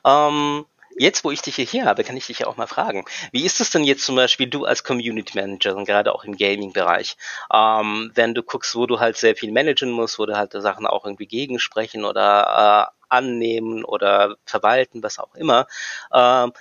Ähm, 0.04 0.66
jetzt, 0.98 1.24
wo 1.24 1.32
ich 1.32 1.42
dich 1.42 1.56
hier 1.56 1.86
habe, 1.86 2.04
kann 2.04 2.18
ich 2.18 2.28
dich 2.28 2.40
ja 2.40 2.48
auch 2.48 2.58
mal 2.58 2.68
fragen. 2.68 3.06
Wie 3.32 3.46
ist 3.46 3.62
es 3.62 3.70
denn 3.70 3.84
jetzt 3.84 4.06
zum 4.06 4.16
Beispiel 4.16 4.48
du 4.48 4.66
als 4.66 4.84
Community 4.84 5.40
Manager, 5.40 5.82
gerade 5.86 6.14
auch 6.14 6.24
im 6.24 6.36
Gaming-Bereich, 6.36 7.16
ähm, 7.54 8.12
wenn 8.14 8.34
du 8.34 8.44
guckst, 8.44 8.76
wo 8.76 8.86
du 8.86 9.00
halt 9.00 9.18
sehr 9.18 9.36
viel 9.36 9.52
managen 9.52 9.92
musst, 9.92 10.20
wo 10.20 10.26
du 10.26 10.36
halt 10.36 10.54
Sachen 10.54 10.86
auch 10.86 11.06
irgendwie 11.06 11.28
gegensprechen 11.28 12.06
oder 12.06 12.90
äh, 12.90 13.04
annehmen 13.10 13.84
oder 13.84 14.36
verwalten, 14.46 15.04
was 15.04 15.20
auch 15.20 15.36
immer. 15.36 15.68
Ähm, 16.14 16.54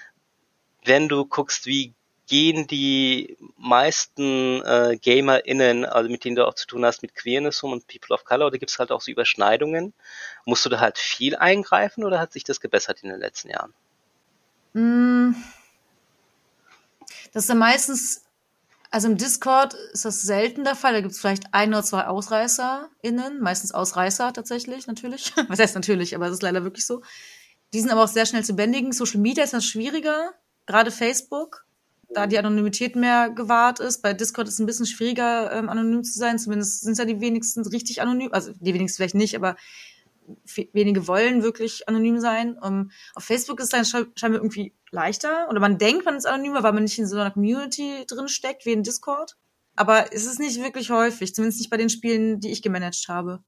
wenn 0.84 1.08
du 1.08 1.24
guckst, 1.24 1.66
wie 1.66 1.94
gehen 2.32 2.66
die 2.66 3.36
meisten 3.58 4.62
äh, 4.62 4.96
GamerInnen, 4.96 5.84
also 5.84 6.08
mit 6.08 6.24
denen 6.24 6.34
du 6.34 6.46
auch 6.48 6.54
zu 6.54 6.66
tun 6.66 6.82
hast, 6.82 7.02
mit 7.02 7.14
Queerness 7.14 7.62
um 7.62 7.72
und 7.72 7.86
People 7.88 8.14
of 8.14 8.24
Color, 8.24 8.46
oder 8.46 8.56
gibt 8.56 8.70
es 8.70 8.78
halt 8.78 8.90
auch 8.90 9.02
so 9.02 9.10
Überschneidungen? 9.10 9.92
Musst 10.46 10.64
du 10.64 10.70
da 10.70 10.80
halt 10.80 10.96
viel 10.96 11.36
eingreifen 11.36 12.04
oder 12.04 12.18
hat 12.18 12.32
sich 12.32 12.42
das 12.42 12.62
gebessert 12.62 13.02
in 13.02 13.10
den 13.10 13.20
letzten 13.20 13.50
Jahren? 13.50 13.74
Mm. 14.72 15.34
Das 17.34 17.42
ist 17.44 17.48
ja 17.50 17.54
meistens, 17.54 18.24
also 18.90 19.08
im 19.08 19.18
Discord 19.18 19.74
ist 19.92 20.06
das 20.06 20.22
selten 20.22 20.64
der 20.64 20.74
Fall. 20.74 20.94
Da 20.94 21.02
gibt 21.02 21.12
es 21.12 21.20
vielleicht 21.20 21.52
ein 21.52 21.68
oder 21.68 21.82
zwei 21.82 22.06
AusreißerInnen, 22.06 23.42
meistens 23.42 23.72
Ausreißer 23.72 24.32
tatsächlich, 24.32 24.86
natürlich. 24.86 25.34
Was 25.48 25.58
heißt 25.58 25.74
natürlich, 25.74 26.16
aber 26.16 26.28
es 26.28 26.32
ist 26.32 26.42
leider 26.42 26.64
wirklich 26.64 26.86
so. 26.86 27.02
Die 27.74 27.80
sind 27.80 27.90
aber 27.90 28.04
auch 28.04 28.08
sehr 28.08 28.24
schnell 28.24 28.42
zu 28.42 28.54
bändigen. 28.54 28.92
Social 28.92 29.20
Media 29.20 29.44
ist 29.44 29.52
das 29.52 29.66
schwieriger, 29.66 30.32
gerade 30.64 30.90
Facebook 30.90 31.66
da 32.14 32.26
die 32.26 32.38
Anonymität 32.38 32.96
mehr 32.96 33.30
gewahrt 33.30 33.80
ist. 33.80 34.02
Bei 34.02 34.12
Discord 34.12 34.48
ist 34.48 34.54
es 34.54 34.60
ein 34.60 34.66
bisschen 34.66 34.86
schwieriger, 34.86 35.52
ähm, 35.52 35.68
anonym 35.68 36.04
zu 36.04 36.18
sein. 36.18 36.38
Zumindest 36.38 36.82
sind 36.82 36.92
es 36.92 36.98
ja 36.98 37.04
die 37.04 37.20
wenigsten 37.20 37.66
richtig 37.66 38.02
anonym. 38.02 38.32
Also 38.32 38.52
die 38.58 38.74
wenigsten 38.74 38.96
vielleicht 38.96 39.14
nicht, 39.14 39.36
aber 39.36 39.56
wenige 40.72 41.06
wollen 41.06 41.42
wirklich 41.42 41.88
anonym 41.88 42.20
sein. 42.20 42.56
Um, 42.58 42.64
ähm, 42.64 42.90
auf 43.14 43.24
Facebook 43.24 43.58
ist 43.60 43.72
es 43.72 43.90
dann 43.92 44.08
scheinbar 44.16 44.40
irgendwie 44.40 44.74
leichter. 44.90 45.48
Oder 45.48 45.60
man 45.60 45.78
denkt, 45.78 46.04
man 46.04 46.16
ist 46.16 46.26
anonymer, 46.26 46.62
weil 46.62 46.72
man 46.72 46.84
nicht 46.84 46.98
in 46.98 47.06
so 47.06 47.16
einer 47.16 47.30
Community 47.30 48.04
drin 48.06 48.28
steckt, 48.28 48.66
wie 48.66 48.72
in 48.72 48.82
Discord. 48.82 49.36
Aber 49.74 50.12
es 50.12 50.26
ist 50.26 50.38
nicht 50.38 50.62
wirklich 50.62 50.90
häufig, 50.90 51.34
zumindest 51.34 51.60
nicht 51.60 51.70
bei 51.70 51.78
den 51.78 51.88
Spielen, 51.88 52.40
die 52.40 52.50
ich 52.50 52.62
gemanagt 52.62 53.06
habe. 53.08 53.42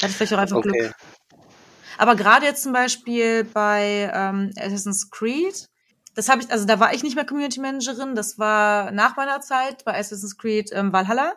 Hatte 0.00 0.10
ich 0.10 0.16
vielleicht 0.16 0.34
auch 0.34 0.38
einfach 0.38 0.56
okay. 0.56 0.70
Glück. 0.70 0.94
Aber 1.98 2.14
gerade 2.14 2.44
jetzt 2.44 2.62
zum 2.62 2.72
Beispiel 2.72 3.44
bei 3.44 4.10
ähm, 4.12 4.50
Assassin's 4.56 5.10
Creed 5.10 5.68
das 6.16 6.28
habe 6.30 6.42
ich, 6.42 6.50
also 6.50 6.66
da 6.66 6.80
war 6.80 6.94
ich 6.94 7.02
nicht 7.02 7.14
mehr 7.14 7.26
Community 7.26 7.60
Managerin, 7.60 8.14
das 8.14 8.38
war 8.38 8.90
nach 8.90 9.16
meiner 9.16 9.40
Zeit 9.40 9.84
bei 9.84 9.96
Assassin's 9.96 10.36
Creed 10.36 10.70
ähm, 10.72 10.92
Valhalla. 10.92 11.34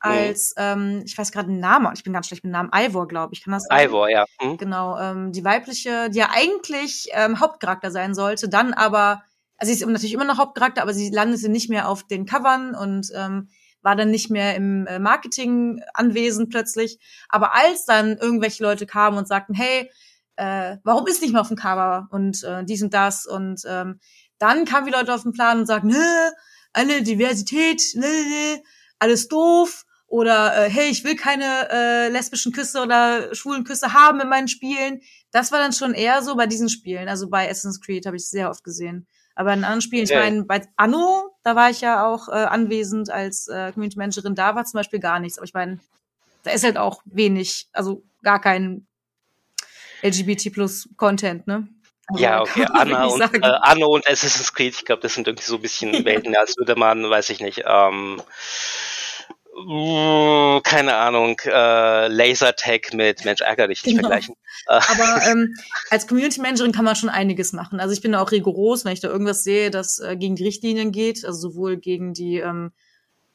Als, 0.00 0.54
mhm. 0.58 0.62
ähm, 0.62 1.02
ich 1.06 1.16
weiß 1.16 1.30
gerade 1.30 1.46
den 1.46 1.60
Namen, 1.60 1.92
ich 1.94 2.02
bin 2.02 2.12
ganz 2.12 2.26
schlecht 2.26 2.42
mit 2.42 2.50
dem 2.50 2.54
Namen, 2.54 2.70
Ivor, 2.74 3.06
glaube 3.06 3.34
ich, 3.34 3.44
kann 3.44 3.52
das 3.52 3.66
sein? 3.68 3.86
Ivor, 3.86 4.10
ja. 4.10 4.24
Mhm. 4.42 4.56
Genau, 4.56 4.98
ähm, 4.98 5.30
die 5.30 5.44
weibliche, 5.44 6.10
die 6.10 6.18
ja 6.18 6.30
eigentlich 6.32 7.08
ähm, 7.12 7.38
Hauptcharakter 7.38 7.92
sein 7.92 8.12
sollte, 8.16 8.48
dann 8.48 8.74
aber, 8.74 9.22
also 9.56 9.72
sie 9.72 9.80
ist 9.80 9.86
natürlich 9.86 10.14
immer 10.14 10.24
noch 10.24 10.38
Hauptcharakter, 10.38 10.82
aber 10.82 10.92
sie 10.92 11.10
landete 11.10 11.48
nicht 11.48 11.70
mehr 11.70 11.88
auf 11.88 12.04
den 12.04 12.26
Covern 12.26 12.74
und 12.74 13.12
ähm, 13.14 13.48
war 13.82 13.94
dann 13.94 14.10
nicht 14.10 14.28
mehr 14.28 14.56
im 14.56 14.88
äh, 14.88 14.98
Marketing 14.98 15.80
anwesend 15.94 16.50
plötzlich. 16.50 16.98
Aber 17.28 17.54
als 17.54 17.84
dann 17.84 18.16
irgendwelche 18.16 18.64
Leute 18.64 18.86
kamen 18.86 19.18
und 19.18 19.28
sagten, 19.28 19.54
hey, 19.54 19.88
äh, 20.36 20.76
warum 20.84 21.06
ist 21.06 21.22
nicht 21.22 21.32
mehr 21.32 21.40
auf 21.40 21.48
dem 21.48 21.56
Cover 21.56 22.08
und 22.10 22.42
äh, 22.44 22.64
dies 22.64 22.82
und 22.82 22.94
das 22.94 23.26
und 23.26 23.62
ähm, 23.66 24.00
dann 24.38 24.64
kamen 24.64 24.86
die 24.86 24.92
Leute 24.92 25.14
auf 25.14 25.22
den 25.22 25.32
Plan 25.32 25.60
und 25.60 25.66
sagten, 25.66 25.88
ne, 25.88 26.32
alle 26.72 27.02
Diversität, 27.02 27.82
ne, 27.94 28.62
alles 28.98 29.28
doof 29.28 29.84
oder 30.06 30.66
äh, 30.66 30.70
hey, 30.70 30.90
ich 30.90 31.04
will 31.04 31.16
keine 31.16 31.70
äh, 31.70 32.08
lesbischen 32.08 32.52
Küsse 32.52 32.82
oder 32.82 33.34
schwulen 33.34 33.64
Küsse 33.64 33.94
haben 33.94 34.20
in 34.20 34.28
meinen 34.28 34.48
Spielen. 34.48 35.00
Das 35.30 35.52
war 35.52 35.58
dann 35.58 35.72
schon 35.72 35.94
eher 35.94 36.22
so 36.22 36.36
bei 36.36 36.46
diesen 36.46 36.68
Spielen. 36.68 37.08
Also 37.08 37.30
bei 37.30 37.48
Assassin's 37.48 37.80
Creed 37.80 38.04
habe 38.04 38.16
ich 38.16 38.28
sehr 38.28 38.50
oft 38.50 38.62
gesehen. 38.62 39.06
Aber 39.34 39.54
in 39.54 39.64
anderen 39.64 39.80
Spielen, 39.80 40.04
ich 40.04 40.12
meine, 40.12 40.44
bei 40.44 40.68
Anno, 40.76 41.34
da 41.42 41.56
war 41.56 41.70
ich 41.70 41.80
ja 41.80 42.06
auch 42.06 42.28
äh, 42.28 42.32
anwesend 42.32 43.08
als 43.08 43.48
äh, 43.48 43.72
Community 43.72 43.96
Managerin, 43.96 44.34
da 44.34 44.54
war 44.54 44.64
zum 44.64 44.78
Beispiel 44.78 45.00
gar 45.00 45.18
nichts. 45.18 45.38
Aber 45.38 45.46
ich 45.46 45.54
meine, 45.54 45.80
da 46.42 46.50
ist 46.50 46.64
halt 46.64 46.76
auch 46.76 47.00
wenig, 47.06 47.68
also 47.72 48.02
gar 48.22 48.40
kein 48.40 48.86
LGBT 50.02 50.52
plus 50.52 50.88
Content, 50.96 51.46
ne? 51.46 51.68
Also, 52.08 52.22
ja, 52.22 52.40
okay. 52.40 52.66
Anna 52.72 53.06
und, 53.06 53.20
äh, 53.20 53.38
Anno 53.62 53.86
und 53.88 54.08
Assassin's 54.08 54.52
Creed, 54.52 54.74
ich 54.74 54.84
glaube, 54.84 55.02
das 55.02 55.14
sind 55.14 55.26
irgendwie 55.26 55.46
so 55.46 55.56
ein 55.56 55.62
bisschen 55.62 55.92
Welten, 56.04 56.36
als 56.36 56.56
würde 56.56 56.76
man, 56.76 57.08
weiß 57.08 57.30
ich 57.30 57.40
nicht, 57.40 57.62
ähm, 57.66 58.20
uh, 59.56 60.60
keine 60.62 60.96
Ahnung, 60.96 61.38
äh, 61.44 62.08
Lasertag 62.08 62.92
mit 62.94 63.24
Mensch 63.24 63.40
ärger 63.40 63.68
dich 63.68 63.84
nicht 63.84 63.96
genau. 63.96 64.08
vergleichen. 64.08 64.34
Äh. 64.68 64.74
Aber 64.74 65.26
ähm, 65.26 65.56
als 65.90 66.06
Community 66.06 66.40
Managerin 66.40 66.70
kann 66.70 66.84
man 66.84 66.94
schon 66.94 67.08
einiges 67.08 67.52
machen. 67.52 67.80
Also 67.80 67.94
ich 67.94 68.00
bin 68.00 68.14
auch 68.14 68.30
rigoros, 68.30 68.84
wenn 68.84 68.92
ich 68.92 69.00
da 69.00 69.08
irgendwas 69.08 69.42
sehe, 69.42 69.72
das 69.72 69.98
äh, 69.98 70.16
gegen 70.16 70.36
die 70.36 70.44
Richtlinien 70.44 70.92
geht, 70.92 71.24
also 71.24 71.50
sowohl 71.50 71.78
gegen 71.78 72.12
die 72.14 72.36
ähm, 72.36 72.70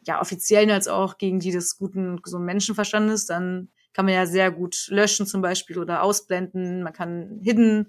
ja 0.04 0.22
offiziellen 0.22 0.72
als 0.72 0.88
auch 0.88 1.18
gegen 1.18 1.42
die 1.42 1.52
des 1.52 1.78
guten 1.78 2.22
so 2.24 2.40
Menschenverstandes, 2.40 3.26
dann 3.26 3.68
kann 3.98 4.06
man 4.06 4.14
ja 4.14 4.28
sehr 4.28 4.52
gut 4.52 4.86
löschen 4.90 5.26
zum 5.26 5.42
Beispiel 5.42 5.80
oder 5.80 6.04
ausblenden. 6.04 6.84
Man 6.84 6.94
kann 6.94 7.40
hidden, 7.42 7.88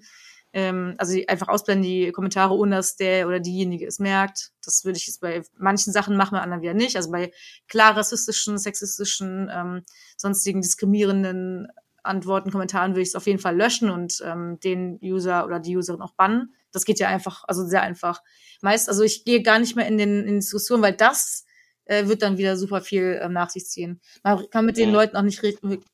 ähm, 0.53 0.95
also 0.97 1.15
einfach 1.27 1.49
ausblenden 1.49 1.83
die 1.83 2.11
Kommentare, 2.11 2.55
ohne 2.55 2.77
dass 2.77 2.95
der 2.95 3.27
oder 3.27 3.39
diejenige 3.39 3.85
es 3.85 3.99
merkt. 3.99 4.49
Das 4.65 4.83
würde 4.83 4.97
ich 4.97 5.05
jetzt 5.05 5.21
bei 5.21 5.43
manchen 5.55 5.93
Sachen 5.93 6.17
machen, 6.17 6.31
bei 6.31 6.41
anderen 6.41 6.63
wieder 6.63 6.73
nicht. 6.73 6.95
Also 6.95 7.11
bei 7.11 7.31
klar 7.67 7.95
rassistischen, 7.95 8.57
sexistischen, 8.57 9.51
ähm, 9.53 9.83
sonstigen 10.17 10.61
diskriminierenden 10.61 11.67
Antworten, 12.01 12.49
Kommentaren 12.49 12.93
würde 12.93 13.03
ich 13.03 13.09
es 13.09 13.15
auf 13.15 13.27
jeden 13.27 13.37
Fall 13.37 13.55
löschen 13.55 13.91
und 13.91 14.19
ähm, 14.25 14.59
den 14.61 14.97
User 15.03 15.45
oder 15.45 15.59
die 15.59 15.77
Userin 15.77 16.01
auch 16.01 16.15
bannen. 16.15 16.55
Das 16.71 16.85
geht 16.85 16.97
ja 16.97 17.07
einfach, 17.07 17.43
also 17.47 17.67
sehr 17.67 17.83
einfach. 17.83 18.23
Meist, 18.63 18.89
also 18.89 19.03
ich 19.03 19.25
gehe 19.25 19.43
gar 19.43 19.59
nicht 19.59 19.75
mehr 19.75 19.85
in 19.85 19.99
den 19.99 20.25
in 20.25 20.39
Diskussionen, 20.39 20.81
weil 20.81 20.93
das 20.93 21.45
äh, 21.89 22.07
wird 22.07 22.21
dann 22.21 22.37
wieder 22.37 22.55
super 22.55 22.81
viel 22.81 23.19
ähm, 23.21 23.33
nach 23.33 23.49
sich 23.49 23.65
ziehen. 23.65 23.99
Man 24.23 24.47
kann 24.51 24.65
mit 24.65 24.77
den 24.77 24.91
Leuten 24.91 25.17
auch 25.17 25.23
nicht, 25.23 25.41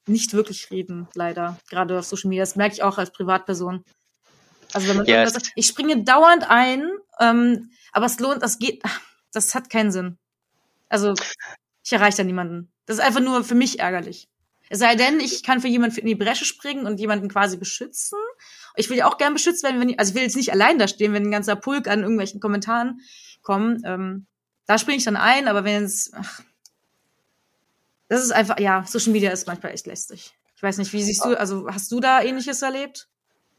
nicht 0.08 0.34
wirklich 0.34 0.70
reden, 0.70 1.08
leider. 1.16 1.58
Gerade 1.70 1.98
auf 1.98 2.06
Social 2.06 2.28
Media. 2.28 2.44
Das 2.44 2.58
merke 2.58 2.76
ich 2.76 2.84
auch 2.84 2.98
als 2.98 3.12
Privatperson. 3.12 3.84
Also 4.74 4.90
wenn 4.90 4.98
man 4.98 5.06
yes. 5.06 5.32
irgendwas, 5.32 5.52
ich 5.56 5.68
springe 5.68 6.04
dauernd 6.04 6.50
ein, 6.50 6.92
ähm, 7.22 7.72
aber 7.94 8.08
es 8.08 8.20
lohnt, 8.20 8.44
das 8.44 8.60
geht, 8.60 8.84
das 9.32 9.56
hat 9.56 9.70
keinen 9.70 9.92
Sinn. 9.92 10.18
Also 10.90 11.14
ich 11.82 11.94
erreiche 11.94 12.18
da 12.18 12.24
niemanden. 12.24 12.74
Das 12.86 12.98
ist 12.98 13.04
einfach 13.04 13.22
nur 13.22 13.46
für 13.46 13.56
mich 13.56 13.80
ärgerlich. 13.80 14.28
Es 14.70 14.80
sei 14.80 14.96
denn, 14.96 15.22
ich 15.22 15.44
kann 15.44 15.62
für 15.62 15.70
jemanden 15.70 15.98
in 16.00 16.08
die 16.08 16.16
Bresche 16.16 16.44
springen 16.44 16.88
und 16.88 17.00
jemanden 17.00 17.30
quasi 17.30 17.56
beschützen. 17.56 18.20
Ich 18.76 18.90
will 18.90 18.98
ja 18.98 19.08
auch 19.08 19.18
gern 19.18 19.34
beschützt 19.34 19.64
werden, 19.64 19.80
wenn 19.80 19.90
ich, 19.90 20.00
also 20.00 20.10
ich 20.10 20.16
will 20.16 20.24
jetzt 20.24 20.36
nicht 20.36 20.52
allein 20.52 20.78
da 20.78 20.90
stehen, 20.90 21.14
wenn 21.14 21.24
ein 21.24 21.32
ganzer 21.32 21.56
Pulk 21.56 21.88
an 21.88 22.02
irgendwelchen 22.02 22.42
Kommentaren 22.42 23.00
kommen. 23.42 23.82
Ähm, 23.86 24.26
da 24.66 24.78
springe 24.78 24.98
ich 24.98 25.06
dann 25.06 25.16
ein, 25.16 25.48
aber 25.48 25.64
wenn 25.64 25.84
es, 25.84 26.12
das 28.08 28.24
ist 28.24 28.32
einfach, 28.32 28.60
ja, 28.60 28.84
Social 28.86 29.14
Media 29.14 29.32
ist 29.32 29.48
manchmal 29.48 29.74
echt 29.74 29.88
lästig. 29.88 30.34
Ich 30.56 30.64
weiß 30.64 30.78
nicht, 30.78 30.94
wie 30.94 31.04
siehst 31.04 31.24
du, 31.26 31.38
also 31.38 31.68
hast 31.70 31.92
du 31.92 32.00
da 32.00 32.22
ähnliches 32.22 32.62
erlebt? 32.62 33.08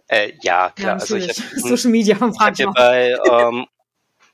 Äh, 0.09 0.33
ja, 0.43 0.71
klar. 0.71 0.89
Ja, 0.89 0.93
also 0.95 1.17
ich 1.17 1.29
hab, 1.29 1.37
Social 1.57 1.91
Media 1.91 2.17
vom 2.17 2.31
ich 2.33 2.41
habe 2.41 2.73
Frank. 2.75 2.79
ähm, 3.31 3.67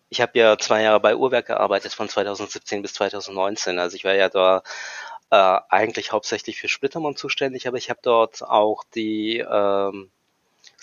ich 0.08 0.20
habe 0.20 0.38
ja 0.38 0.58
zwei 0.58 0.82
Jahre 0.82 1.00
bei 1.00 1.16
Uhrwerk 1.16 1.46
gearbeitet, 1.46 1.94
von 1.94 2.08
2017 2.08 2.82
bis 2.82 2.92
2019. 2.94 3.78
Also 3.78 3.96
ich 3.96 4.04
war 4.04 4.14
ja 4.14 4.28
da 4.28 4.62
äh, 5.30 5.58
eigentlich 5.70 6.12
hauptsächlich 6.12 6.60
für 6.60 6.68
Splittermond 6.68 7.18
zuständig, 7.18 7.66
aber 7.66 7.78
ich 7.78 7.88
habe 7.88 8.00
dort 8.02 8.42
auch 8.42 8.84
die 8.94 9.38
ähm, 9.38 10.10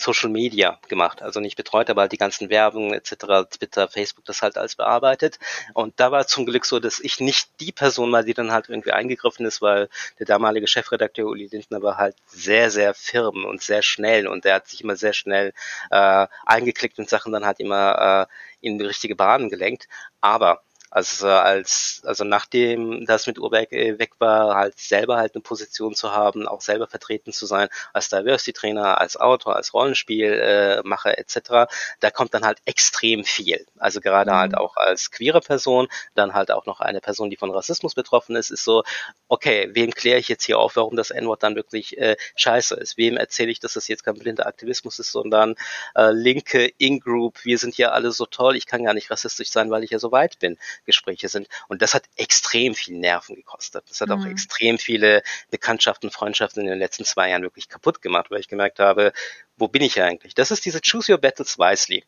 Social 0.00 0.30
Media 0.30 0.78
gemacht, 0.88 1.22
also 1.22 1.40
nicht 1.40 1.56
betreut, 1.56 1.90
aber 1.90 2.02
halt 2.02 2.12
die 2.12 2.16
ganzen 2.16 2.50
Werbung 2.50 2.92
etc., 2.92 3.48
Twitter, 3.50 3.88
Facebook, 3.88 4.24
das 4.24 4.42
halt 4.42 4.56
alles 4.56 4.76
bearbeitet. 4.76 5.38
Und 5.74 5.98
da 6.00 6.10
war 6.10 6.26
zum 6.26 6.46
Glück 6.46 6.64
so, 6.64 6.80
dass 6.80 7.00
ich 7.00 7.20
nicht 7.20 7.48
die 7.60 7.72
Person 7.72 8.10
war, 8.12 8.22
die 8.22 8.34
dann 8.34 8.52
halt 8.52 8.68
irgendwie 8.68 8.92
eingegriffen 8.92 9.46
ist, 9.46 9.62
weil 9.62 9.88
der 10.18 10.26
damalige 10.26 10.66
Chefredakteur 10.66 11.26
Uli 11.26 11.46
Lindner 11.46 11.82
war 11.82 11.96
halt 11.96 12.16
sehr, 12.26 12.70
sehr 12.70 12.94
firm 12.94 13.44
und 13.44 13.62
sehr 13.62 13.82
schnell 13.82 14.26
und 14.26 14.44
der 14.44 14.54
hat 14.56 14.68
sich 14.68 14.82
immer 14.82 14.96
sehr 14.96 15.12
schnell 15.12 15.52
äh, 15.90 16.26
eingeklickt 16.46 16.98
und 16.98 17.08
Sachen 17.08 17.32
dann 17.32 17.44
halt 17.44 17.60
immer 17.60 18.28
äh, 18.28 18.66
in 18.66 18.78
die 18.78 18.84
richtige 18.84 19.16
Bahn 19.16 19.48
gelenkt. 19.48 19.88
Aber 20.20 20.62
also 20.90 21.28
als 21.28 22.02
also 22.04 22.24
nachdem 22.24 23.04
das 23.06 23.26
mit 23.26 23.38
Urberg 23.38 23.72
äh, 23.72 23.98
weg 23.98 24.12
war, 24.18 24.56
halt 24.56 24.78
selber 24.78 25.16
halt 25.16 25.34
eine 25.34 25.42
Position 25.42 25.94
zu 25.94 26.12
haben, 26.12 26.48
auch 26.48 26.60
selber 26.60 26.86
vertreten 26.88 27.32
zu 27.32 27.46
sein 27.46 27.68
als 27.92 28.08
Diversity 28.08 28.52
Trainer, 28.52 29.00
als 29.00 29.16
Autor, 29.16 29.56
als 29.56 29.72
Rollenspielmacher 29.74 31.16
äh, 31.16 31.20
etc. 31.20 31.68
Da 32.00 32.10
kommt 32.10 32.34
dann 32.34 32.44
halt 32.44 32.58
extrem 32.64 33.24
viel. 33.24 33.66
Also 33.78 34.00
gerade 34.00 34.32
Mhm. 34.32 34.34
halt 34.34 34.56
auch 34.56 34.76
als 34.76 35.10
queere 35.10 35.40
Person, 35.40 35.88
dann 36.14 36.34
halt 36.34 36.50
auch 36.50 36.66
noch 36.66 36.80
eine 36.80 37.00
Person, 37.00 37.30
die 37.30 37.36
von 37.36 37.50
Rassismus 37.50 37.94
betroffen 37.94 38.36
ist, 38.36 38.50
ist 38.50 38.64
so, 38.64 38.82
okay, 39.28 39.68
wem 39.72 39.90
kläre 39.92 40.18
ich 40.18 40.28
jetzt 40.28 40.44
hier 40.44 40.58
auf, 40.58 40.76
warum 40.76 40.96
das 40.96 41.10
N-Wort 41.10 41.42
dann 41.42 41.54
wirklich 41.56 41.98
äh, 41.98 42.16
scheiße 42.36 42.74
ist? 42.76 42.96
Wem 42.96 43.16
erzähle 43.16 43.50
ich, 43.50 43.60
dass 43.60 43.74
das 43.74 43.88
jetzt 43.88 44.04
kein 44.04 44.14
blinder 44.14 44.46
Aktivismus 44.46 44.98
ist, 44.98 45.12
sondern 45.12 45.54
äh, 45.94 46.10
linke 46.12 46.66
In-Group, 46.78 47.44
wir 47.44 47.58
sind 47.58 47.76
ja 47.76 47.90
alle 47.90 48.10
so 48.12 48.26
toll, 48.26 48.56
ich 48.56 48.66
kann 48.66 48.84
gar 48.84 48.94
nicht 48.94 49.10
rassistisch 49.10 49.50
sein, 49.50 49.70
weil 49.70 49.84
ich 49.84 49.90
ja 49.90 49.98
so 49.98 50.12
weit 50.12 50.38
bin. 50.38 50.58
Gespräche 50.84 51.28
sind. 51.28 51.48
Und 51.68 51.82
das 51.82 51.94
hat 51.94 52.04
extrem 52.16 52.74
viel 52.74 52.96
Nerven 52.98 53.36
gekostet. 53.36 53.84
Das 53.88 54.00
hat 54.00 54.10
auch 54.10 54.24
Mhm. 54.24 54.30
extrem 54.32 54.78
viele 54.78 55.22
Bekanntschaften, 55.50 56.10
Freundschaften 56.10 56.62
in 56.62 56.68
den 56.68 56.78
letzten 56.78 57.04
zwei 57.04 57.30
Jahren 57.30 57.42
wirklich 57.42 57.68
kaputt 57.68 58.02
gemacht, 58.02 58.30
weil 58.30 58.40
ich 58.40 58.48
gemerkt 58.48 58.78
habe, 58.78 59.12
wo 59.56 59.68
bin 59.68 59.82
ich 59.82 60.00
eigentlich? 60.02 60.34
Das 60.34 60.50
ist 60.50 60.64
diese 60.64 60.80
Choose 60.80 61.12
Your 61.12 61.18
Battles 61.18 61.58
wisely. 61.58 62.04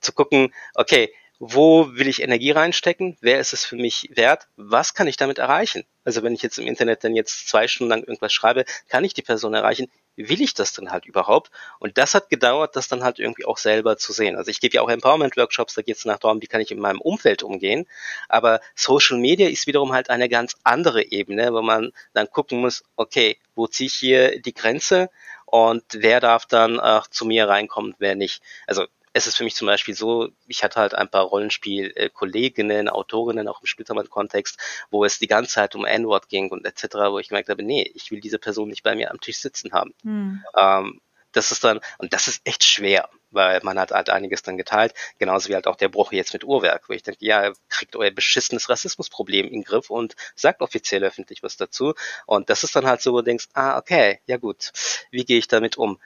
Zu 0.00 0.12
gucken, 0.12 0.54
okay, 0.74 1.12
wo 1.38 1.92
will 1.96 2.06
ich 2.06 2.22
Energie 2.22 2.52
reinstecken? 2.52 3.16
Wer 3.20 3.40
ist 3.40 3.52
es 3.52 3.64
für 3.64 3.74
mich 3.76 4.08
wert? 4.14 4.46
Was 4.56 4.94
kann 4.94 5.08
ich 5.08 5.16
damit 5.16 5.38
erreichen? 5.38 5.84
Also 6.04 6.22
wenn 6.22 6.34
ich 6.34 6.42
jetzt 6.42 6.58
im 6.58 6.66
Internet 6.68 7.02
dann 7.02 7.16
jetzt 7.16 7.48
zwei 7.48 7.66
Stunden 7.66 7.90
lang 7.90 8.00
irgendwas 8.00 8.32
schreibe, 8.32 8.64
kann 8.88 9.02
ich 9.04 9.12
die 9.14 9.22
Person 9.22 9.52
erreichen? 9.54 9.90
Will 10.16 10.42
ich 10.42 10.54
das 10.54 10.72
denn 10.72 10.90
halt 10.90 11.06
überhaupt? 11.06 11.50
Und 11.78 11.96
das 11.96 12.14
hat 12.14 12.28
gedauert, 12.28 12.76
das 12.76 12.88
dann 12.88 13.02
halt 13.02 13.18
irgendwie 13.18 13.46
auch 13.46 13.56
selber 13.56 13.96
zu 13.96 14.12
sehen. 14.12 14.36
Also 14.36 14.50
ich 14.50 14.60
gebe 14.60 14.74
ja 14.76 14.82
auch 14.82 14.90
Empowerment-Workshops, 14.90 15.74
da 15.74 15.82
geht 15.82 15.96
es 15.96 16.04
nach 16.04 16.18
darum, 16.18 16.42
wie 16.42 16.46
kann 16.46 16.60
ich 16.60 16.70
in 16.70 16.80
meinem 16.80 17.00
Umfeld 17.00 17.42
umgehen. 17.42 17.86
Aber 18.28 18.60
Social 18.74 19.18
Media 19.18 19.48
ist 19.48 19.66
wiederum 19.66 19.92
halt 19.92 20.10
eine 20.10 20.28
ganz 20.28 20.56
andere 20.64 21.02
Ebene, 21.10 21.52
wo 21.52 21.62
man 21.62 21.92
dann 22.12 22.30
gucken 22.30 22.60
muss, 22.60 22.84
okay, 22.96 23.38
wo 23.54 23.66
ziehe 23.66 23.86
ich 23.86 23.94
hier 23.94 24.40
die 24.40 24.54
Grenze 24.54 25.08
und 25.46 25.84
wer 25.92 26.20
darf 26.20 26.46
dann 26.46 26.78
äh, 26.78 27.00
zu 27.10 27.24
mir 27.24 27.48
reinkommen, 27.48 27.94
wer 27.98 28.14
nicht. 28.14 28.42
Also 28.66 28.86
es 29.12 29.26
ist 29.26 29.36
für 29.36 29.44
mich 29.44 29.54
zum 29.54 29.66
Beispiel 29.66 29.94
so, 29.94 30.30
ich 30.46 30.64
hatte 30.64 30.80
halt 30.80 30.94
ein 30.94 31.08
paar 31.08 31.24
Rollenspiel-Kolleginnen, 31.24 32.88
Autorinnen, 32.88 33.48
auch 33.48 33.60
im 33.60 33.66
Splittermann-Kontext, 33.66 34.58
wo 34.90 35.04
es 35.04 35.18
die 35.18 35.26
ganze 35.26 35.52
Zeit 35.52 35.74
um 35.74 35.84
N-Wort 35.84 36.28
ging 36.28 36.50
und 36.50 36.64
etc., 36.64 36.94
wo 37.10 37.18
ich 37.18 37.28
gemerkt 37.28 37.48
habe, 37.48 37.62
nee, 37.62 37.90
ich 37.94 38.10
will 38.10 38.20
diese 38.20 38.38
Person 38.38 38.68
nicht 38.68 38.82
bei 38.82 38.94
mir 38.94 39.10
am 39.10 39.20
Tisch 39.20 39.38
sitzen 39.38 39.72
haben. 39.72 39.94
Hm. 40.02 40.42
Ähm, 40.56 41.00
das 41.32 41.50
ist 41.52 41.64
dann, 41.64 41.80
und 41.98 42.12
das 42.12 42.28
ist 42.28 42.40
echt 42.44 42.64
schwer, 42.64 43.08
weil 43.32 43.60
man 43.62 43.78
hat 43.78 43.90
halt 43.90 44.10
einiges 44.10 44.42
dann 44.42 44.56
geteilt, 44.56 44.94
genauso 45.18 45.48
wie 45.48 45.54
halt 45.54 45.66
auch 45.66 45.76
der 45.76 45.88
Bruch 45.88 46.12
jetzt 46.12 46.32
mit 46.32 46.44
Uhrwerk, 46.44 46.88
wo 46.88 46.92
ich 46.92 47.02
denke, 47.02 47.24
ja, 47.24 47.52
kriegt 47.68 47.96
euer 47.96 48.10
beschissenes 48.10 48.68
Rassismusproblem 48.68 49.46
in 49.46 49.52
den 49.52 49.64
Griff 49.64 49.90
und 49.90 50.14
sagt 50.34 50.60
offiziell 50.60 51.04
öffentlich 51.04 51.42
was 51.42 51.56
dazu. 51.56 51.94
Und 52.26 52.50
das 52.50 52.64
ist 52.64 52.76
dann 52.76 52.86
halt 52.86 53.00
so, 53.00 53.12
wo 53.12 53.18
du 53.18 53.24
denkst, 53.24 53.48
ah, 53.54 53.78
okay, 53.78 54.20
ja 54.26 54.36
gut, 54.36 54.72
wie 55.10 55.24
gehe 55.24 55.38
ich 55.38 55.48
damit 55.48 55.76
um? 55.76 56.00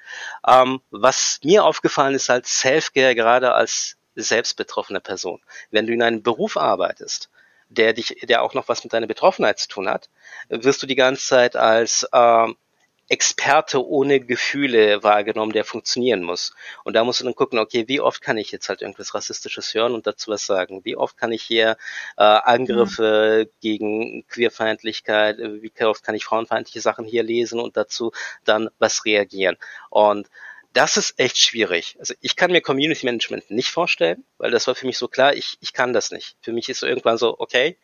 Ähm, 0.47 0.81
was 0.91 1.41
mir 1.45 1.65
aufgefallen 1.65 2.15
ist, 2.15 2.29
halt 2.29 2.47
Self-Care 2.47 3.15
gerade 3.15 3.53
als 3.53 3.97
selbstbetroffene 4.15 5.01
Person. 5.01 5.41
Wenn 5.71 5.87
du 5.87 5.93
in 5.93 6.03
einem 6.03 6.23
Beruf 6.23 6.57
arbeitest, 6.57 7.31
der 7.69 7.93
dich, 7.93 8.17
der 8.23 8.43
auch 8.43 8.55
noch 8.55 8.69
was 8.69 8.85
mit 8.85 8.93
deiner 8.93 9.07
Betroffenheit 9.07 9.59
zu 9.59 9.69
tun 9.69 9.89
hat, 9.89 10.09
wirst 10.49 10.83
du 10.83 10.87
die 10.87 10.95
ganze 10.95 11.27
Zeit 11.27 11.57
als 11.57 12.07
ähm, 12.13 12.57
Experte 13.09 13.87
ohne 13.87 14.21
Gefühle 14.21 15.03
wahrgenommen, 15.03 15.53
der 15.53 15.65
funktionieren 15.65 16.23
muss. 16.23 16.55
Und 16.85 16.95
da 16.95 17.05
musst 17.05 17.21
du 17.21 17.25
dann 17.25 17.35
gucken, 17.35 17.59
okay, 17.59 17.85
wie 17.87 18.01
oft 18.01 18.21
kann 18.21 18.37
ich 18.37 18.51
jetzt 18.51 18.69
halt 18.69 18.83
irgendwas 18.83 19.15
Rassistisches 19.15 19.75
hören 19.75 19.95
und 19.95 20.07
dazu 20.07 20.31
was 20.31 20.45
sagen? 20.45 20.85
Wie 20.85 20.97
oft 20.97 21.17
kann 21.17 21.33
ich 21.33 21.43
hier 21.43 21.77
äh, 22.17 22.23
Angriffe 22.23 23.47
mhm. 23.47 23.51
gegen 23.61 24.27
Queerfeindlichkeit, 24.29 25.39
äh, 25.39 25.63
wie 25.63 25.73
oft 25.85 26.03
kann 26.03 26.15
ich 26.15 26.25
frauenfeindliche 26.25 26.81
Sachen 26.81 27.05
hier 27.05 27.23
lesen 27.23 27.61
und 27.61 27.77
dazu 27.77 28.13
dann 28.45 28.71
was 28.79 29.05
reagieren? 29.05 29.57
Und 29.91 30.29
das 30.73 30.99
ist 30.99 31.19
echt 31.19 31.39
schwierig. 31.39 31.97
Also 31.99 32.13
ich 32.21 32.37
kann 32.37 32.53
mir 32.53 32.61
Community 32.61 33.07
Management 33.07 33.51
nicht 33.51 33.71
vorstellen, 33.71 34.25
weil 34.37 34.51
das 34.51 34.67
war 34.67 34.75
für 34.75 34.87
mich 34.87 34.99
so 34.99 35.09
klar, 35.09 35.35
ich, 35.35 35.57
ich 35.61 35.73
kann 35.73 35.95
das 35.95 36.11
nicht. 36.11 36.37
Für 36.43 36.53
mich 36.53 36.69
ist 36.69 36.81
so 36.81 36.87
irgendwann 36.87 37.17
so, 37.17 37.39
okay, 37.39 37.79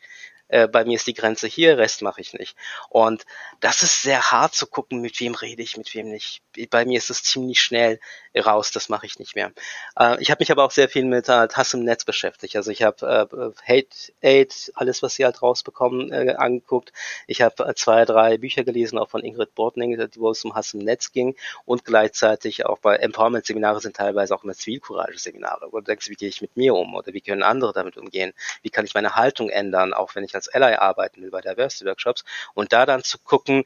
äh, 0.53 0.69
bei 0.69 0.85
mir 0.85 0.97
ist 0.97 1.07
die 1.07 1.15
Grenze 1.15 1.49
hier, 1.49 1.79
Rest 1.79 2.03
mache 2.03 2.21
ich 2.21 2.35
nicht. 2.35 2.57
Und 2.91 3.25
das 3.61 3.83
ist 3.83 4.03
sehr 4.03 4.31
hart 4.31 4.55
zu 4.55 4.67
gucken, 4.67 5.01
mit 5.01 5.19
wem 5.21 5.35
rede 5.35 5.63
ich, 5.63 5.77
mit 5.77 5.95
wem 5.95 6.11
nicht. 6.11 6.43
Bei 6.71 6.85
mir 6.85 6.99
ist 6.99 7.11
es 7.11 7.23
ziemlich 7.23 7.61
schnell 7.61 7.99
raus, 8.39 8.71
das 8.71 8.89
mache 8.89 9.07
ich 9.07 9.19
nicht 9.19 9.35
mehr. 9.35 9.53
Äh, 9.99 10.21
ich 10.21 10.31
habe 10.31 10.41
mich 10.41 10.51
aber 10.51 10.65
auch 10.65 10.71
sehr 10.71 10.89
viel 10.89 11.05
mit 11.05 11.29
halt, 11.29 11.57
Hass 11.57 11.75
im 11.75 11.85
Netz 11.85 12.05
beschäftigt. 12.05 12.57
Also 12.57 12.71
ich 12.71 12.83
habe 12.83 13.55
äh, 13.67 13.73
Hate 13.73 14.13
Aid, 14.21 14.73
alles, 14.75 15.03
was 15.03 15.15
sie 15.15 15.25
halt 15.25 15.43
rausbekommen, 15.43 16.13
äh, 16.13 16.35
angeguckt. 16.37 16.93
Ich 17.27 17.43
habe 17.43 17.67
äh, 17.67 17.75
zwei, 17.75 18.05
drei 18.05 18.39
Bücher 18.39 18.65
gelesen, 18.65 18.99
auch 18.99 19.09
von 19.09 19.23
Ingrid 19.25 19.55
Bortning, 19.55 19.99
wo 20.17 20.31
es 20.31 20.45
um 20.45 20.55
Hass 20.55 20.75
im 20.75 20.81
Netz 20.81 21.13
ging. 21.13 21.35
Und 21.65 21.85
gleichzeitig 21.85 22.67
auch 22.67 22.79
bei 22.79 22.97
Empowerment-Seminare 22.97 23.81
sind 23.81 23.97
teilweise 23.97 24.35
auch 24.35 24.45
immer 24.45 24.55
Zivilcourage-Seminare, 24.55 25.69
wo 25.71 25.79
du 25.79 25.85
denkst, 25.85 26.09
wie 26.11 26.15
gehe 26.15 26.29
ich 26.29 26.43
mit 26.43 26.57
mir 26.57 26.75
um 26.75 26.95
oder 26.95 27.13
wie 27.15 27.21
können 27.21 27.43
andere 27.43 27.73
damit 27.73 27.97
umgehen? 27.97 28.33
Wie 28.63 28.71
kann 28.71 28.85
ich 28.85 28.95
meine 28.95 29.15
Haltung 29.17 29.49
ändern, 29.49 29.95
auch 29.95 30.15
wenn 30.15 30.25
ich 30.25 30.35
als 30.35 30.42
Ally 30.49 30.75
arbeiten 30.75 31.31
bei 31.31 31.41
Diversity 31.41 31.85
Workshops? 31.85 32.25
Und 32.55 32.73
da 32.73 32.87
dann 32.87 33.03
zu 33.03 33.19
gucken, 33.19 33.65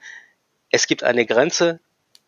es 0.71 0.87
gibt 0.87 1.03
eine 1.03 1.27
Grenze, 1.27 1.81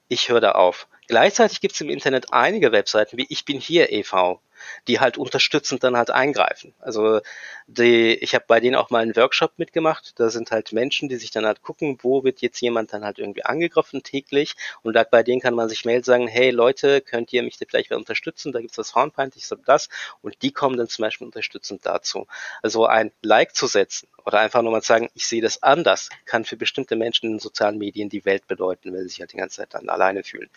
ich 0.09 0.28
höre 0.28 0.40
da 0.40 0.53
auf. 0.53 0.88
Gleichzeitig 1.07 1.61
gibt 1.61 1.74
es 1.74 1.80
im 1.80 1.90
Internet 1.90 2.32
einige 2.32 2.72
Webseiten 2.72 3.16
wie 3.16 3.26
Ich 3.28 3.44
bin 3.44 3.59
hier 3.59 3.92
e.V., 3.92 4.40
die 4.86 5.00
halt 5.00 5.18
unterstützend 5.18 5.84
dann 5.84 5.96
halt 5.96 6.11
eingreifen. 6.11 6.74
Also 6.80 7.20
die, 7.66 8.14
ich 8.14 8.34
habe 8.34 8.44
bei 8.46 8.61
denen 8.61 8.76
auch 8.76 8.90
mal 8.90 9.02
einen 9.02 9.16
Workshop 9.16 9.52
mitgemacht. 9.59 10.18
Da 10.18 10.30
sind 10.30 10.50
halt 10.50 10.72
Menschen, 10.72 11.09
die 11.09 11.16
sich 11.16 11.30
dann 11.30 11.46
halt 11.46 11.62
gucken, 11.62 11.98
wo 12.02 12.24
wird 12.24 12.40
jetzt 12.40 12.61
jemand 12.61 12.92
dann 12.92 13.04
halt 13.04 13.18
irgendwie 13.18 13.44
angegriffen 13.44 14.02
täglich. 14.02 14.54
Und 14.82 14.94
da, 14.94 15.04
bei 15.04 15.22
denen 15.22 15.40
kann 15.40 15.54
man 15.54 15.68
sich 15.68 15.84
melden, 15.84 16.04
sagen, 16.04 16.28
hey 16.28 16.50
Leute, 16.50 17.00
könnt 17.00 17.32
ihr 17.32 17.42
mich 17.42 17.59
da 17.59 17.66
vielleicht 17.68 17.92
unterstützen? 17.92 18.52
Da 18.52 18.61
gibt's 18.61 18.78
was 18.78 18.90
Frauenfeindliches 18.90 19.52
oder 19.52 19.62
das. 19.66 19.88
Und 20.22 20.42
die 20.42 20.52
kommen 20.52 20.76
dann 20.76 20.88
zum 20.88 21.02
Beispiel 21.02 21.26
unterstützend 21.26 21.84
dazu. 21.84 22.26
Also 22.62 22.86
ein 22.86 23.12
Like 23.22 23.54
zu 23.54 23.66
setzen 23.66 24.09
oder 24.24 24.40
einfach 24.40 24.62
nur 24.62 24.72
mal 24.72 24.82
sagen, 24.82 25.09
ich 25.14 25.26
sehe 25.26 25.40
das 25.40 25.62
anders, 25.62 26.11
kann 26.26 26.44
für 26.44 26.56
bestimmte 26.56 26.96
Menschen 26.96 27.26
in 27.26 27.32
den 27.34 27.38
sozialen 27.38 27.78
Medien 27.78 28.09
die 28.09 28.24
Welt 28.24 28.46
bedeuten, 28.46 28.92
weil 28.92 29.02
sie 29.02 29.09
sich 29.09 29.20
halt 29.20 29.32
die 29.32 29.38
ganze 29.38 29.56
Zeit 29.56 29.74
dann 29.74 29.88
alleine 29.88 30.22
fühlen. 30.22 30.50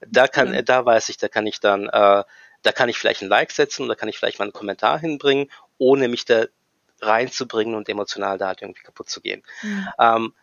Da 0.00 0.28
kann, 0.28 0.52
mhm. 0.52 0.64
da 0.64 0.84
weiß 0.84 1.08
ich, 1.08 1.16
da 1.16 1.28
kann 1.28 1.46
ich 1.46 1.60
dann 1.60 1.88
äh, 1.88 2.24
da 2.62 2.72
kann 2.72 2.88
ich 2.88 2.98
vielleicht 2.98 3.22
ein 3.22 3.28
Like 3.28 3.52
setzen 3.52 3.84
oder 3.84 3.96
kann 3.96 4.08
ich 4.08 4.18
vielleicht 4.18 4.38
mal 4.38 4.44
einen 4.44 4.52
Kommentar 4.52 4.98
hinbringen, 4.98 5.50
ohne 5.78 6.08
mich 6.08 6.24
da 6.24 6.46
reinzubringen 7.00 7.74
und 7.74 7.88
emotional 7.88 8.38
da 8.38 8.48
halt 8.48 8.62
irgendwie 8.62 8.82
kaputt 8.82 9.08
zu 9.08 9.20
gehen. 9.20 9.42
Mhm. 9.62 9.88
Ähm, 9.98 10.34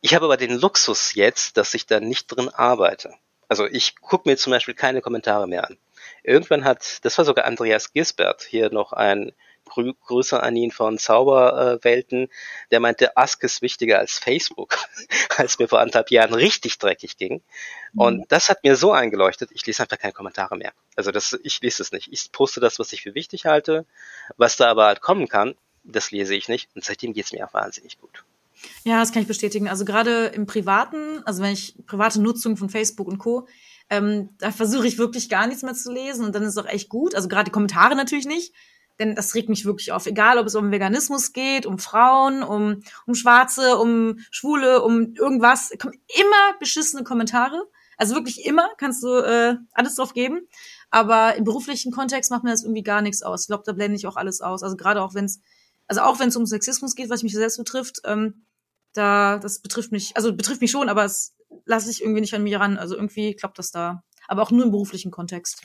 ich 0.00 0.14
habe 0.14 0.26
aber 0.26 0.36
den 0.36 0.58
Luxus 0.58 1.14
jetzt, 1.14 1.56
dass 1.56 1.74
ich 1.74 1.86
da 1.86 2.00
nicht 2.00 2.28
drin 2.28 2.48
arbeite. 2.48 3.14
Also 3.48 3.66
ich 3.66 3.96
gucke 4.00 4.28
mir 4.28 4.36
zum 4.36 4.52
Beispiel 4.52 4.74
keine 4.74 5.00
Kommentare 5.00 5.48
mehr 5.48 5.66
an. 5.66 5.78
Irgendwann 6.22 6.64
hat, 6.64 7.04
das 7.04 7.16
war 7.18 7.24
sogar 7.24 7.44
Andreas 7.44 7.92
Gisbert, 7.92 8.42
hier 8.42 8.70
noch 8.70 8.92
ein 8.92 9.32
Grü 9.66 9.92
Grüße 10.06 10.42
an 10.42 10.56
ihn 10.56 10.70
von 10.70 10.98
Zauberwelten, 10.98 12.28
der 12.70 12.80
meinte, 12.80 13.16
Ask 13.16 13.42
ist 13.44 13.62
wichtiger 13.62 13.98
als 13.98 14.18
Facebook, 14.18 14.78
als 15.36 15.58
mir 15.58 15.68
vor 15.68 15.80
anderthalb 15.80 16.10
Jahren 16.10 16.34
richtig 16.34 16.78
dreckig 16.78 17.16
ging. 17.16 17.42
Und 17.94 18.18
mhm. 18.18 18.24
das 18.28 18.48
hat 18.48 18.64
mir 18.64 18.76
so 18.76 18.92
eingeleuchtet, 18.92 19.50
ich 19.52 19.66
lese 19.66 19.82
einfach 19.82 19.98
keine 19.98 20.12
Kommentare 20.12 20.56
mehr. 20.56 20.72
Also 20.94 21.10
das, 21.10 21.38
ich 21.42 21.60
lese 21.60 21.82
es 21.82 21.92
nicht. 21.92 22.08
Ich 22.10 22.32
poste 22.32 22.60
das, 22.60 22.78
was 22.78 22.92
ich 22.92 23.02
für 23.02 23.14
wichtig 23.14 23.44
halte. 23.44 23.84
Was 24.36 24.56
da 24.56 24.70
aber 24.70 24.86
halt 24.86 25.00
kommen 25.00 25.28
kann, 25.28 25.54
das 25.84 26.10
lese 26.10 26.34
ich 26.34 26.48
nicht. 26.48 26.68
Und 26.74 26.84
seitdem 26.84 27.12
geht's 27.12 27.32
mir 27.32 27.46
auch 27.46 27.54
wahnsinnig 27.54 27.98
gut. 28.00 28.24
Ja, 28.84 29.00
das 29.00 29.12
kann 29.12 29.22
ich 29.22 29.28
bestätigen. 29.28 29.68
Also 29.68 29.84
gerade 29.84 30.26
im 30.26 30.46
Privaten, 30.46 31.22
also 31.24 31.42
wenn 31.42 31.52
ich 31.52 31.76
private 31.86 32.20
Nutzung 32.20 32.56
von 32.56 32.70
Facebook 32.70 33.06
und 33.06 33.18
Co., 33.18 33.46
ähm, 33.88 34.30
da 34.38 34.50
versuche 34.50 34.86
ich 34.86 34.98
wirklich 34.98 35.28
gar 35.28 35.46
nichts 35.46 35.62
mehr 35.62 35.74
zu 35.74 35.92
lesen 35.92 36.24
und 36.24 36.34
dann 36.34 36.42
ist 36.42 36.56
es 36.56 36.58
auch 36.58 36.68
echt 36.68 36.88
gut. 36.88 37.14
Also 37.14 37.28
gerade 37.28 37.44
die 37.44 37.52
Kommentare 37.52 37.94
natürlich 37.94 38.26
nicht, 38.26 38.52
denn 38.98 39.14
das 39.14 39.34
regt 39.34 39.48
mich 39.48 39.64
wirklich 39.64 39.92
auf. 39.92 40.06
Egal, 40.06 40.38
ob 40.38 40.46
es 40.46 40.54
um 40.54 40.70
Veganismus 40.70 41.32
geht, 41.32 41.66
um 41.66 41.78
Frauen, 41.78 42.42
um, 42.42 42.82
um 43.06 43.14
Schwarze, 43.14 43.76
um 43.76 44.18
Schwule, 44.30 44.82
um 44.82 45.14
irgendwas. 45.14 45.72
Kommen 45.78 45.94
immer 46.18 46.58
beschissene 46.58 47.04
Kommentare. 47.04 47.62
Also 47.96 48.14
wirklich 48.14 48.44
immer 48.44 48.68
kannst 48.76 49.02
du 49.02 49.08
äh, 49.08 49.56
alles 49.72 49.96
drauf 49.96 50.12
geben. 50.12 50.46
Aber 50.90 51.34
im 51.36 51.44
beruflichen 51.44 51.92
Kontext 51.92 52.30
macht 52.30 52.44
mir 52.44 52.50
das 52.50 52.62
irgendwie 52.62 52.82
gar 52.82 53.02
nichts 53.02 53.22
aus. 53.22 53.42
Ich 53.42 53.46
glaube, 53.48 53.64
da 53.66 53.72
blende 53.72 53.96
ich 53.96 54.06
auch 54.06 54.16
alles 54.16 54.40
aus. 54.40 54.62
Also 54.62 54.76
gerade 54.76 55.02
auch 55.02 55.14
wenn 55.14 55.24
es, 55.24 55.40
also 55.86 56.02
auch 56.02 56.18
wenn 56.18 56.28
es 56.28 56.36
um 56.36 56.46
Sexismus 56.46 56.94
geht, 56.94 57.10
was 57.10 57.22
mich 57.22 57.34
selbst 57.34 57.58
betrifft, 57.58 58.00
ähm, 58.04 58.44
da, 58.92 59.38
das 59.38 59.60
betrifft 59.60 59.92
mich, 59.92 60.16
also 60.16 60.34
betrifft 60.34 60.60
mich 60.60 60.70
schon, 60.70 60.88
aber 60.88 61.04
es 61.04 61.34
lasse 61.64 61.90
ich 61.90 62.02
irgendwie 62.02 62.20
nicht 62.20 62.34
an 62.34 62.42
mir 62.42 62.60
ran. 62.60 62.78
Also 62.78 62.94
irgendwie 62.94 63.34
klappt 63.34 63.58
das 63.58 63.70
da. 63.70 64.02
Aber 64.28 64.42
auch 64.42 64.50
nur 64.50 64.64
im 64.64 64.70
beruflichen 64.70 65.10
Kontext. 65.10 65.62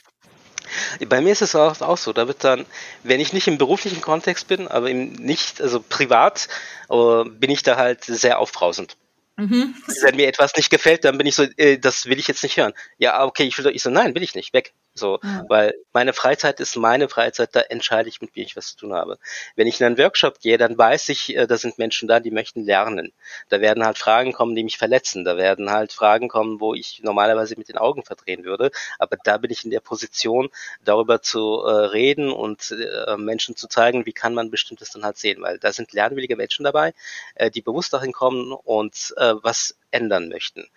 Bei 1.07 1.21
mir 1.21 1.31
ist 1.31 1.41
es 1.41 1.55
auch, 1.55 1.79
auch, 1.81 1.97
so. 1.97 2.13
Da 2.13 2.27
wird 2.27 2.43
dann, 2.43 2.65
wenn 3.03 3.19
ich 3.19 3.33
nicht 3.33 3.47
im 3.47 3.57
beruflichen 3.57 4.01
Kontext 4.01 4.47
bin, 4.47 4.67
aber 4.67 4.89
im 4.89 5.13
nicht, 5.13 5.61
also 5.61 5.81
privat, 5.81 6.47
uh, 6.89 7.25
bin 7.25 7.51
ich 7.51 7.63
da 7.63 7.77
halt 7.77 8.03
sehr 8.03 8.39
aufbrausend. 8.39 8.97
Mhm. 9.37 9.75
Wenn 10.01 10.17
mir 10.17 10.27
etwas 10.27 10.55
nicht 10.55 10.69
gefällt, 10.69 11.05
dann 11.05 11.17
bin 11.17 11.25
ich 11.25 11.35
so, 11.35 11.43
äh, 11.57 11.77
das 11.77 12.05
will 12.05 12.19
ich 12.19 12.27
jetzt 12.27 12.43
nicht 12.43 12.57
hören. 12.57 12.73
Ja, 12.97 13.23
okay, 13.25 13.43
ich 13.43 13.57
will 13.57 13.65
doch, 13.65 13.71
ich 13.71 13.81
so, 13.81 13.89
nein, 13.89 14.13
will 14.13 14.23
ich 14.23 14.35
nicht, 14.35 14.53
weg. 14.53 14.73
So, 14.93 15.19
ja. 15.23 15.45
weil 15.47 15.73
meine 15.93 16.11
Freizeit 16.11 16.59
ist 16.59 16.75
meine 16.75 17.07
Freizeit, 17.07 17.55
da 17.55 17.61
entscheide 17.61 18.09
ich, 18.09 18.19
mit 18.21 18.35
wem 18.35 18.43
ich 18.43 18.57
was 18.57 18.71
zu 18.71 18.77
tun 18.77 18.93
habe. 18.93 19.17
Wenn 19.55 19.67
ich 19.67 19.79
in 19.79 19.85
einen 19.85 19.97
Workshop 19.97 20.41
gehe, 20.41 20.57
dann 20.57 20.77
weiß 20.77 21.09
ich, 21.09 21.35
äh, 21.35 21.47
da 21.47 21.57
sind 21.57 21.77
Menschen 21.77 22.09
da, 22.09 22.19
die 22.19 22.31
möchten 22.31 22.65
lernen. 22.65 23.13
Da 23.47 23.61
werden 23.61 23.85
halt 23.85 23.97
Fragen 23.97 24.33
kommen, 24.33 24.53
die 24.53 24.63
mich 24.63 24.77
verletzen. 24.77 25.23
Da 25.23 25.37
werden 25.37 25.69
halt 25.69 25.93
Fragen 25.93 26.27
kommen, 26.27 26.59
wo 26.59 26.73
ich 26.73 27.01
normalerweise 27.03 27.55
mit 27.57 27.69
den 27.69 27.77
Augen 27.77 28.03
verdrehen 28.03 28.43
würde. 28.43 28.71
Aber 28.99 29.15
da 29.23 29.37
bin 29.37 29.51
ich 29.51 29.63
in 29.63 29.71
der 29.71 29.79
Position, 29.79 30.49
darüber 30.83 31.21
zu 31.21 31.61
äh, 31.63 31.71
reden 31.85 32.29
und 32.31 32.71
äh, 32.71 33.15
Menschen 33.15 33.55
zu 33.55 33.67
zeigen, 33.67 34.05
wie 34.05 34.13
kann 34.13 34.33
man 34.33 34.51
bestimmtes 34.51 34.91
dann 34.91 35.05
halt 35.05 35.17
sehen. 35.17 35.41
Weil 35.41 35.57
da 35.57 35.71
sind 35.71 35.93
lernwillige 35.93 36.35
Menschen 36.35 36.65
dabei, 36.65 36.93
äh, 37.35 37.49
die 37.49 37.61
bewusst 37.61 37.93
dahin 37.93 38.11
kommen 38.11 38.51
und 38.51 39.13
äh, 39.17 39.35
was 39.41 39.75
ändern 39.91 40.29
möchten. 40.29 40.67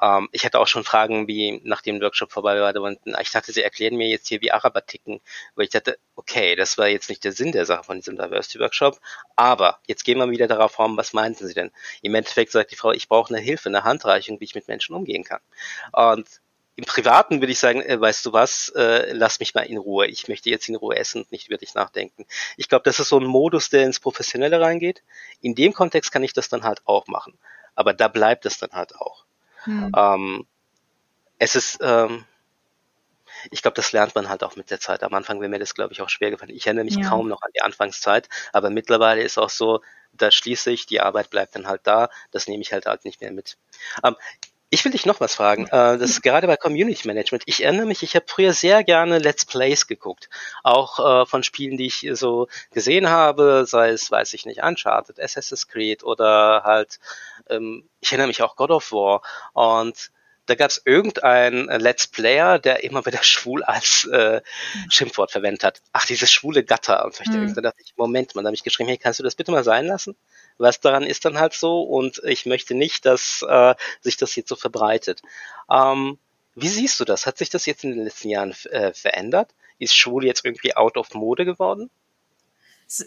Ähm, 0.00 0.28
ich 0.32 0.44
hatte 0.44 0.58
auch 0.58 0.66
schon 0.66 0.84
Fragen, 0.84 1.28
wie 1.28 1.60
nach 1.64 1.82
dem 1.82 2.00
Workshop 2.00 2.32
vorbei 2.32 2.60
war, 2.60 2.74
und 2.82 2.98
ich 3.20 3.30
dachte, 3.30 3.52
sie 3.52 3.62
erklären 3.62 3.96
mir 3.96 4.08
jetzt 4.08 4.28
hier, 4.28 4.40
wie 4.40 4.52
Araber 4.52 4.84
ticken, 4.84 5.20
wo 5.54 5.62
ich 5.62 5.70
dachte, 5.70 5.98
okay, 6.16 6.56
das 6.56 6.78
war 6.78 6.88
jetzt 6.88 7.08
nicht 7.08 7.24
der 7.24 7.32
Sinn 7.32 7.52
der 7.52 7.66
Sache 7.66 7.84
von 7.84 7.96
diesem 7.96 8.16
Diversity 8.16 8.58
Workshop, 8.60 8.98
aber 9.36 9.78
jetzt 9.86 10.04
gehen 10.04 10.18
wir 10.18 10.30
wieder 10.30 10.48
darauf 10.48 10.78
um, 10.78 10.96
was 10.96 11.12
meinten 11.12 11.46
sie 11.46 11.54
denn? 11.54 11.70
Im 12.02 12.14
Endeffekt 12.14 12.52
sagt 12.52 12.70
die 12.70 12.76
Frau, 12.76 12.92
ich 12.92 13.08
brauche 13.08 13.34
eine 13.34 13.42
Hilfe, 13.42 13.68
eine 13.68 13.84
Handreichung, 13.84 14.40
wie 14.40 14.44
ich 14.44 14.54
mit 14.54 14.68
Menschen 14.68 14.94
umgehen 14.94 15.24
kann. 15.24 15.40
Und 15.92 16.28
im 16.74 16.84
Privaten 16.84 17.40
würde 17.40 17.52
ich 17.52 17.58
sagen, 17.58 17.82
äh, 17.82 18.00
weißt 18.00 18.24
du 18.24 18.32
was, 18.32 18.70
äh, 18.70 19.12
lass 19.12 19.40
mich 19.40 19.54
mal 19.54 19.62
in 19.62 19.76
Ruhe. 19.76 20.06
Ich 20.06 20.28
möchte 20.28 20.48
jetzt 20.48 20.68
in 20.68 20.76
Ruhe 20.76 20.96
essen 20.96 21.22
und 21.22 21.32
nicht 21.32 21.50
wirklich 21.50 21.74
nachdenken. 21.74 22.26
Ich 22.56 22.68
glaube, 22.68 22.84
das 22.84 22.98
ist 22.98 23.08
so 23.08 23.18
ein 23.18 23.26
Modus, 23.26 23.68
der 23.68 23.84
ins 23.84 24.00
Professionelle 24.00 24.60
reingeht. 24.60 25.02
In 25.42 25.54
dem 25.54 25.74
Kontext 25.74 26.12
kann 26.12 26.24
ich 26.24 26.32
das 26.32 26.48
dann 26.48 26.64
halt 26.64 26.80
auch 26.86 27.06
machen 27.08 27.38
aber 27.74 27.94
da 27.94 28.08
bleibt 28.08 28.46
es 28.46 28.58
dann 28.58 28.72
halt 28.72 28.96
auch. 28.96 29.24
Hm. 29.64 29.92
Ähm, 29.96 30.46
es 31.38 31.54
ist, 31.54 31.78
ähm, 31.82 32.24
ich 33.50 33.62
glaube, 33.62 33.74
das 33.74 33.92
lernt 33.92 34.14
man 34.14 34.28
halt 34.28 34.44
auch 34.44 34.56
mit 34.56 34.70
der 34.70 34.80
Zeit. 34.80 35.02
Am 35.02 35.14
Anfang 35.14 35.40
wäre 35.40 35.50
mir 35.50 35.58
das, 35.58 35.74
glaube 35.74 35.92
ich, 35.92 36.00
auch 36.00 36.08
schwer 36.08 36.30
gefallen. 36.30 36.50
Ich 36.50 36.66
erinnere 36.66 36.84
mich 36.84 36.96
ja. 36.96 37.08
kaum 37.08 37.28
noch 37.28 37.42
an 37.42 37.50
die 37.54 37.62
Anfangszeit, 37.62 38.28
aber 38.52 38.70
mittlerweile 38.70 39.22
ist 39.22 39.38
auch 39.38 39.50
so, 39.50 39.80
da 40.12 40.30
schließe 40.30 40.70
ich, 40.70 40.86
die 40.86 41.00
Arbeit 41.00 41.30
bleibt 41.30 41.54
dann 41.56 41.66
halt 41.66 41.80
da, 41.84 42.10
das 42.30 42.46
nehme 42.46 42.62
ich 42.62 42.72
halt 42.72 42.86
halt 42.86 43.04
nicht 43.04 43.20
mehr 43.20 43.32
mit. 43.32 43.56
Ähm, 44.04 44.16
ich 44.72 44.86
will 44.86 44.92
dich 44.92 45.04
noch 45.04 45.20
was 45.20 45.34
fragen. 45.34 45.66
Äh, 45.66 45.98
das 45.98 46.10
ist 46.10 46.22
gerade 46.22 46.46
bei 46.46 46.56
Community 46.56 47.06
Management. 47.06 47.42
Ich 47.44 47.62
erinnere 47.62 47.84
mich, 47.84 48.02
ich 48.02 48.14
habe 48.14 48.24
früher 48.26 48.54
sehr 48.54 48.82
gerne 48.82 49.18
Let's 49.18 49.44
Plays 49.44 49.86
geguckt. 49.86 50.30
Auch 50.62 51.22
äh, 51.22 51.26
von 51.26 51.42
Spielen, 51.42 51.76
die 51.76 51.86
ich 51.86 52.08
so 52.12 52.48
gesehen 52.70 53.10
habe, 53.10 53.64
sei 53.66 53.90
es, 53.90 54.10
weiß 54.10 54.32
ich 54.32 54.46
nicht, 54.46 54.62
Uncharted, 54.62 55.20
Assassin's 55.20 55.68
Creed 55.68 56.04
oder 56.04 56.62
halt, 56.64 57.00
ähm, 57.52 57.88
ich 58.00 58.10
erinnere 58.10 58.28
mich 58.28 58.42
auch 58.42 58.56
God 58.56 58.70
of 58.70 58.92
War. 58.92 59.22
Und 59.52 60.10
da 60.46 60.56
gab 60.56 60.70
es 60.70 60.82
irgendeinen 60.84 61.68
Let's 61.80 62.06
Player, 62.06 62.58
der 62.58 62.82
immer 62.84 63.04
wieder 63.06 63.22
schwul 63.22 63.62
als 63.62 64.04
äh, 64.04 64.40
Schimpfwort 64.88 65.30
verwendet 65.30 65.64
hat. 65.64 65.82
Ach, 65.92 66.04
dieses 66.04 66.30
schwule 66.30 66.64
Gatter. 66.64 67.04
Und 67.04 67.18
mhm. 67.26 67.54
da 67.54 67.60
dachte 67.60 67.82
ich, 67.84 67.94
Moment 67.96 68.34
mal, 68.34 68.42
da 68.42 68.48
habe 68.48 68.56
ich 68.56 68.64
geschrieben, 68.64 68.88
hey, 68.88 68.98
kannst 68.98 69.20
du 69.20 69.24
das 69.24 69.34
bitte 69.34 69.52
mal 69.52 69.64
sein 69.64 69.86
lassen? 69.86 70.16
Was 70.58 70.80
daran 70.80 71.04
ist 71.04 71.24
dann 71.24 71.38
halt 71.38 71.54
so 71.54 71.82
und 71.82 72.20
ich 72.24 72.46
möchte 72.46 72.74
nicht, 72.74 73.06
dass 73.06 73.44
äh, 73.48 73.74
sich 74.00 74.16
das 74.16 74.34
jetzt 74.36 74.48
so 74.48 74.56
verbreitet. 74.56 75.22
Ähm, 75.70 76.18
wie 76.54 76.68
siehst 76.68 77.00
du 77.00 77.04
das? 77.04 77.26
Hat 77.26 77.38
sich 77.38 77.48
das 77.48 77.64
jetzt 77.66 77.84
in 77.84 77.92
den 77.92 78.04
letzten 78.04 78.28
Jahren 78.28 78.54
äh, 78.70 78.92
verändert? 78.92 79.54
Ist 79.78 79.96
schwul 79.96 80.24
jetzt 80.24 80.44
irgendwie 80.44 80.76
out 80.76 80.96
of 80.96 81.14
Mode 81.14 81.44
geworden? 81.44 81.90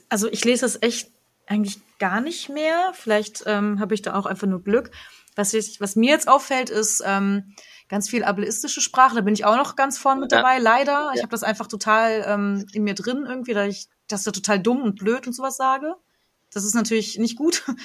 Also 0.10 0.28
ich 0.32 0.44
lese 0.44 0.62
das 0.62 0.82
echt 0.82 1.12
eigentlich 1.48 1.80
gar 2.00 2.22
nicht 2.22 2.50
mehr. 2.50 2.92
Vielleicht 2.94 3.44
ähm, 3.46 3.80
habe 3.80 3.94
ich 3.94 4.02
da 4.02 4.16
auch 4.16 4.26
einfach 4.26 4.48
nur 4.48 4.64
Glück. 4.64 4.92
Was, 5.36 5.54
ich, 5.54 5.82
was 5.82 5.96
mir 5.96 6.12
jetzt 6.12 6.28
auffällt, 6.28 6.70
ist 6.70 7.04
ähm, 7.06 7.56
ganz 7.90 8.10
viel 8.10 8.24
ableistische 8.24 8.82
Sprache. 8.82 9.16
Da 9.16 9.22
bin 9.22 9.34
ich 9.34 9.46
auch 9.46 9.58
noch 9.58 9.76
ganz 9.76 9.98
vorn 9.98 10.20
mit 10.20 10.32
dabei, 10.32 10.56
ja. 10.56 10.62
leider. 10.62 11.10
Ich 11.14 11.18
ja. 11.18 11.24
habe 11.24 11.32
das 11.32 11.44
einfach 11.44 11.68
total 11.68 12.24
ähm, 12.28 12.66
in 12.74 12.84
mir 12.84 12.96
drin 12.96 13.26
irgendwie, 13.28 13.54
da 13.54 13.66
ich 13.66 13.88
das 14.08 14.24
da 14.24 14.32
total 14.32 14.60
dumm 14.60 14.82
und 14.82 15.00
blöd 15.00 15.28
und 15.28 15.34
sowas 15.34 15.58
sage. 15.58 15.96
Das 16.54 16.64
ist 16.64 16.74
natürlich 16.74 17.18
nicht 17.18 17.38
gut. 17.38 17.64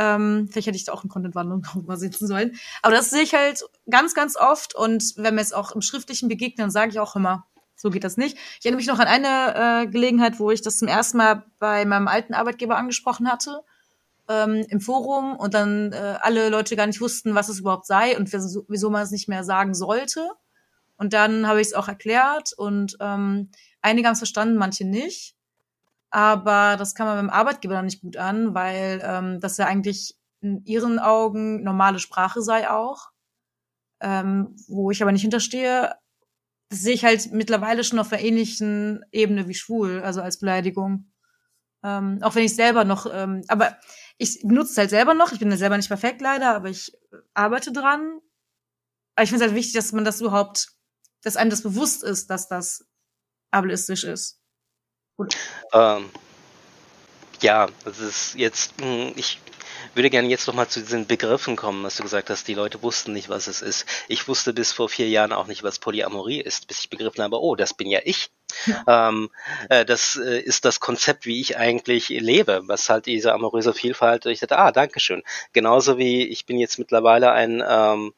Ähm, 0.00 0.46
vielleicht 0.48 0.68
hätte 0.68 0.76
ich 0.76 0.84
da 0.84 0.92
auch 0.92 1.02
einen 1.02 1.10
Content-Wandlung 1.10 1.66
mal 1.84 1.96
sitzen 1.96 2.28
sollen. 2.28 2.56
Aber 2.82 2.94
das 2.94 3.10
sehe 3.10 3.22
ich 3.22 3.34
halt 3.34 3.64
ganz, 3.90 4.14
ganz 4.14 4.36
oft. 4.36 4.76
Und 4.76 5.14
wenn 5.16 5.34
wir 5.34 5.42
es 5.42 5.52
auch 5.52 5.72
im 5.72 5.82
Schriftlichen 5.82 6.28
begegnen, 6.28 6.70
sage 6.70 6.92
ich 6.92 7.00
auch 7.00 7.16
immer, 7.16 7.48
so 7.78 7.90
geht 7.90 8.04
das 8.04 8.16
nicht. 8.16 8.36
Ich 8.58 8.66
erinnere 8.66 8.78
mich 8.78 8.88
noch 8.88 8.98
an 8.98 9.06
eine 9.06 9.84
äh, 9.84 9.86
Gelegenheit, 9.86 10.38
wo 10.40 10.50
ich 10.50 10.62
das 10.62 10.78
zum 10.78 10.88
ersten 10.88 11.16
Mal 11.16 11.44
bei 11.58 11.84
meinem 11.84 12.08
alten 12.08 12.34
Arbeitgeber 12.34 12.76
angesprochen 12.76 13.30
hatte 13.30 13.62
ähm, 14.28 14.66
im 14.68 14.80
Forum 14.80 15.36
und 15.36 15.54
dann 15.54 15.92
äh, 15.92 16.18
alle 16.20 16.48
Leute 16.48 16.76
gar 16.76 16.86
nicht 16.86 17.00
wussten, 17.00 17.34
was 17.34 17.48
es 17.48 17.60
überhaupt 17.60 17.86
sei 17.86 18.16
und 18.18 18.32
wieso, 18.32 18.90
man 18.90 19.02
es 19.02 19.12
nicht 19.12 19.28
mehr 19.28 19.44
sagen 19.44 19.74
sollte. 19.74 20.28
Und 20.96 21.12
dann 21.12 21.46
habe 21.46 21.60
ich 21.60 21.68
es 21.68 21.74
auch 21.74 21.86
erklärt 21.86 22.52
und 22.52 22.96
ähm, 23.00 23.50
einige 23.80 24.08
haben 24.08 24.14
es 24.14 24.18
verstanden, 24.18 24.56
manche 24.56 24.84
nicht. 24.84 25.36
Aber 26.10 26.76
das 26.76 26.94
kann 26.96 27.06
man 27.06 27.16
beim 27.16 27.30
Arbeitgeber 27.30 27.74
dann 27.74 27.84
nicht 27.84 28.02
gut 28.02 28.16
an, 28.16 28.54
weil 28.54 29.00
ähm, 29.04 29.40
das 29.40 29.56
ja 29.56 29.66
eigentlich 29.66 30.16
in 30.40 30.64
ihren 30.64 30.98
Augen 30.98 31.62
normale 31.62 32.00
Sprache 32.00 32.42
sei 32.42 32.68
auch. 32.68 33.10
Ähm, 34.00 34.54
wo 34.68 34.90
ich 34.90 35.02
aber 35.02 35.12
nicht 35.12 35.22
hinterstehe, 35.22 35.92
das 36.68 36.80
sehe 36.80 36.94
ich 36.94 37.04
halt 37.04 37.32
mittlerweile 37.32 37.82
schon 37.84 37.98
auf 37.98 38.12
einer 38.12 38.22
ähnlichen 38.22 39.04
Ebene 39.10 39.48
wie 39.48 39.54
schwul, 39.54 40.00
also 40.02 40.20
als 40.20 40.38
Beleidigung. 40.38 41.10
Ähm, 41.82 42.18
auch 42.22 42.34
wenn 42.34 42.44
ich 42.44 42.54
selber 42.54 42.84
noch, 42.84 43.06
ähm, 43.10 43.44
aber 43.48 43.78
ich 44.18 44.42
nutze 44.42 44.72
es 44.72 44.78
halt 44.78 44.90
selber 44.90 45.14
noch. 45.14 45.32
Ich 45.32 45.38
bin 45.38 45.50
ja 45.50 45.56
selber 45.56 45.76
nicht 45.76 45.88
perfekt 45.88 46.20
leider, 46.20 46.54
aber 46.54 46.68
ich 46.68 46.92
arbeite 47.34 47.72
dran. 47.72 48.20
Aber 49.14 49.24
ich 49.24 49.30
finde 49.30 49.44
es 49.44 49.50
halt 49.50 49.56
wichtig, 49.56 49.74
dass 49.74 49.92
man 49.92 50.04
das 50.04 50.20
überhaupt, 50.20 50.68
dass 51.22 51.36
einem 51.36 51.50
das 51.50 51.62
bewusst 51.62 52.02
ist, 52.02 52.28
dass 52.28 52.48
das 52.48 52.84
ableistisch 53.50 54.04
ist. 54.04 54.40
Ähm, 55.72 56.10
ja, 57.40 57.68
das 57.84 58.00
ist 58.00 58.34
jetzt, 58.34 58.74
hm, 58.80 59.12
ich 59.16 59.40
würde 59.98 60.10
gerne 60.10 60.28
jetzt 60.28 60.46
nochmal 60.46 60.68
zu 60.68 60.80
diesen 60.80 61.06
Begriffen 61.06 61.56
kommen, 61.56 61.82
was 61.82 61.96
du 61.96 62.04
gesagt 62.04 62.30
hast. 62.30 62.46
Die 62.46 62.54
Leute 62.54 62.82
wussten 62.82 63.12
nicht, 63.12 63.28
was 63.28 63.48
es 63.48 63.62
ist. 63.62 63.84
Ich 64.06 64.28
wusste 64.28 64.52
bis 64.54 64.72
vor 64.72 64.88
vier 64.88 65.08
Jahren 65.08 65.32
auch 65.32 65.48
nicht, 65.48 65.64
was 65.64 65.80
Polyamorie 65.80 66.40
ist, 66.40 66.68
bis 66.68 66.78
ich 66.80 66.88
begriffen 66.88 67.22
habe, 67.22 67.42
oh, 67.42 67.56
das 67.56 67.74
bin 67.74 67.90
ja 67.90 67.98
ich. 68.04 68.30
Ja. 68.66 69.08
Ähm, 69.08 69.28
äh, 69.68 69.84
das 69.84 70.16
äh, 70.16 70.40
ist 70.40 70.64
das 70.64 70.78
Konzept, 70.80 71.26
wie 71.26 71.40
ich 71.40 71.58
eigentlich 71.58 72.08
lebe, 72.08 72.62
was 72.66 72.88
halt 72.88 73.06
diese 73.06 73.32
amoröse 73.32 73.74
Vielfalt, 73.74 74.24
ich 74.26 74.40
dachte, 74.40 74.58
ah, 74.58 74.72
Dankeschön. 74.72 75.22
Genauso 75.52 75.98
wie 75.98 76.26
ich 76.26 76.46
bin 76.46 76.58
jetzt 76.58 76.78
mittlerweile 76.78 77.32
ein 77.32 77.62
ähm, 77.68 78.14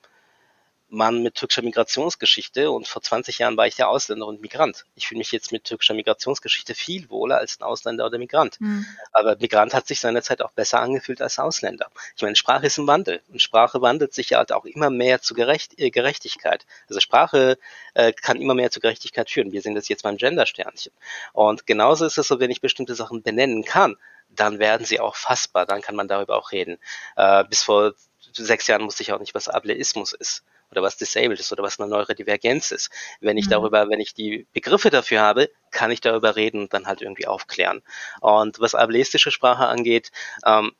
Mann 0.91 1.22
mit 1.22 1.36
türkischer 1.36 1.62
Migrationsgeschichte 1.62 2.70
und 2.70 2.88
vor 2.88 3.03
20 3.03 3.38
Jahren 3.38 3.57
war 3.57 3.66
ich 3.66 3.76
der 3.76 3.88
Ausländer 3.88 4.26
und 4.26 4.41
Migrant. 4.41 4.84
Ich 4.95 5.09
fühle 5.09 5.18
mich 5.18 5.32
jetzt 5.32 5.53
mit 5.53 5.64
türkischer 5.64 5.95
Migrationsgeschichte 5.95 6.74
viel 6.74 7.09
wohler 7.11 7.38
als 7.38 7.59
ein 7.59 7.64
Ausländer 7.64 8.07
oder 8.07 8.18
Migrant. 8.18 8.61
Mhm. 8.61 8.86
Aber 9.12 9.36
Migrant 9.38 9.72
hat 9.72 9.86
sich 9.86 10.01
seinerzeit 10.01 10.43
auch 10.43 10.53
besser 10.53 10.80
angefühlt 10.80 11.22
als 11.22 11.38
Ausländer. 11.38 11.88
Ich 12.16 12.22
meine, 12.22 12.36
Sprache 12.36 12.66
ist 12.66 12.78
im 12.78 12.86
Wandel 12.86 13.22
und 13.28 13.41
Sprache 13.41 13.80
wandelt 13.80 14.14
sich 14.14 14.30
ja 14.30 14.38
halt 14.38 14.53
auch 14.53 14.64
immer 14.64 14.91
mehr 14.91 15.22
zu 15.22 15.34
Gerecht, 15.34 15.78
äh, 15.78 15.91
Gerechtigkeit. 15.91 16.66
Also 16.88 17.01
Sprache 17.01 17.59
äh, 17.95 18.12
kann 18.12 18.41
immer 18.41 18.55
mehr 18.55 18.70
zu 18.70 18.80
Gerechtigkeit 18.80 19.30
führen. 19.30 19.53
Wir 19.53 19.62
sehen 19.62 19.74
das 19.74 19.88
jetzt 19.88 20.03
beim 20.03 20.16
Gender-Sternchen. 20.16 20.93
Und 21.32 21.66
genauso 21.66 22.05
ist 22.05 22.18
es 22.18 22.28
so, 22.28 22.41
wenn 22.41 22.51
ich 22.51 22.61
bestimmte 22.61 22.95
Sachen 22.95 23.22
benennen 23.22 23.64
kann, 23.64 23.97
dann 24.28 24.59
werden 24.59 24.86
sie 24.86 25.01
auch 25.01 25.16
fassbar, 25.16 25.66
dann 25.66 25.82
kann 25.82 25.97
man 25.97 26.09
darüber 26.09 26.36
auch 26.36 26.53
reden. 26.53 26.78
Äh, 27.16 27.45
bis 27.45 27.62
vor 27.62 27.95
sechs 28.33 28.66
Jahren 28.66 28.85
wusste 28.85 29.03
ich 29.03 29.12
auch 29.12 29.18
nicht, 29.18 29.35
was 29.35 29.49
Ableismus 29.49 30.12
ist 30.12 30.45
oder 30.71 30.83
was 30.83 30.97
disabled 30.97 31.41
ist 31.41 31.53
oder 31.53 31.62
was 31.62 31.81
eine 31.81 31.89
Neurodivergenz 31.89 32.71
ist. 32.71 32.91
Wenn 33.21 33.37
ich 33.37 33.47
mhm. 33.47 33.51
darüber, 33.51 33.89
wenn 33.89 34.01
ich 34.01 34.14
die 34.14 34.47
Begriffe 34.53 34.91
dafür 34.91 35.21
habe, 35.21 35.51
kann 35.71 35.91
ich 35.91 36.01
darüber 36.01 36.37
reden 36.37 36.62
und 36.62 36.75
dann 36.75 36.87
halt 36.87 37.03
irgendwie 37.03 37.27
aufklären. 37.27 37.83
Und 38.21 38.61
was 38.61 38.75
ableistische 38.75 39.31
Sprache 39.31 39.66
angeht, 39.66 40.11
ähm, 40.45 40.73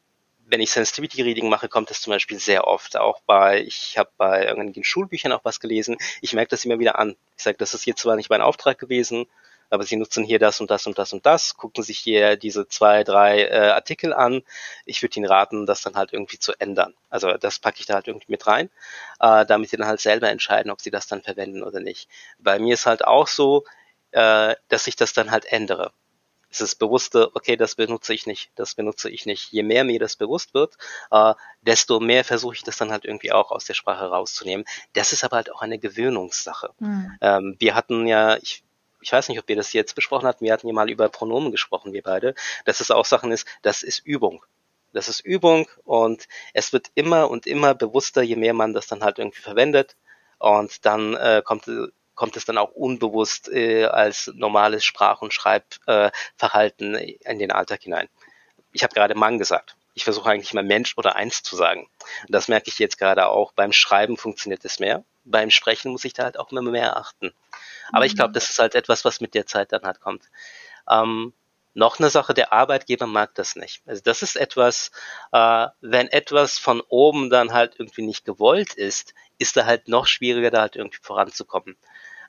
wenn 0.47 0.61
ich 0.61 0.73
Sensitivity 0.73 1.23
Reading 1.23 1.49
mache, 1.49 1.69
kommt 1.69 1.91
es 1.91 2.01
zum 2.01 2.13
Beispiel 2.13 2.41
sehr 2.41 2.67
oft. 2.67 2.97
Auch 2.97 3.21
bei, 3.21 3.63
ich 3.63 3.97
habe 3.99 4.11
bei 4.17 4.45
irgendwelchen 4.45 4.85
Schulbüchern 4.85 5.33
auch 5.33 5.45
was 5.45 5.61
gelesen. 5.61 5.97
Ich 6.21 6.33
merke 6.33 6.51
das 6.51 6.65
immer 6.65 6.81
wieder 6.81 6.99
an. 6.99 7.15
Ich 7.37 7.45
sage, 7.45 7.57
das 7.57 7.73
ist 7.73 7.87
jetzt 7.87 8.03
zwar 8.03 8.17
nicht 8.17 8.31
mein 8.31 8.41
Auftrag 8.41 8.79
gewesen, 8.79 9.27
aber 9.71 9.85
sie 9.85 9.97
nutzen 9.97 10.25
hier 10.25 10.39
das 10.39 10.61
und 10.61 10.71
das 10.71 10.87
und 10.87 10.99
das 10.99 11.13
und 11.13 11.25
das, 11.25 11.57
gucken 11.57 11.83
sich 11.83 11.99
hier 11.99 12.37
diese 12.37 12.69
zwei, 12.69 13.05
drei 13.05 13.45
äh, 13.45 13.71
Artikel 13.71 14.13
an. 14.13 14.43
Ich 14.85 15.03
würde 15.03 15.17
ihnen 15.17 15.27
raten, 15.27 15.67
das 15.67 15.83
dann 15.83 15.95
halt 15.95 16.13
irgendwie 16.13 16.39
zu 16.39 16.53
ändern. 16.59 16.95
Also 17.09 17.33
das 17.35 17.59
packe 17.59 17.81
ich 17.81 17.87
da 17.87 17.95
halt 17.95 18.09
irgendwie 18.09 18.31
mit 18.31 18.47
rein, 18.47 18.69
äh, 19.21 19.47
damit 19.47 19.71
sie 19.71 19.77
dann 19.77 19.87
halt 19.87 20.01
selber 20.01 20.29
entscheiden, 20.29 20.71
ob 20.71 20.81
sie 20.81 20.91
das 20.91 21.07
dann 21.07 21.23
verwenden 21.23 21.63
oder 21.63 21.81
nicht. 21.81 22.09
Bei 22.39 22.59
mir 22.59 22.75
ist 22.75 22.87
halt 22.87 23.05
auch 23.05 23.29
so, 23.29 23.65
äh, 24.11 24.55
dass 24.69 24.87
ich 24.87 24.97
das 24.97 25.13
dann 25.13 25.31
halt 25.31 25.47
ändere. 25.47 25.93
Es 26.51 26.61
ist 26.61 26.77
bewusste, 26.77 27.31
okay, 27.37 27.57
das 27.57 27.77
benutze 27.77 28.13
ich 28.13 28.27
nicht, 28.27 28.51
das 28.57 28.75
benutze 28.75 29.09
ich 29.09 29.25
nicht. 29.25 29.53
Je 29.53 29.63
mehr 29.63 29.85
mir 29.85 30.01
das 30.01 30.17
bewusst 30.17 30.53
wird, 30.53 30.77
äh, 31.13 31.35
desto 31.63 32.01
mehr 32.01 32.25
versuche 32.25 32.55
ich 32.55 32.65
das 32.65 32.77
dann 32.77 32.91
halt 32.91 33.05
irgendwie 33.05 33.31
auch 33.31 33.53
aus 33.53 33.67
der 33.67 33.75
Sprache 33.75 34.07
rauszunehmen. 34.07 34.67
Das 34.95 35.13
ist 35.13 35.23
aber 35.23 35.37
halt 35.37 35.53
auch 35.53 35.63
eine 35.63 35.79
Gewöhnungssache. 35.79 36.73
Mhm. 36.81 37.17
Ähm, 37.21 37.57
wir 37.61 37.77
hatten 37.77 38.09
ja, 38.09 38.37
ich 38.39 38.65
ich 39.01 39.13
weiß 39.13 39.29
nicht, 39.29 39.39
ob 39.39 39.49
wir 39.49 39.57
das 39.57 39.73
jetzt 39.73 39.95
besprochen 39.95 40.27
hatten, 40.27 40.45
wir 40.45 40.53
hatten 40.53 40.67
ja 40.67 40.75
mal 40.75 40.91
über 40.91 41.09
Pronomen 41.09 41.51
gesprochen, 41.51 41.93
wir 41.93 42.03
beide, 42.03 42.35
dass 42.65 42.81
es 42.81 42.91
auch 42.91 43.05
Sachen 43.05 43.33
ist, 43.33 43.47
das 43.63 43.83
ist 43.83 44.01
Übung. 44.07 44.45
Das 44.93 45.09
ist 45.09 45.21
Übung 45.21 45.69
und 45.85 46.27
es 46.53 46.73
wird 46.73 46.89
immer 46.95 47.31
und 47.31 47.47
immer 47.47 47.75
bewusster, 47.75 48.23
je 48.23 48.37
mehr 48.37 48.55
man 48.55 48.75
das 48.75 48.89
dann 48.89 49.05
halt 49.05 49.19
irgendwie 49.19 49.41
verwendet. 49.41 49.97
Und 50.39 50.85
dann 50.85 51.15
äh, 51.15 51.43
kommt, 51.45 51.71
kommt 52.15 52.37
es 52.37 52.45
dann 52.45 52.59
auch 52.59 52.73
unbewusst 52.73 53.49
äh, 53.53 53.85
als 53.85 54.31
normales 54.35 54.85
Sprach- 54.85 55.23
und 55.23 55.33
Schreibverhalten 55.33 56.95
äh, 56.97 57.19
in 57.25 57.39
den 57.39 57.53
Alltag 57.53 57.83
hinein. 57.83 58.09
Ich 58.73 58.83
habe 58.83 58.95
gerade 58.95 59.15
Mann 59.15 59.39
gesagt. 59.39 59.77
Ich 59.95 60.05
versuche 60.05 60.31
eigentlich 60.31 60.53
immer 60.53 60.63
Mensch 60.63 60.97
oder 60.97 61.15
eins 61.17 61.43
zu 61.43 61.57
sagen. 61.57 61.89
Und 62.27 62.35
das 62.35 62.49
merke 62.49 62.69
ich 62.69 62.79
jetzt 62.79 62.99
gerade 62.99 63.29
auch. 63.29 63.53
Beim 63.53 63.73
Schreiben 63.73 64.17
funktioniert 64.17 64.65
es 64.65 64.81
mehr. 64.81 65.05
Beim 65.25 65.51
Sprechen 65.51 65.93
muss 65.93 66.05
ich 66.05 66.13
da 66.13 66.25
halt 66.25 66.39
auch 66.39 66.51
immer 66.51 66.63
mehr 66.63 66.97
achten. 66.97 67.33
Aber 67.93 68.07
ich 68.07 68.15
glaube, 68.15 68.31
mhm. 68.31 68.35
das 68.35 68.51
ist 68.51 68.59
halt 68.59 68.75
etwas, 68.75 69.05
was 69.05 69.21
mit 69.21 69.35
der 69.35 69.47
Zeit 69.47 69.73
dann 69.73 69.83
halt 69.83 70.01
kommt. 70.01 70.25
Ähm, 70.89 71.33
noch 71.73 71.99
eine 71.99 72.11
Sache, 72.11 72.35
der 72.35 72.53
Arbeitgeber 72.53 73.07
mag 73.07 73.35
das 73.35 73.55
nicht. 73.55 73.83
Also 73.87 74.03
das 74.05 74.23
ist 74.23 74.37
etwas, 74.37 74.91
äh, 75.33 75.69
wenn 75.81 76.09
etwas 76.09 76.59
von 76.59 76.81
oben 76.81 77.31
dann 77.31 77.53
halt 77.53 77.77
irgendwie 77.79 78.03
nicht 78.03 78.25
gewollt 78.25 78.75
ist, 78.75 79.15
ist 79.39 79.57
da 79.57 79.67
halt 79.67 79.89
noch 79.89 80.07
schwieriger, 80.07 80.51
da 80.51 80.63
halt 80.63 80.77
irgendwie 80.77 80.99
voranzukommen. 81.01 81.77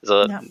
Also 0.01 0.27
ja 0.27 0.41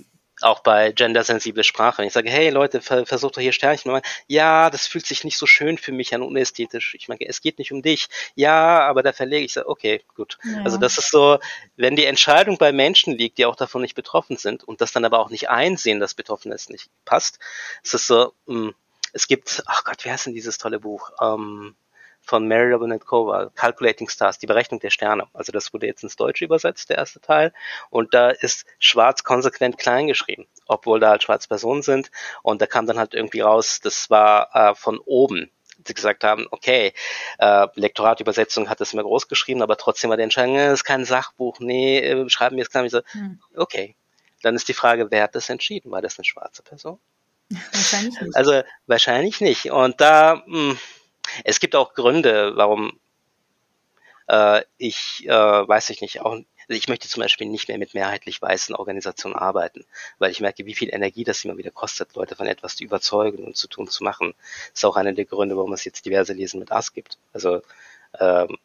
auch 0.43 0.61
bei 0.61 0.93
gendersensible 0.93 1.64
Sprache. 1.64 1.99
Wenn 1.99 2.07
ich 2.07 2.12
sage, 2.12 2.30
hey 2.30 2.51
Leute, 2.51 2.80
ver 2.80 3.07
versucht 3.07 3.36
doch 3.36 3.41
hier 3.41 3.53
Sternchen 3.53 3.93
mal. 3.93 4.03
Ja, 4.26 4.70
das 4.70 4.86
fühlt 4.86 5.07
sich 5.07 5.24
nicht 5.24 5.38
so 5.38 5.47
schön 5.47 5.78
für 5.78 5.93
mich 5.93 6.14
an, 6.14 6.22
unästhetisch. 6.22 6.95
Ich 6.95 7.09
meine, 7.09 7.26
es 7.26 7.41
geht 7.41 7.59
nicht 7.59 7.72
um 7.72 7.82
dich. 7.82 8.09
Ja, 8.34 8.80
aber 8.80 9.03
da 9.03 9.12
verlege 9.12 9.45
ich, 9.45 9.57
okay, 9.59 10.03
gut. 10.14 10.38
Ja. 10.45 10.62
Also 10.64 10.78
das 10.78 10.99
ist 10.99 11.11
so, 11.11 11.38
wenn 11.76 11.97
die 11.97 12.07
Entscheidung 12.07 12.59
bei 12.59 12.72
Menschen 12.72 13.16
liegt, 13.16 13.38
die 13.38 13.47
auch 13.47 13.57
davon 13.57 13.82
nicht 13.82 13.95
betroffen 13.95 14.36
sind 14.36 14.64
und 14.64 14.80
das 14.80 14.93
dann 14.93 15.05
aber 15.05 15.18
auch 15.18 15.30
nicht 15.30 15.51
einsehen, 15.51 16.01
dass 16.01 16.14
Betroffenes 16.14 16.68
nicht 16.68 16.88
passt, 17.05 17.38
ist 17.82 17.95
es 17.95 18.07
so, 18.07 18.32
mh, 18.47 18.68
hm, 18.68 18.74
es 19.12 19.26
gibt, 19.26 19.62
ach 19.66 19.84
Gott, 19.84 20.05
wie 20.05 20.11
heißt 20.11 20.26
denn 20.26 20.34
dieses 20.34 20.59
tolle 20.59 20.78
Buch? 20.78 21.11
Ähm, 21.20 21.74
von 22.31 22.47
Mary 22.47 22.72
Robinette 22.72 23.05
Kova, 23.05 23.51
Calculating 23.57 24.09
Stars, 24.09 24.39
die 24.39 24.47
Berechnung 24.47 24.78
der 24.78 24.91
Sterne. 24.91 25.26
Also 25.35 25.51
das 25.51 25.72
wurde 25.74 25.87
jetzt 25.87 26.05
ins 26.05 26.14
Deutsche 26.14 26.45
übersetzt, 26.45 26.89
der 26.89 26.99
erste 26.99 27.20
Teil. 27.20 27.53
Und 27.91 28.14
da 28.14 28.31
ist 28.31 28.66
schwarz 28.78 29.24
konsequent 29.24 29.78
klein 29.78 30.07
geschrieben, 30.07 30.47
obwohl 30.66 31.01
da 31.01 31.11
halt 31.11 31.24
schwarze 31.24 31.49
Personen 31.49 31.83
sind. 31.83 32.12
Und 32.43 32.62
da 32.62 32.66
kam 32.66 32.87
dann 32.87 33.01
halt 33.01 33.14
irgendwie 33.14 33.41
raus, 33.41 33.81
das 33.83 34.11
war 34.11 34.49
äh, 34.55 34.74
von 34.76 34.99
oben 35.05 35.51
sie 35.83 35.95
gesagt 35.95 36.24
haben, 36.24 36.47
okay, 36.51 36.93
äh, 37.39 37.66
Lektoratübersetzung 37.74 38.68
hat 38.68 38.83
das 38.83 38.93
immer 38.93 39.03
groß 39.03 39.28
geschrieben, 39.28 39.62
aber 39.62 39.78
trotzdem 39.78 40.11
war 40.11 40.18
der 40.18 40.24
Entscheidung, 40.24 40.57
äh, 40.57 40.66
das 40.66 40.81
ist 40.81 40.85
kein 40.85 41.07
Sachbuch, 41.07 41.59
nee, 41.59 41.99
äh, 42.01 42.28
schreiben 42.28 42.57
wir 42.57 42.62
es 42.62 42.70
klein. 42.70 42.85
Ich 42.85 42.93
so, 42.93 43.01
hm. 43.12 43.41
okay. 43.57 43.97
Dann 44.43 44.55
ist 44.55 44.68
die 44.68 44.74
Frage, 44.74 45.11
wer 45.11 45.22
hat 45.22 45.35
das 45.35 45.49
entschieden? 45.49 45.91
War 45.91 46.03
das 46.03 46.18
eine 46.18 46.26
schwarze 46.26 46.62
Person? 46.62 46.99
Wahrscheinlich 47.72 48.20
nicht. 48.20 48.37
Also 48.37 48.62
wahrscheinlich 48.87 49.41
nicht. 49.41 49.70
Und 49.70 50.03
da, 50.03 50.43
mh, 50.47 50.70
hm, 50.72 50.78
es 51.45 51.61
gibt 51.61 51.76
auch 51.76 51.95
Gründe, 51.95 52.53
warum 52.57 52.99
äh, 54.28 54.62
ich, 54.78 55.26
äh, 55.26 55.31
weiß 55.31 55.91
ich 55.91 56.01
nicht, 56.01 56.20
auch 56.20 56.39
ich 56.68 56.89
möchte 56.89 57.09
zum 57.09 57.22
Beispiel 57.22 57.49
nicht 57.49 57.66
mehr 57.66 57.78
mit 57.78 57.95
mehrheitlich 57.95 58.41
weißen 58.41 58.76
Organisationen 58.76 59.35
arbeiten, 59.35 59.85
weil 60.18 60.31
ich 60.31 60.41
merke, 60.41 60.66
wie 60.66 60.74
viel 60.74 60.95
Energie 60.95 61.24
das 61.24 61.45
immer 61.45 61.57
wieder 61.57 61.72
kostet, 61.72 62.14
Leute 62.14 62.37
von 62.37 62.47
etwas 62.47 62.76
zu 62.76 62.85
überzeugen 62.85 63.45
und 63.45 63.57
zu 63.57 63.66
tun, 63.66 63.89
zu 63.89 64.05
machen. 64.05 64.35
Das 64.70 64.81
ist 64.81 64.85
auch 64.85 64.97
einer 64.97 65.12
der 65.12 65.24
Gründe, 65.24 65.57
warum 65.57 65.72
es 65.72 65.85
jetzt 65.85 66.07
diverse 66.07 66.33
Lesen 66.33 66.61
mit 66.61 66.70
Ass 66.70 66.93
gibt. 66.93 67.18
Also 67.33 67.62
ähm, 68.20 68.57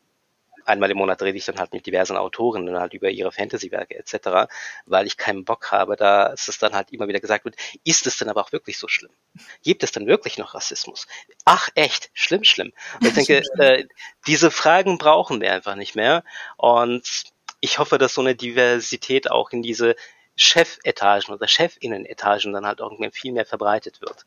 einmal 0.65 0.91
im 0.91 0.97
Monat 0.97 1.21
rede 1.21 1.37
ich 1.37 1.45
dann 1.45 1.57
halt 1.57 1.73
mit 1.73 1.85
diversen 1.85 2.17
Autorinnen 2.17 2.79
halt 2.79 2.93
über 2.93 3.09
ihre 3.09 3.31
Fantasy-Werke 3.31 3.95
etc., 3.95 4.51
weil 4.85 5.07
ich 5.07 5.17
keinen 5.17 5.45
Bock 5.45 5.71
habe, 5.71 5.95
da 5.95 6.33
es 6.33 6.45
dann 6.59 6.73
halt 6.73 6.91
immer 6.91 7.07
wieder 7.07 7.19
gesagt 7.19 7.45
wird, 7.45 7.55
ist 7.83 8.07
es 8.07 8.17
denn 8.17 8.29
aber 8.29 8.41
auch 8.41 8.51
wirklich 8.51 8.77
so 8.77 8.87
schlimm? 8.87 9.11
Gibt 9.63 9.83
es 9.83 9.91
denn 9.91 10.07
wirklich 10.07 10.37
noch 10.37 10.55
Rassismus? 10.55 11.07
Ach 11.45 11.69
echt, 11.75 12.09
schlimm, 12.13 12.43
schlimm. 12.43 12.73
Und 12.99 13.07
ich 13.07 13.13
denke, 13.13 13.43
äh, 13.59 13.85
diese 14.27 14.51
Fragen 14.51 14.97
brauchen 14.97 15.41
wir 15.41 15.53
einfach 15.53 15.75
nicht 15.75 15.95
mehr 15.95 16.23
und 16.57 17.25
ich 17.61 17.79
hoffe, 17.79 17.97
dass 17.97 18.13
so 18.13 18.21
eine 18.21 18.35
Diversität 18.35 19.31
auch 19.31 19.51
in 19.51 19.61
diese 19.61 19.95
Chefetagen 20.35 21.33
oder 21.33 21.47
Chefinnenetagen 21.47 22.53
dann 22.53 22.65
halt 22.65 22.79
irgendwie 22.79 23.11
viel 23.11 23.31
mehr 23.31 23.45
verbreitet 23.45 24.01
wird. 24.01 24.25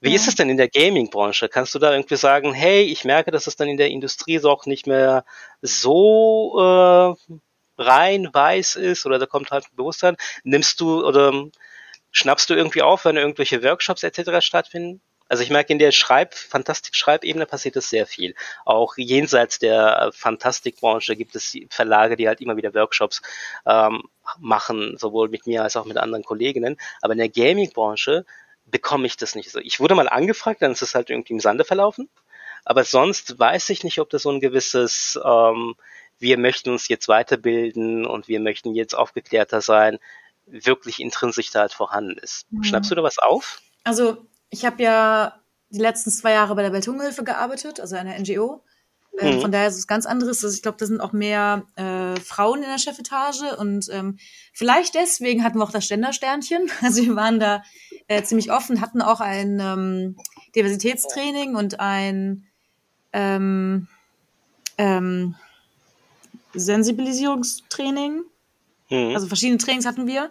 Wie 0.00 0.10
ja. 0.10 0.16
ist 0.16 0.28
es 0.28 0.34
denn 0.34 0.48
in 0.48 0.56
der 0.56 0.68
Gaming-Branche? 0.68 1.48
Kannst 1.48 1.74
du 1.74 1.78
da 1.78 1.92
irgendwie 1.92 2.16
sagen, 2.16 2.54
hey, 2.54 2.82
ich 2.82 3.04
merke, 3.04 3.30
dass 3.30 3.46
es 3.46 3.56
dann 3.56 3.68
in 3.68 3.76
der 3.76 3.90
Industrie 3.90 4.38
so 4.38 4.50
auch 4.50 4.64
nicht 4.66 4.86
mehr 4.86 5.24
so 5.60 6.56
äh, 6.58 7.34
rein 7.76 8.28
weiß 8.32 8.76
ist 8.76 9.04
oder 9.06 9.18
da 9.18 9.26
kommt 9.26 9.50
halt 9.50 9.64
ein 9.64 9.76
Bewusstsein. 9.76 10.16
Nimmst 10.42 10.80
du 10.80 11.06
oder 11.06 11.32
schnappst 12.12 12.48
du 12.48 12.54
irgendwie 12.54 12.82
auf, 12.82 13.04
wenn 13.04 13.16
irgendwelche 13.16 13.62
Workshops 13.62 14.02
etc. 14.02 14.44
stattfinden? 14.44 15.02
Also 15.28 15.44
ich 15.44 15.50
merke, 15.50 15.72
in 15.72 15.78
der 15.78 15.92
Schreib, 15.92 16.34
Fantastik-Schreibebene 16.34 17.46
passiert 17.46 17.76
es 17.76 17.88
sehr 17.88 18.04
viel. 18.04 18.34
Auch 18.64 18.96
jenseits 18.96 19.60
der 19.60 20.10
Fantastikbranche 20.12 21.14
gibt 21.14 21.36
es 21.36 21.56
Verlage, 21.68 22.16
die 22.16 22.26
halt 22.26 22.40
immer 22.40 22.56
wieder 22.56 22.74
Workshops 22.74 23.22
ähm, 23.64 24.02
machen, 24.40 24.96
sowohl 24.98 25.28
mit 25.28 25.46
mir 25.46 25.62
als 25.62 25.76
auch 25.76 25.84
mit 25.84 25.98
anderen 25.98 26.24
Kolleginnen. 26.24 26.76
Aber 27.00 27.12
in 27.12 27.18
der 27.18 27.28
Gaming-Branche 27.28 28.24
bekomme 28.70 29.06
ich 29.06 29.16
das 29.16 29.34
nicht 29.34 29.50
so. 29.50 29.58
Ich 29.58 29.80
wurde 29.80 29.94
mal 29.94 30.08
angefragt, 30.08 30.62
dann 30.62 30.72
ist 30.72 30.82
es 30.82 30.94
halt 30.94 31.10
irgendwie 31.10 31.32
im 31.32 31.40
Sande 31.40 31.64
verlaufen. 31.64 32.08
Aber 32.64 32.84
sonst 32.84 33.38
weiß 33.38 33.70
ich 33.70 33.84
nicht, 33.84 33.98
ob 34.00 34.10
das 34.10 34.22
so 34.22 34.30
ein 34.30 34.40
gewisses, 34.40 35.18
ähm, 35.24 35.74
wir 36.18 36.38
möchten 36.38 36.70
uns 36.70 36.88
jetzt 36.88 37.08
weiterbilden 37.08 38.06
und 38.06 38.28
wir 38.28 38.40
möchten 38.40 38.74
jetzt 38.74 38.94
aufgeklärter 38.94 39.60
sein, 39.60 39.98
wirklich 40.46 41.00
intrinsisch 41.00 41.50
da 41.50 41.60
halt 41.60 41.72
vorhanden 41.72 42.18
ist. 42.18 42.50
Mhm. 42.52 42.64
Schnappst 42.64 42.90
du 42.90 42.94
da 42.94 43.02
was 43.02 43.18
auf? 43.18 43.62
Also 43.84 44.26
ich 44.50 44.64
habe 44.64 44.82
ja 44.82 45.40
die 45.70 45.78
letzten 45.78 46.10
zwei 46.10 46.32
Jahre 46.32 46.54
bei 46.54 46.62
der 46.62 46.72
Welthungerhilfe 46.72 47.24
gearbeitet, 47.24 47.80
also 47.80 47.96
einer 47.96 48.18
NGO. 48.18 48.62
Ähm, 49.18 49.36
mhm. 49.36 49.40
Von 49.40 49.52
daher 49.52 49.68
ist 49.68 49.76
es 49.76 49.86
ganz 49.86 50.06
anderes. 50.06 50.44
Also 50.44 50.54
ich 50.54 50.62
glaube, 50.62 50.78
da 50.78 50.86
sind 50.86 51.00
auch 51.00 51.12
mehr 51.12 51.64
äh, 51.76 52.18
Frauen 52.20 52.62
in 52.62 52.68
der 52.68 52.78
Chefetage 52.78 53.56
und 53.58 53.88
ähm, 53.90 54.18
vielleicht 54.52 54.94
deswegen 54.94 55.42
hatten 55.42 55.58
wir 55.58 55.64
auch 55.64 55.72
das 55.72 55.84
Ständersternchen. 55.84 56.70
Also 56.82 57.02
wir 57.02 57.16
waren 57.16 57.40
da 57.40 57.62
äh, 58.08 58.22
ziemlich 58.22 58.52
offen, 58.52 58.80
hatten 58.80 59.02
auch 59.02 59.20
ein 59.20 59.60
ähm, 59.60 60.16
Diversitätstraining 60.54 61.56
und 61.56 61.80
ein 61.80 62.46
ähm, 63.12 63.88
ähm, 64.78 65.34
Sensibilisierungstraining. 66.54 68.24
Mhm. 68.90 69.14
Also 69.14 69.26
verschiedene 69.26 69.58
Trainings 69.58 69.86
hatten 69.86 70.06
wir. 70.06 70.30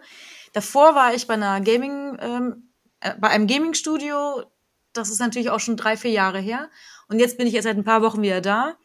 Davor 0.54 0.96
war 0.96 1.14
ich 1.14 1.28
bei 1.28 1.36
einer 1.36 1.62
Gaming, 1.62 2.18
ähm, 2.20 2.64
äh, 3.02 3.14
bei 3.20 3.30
einem 3.30 3.48
Gaming-Studio. 3.48 4.44
Das 4.94 5.10
ist 5.10 5.20
natürlich 5.20 5.50
auch 5.50 5.60
schon 5.60 5.78
drei, 5.78 5.98
vier 5.98 6.12
Jahre 6.12 6.40
her. 6.40 6.70
Und 7.10 7.20
jetzt 7.20 7.38
bin 7.38 7.48
ich 7.48 7.54
jetzt 7.54 7.66
seit 7.66 7.76
ein 7.76 7.84
paar 7.84 8.02
Wochen 8.02 8.22
wieder 8.22 8.40
da, 8.40 8.76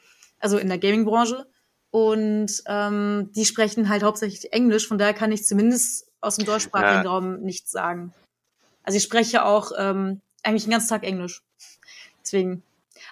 also 0.40 0.58
in 0.58 0.68
der 0.68 0.78
Gaming-Branche. 0.78 1.46
Und 1.90 2.62
ähm, 2.66 3.30
die 3.36 3.44
sprechen 3.44 3.88
halt 3.88 4.02
hauptsächlich 4.02 4.52
Englisch, 4.52 4.88
von 4.88 4.98
daher 4.98 5.14
kann 5.14 5.30
ich 5.30 5.46
zumindest 5.46 6.10
aus 6.20 6.36
dem 6.36 6.46
deutschsprachigen 6.46 7.04
ja. 7.04 7.10
Raum 7.10 7.40
nichts 7.42 7.70
sagen. 7.70 8.12
Also 8.82 8.96
ich 8.96 9.04
spreche 9.04 9.44
auch 9.44 9.70
ähm, 9.78 10.20
eigentlich 10.42 10.64
den 10.64 10.72
ganzen 10.72 10.88
Tag 10.88 11.04
Englisch. 11.04 11.42
Deswegen. 12.22 12.62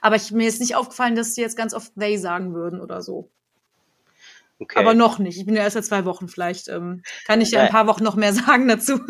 Aber 0.01 0.17
ich, 0.17 0.33
mir 0.33 0.49
ist 0.49 0.61
nicht 0.61 0.75
aufgefallen, 0.75 1.15
dass 1.15 1.35
sie 1.35 1.43
jetzt 1.43 1.57
ganz 1.57 1.75
oft 1.75 1.93
they 1.97 2.19
sagen 2.19 2.55
würden 2.55 2.81
oder 2.81 3.03
so. 3.03 3.29
Okay. 4.59 4.79
Aber 4.79 4.95
noch 4.95 5.19
nicht. 5.19 5.39
Ich 5.39 5.47
bin 5.47 5.55
ja 5.55 5.63
erst 5.63 5.75
seit 5.75 5.85
zwei 5.85 6.05
Wochen. 6.05 6.29
Vielleicht 6.29 6.69
ähm, 6.69 7.03
kann 7.27 7.41
ich 7.41 7.51
ja 7.51 7.63
ein 7.63 7.69
paar 7.69 7.87
Wochen 7.87 8.03
noch 8.03 8.17
mehr 8.17 8.33
sagen 8.33 8.67
dazu 8.67 9.01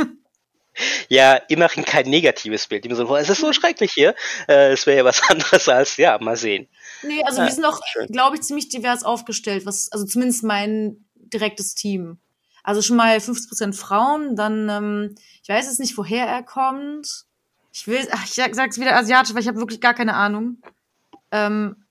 ja 1.09 1.35
immerhin 1.49 1.85
kein 1.85 2.09
negatives 2.09 2.67
Bild. 2.67 2.85
Im 2.87 2.95
Sinne 2.95 3.07
von, 3.07 3.21
es 3.21 3.29
ist 3.29 3.41
so 3.41 3.53
schrecklich 3.53 3.93
hier. 3.93 4.15
Äh, 4.49 4.73
es 4.73 4.87
wäre 4.87 4.99
ja 4.99 5.05
was 5.05 5.23
anderes 5.31 5.69
als, 5.69 5.97
ja, 5.97 6.19
mal 6.19 6.37
sehen. 6.37 6.69
Nee, 7.03 7.23
also 7.25 7.41
ja, 7.41 7.47
wir 7.47 7.53
sind 7.53 7.65
auch, 7.65 7.81
glaube 8.09 8.37
ich, 8.37 8.43
ziemlich 8.43 8.69
divers 8.69 9.05
aufgestellt, 9.05 9.67
was, 9.67 9.91
also 9.93 10.05
zumindest 10.05 10.45
mein 10.45 11.05
direktes 11.15 11.75
Team. 11.75 12.19
Also 12.63 12.81
schon 12.81 12.97
mal 12.97 13.17
50% 13.17 13.75
Frauen, 13.75 14.37
dann, 14.37 14.69
ähm, 14.69 15.15
ich 15.43 15.49
weiß 15.49 15.67
jetzt 15.67 15.81
nicht, 15.81 15.97
woher 15.97 16.27
er 16.27 16.43
kommt. 16.43 17.25
Ich 17.73 17.87
will, 17.87 18.07
ach, 18.13 18.25
ich 18.25 18.35
sag, 18.35 18.55
sag's 18.55 18.79
wieder 18.79 18.97
asiatisch, 18.97 19.35
weil 19.35 19.43
ich 19.43 19.49
habe 19.49 19.59
wirklich 19.59 19.81
gar 19.81 19.95
keine 19.95 20.15
Ahnung. 20.15 20.63
Ähm, 21.31 21.85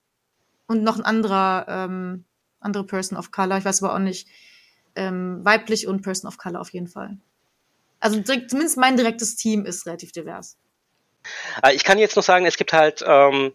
und 0.66 0.82
noch 0.82 0.96
ein 0.96 1.04
anderer, 1.04 1.66
ähm, 1.68 2.24
andere 2.60 2.84
Person 2.84 3.18
of 3.18 3.30
Color. 3.30 3.58
Ich 3.58 3.64
weiß 3.64 3.82
aber 3.82 3.94
auch 3.94 3.98
nicht, 3.98 4.28
ähm, 4.94 5.40
weiblich 5.44 5.86
und 5.86 6.02
Person 6.02 6.28
of 6.28 6.38
Color 6.38 6.60
auf 6.60 6.72
jeden 6.72 6.86
Fall. 6.86 7.18
Also 8.02 8.18
direkt, 8.18 8.50
zumindest 8.50 8.76
mein 8.78 8.96
direktes 8.96 9.36
Team 9.36 9.64
ist 9.64 9.86
relativ 9.86 10.10
divers. 10.10 10.56
Äh, 11.62 11.74
ich 11.74 11.84
kann 11.84 11.98
jetzt 11.98 12.16
noch 12.16 12.24
sagen, 12.24 12.46
es 12.46 12.56
gibt 12.56 12.72
halt 12.72 13.04
ähm, 13.06 13.52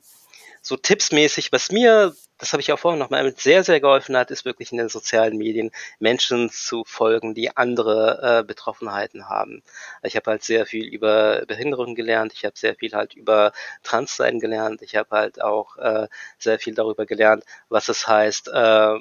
so 0.62 0.78
tippsmäßig, 0.78 1.52
was 1.52 1.70
mir, 1.70 2.16
das 2.38 2.54
habe 2.54 2.62
ich 2.62 2.72
auch 2.72 2.80
vorhin 2.80 2.98
nochmal 2.98 3.34
sehr, 3.36 3.66
sehr 3.66 3.82
geholfen 3.82 4.16
hat, 4.16 4.32
ist 4.32 4.46
wirklich 4.46 4.72
in 4.72 4.78
den 4.78 4.88
sozialen 4.88 5.38
Medien 5.38 5.72
Menschen 6.00 6.50
zu 6.50 6.86
folgen, 6.86 7.34
die 7.34 7.58
andere 7.58 8.40
äh, 8.40 8.44
Betroffenheiten 8.46 9.28
haben. 9.28 9.64
Ich 10.02 10.16
habe 10.16 10.32
halt 10.32 10.44
sehr 10.44 10.66
viel 10.66 10.86
über 10.86 11.44
Behinderung 11.46 11.94
gelernt, 11.94 12.32
ich 12.34 12.46
habe 12.46 12.58
sehr 12.58 12.76
viel 12.76 12.94
halt 12.94 13.16
über 13.16 13.52
Transsein 13.84 14.40
gelernt, 14.40 14.82
ich 14.82 14.96
habe 14.96 15.10
halt 15.14 15.42
auch 15.42 15.76
äh, 15.76 16.08
sehr 16.40 16.58
viel 16.58 16.74
darüber 16.74 17.06
gelernt, 17.06 17.44
was 17.68 17.90
es 17.90 18.08
heißt, 18.08 18.48
äh, 18.48 18.96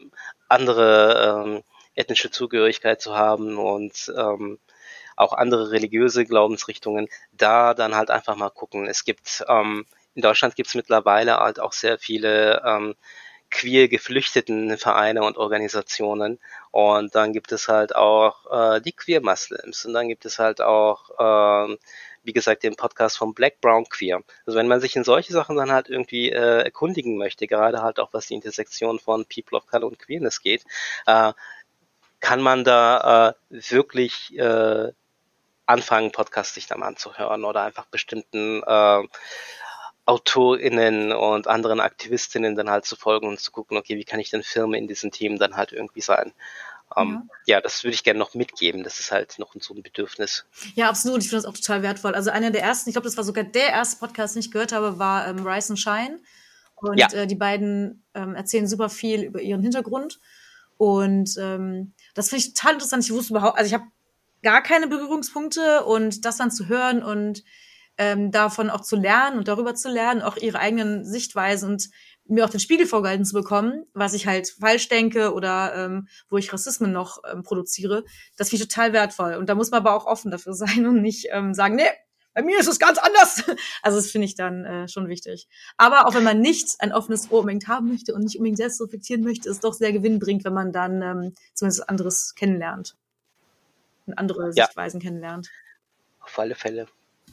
andere 0.48 1.44
ähm, 1.44 1.62
ethnische 1.94 2.32
Zugehörigkeit 2.32 3.00
zu 3.00 3.16
haben 3.16 3.58
und 3.58 4.12
ähm, 4.16 4.58
auch 5.16 5.32
andere 5.32 5.70
religiöse 5.70 6.24
Glaubensrichtungen, 6.24 7.08
da 7.32 7.74
dann 7.74 7.94
halt 7.94 8.10
einfach 8.10 8.36
mal 8.36 8.50
gucken. 8.50 8.86
Es 8.86 9.04
gibt 9.04 9.44
ähm, 9.48 9.86
in 10.14 10.22
Deutschland 10.22 10.56
gibt 10.56 10.68
es 10.68 10.74
mittlerweile 10.74 11.36
halt 11.36 11.60
auch 11.60 11.72
sehr 11.72 11.98
viele 11.98 12.62
ähm, 12.64 12.94
queer 13.50 13.88
geflüchteten 13.88 14.76
Vereine 14.78 15.22
und 15.22 15.36
Organisationen. 15.36 16.40
Und 16.70 17.14
dann 17.14 17.32
gibt 17.32 17.52
es 17.52 17.68
halt 17.68 17.94
auch 17.94 18.76
äh, 18.76 18.80
die 18.80 18.92
Queer 18.92 19.20
Muslims 19.20 19.84
und 19.84 19.92
dann 19.92 20.08
gibt 20.08 20.24
es 20.24 20.38
halt 20.38 20.60
auch, 20.60 21.10
äh, 21.18 21.76
wie 22.24 22.32
gesagt, 22.32 22.62
den 22.62 22.76
Podcast 22.76 23.18
von 23.18 23.34
Black 23.34 23.60
Brown 23.60 23.88
Queer. 23.88 24.22
Also 24.46 24.58
wenn 24.58 24.68
man 24.68 24.80
sich 24.80 24.96
in 24.96 25.04
solche 25.04 25.32
Sachen 25.32 25.56
dann 25.56 25.70
halt 25.70 25.88
irgendwie 25.88 26.30
äh, 26.30 26.62
erkundigen 26.64 27.16
möchte, 27.18 27.46
gerade 27.46 27.82
halt 27.82 28.00
auch 28.00 28.12
was 28.12 28.26
die 28.26 28.34
Intersektion 28.34 28.98
von 28.98 29.26
People 29.26 29.58
of 29.58 29.66
Color 29.66 29.86
und 29.88 29.98
Queerness 29.98 30.40
geht, 30.40 30.64
äh, 31.06 31.32
kann 32.20 32.40
man 32.40 32.64
da 32.64 33.28
äh, 33.28 33.70
wirklich 33.70 34.36
äh, 34.38 34.92
anfangen, 35.66 36.12
Podcasts 36.12 36.54
sich 36.54 36.66
dann 36.66 36.82
anzuhören 36.82 37.44
oder 37.44 37.62
einfach 37.62 37.86
bestimmten 37.86 38.62
äh, 38.64 39.02
AutorInnen 40.06 41.12
und 41.12 41.48
anderen 41.48 41.80
Aktivistinnen 41.80 42.54
dann 42.54 42.70
halt 42.70 42.84
zu 42.84 42.96
folgen 42.96 43.26
und 43.26 43.40
zu 43.40 43.50
gucken, 43.50 43.76
okay, 43.76 43.96
wie 43.96 44.04
kann 44.04 44.20
ich 44.20 44.30
denn 44.30 44.44
Firmen 44.44 44.74
in 44.74 44.88
diesem 44.88 45.10
Team 45.10 45.38
dann 45.38 45.56
halt 45.56 45.72
irgendwie 45.72 46.00
sein? 46.00 46.32
Um, 46.94 47.28
ja. 47.46 47.56
ja. 47.56 47.60
das 47.60 47.82
würde 47.82 47.94
ich 47.94 48.04
gerne 48.04 48.20
noch 48.20 48.34
mitgeben. 48.34 48.84
Das 48.84 49.00
ist 49.00 49.10
halt 49.10 49.40
noch 49.40 49.54
so 49.58 49.74
ein 49.74 49.82
Bedürfnis. 49.82 50.44
Ja, 50.76 50.88
absolut. 50.88 51.22
Ich 51.22 51.28
finde 51.28 51.42
das 51.42 51.50
auch 51.50 51.56
total 51.56 51.82
wertvoll. 51.82 52.14
Also 52.14 52.30
einer 52.30 52.52
der 52.52 52.62
ersten, 52.62 52.88
ich 52.88 52.94
glaube, 52.94 53.08
das 53.08 53.16
war 53.16 53.24
sogar 53.24 53.42
der 53.42 53.70
erste 53.70 53.98
Podcast, 53.98 54.36
den 54.36 54.40
ich 54.40 54.52
gehört 54.52 54.70
habe, 54.70 55.00
war 55.00 55.26
ähm, 55.26 55.44
Rise 55.44 55.72
and 55.72 55.80
Shine. 55.80 56.20
Und 56.76 56.98
ja. 56.98 57.10
äh, 57.12 57.26
die 57.26 57.34
beiden 57.34 58.04
ähm, 58.14 58.36
erzählen 58.36 58.68
super 58.68 58.88
viel 58.88 59.22
über 59.22 59.40
ihren 59.40 59.62
Hintergrund. 59.62 60.20
Und 60.76 61.36
ähm, 61.38 61.92
das 62.14 62.28
finde 62.28 62.44
ich 62.44 62.54
total 62.54 62.74
interessant. 62.74 63.04
Ich 63.04 63.12
wusste 63.12 63.32
überhaupt, 63.32 63.58
also 63.58 63.66
ich 63.66 63.74
habe 63.74 63.86
gar 64.46 64.62
keine 64.62 64.86
Berührungspunkte 64.86 65.84
und 65.86 66.24
das 66.24 66.36
dann 66.36 66.52
zu 66.52 66.68
hören 66.68 67.02
und 67.02 67.42
ähm, 67.98 68.30
davon 68.30 68.70
auch 68.70 68.80
zu 68.80 68.94
lernen 68.94 69.38
und 69.38 69.48
darüber 69.48 69.74
zu 69.74 69.88
lernen, 69.88 70.22
auch 70.22 70.36
ihre 70.36 70.60
eigenen 70.60 71.04
Sichtweisen 71.04 71.68
und 71.68 71.88
mir 72.26 72.44
auch 72.44 72.50
den 72.50 72.60
Spiegel 72.60 72.86
vorgehalten 72.86 73.24
zu 73.24 73.34
bekommen, 73.34 73.86
was 73.92 74.14
ich 74.14 74.28
halt 74.28 74.54
falsch 74.60 74.88
denke 74.88 75.34
oder 75.34 75.74
ähm, 75.74 76.06
wo 76.30 76.36
ich 76.36 76.52
Rassismen 76.52 76.92
noch 76.92 77.22
ähm, 77.28 77.42
produziere, 77.42 78.04
das 78.36 78.50
finde 78.50 78.62
ich 78.62 78.68
total 78.68 78.92
wertvoll. 78.92 79.34
Und 79.34 79.48
da 79.48 79.56
muss 79.56 79.72
man 79.72 79.80
aber 79.80 79.96
auch 79.96 80.06
offen 80.06 80.30
dafür 80.30 80.54
sein 80.54 80.86
und 80.86 81.02
nicht 81.02 81.26
ähm, 81.32 81.52
sagen, 81.52 81.74
nee, 81.74 81.90
bei 82.32 82.42
mir 82.42 82.60
ist 82.60 82.68
es 82.68 82.78
ganz 82.78 82.98
anders. 82.98 83.42
Also 83.82 83.98
das 83.98 84.12
finde 84.12 84.26
ich 84.26 84.36
dann 84.36 84.64
äh, 84.64 84.86
schon 84.86 85.08
wichtig. 85.08 85.48
Aber 85.76 86.06
auch 86.06 86.14
wenn 86.14 86.22
man 86.22 86.38
nicht 86.38 86.68
ein 86.78 86.92
offenes 86.92 87.32
Ohr 87.32 87.40
unbedingt 87.40 87.66
haben 87.66 87.88
möchte 87.88 88.14
und 88.14 88.22
nicht 88.22 88.36
unbedingt 88.36 88.58
selbst 88.58 88.80
reflektieren 88.80 89.24
möchte, 89.24 89.48
ist 89.48 89.64
doch 89.64 89.74
sehr 89.74 89.92
gewinnbringend, 89.92 90.44
wenn 90.44 90.54
man 90.54 90.70
dann 90.70 91.02
ähm, 91.02 91.34
zumindest 91.52 91.88
anderes 91.88 92.36
kennenlernt. 92.36 92.94
Andere 94.14 94.52
ja. 94.54 94.66
Sichtweisen 94.66 95.00
kennenlernt. 95.00 95.50
Auf 96.20 96.38
alle 96.38 96.54
Fälle. 96.54 96.86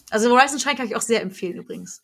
Also 0.10 0.30
Horizon 0.30 0.60
Shine 0.60 0.76
kann 0.76 0.88
ich 0.88 0.96
auch 0.96 1.02
sehr 1.02 1.22
empfehlen 1.22 1.58
übrigens. 1.58 2.04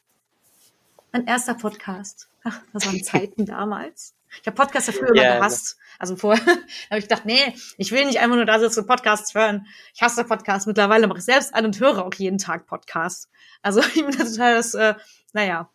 Mein 1.12 1.28
erster 1.28 1.56
Podcast. 1.56 2.30
Ach, 2.44 2.60
das 2.74 2.86
waren 2.86 3.04
Zeiten 3.04 3.46
damals. 3.46 4.16
Ich 4.42 4.46
habe 4.46 4.56
Podcasts 4.56 4.88
ja 4.88 4.94
früher 4.94 5.16
yeah, 5.16 5.26
immer 5.26 5.36
gehasst. 5.38 5.78
Also 5.98 6.16
vorher 6.16 6.46
habe 6.90 7.00
ich 7.00 7.08
gedacht, 7.08 7.26
nee, 7.26 7.56
ich 7.78 7.92
will 7.92 8.06
nicht 8.06 8.20
einfach 8.20 8.36
nur 8.36 8.46
da 8.46 8.60
sitzen 8.60 8.82
und 8.82 8.88
Podcasts 8.88 9.34
hören. 9.34 9.68
Ich 9.94 10.02
hasse 10.02 10.24
Podcasts. 10.24 10.68
Mittlerweile 10.68 11.08
mache 11.08 11.20
ich 11.20 11.26
selbst 11.26 11.54
an 11.54 11.66
und 11.66 11.80
höre 11.80 12.06
auch 12.06 12.14
jeden 12.16 12.38
Tag 12.38 12.68
Podcasts. 12.68 13.30
Also 13.62 13.80
ich 13.96 14.06
bin 14.06 14.12
total 14.12 14.56
das, 14.56 14.74
äh, 14.76 14.96
naja. 15.34 15.70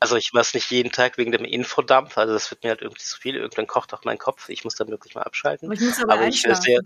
Also 0.00 0.16
ich 0.16 0.32
mache 0.32 0.42
es 0.42 0.54
nicht 0.54 0.70
jeden 0.72 0.90
Tag 0.90 1.16
wegen 1.16 1.30
dem 1.30 1.44
Infodampf. 1.44 2.18
Also 2.18 2.34
das 2.34 2.50
wird 2.50 2.64
mir 2.64 2.70
halt 2.70 2.82
irgendwie 2.82 3.02
zu 3.02 3.18
viel. 3.18 3.36
Irgendwann 3.36 3.68
kocht 3.68 3.94
auch 3.94 4.02
mein 4.04 4.18
Kopf. 4.18 4.48
Ich 4.48 4.64
muss 4.64 4.74
dann 4.74 4.88
wirklich 4.88 5.14
mal 5.14 5.22
abschalten. 5.22 5.68
Aber 5.68 5.74
ich 5.74 5.80
muss 5.80 6.02
aber, 6.02 6.14
aber 6.14 6.26
ich 6.26 6.44
höre 6.44 6.56
sehr, 6.56 6.80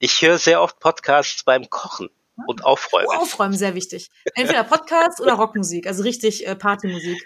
ich 0.00 0.22
höre 0.22 0.38
sehr 0.38 0.62
oft 0.62 0.80
Podcasts 0.80 1.44
beim 1.44 1.68
Kochen 1.70 2.08
und 2.46 2.64
aufräumen. 2.64 3.06
Oh, 3.10 3.22
aufräumen, 3.22 3.52
sehr 3.52 3.74
wichtig. 3.74 4.10
Entweder 4.34 4.64
Podcast 4.64 5.20
oder 5.20 5.34
Rockmusik, 5.34 5.86
also 5.86 6.02
richtig 6.02 6.46
äh, 6.46 6.56
Partymusik. 6.56 7.22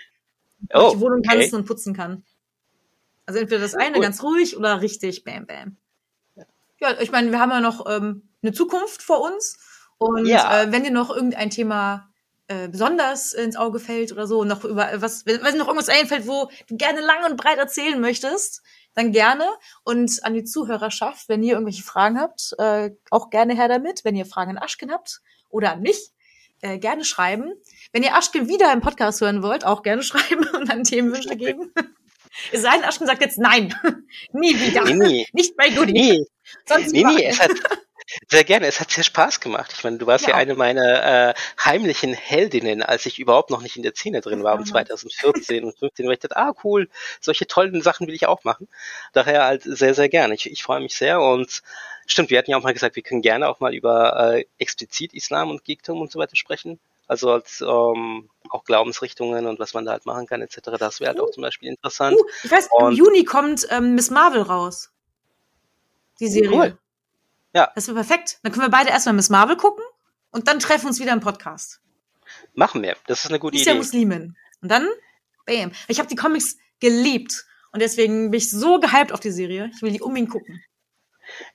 Oh, 0.72 0.88
ich 0.88 0.94
die 0.94 1.00
Wohnung 1.00 1.20
okay. 1.20 1.38
tanzen 1.38 1.56
und 1.56 1.66
putzen 1.66 1.94
kann. 1.94 2.24
Also 3.26 3.40
entweder 3.40 3.60
das 3.60 3.74
eine 3.74 3.96
cool. 3.96 4.02
ganz 4.02 4.22
ruhig 4.22 4.56
oder 4.56 4.82
richtig 4.82 5.24
bam 5.24 5.46
bam. 5.46 5.76
Ja, 6.80 7.00
ich 7.00 7.12
meine, 7.12 7.30
wir 7.30 7.38
haben 7.38 7.50
ja 7.50 7.60
noch 7.60 7.86
ähm, 7.88 8.28
eine 8.42 8.52
Zukunft 8.52 9.02
vor 9.02 9.20
uns. 9.20 9.56
Und 9.98 10.26
ja. 10.26 10.62
äh, 10.62 10.72
wenn 10.72 10.82
dir 10.82 10.90
noch 10.90 11.14
irgendein 11.14 11.50
Thema 11.50 12.10
äh, 12.48 12.68
besonders 12.68 13.32
ins 13.32 13.56
Auge 13.56 13.78
fällt 13.78 14.10
oder 14.10 14.26
so, 14.26 14.44
noch 14.44 14.64
über 14.64 14.90
was, 14.96 15.24
wenn, 15.26 15.42
wenn 15.42 15.52
dir 15.52 15.58
noch 15.58 15.68
irgendwas 15.68 15.88
einfällt, 15.88 16.26
wo 16.26 16.50
du 16.66 16.76
gerne 16.76 17.00
lang 17.00 17.24
und 17.30 17.36
breit 17.36 17.58
erzählen 17.58 18.00
möchtest, 18.00 18.62
dann 18.94 19.12
gerne. 19.12 19.48
Und 19.82 20.24
an 20.24 20.34
die 20.34 20.44
Zuhörerschaft, 20.44 21.28
wenn 21.28 21.42
ihr 21.42 21.54
irgendwelche 21.54 21.82
Fragen 21.82 22.18
habt, 22.18 22.54
äh, 22.58 22.90
auch 23.10 23.30
gerne 23.30 23.54
her 23.54 23.68
damit. 23.68 24.04
Wenn 24.04 24.16
ihr 24.16 24.26
Fragen 24.26 24.52
an 24.52 24.62
Aschken 24.62 24.90
habt 24.90 25.20
oder 25.48 25.72
an 25.72 25.82
mich, 25.82 26.12
äh, 26.60 26.78
gerne 26.78 27.04
schreiben. 27.04 27.52
Wenn 27.92 28.02
ihr 28.02 28.14
Aschken 28.14 28.48
wieder 28.48 28.72
im 28.72 28.80
Podcast 28.80 29.20
hören 29.20 29.42
wollt, 29.42 29.64
auch 29.64 29.82
gerne 29.82 30.02
schreiben 30.04 30.46
und 30.54 30.68
dann 30.68 30.84
Themenwünsche 30.84 31.36
geben. 31.36 31.72
Es 32.52 32.62
sei 32.62 32.72
denn, 32.72 32.84
Aschken 32.84 33.06
sagt 33.06 33.20
jetzt 33.20 33.38
nein. 33.38 33.74
nie 34.32 34.58
wieder. 34.58 34.84
Nee, 34.84 34.94
nee. 34.94 35.26
Nicht 35.32 35.56
bei 35.56 35.70
Goodie. 35.70 35.92
Nee. 35.92 36.24
Sonst 36.66 36.92
nee, 36.92 37.04
nee, 37.04 37.26
es 37.26 37.38
hat, 37.40 37.50
sehr 38.28 38.44
gerne, 38.44 38.66
es 38.66 38.80
hat 38.80 38.90
sehr 38.90 39.04
Spaß 39.04 39.40
gemacht. 39.40 39.72
Ich 39.76 39.84
meine, 39.84 39.98
du 39.98 40.06
warst 40.06 40.26
ja, 40.26 40.30
ja 40.30 40.36
eine 40.36 40.54
meiner 40.54 41.30
äh, 41.30 41.34
heimlichen 41.62 42.12
Heldinnen, 42.12 42.82
als 42.82 43.06
ich 43.06 43.18
überhaupt 43.18 43.50
noch 43.50 43.62
nicht 43.62 43.76
in 43.76 43.82
der 43.82 43.94
Szene 43.94 44.20
drin 44.20 44.42
war, 44.42 44.54
um 44.54 44.64
2014 44.64 45.64
und 45.64 45.78
15, 45.78 46.06
weil 46.06 46.14
ich 46.14 46.20
dachte, 46.20 46.36
ah 46.36 46.54
cool, 46.64 46.88
solche 47.20 47.46
tollen 47.46 47.82
Sachen 47.82 48.06
will 48.06 48.14
ich 48.14 48.26
auch 48.26 48.44
machen. 48.44 48.68
Daher 49.12 49.44
halt 49.44 49.62
sehr, 49.62 49.94
sehr 49.94 50.08
gerne. 50.08 50.34
Ich, 50.34 50.50
ich 50.50 50.62
freue 50.62 50.80
mich 50.80 50.94
sehr 50.94 51.20
und 51.20 51.62
stimmt, 52.06 52.30
wir 52.30 52.38
hatten 52.38 52.50
ja 52.50 52.56
auch 52.56 52.62
mal 52.62 52.74
gesagt, 52.74 52.96
wir 52.96 53.02
können 53.02 53.22
gerne 53.22 53.48
auch 53.48 53.60
mal 53.60 53.74
über 53.74 54.34
äh, 54.34 54.44
explizit 54.58 55.14
Islam 55.14 55.50
und 55.50 55.64
Geektum 55.64 56.00
und 56.00 56.10
so 56.10 56.18
weiter 56.18 56.36
sprechen. 56.36 56.78
Also 57.06 57.30
als 57.30 57.60
ähm, 57.60 58.30
auch 58.48 58.64
Glaubensrichtungen 58.64 59.46
und 59.46 59.58
was 59.58 59.74
man 59.74 59.84
da 59.84 59.92
halt 59.92 60.06
machen 60.06 60.26
kann, 60.26 60.40
etc. 60.40 60.60
Das 60.78 61.00
wäre 61.00 61.10
halt 61.10 61.20
uh, 61.20 61.24
auch 61.24 61.30
zum 61.30 61.42
Beispiel 61.42 61.68
interessant. 61.68 62.16
Uh, 62.18 62.24
ich 62.42 62.50
weiß, 62.50 62.68
und, 62.72 62.92
im 62.92 62.96
Juni 62.96 63.24
kommt 63.24 63.66
ähm, 63.70 63.94
Miss 63.94 64.10
Marvel 64.10 64.40
raus. 64.42 64.90
Die 66.20 66.28
Serie. 66.28 66.50
Cool. 66.50 66.78
Ja. 67.54 67.70
Das 67.74 67.86
wäre 67.86 67.94
perfekt. 67.94 68.38
Dann 68.42 68.52
können 68.52 68.66
wir 68.66 68.70
beide 68.70 68.90
erstmal 68.90 69.14
Miss 69.14 69.30
Marvel 69.30 69.56
gucken 69.56 69.84
und 70.30 70.48
dann 70.48 70.58
treffen 70.58 70.84
wir 70.84 70.88
uns 70.88 71.00
wieder 71.00 71.12
im 71.12 71.20
Podcast. 71.20 71.80
Machen 72.54 72.82
wir. 72.82 72.96
Das 73.06 73.24
ist 73.24 73.30
eine 73.30 73.38
gute 73.38 73.56
ist 73.56 73.62
Idee. 73.62 73.70
Ist 73.70 73.74
ja 73.74 73.78
Muslimin. 73.78 74.36
Und 74.60 74.70
dann, 74.70 74.88
bam. 75.46 75.72
Ich 75.88 75.98
habe 75.98 76.08
die 76.08 76.16
Comics 76.16 76.56
geliebt. 76.80 77.46
Und 77.72 77.80
deswegen 77.80 78.30
bin 78.30 78.38
ich 78.38 78.50
so 78.50 78.78
gehypt 78.78 79.12
auf 79.12 79.20
die 79.20 79.30
Serie. 79.30 79.70
Ich 79.74 79.82
will 79.82 79.92
die 79.92 80.00
unbedingt 80.00 80.30
gucken. 80.30 80.62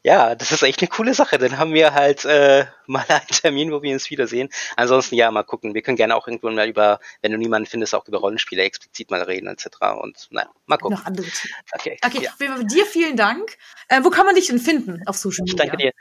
Ja, 0.03 0.35
das 0.35 0.51
ist 0.51 0.63
echt 0.63 0.81
eine 0.81 0.87
coole 0.87 1.13
Sache. 1.13 1.37
Dann 1.37 1.57
haben 1.57 1.73
wir 1.73 1.93
halt 1.93 2.25
äh, 2.25 2.65
mal 2.87 3.05
einen 3.07 3.27
Termin, 3.27 3.71
wo 3.71 3.81
wir 3.81 3.93
uns 3.93 4.09
wiedersehen. 4.09 4.49
Ansonsten 4.75 5.15
ja, 5.15 5.29
mal 5.31 5.43
gucken. 5.43 5.73
Wir 5.73 5.81
können 5.81 5.97
gerne 5.97 6.15
auch 6.15 6.27
irgendwann 6.27 6.55
mal 6.55 6.67
über, 6.67 6.99
wenn 7.21 7.31
du 7.31 7.37
niemanden 7.37 7.67
findest, 7.67 7.95
auch 7.95 8.07
über 8.07 8.19
Rollenspiele 8.19 8.63
explizit 8.63 9.11
mal 9.11 9.21
reden 9.21 9.47
etc. 9.47 9.67
Und 10.01 10.27
naja, 10.31 10.49
mal 10.65 10.77
gucken. 10.77 10.97
Noch 10.97 11.05
andere 11.05 11.27
Themen. 11.27 11.53
Okay, 11.73 11.97
okay 12.03 12.29
ja. 12.39 12.63
dir 12.63 12.85
vielen 12.85 13.17
Dank. 13.17 13.57
Äh, 13.87 14.03
wo 14.03 14.09
kann 14.09 14.25
man 14.25 14.35
dich 14.35 14.47
denn 14.47 14.59
finden 14.59 15.01
auf 15.05 15.17
Social 15.17 15.43
Media? 15.43 15.63
Ich 15.63 15.69
danke 15.69 15.77
dir. 15.77 15.93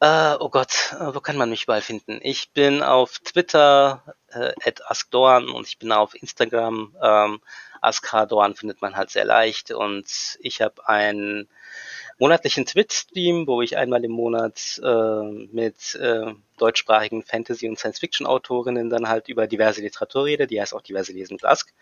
Äh, 0.00 0.36
oh 0.40 0.48
Gott, 0.48 0.94
äh, 0.98 1.14
wo 1.14 1.20
kann 1.20 1.36
man 1.36 1.50
mich 1.50 1.64
überall 1.64 1.82
finden? 1.82 2.20
Ich 2.22 2.50
bin 2.52 2.82
auf 2.82 3.18
Twitter 3.18 4.16
äh, 4.28 4.52
at 4.64 4.88
askdorn 4.90 5.48
und 5.48 5.66
ich 5.66 5.78
bin 5.78 5.92
auf 5.92 6.14
Instagram. 6.14 6.94
Ähm, 7.02 7.40
askdorn 7.80 8.54
findet 8.54 8.82
man 8.82 8.96
halt 8.96 9.10
sehr 9.10 9.24
leicht 9.24 9.70
und 9.70 10.38
ich 10.40 10.60
habe 10.60 10.88
ein 10.88 11.48
monatlichen 12.18 12.66
Twitch-Stream, 12.66 13.46
wo 13.46 13.62
ich 13.62 13.76
einmal 13.76 14.04
im 14.04 14.12
Monat 14.12 14.80
äh, 14.82 15.22
mit 15.52 15.94
äh, 15.96 16.32
deutschsprachigen 16.58 17.22
Fantasy- 17.22 17.68
und 17.68 17.78
Science-Fiction-Autorinnen 17.78 18.90
dann 18.90 19.08
halt 19.08 19.28
über 19.28 19.46
diverse 19.46 19.82
Literatur 19.82 20.24
rede, 20.24 20.46
die 20.46 20.60
heißt 20.60 20.74
auch 20.74 20.82
diverse 20.82 21.12
Lesen 21.12 21.34
mit 21.34 21.44
Ask. 21.44 21.72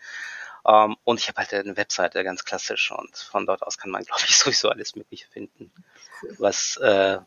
Ähm, 0.67 0.97
und 1.03 1.19
ich 1.19 1.27
habe 1.27 1.37
halt 1.37 1.53
eine 1.53 1.77
Webseite, 1.77 2.23
ganz 2.23 2.43
klassisch, 2.43 2.91
und 2.91 3.15
von 3.15 3.45
dort 3.45 3.63
aus 3.63 3.77
kann 3.77 3.91
man, 3.91 4.03
glaube 4.03 4.21
ich, 4.27 4.37
sowieso 4.37 4.69
alles 4.69 4.95
Mögliche 4.95 5.27
finden, 5.27 5.71
was 6.37 6.77
äh, 6.77 7.19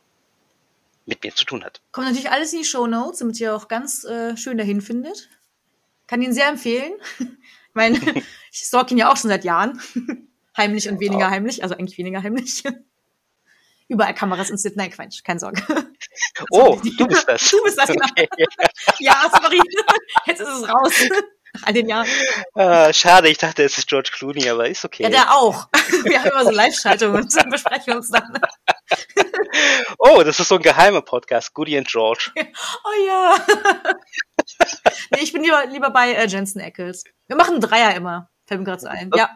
mit 1.07 1.23
mir 1.25 1.35
zu 1.35 1.45
tun 1.45 1.65
hat. 1.65 1.81
Kommt 1.93 2.09
natürlich 2.09 2.31
alles 2.31 2.53
in 2.53 2.61
die 2.61 2.65
Show 2.65 2.87
Notes, 2.87 3.21
damit 3.21 3.41
ihr 3.41 3.55
auch 3.55 3.69
ganz 3.69 4.05
äh, 4.05 4.37
schön 4.37 4.59
dahin 4.59 4.83
findet. 4.83 5.31
Kann 6.07 6.21
ihn 6.21 6.35
sehr 6.35 6.49
empfehlen. 6.49 6.93
meine, 7.79 7.99
ich 8.53 8.59
stalk 8.59 8.91
ihn 8.91 8.99
ja 8.99 9.11
auch 9.11 9.17
schon 9.17 9.31
seit 9.31 9.45
Jahren. 9.45 9.81
heimlich 10.57 10.89
und 10.89 11.01
weniger 11.01 11.31
heimlich, 11.31 11.63
also 11.63 11.77
eigentlich 11.77 11.97
weniger 11.97 12.23
heimlich. 12.23 12.65
Überall 13.89 14.15
Kameras 14.15 14.51
installiert. 14.51 14.77
Nein, 14.77 14.91
Quatsch, 14.91 15.25
keine 15.25 15.41
Sorge. 15.41 15.63
Oh, 16.51 16.79
du 16.83 17.07
bist 17.07 17.29
das. 17.29 17.43
Du 17.51 17.63
bist 17.65 17.79
das, 17.79 17.89
genau. 17.89 18.07
Okay. 18.11 18.29
Ja, 19.01 19.31
sorry. 19.31 19.61
Jetzt 20.27 20.41
ist 20.41 20.49
es 20.49 20.69
raus. 20.69 20.95
All 21.63 21.73
den 21.73 21.89
Jahren. 21.89 22.07
Äh, 22.55 22.93
schade, 22.93 23.29
ich 23.29 23.39
dachte, 23.39 23.65
es 23.65 23.79
ist 23.79 23.89
George 23.89 24.11
Clooney, 24.13 24.49
aber 24.49 24.69
ist 24.69 24.85
okay. 24.85 25.05
Ja, 25.05 25.09
der 25.09 25.35
auch. 25.35 25.69
Wir 26.05 26.23
haben 26.23 26.31
immer 26.31 26.45
so 26.45 26.51
Live-Schaltungen 26.51 27.23
und 27.23 27.51
besprechen 27.51 27.95
uns 27.95 28.11
dann. 28.11 28.39
oh, 29.99 30.23
das 30.23 30.39
ist 30.39 30.49
so 30.49 30.57
ein 30.57 30.63
geheimer 30.63 31.01
Podcast, 31.01 31.55
Goody 31.55 31.77
and 31.77 31.89
George. 31.89 32.31
Oh 32.37 33.07
ja. 33.07 33.37
nee, 35.11 35.23
ich 35.23 35.33
bin 35.33 35.43
lieber, 35.43 35.67
lieber 35.67 35.91
bei 35.91 36.13
äh, 36.13 36.27
Jensen 36.27 36.61
Ackles. 36.61 37.05
Wir 37.27 37.37
machen 37.37 37.61
Dreier 37.61 37.95
immer. 37.97 38.29
Fällt 38.47 38.61
mir 38.61 38.67
gerade 38.67 38.81
so 38.81 38.89
ein. 38.89 39.11
Ja. 39.17 39.31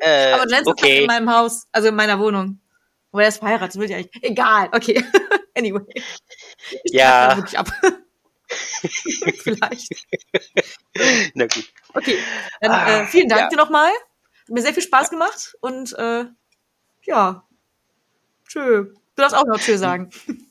Äh, 0.00 0.32
Aber 0.32 0.48
Jensen 0.48 0.60
ist 0.60 0.66
okay. 0.68 1.00
in 1.00 1.06
meinem 1.06 1.30
Haus, 1.30 1.66
also 1.72 1.88
in 1.88 1.96
meiner 1.96 2.18
Wohnung. 2.18 2.60
Wo 3.16 3.20
er 3.20 3.28
ist 3.28 3.38
verheiratet, 3.38 3.80
will 3.80 3.90
ich 3.90 3.96
eigentlich. 3.96 4.22
Egal, 4.22 4.68
okay. 4.74 5.02
anyway. 5.56 5.80
Ich 6.84 6.92
Ja. 6.92 7.34
wirklich 7.34 7.58
ab. 7.58 7.70
Vielleicht. 9.42 9.88
Na 11.32 11.46
gut. 11.46 11.72
Okay. 11.94 12.18
Dann 12.60 12.70
Ah, 12.70 13.00
äh, 13.00 13.06
vielen 13.06 13.28
Dank 13.30 13.40
ja. 13.40 13.48
dir 13.48 13.56
nochmal. 13.56 13.88
Hat 13.88 14.48
mir 14.50 14.60
sehr 14.60 14.74
viel 14.74 14.82
Spaß 14.82 15.08
gemacht 15.08 15.56
und 15.60 15.94
äh, 15.98 16.26
ja. 17.04 17.46
Tschö. 18.46 18.84
Du 18.84 18.92
darfst 19.22 19.34
auch 19.34 19.46
noch 19.46 19.58
Tschö 19.58 19.78
sagen. 19.78 20.10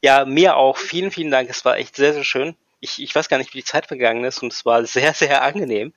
Ja, 0.00 0.24
mir 0.24 0.56
auch. 0.56 0.78
Vielen, 0.78 1.10
vielen 1.10 1.30
Dank. 1.30 1.50
Es 1.50 1.64
war 1.66 1.76
echt 1.76 1.96
sehr, 1.96 2.14
sehr 2.14 2.24
schön. 2.24 2.56
Ich, 2.80 3.00
ich 3.00 3.14
weiß 3.14 3.28
gar 3.28 3.36
nicht, 3.36 3.52
wie 3.52 3.58
die 3.58 3.64
Zeit 3.64 3.86
vergangen 3.86 4.24
ist 4.24 4.42
und 4.42 4.50
es 4.52 4.64
war 4.64 4.84
sehr, 4.86 5.12
sehr 5.12 5.42
angenehm. 5.42 5.92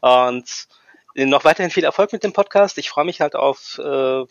Und 0.00 0.68
noch 1.16 1.44
weiterhin 1.44 1.70
viel 1.72 1.84
Erfolg 1.84 2.12
mit 2.12 2.22
dem 2.22 2.32
Podcast. 2.32 2.78
Ich 2.78 2.88
freue 2.88 3.04
mich 3.04 3.20
halt 3.20 3.34
auf 3.34 3.78
äh, 3.78 4.24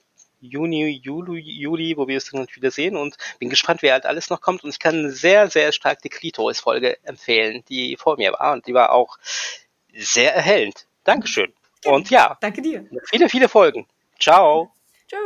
Juni, 0.44 1.00
Juli, 1.04 1.40
Juli, 1.40 1.98
wo 1.98 2.08
wir 2.08 2.18
es 2.18 2.30
dann 2.30 2.48
wieder 2.54 2.72
sehen 2.72 2.98
und 2.98 3.18
bin 3.40 3.50
gespannt, 3.50 3.82
wer 3.82 3.94
halt 3.94 4.06
alles 4.06 4.30
noch 4.30 4.42
kommt. 4.42 4.64
Und 4.64 4.70
ich 4.72 4.80
kann 4.80 5.10
sehr, 5.12 5.50
sehr 5.50 5.72
stark 5.72 6.02
die 6.02 6.10
Klitoris-Folge 6.10 6.98
empfehlen, 7.04 7.64
die 7.70 7.96
vor 7.98 8.18
mir 8.18 8.34
war. 8.34 8.54
Und 8.54 8.68
die 8.68 8.74
war 8.74 8.92
auch 8.92 9.18
sehr 9.94 10.36
erhellend. 10.36 10.88
Dankeschön. 11.04 11.54
Und 11.86 12.10
ja, 12.10 12.38
Danke 12.42 12.62
dir. 12.62 12.86
viele, 13.10 13.30
viele 13.30 13.50
Folgen. 13.50 13.88
Ciao. 14.20 14.72
Tschö. 15.08 15.18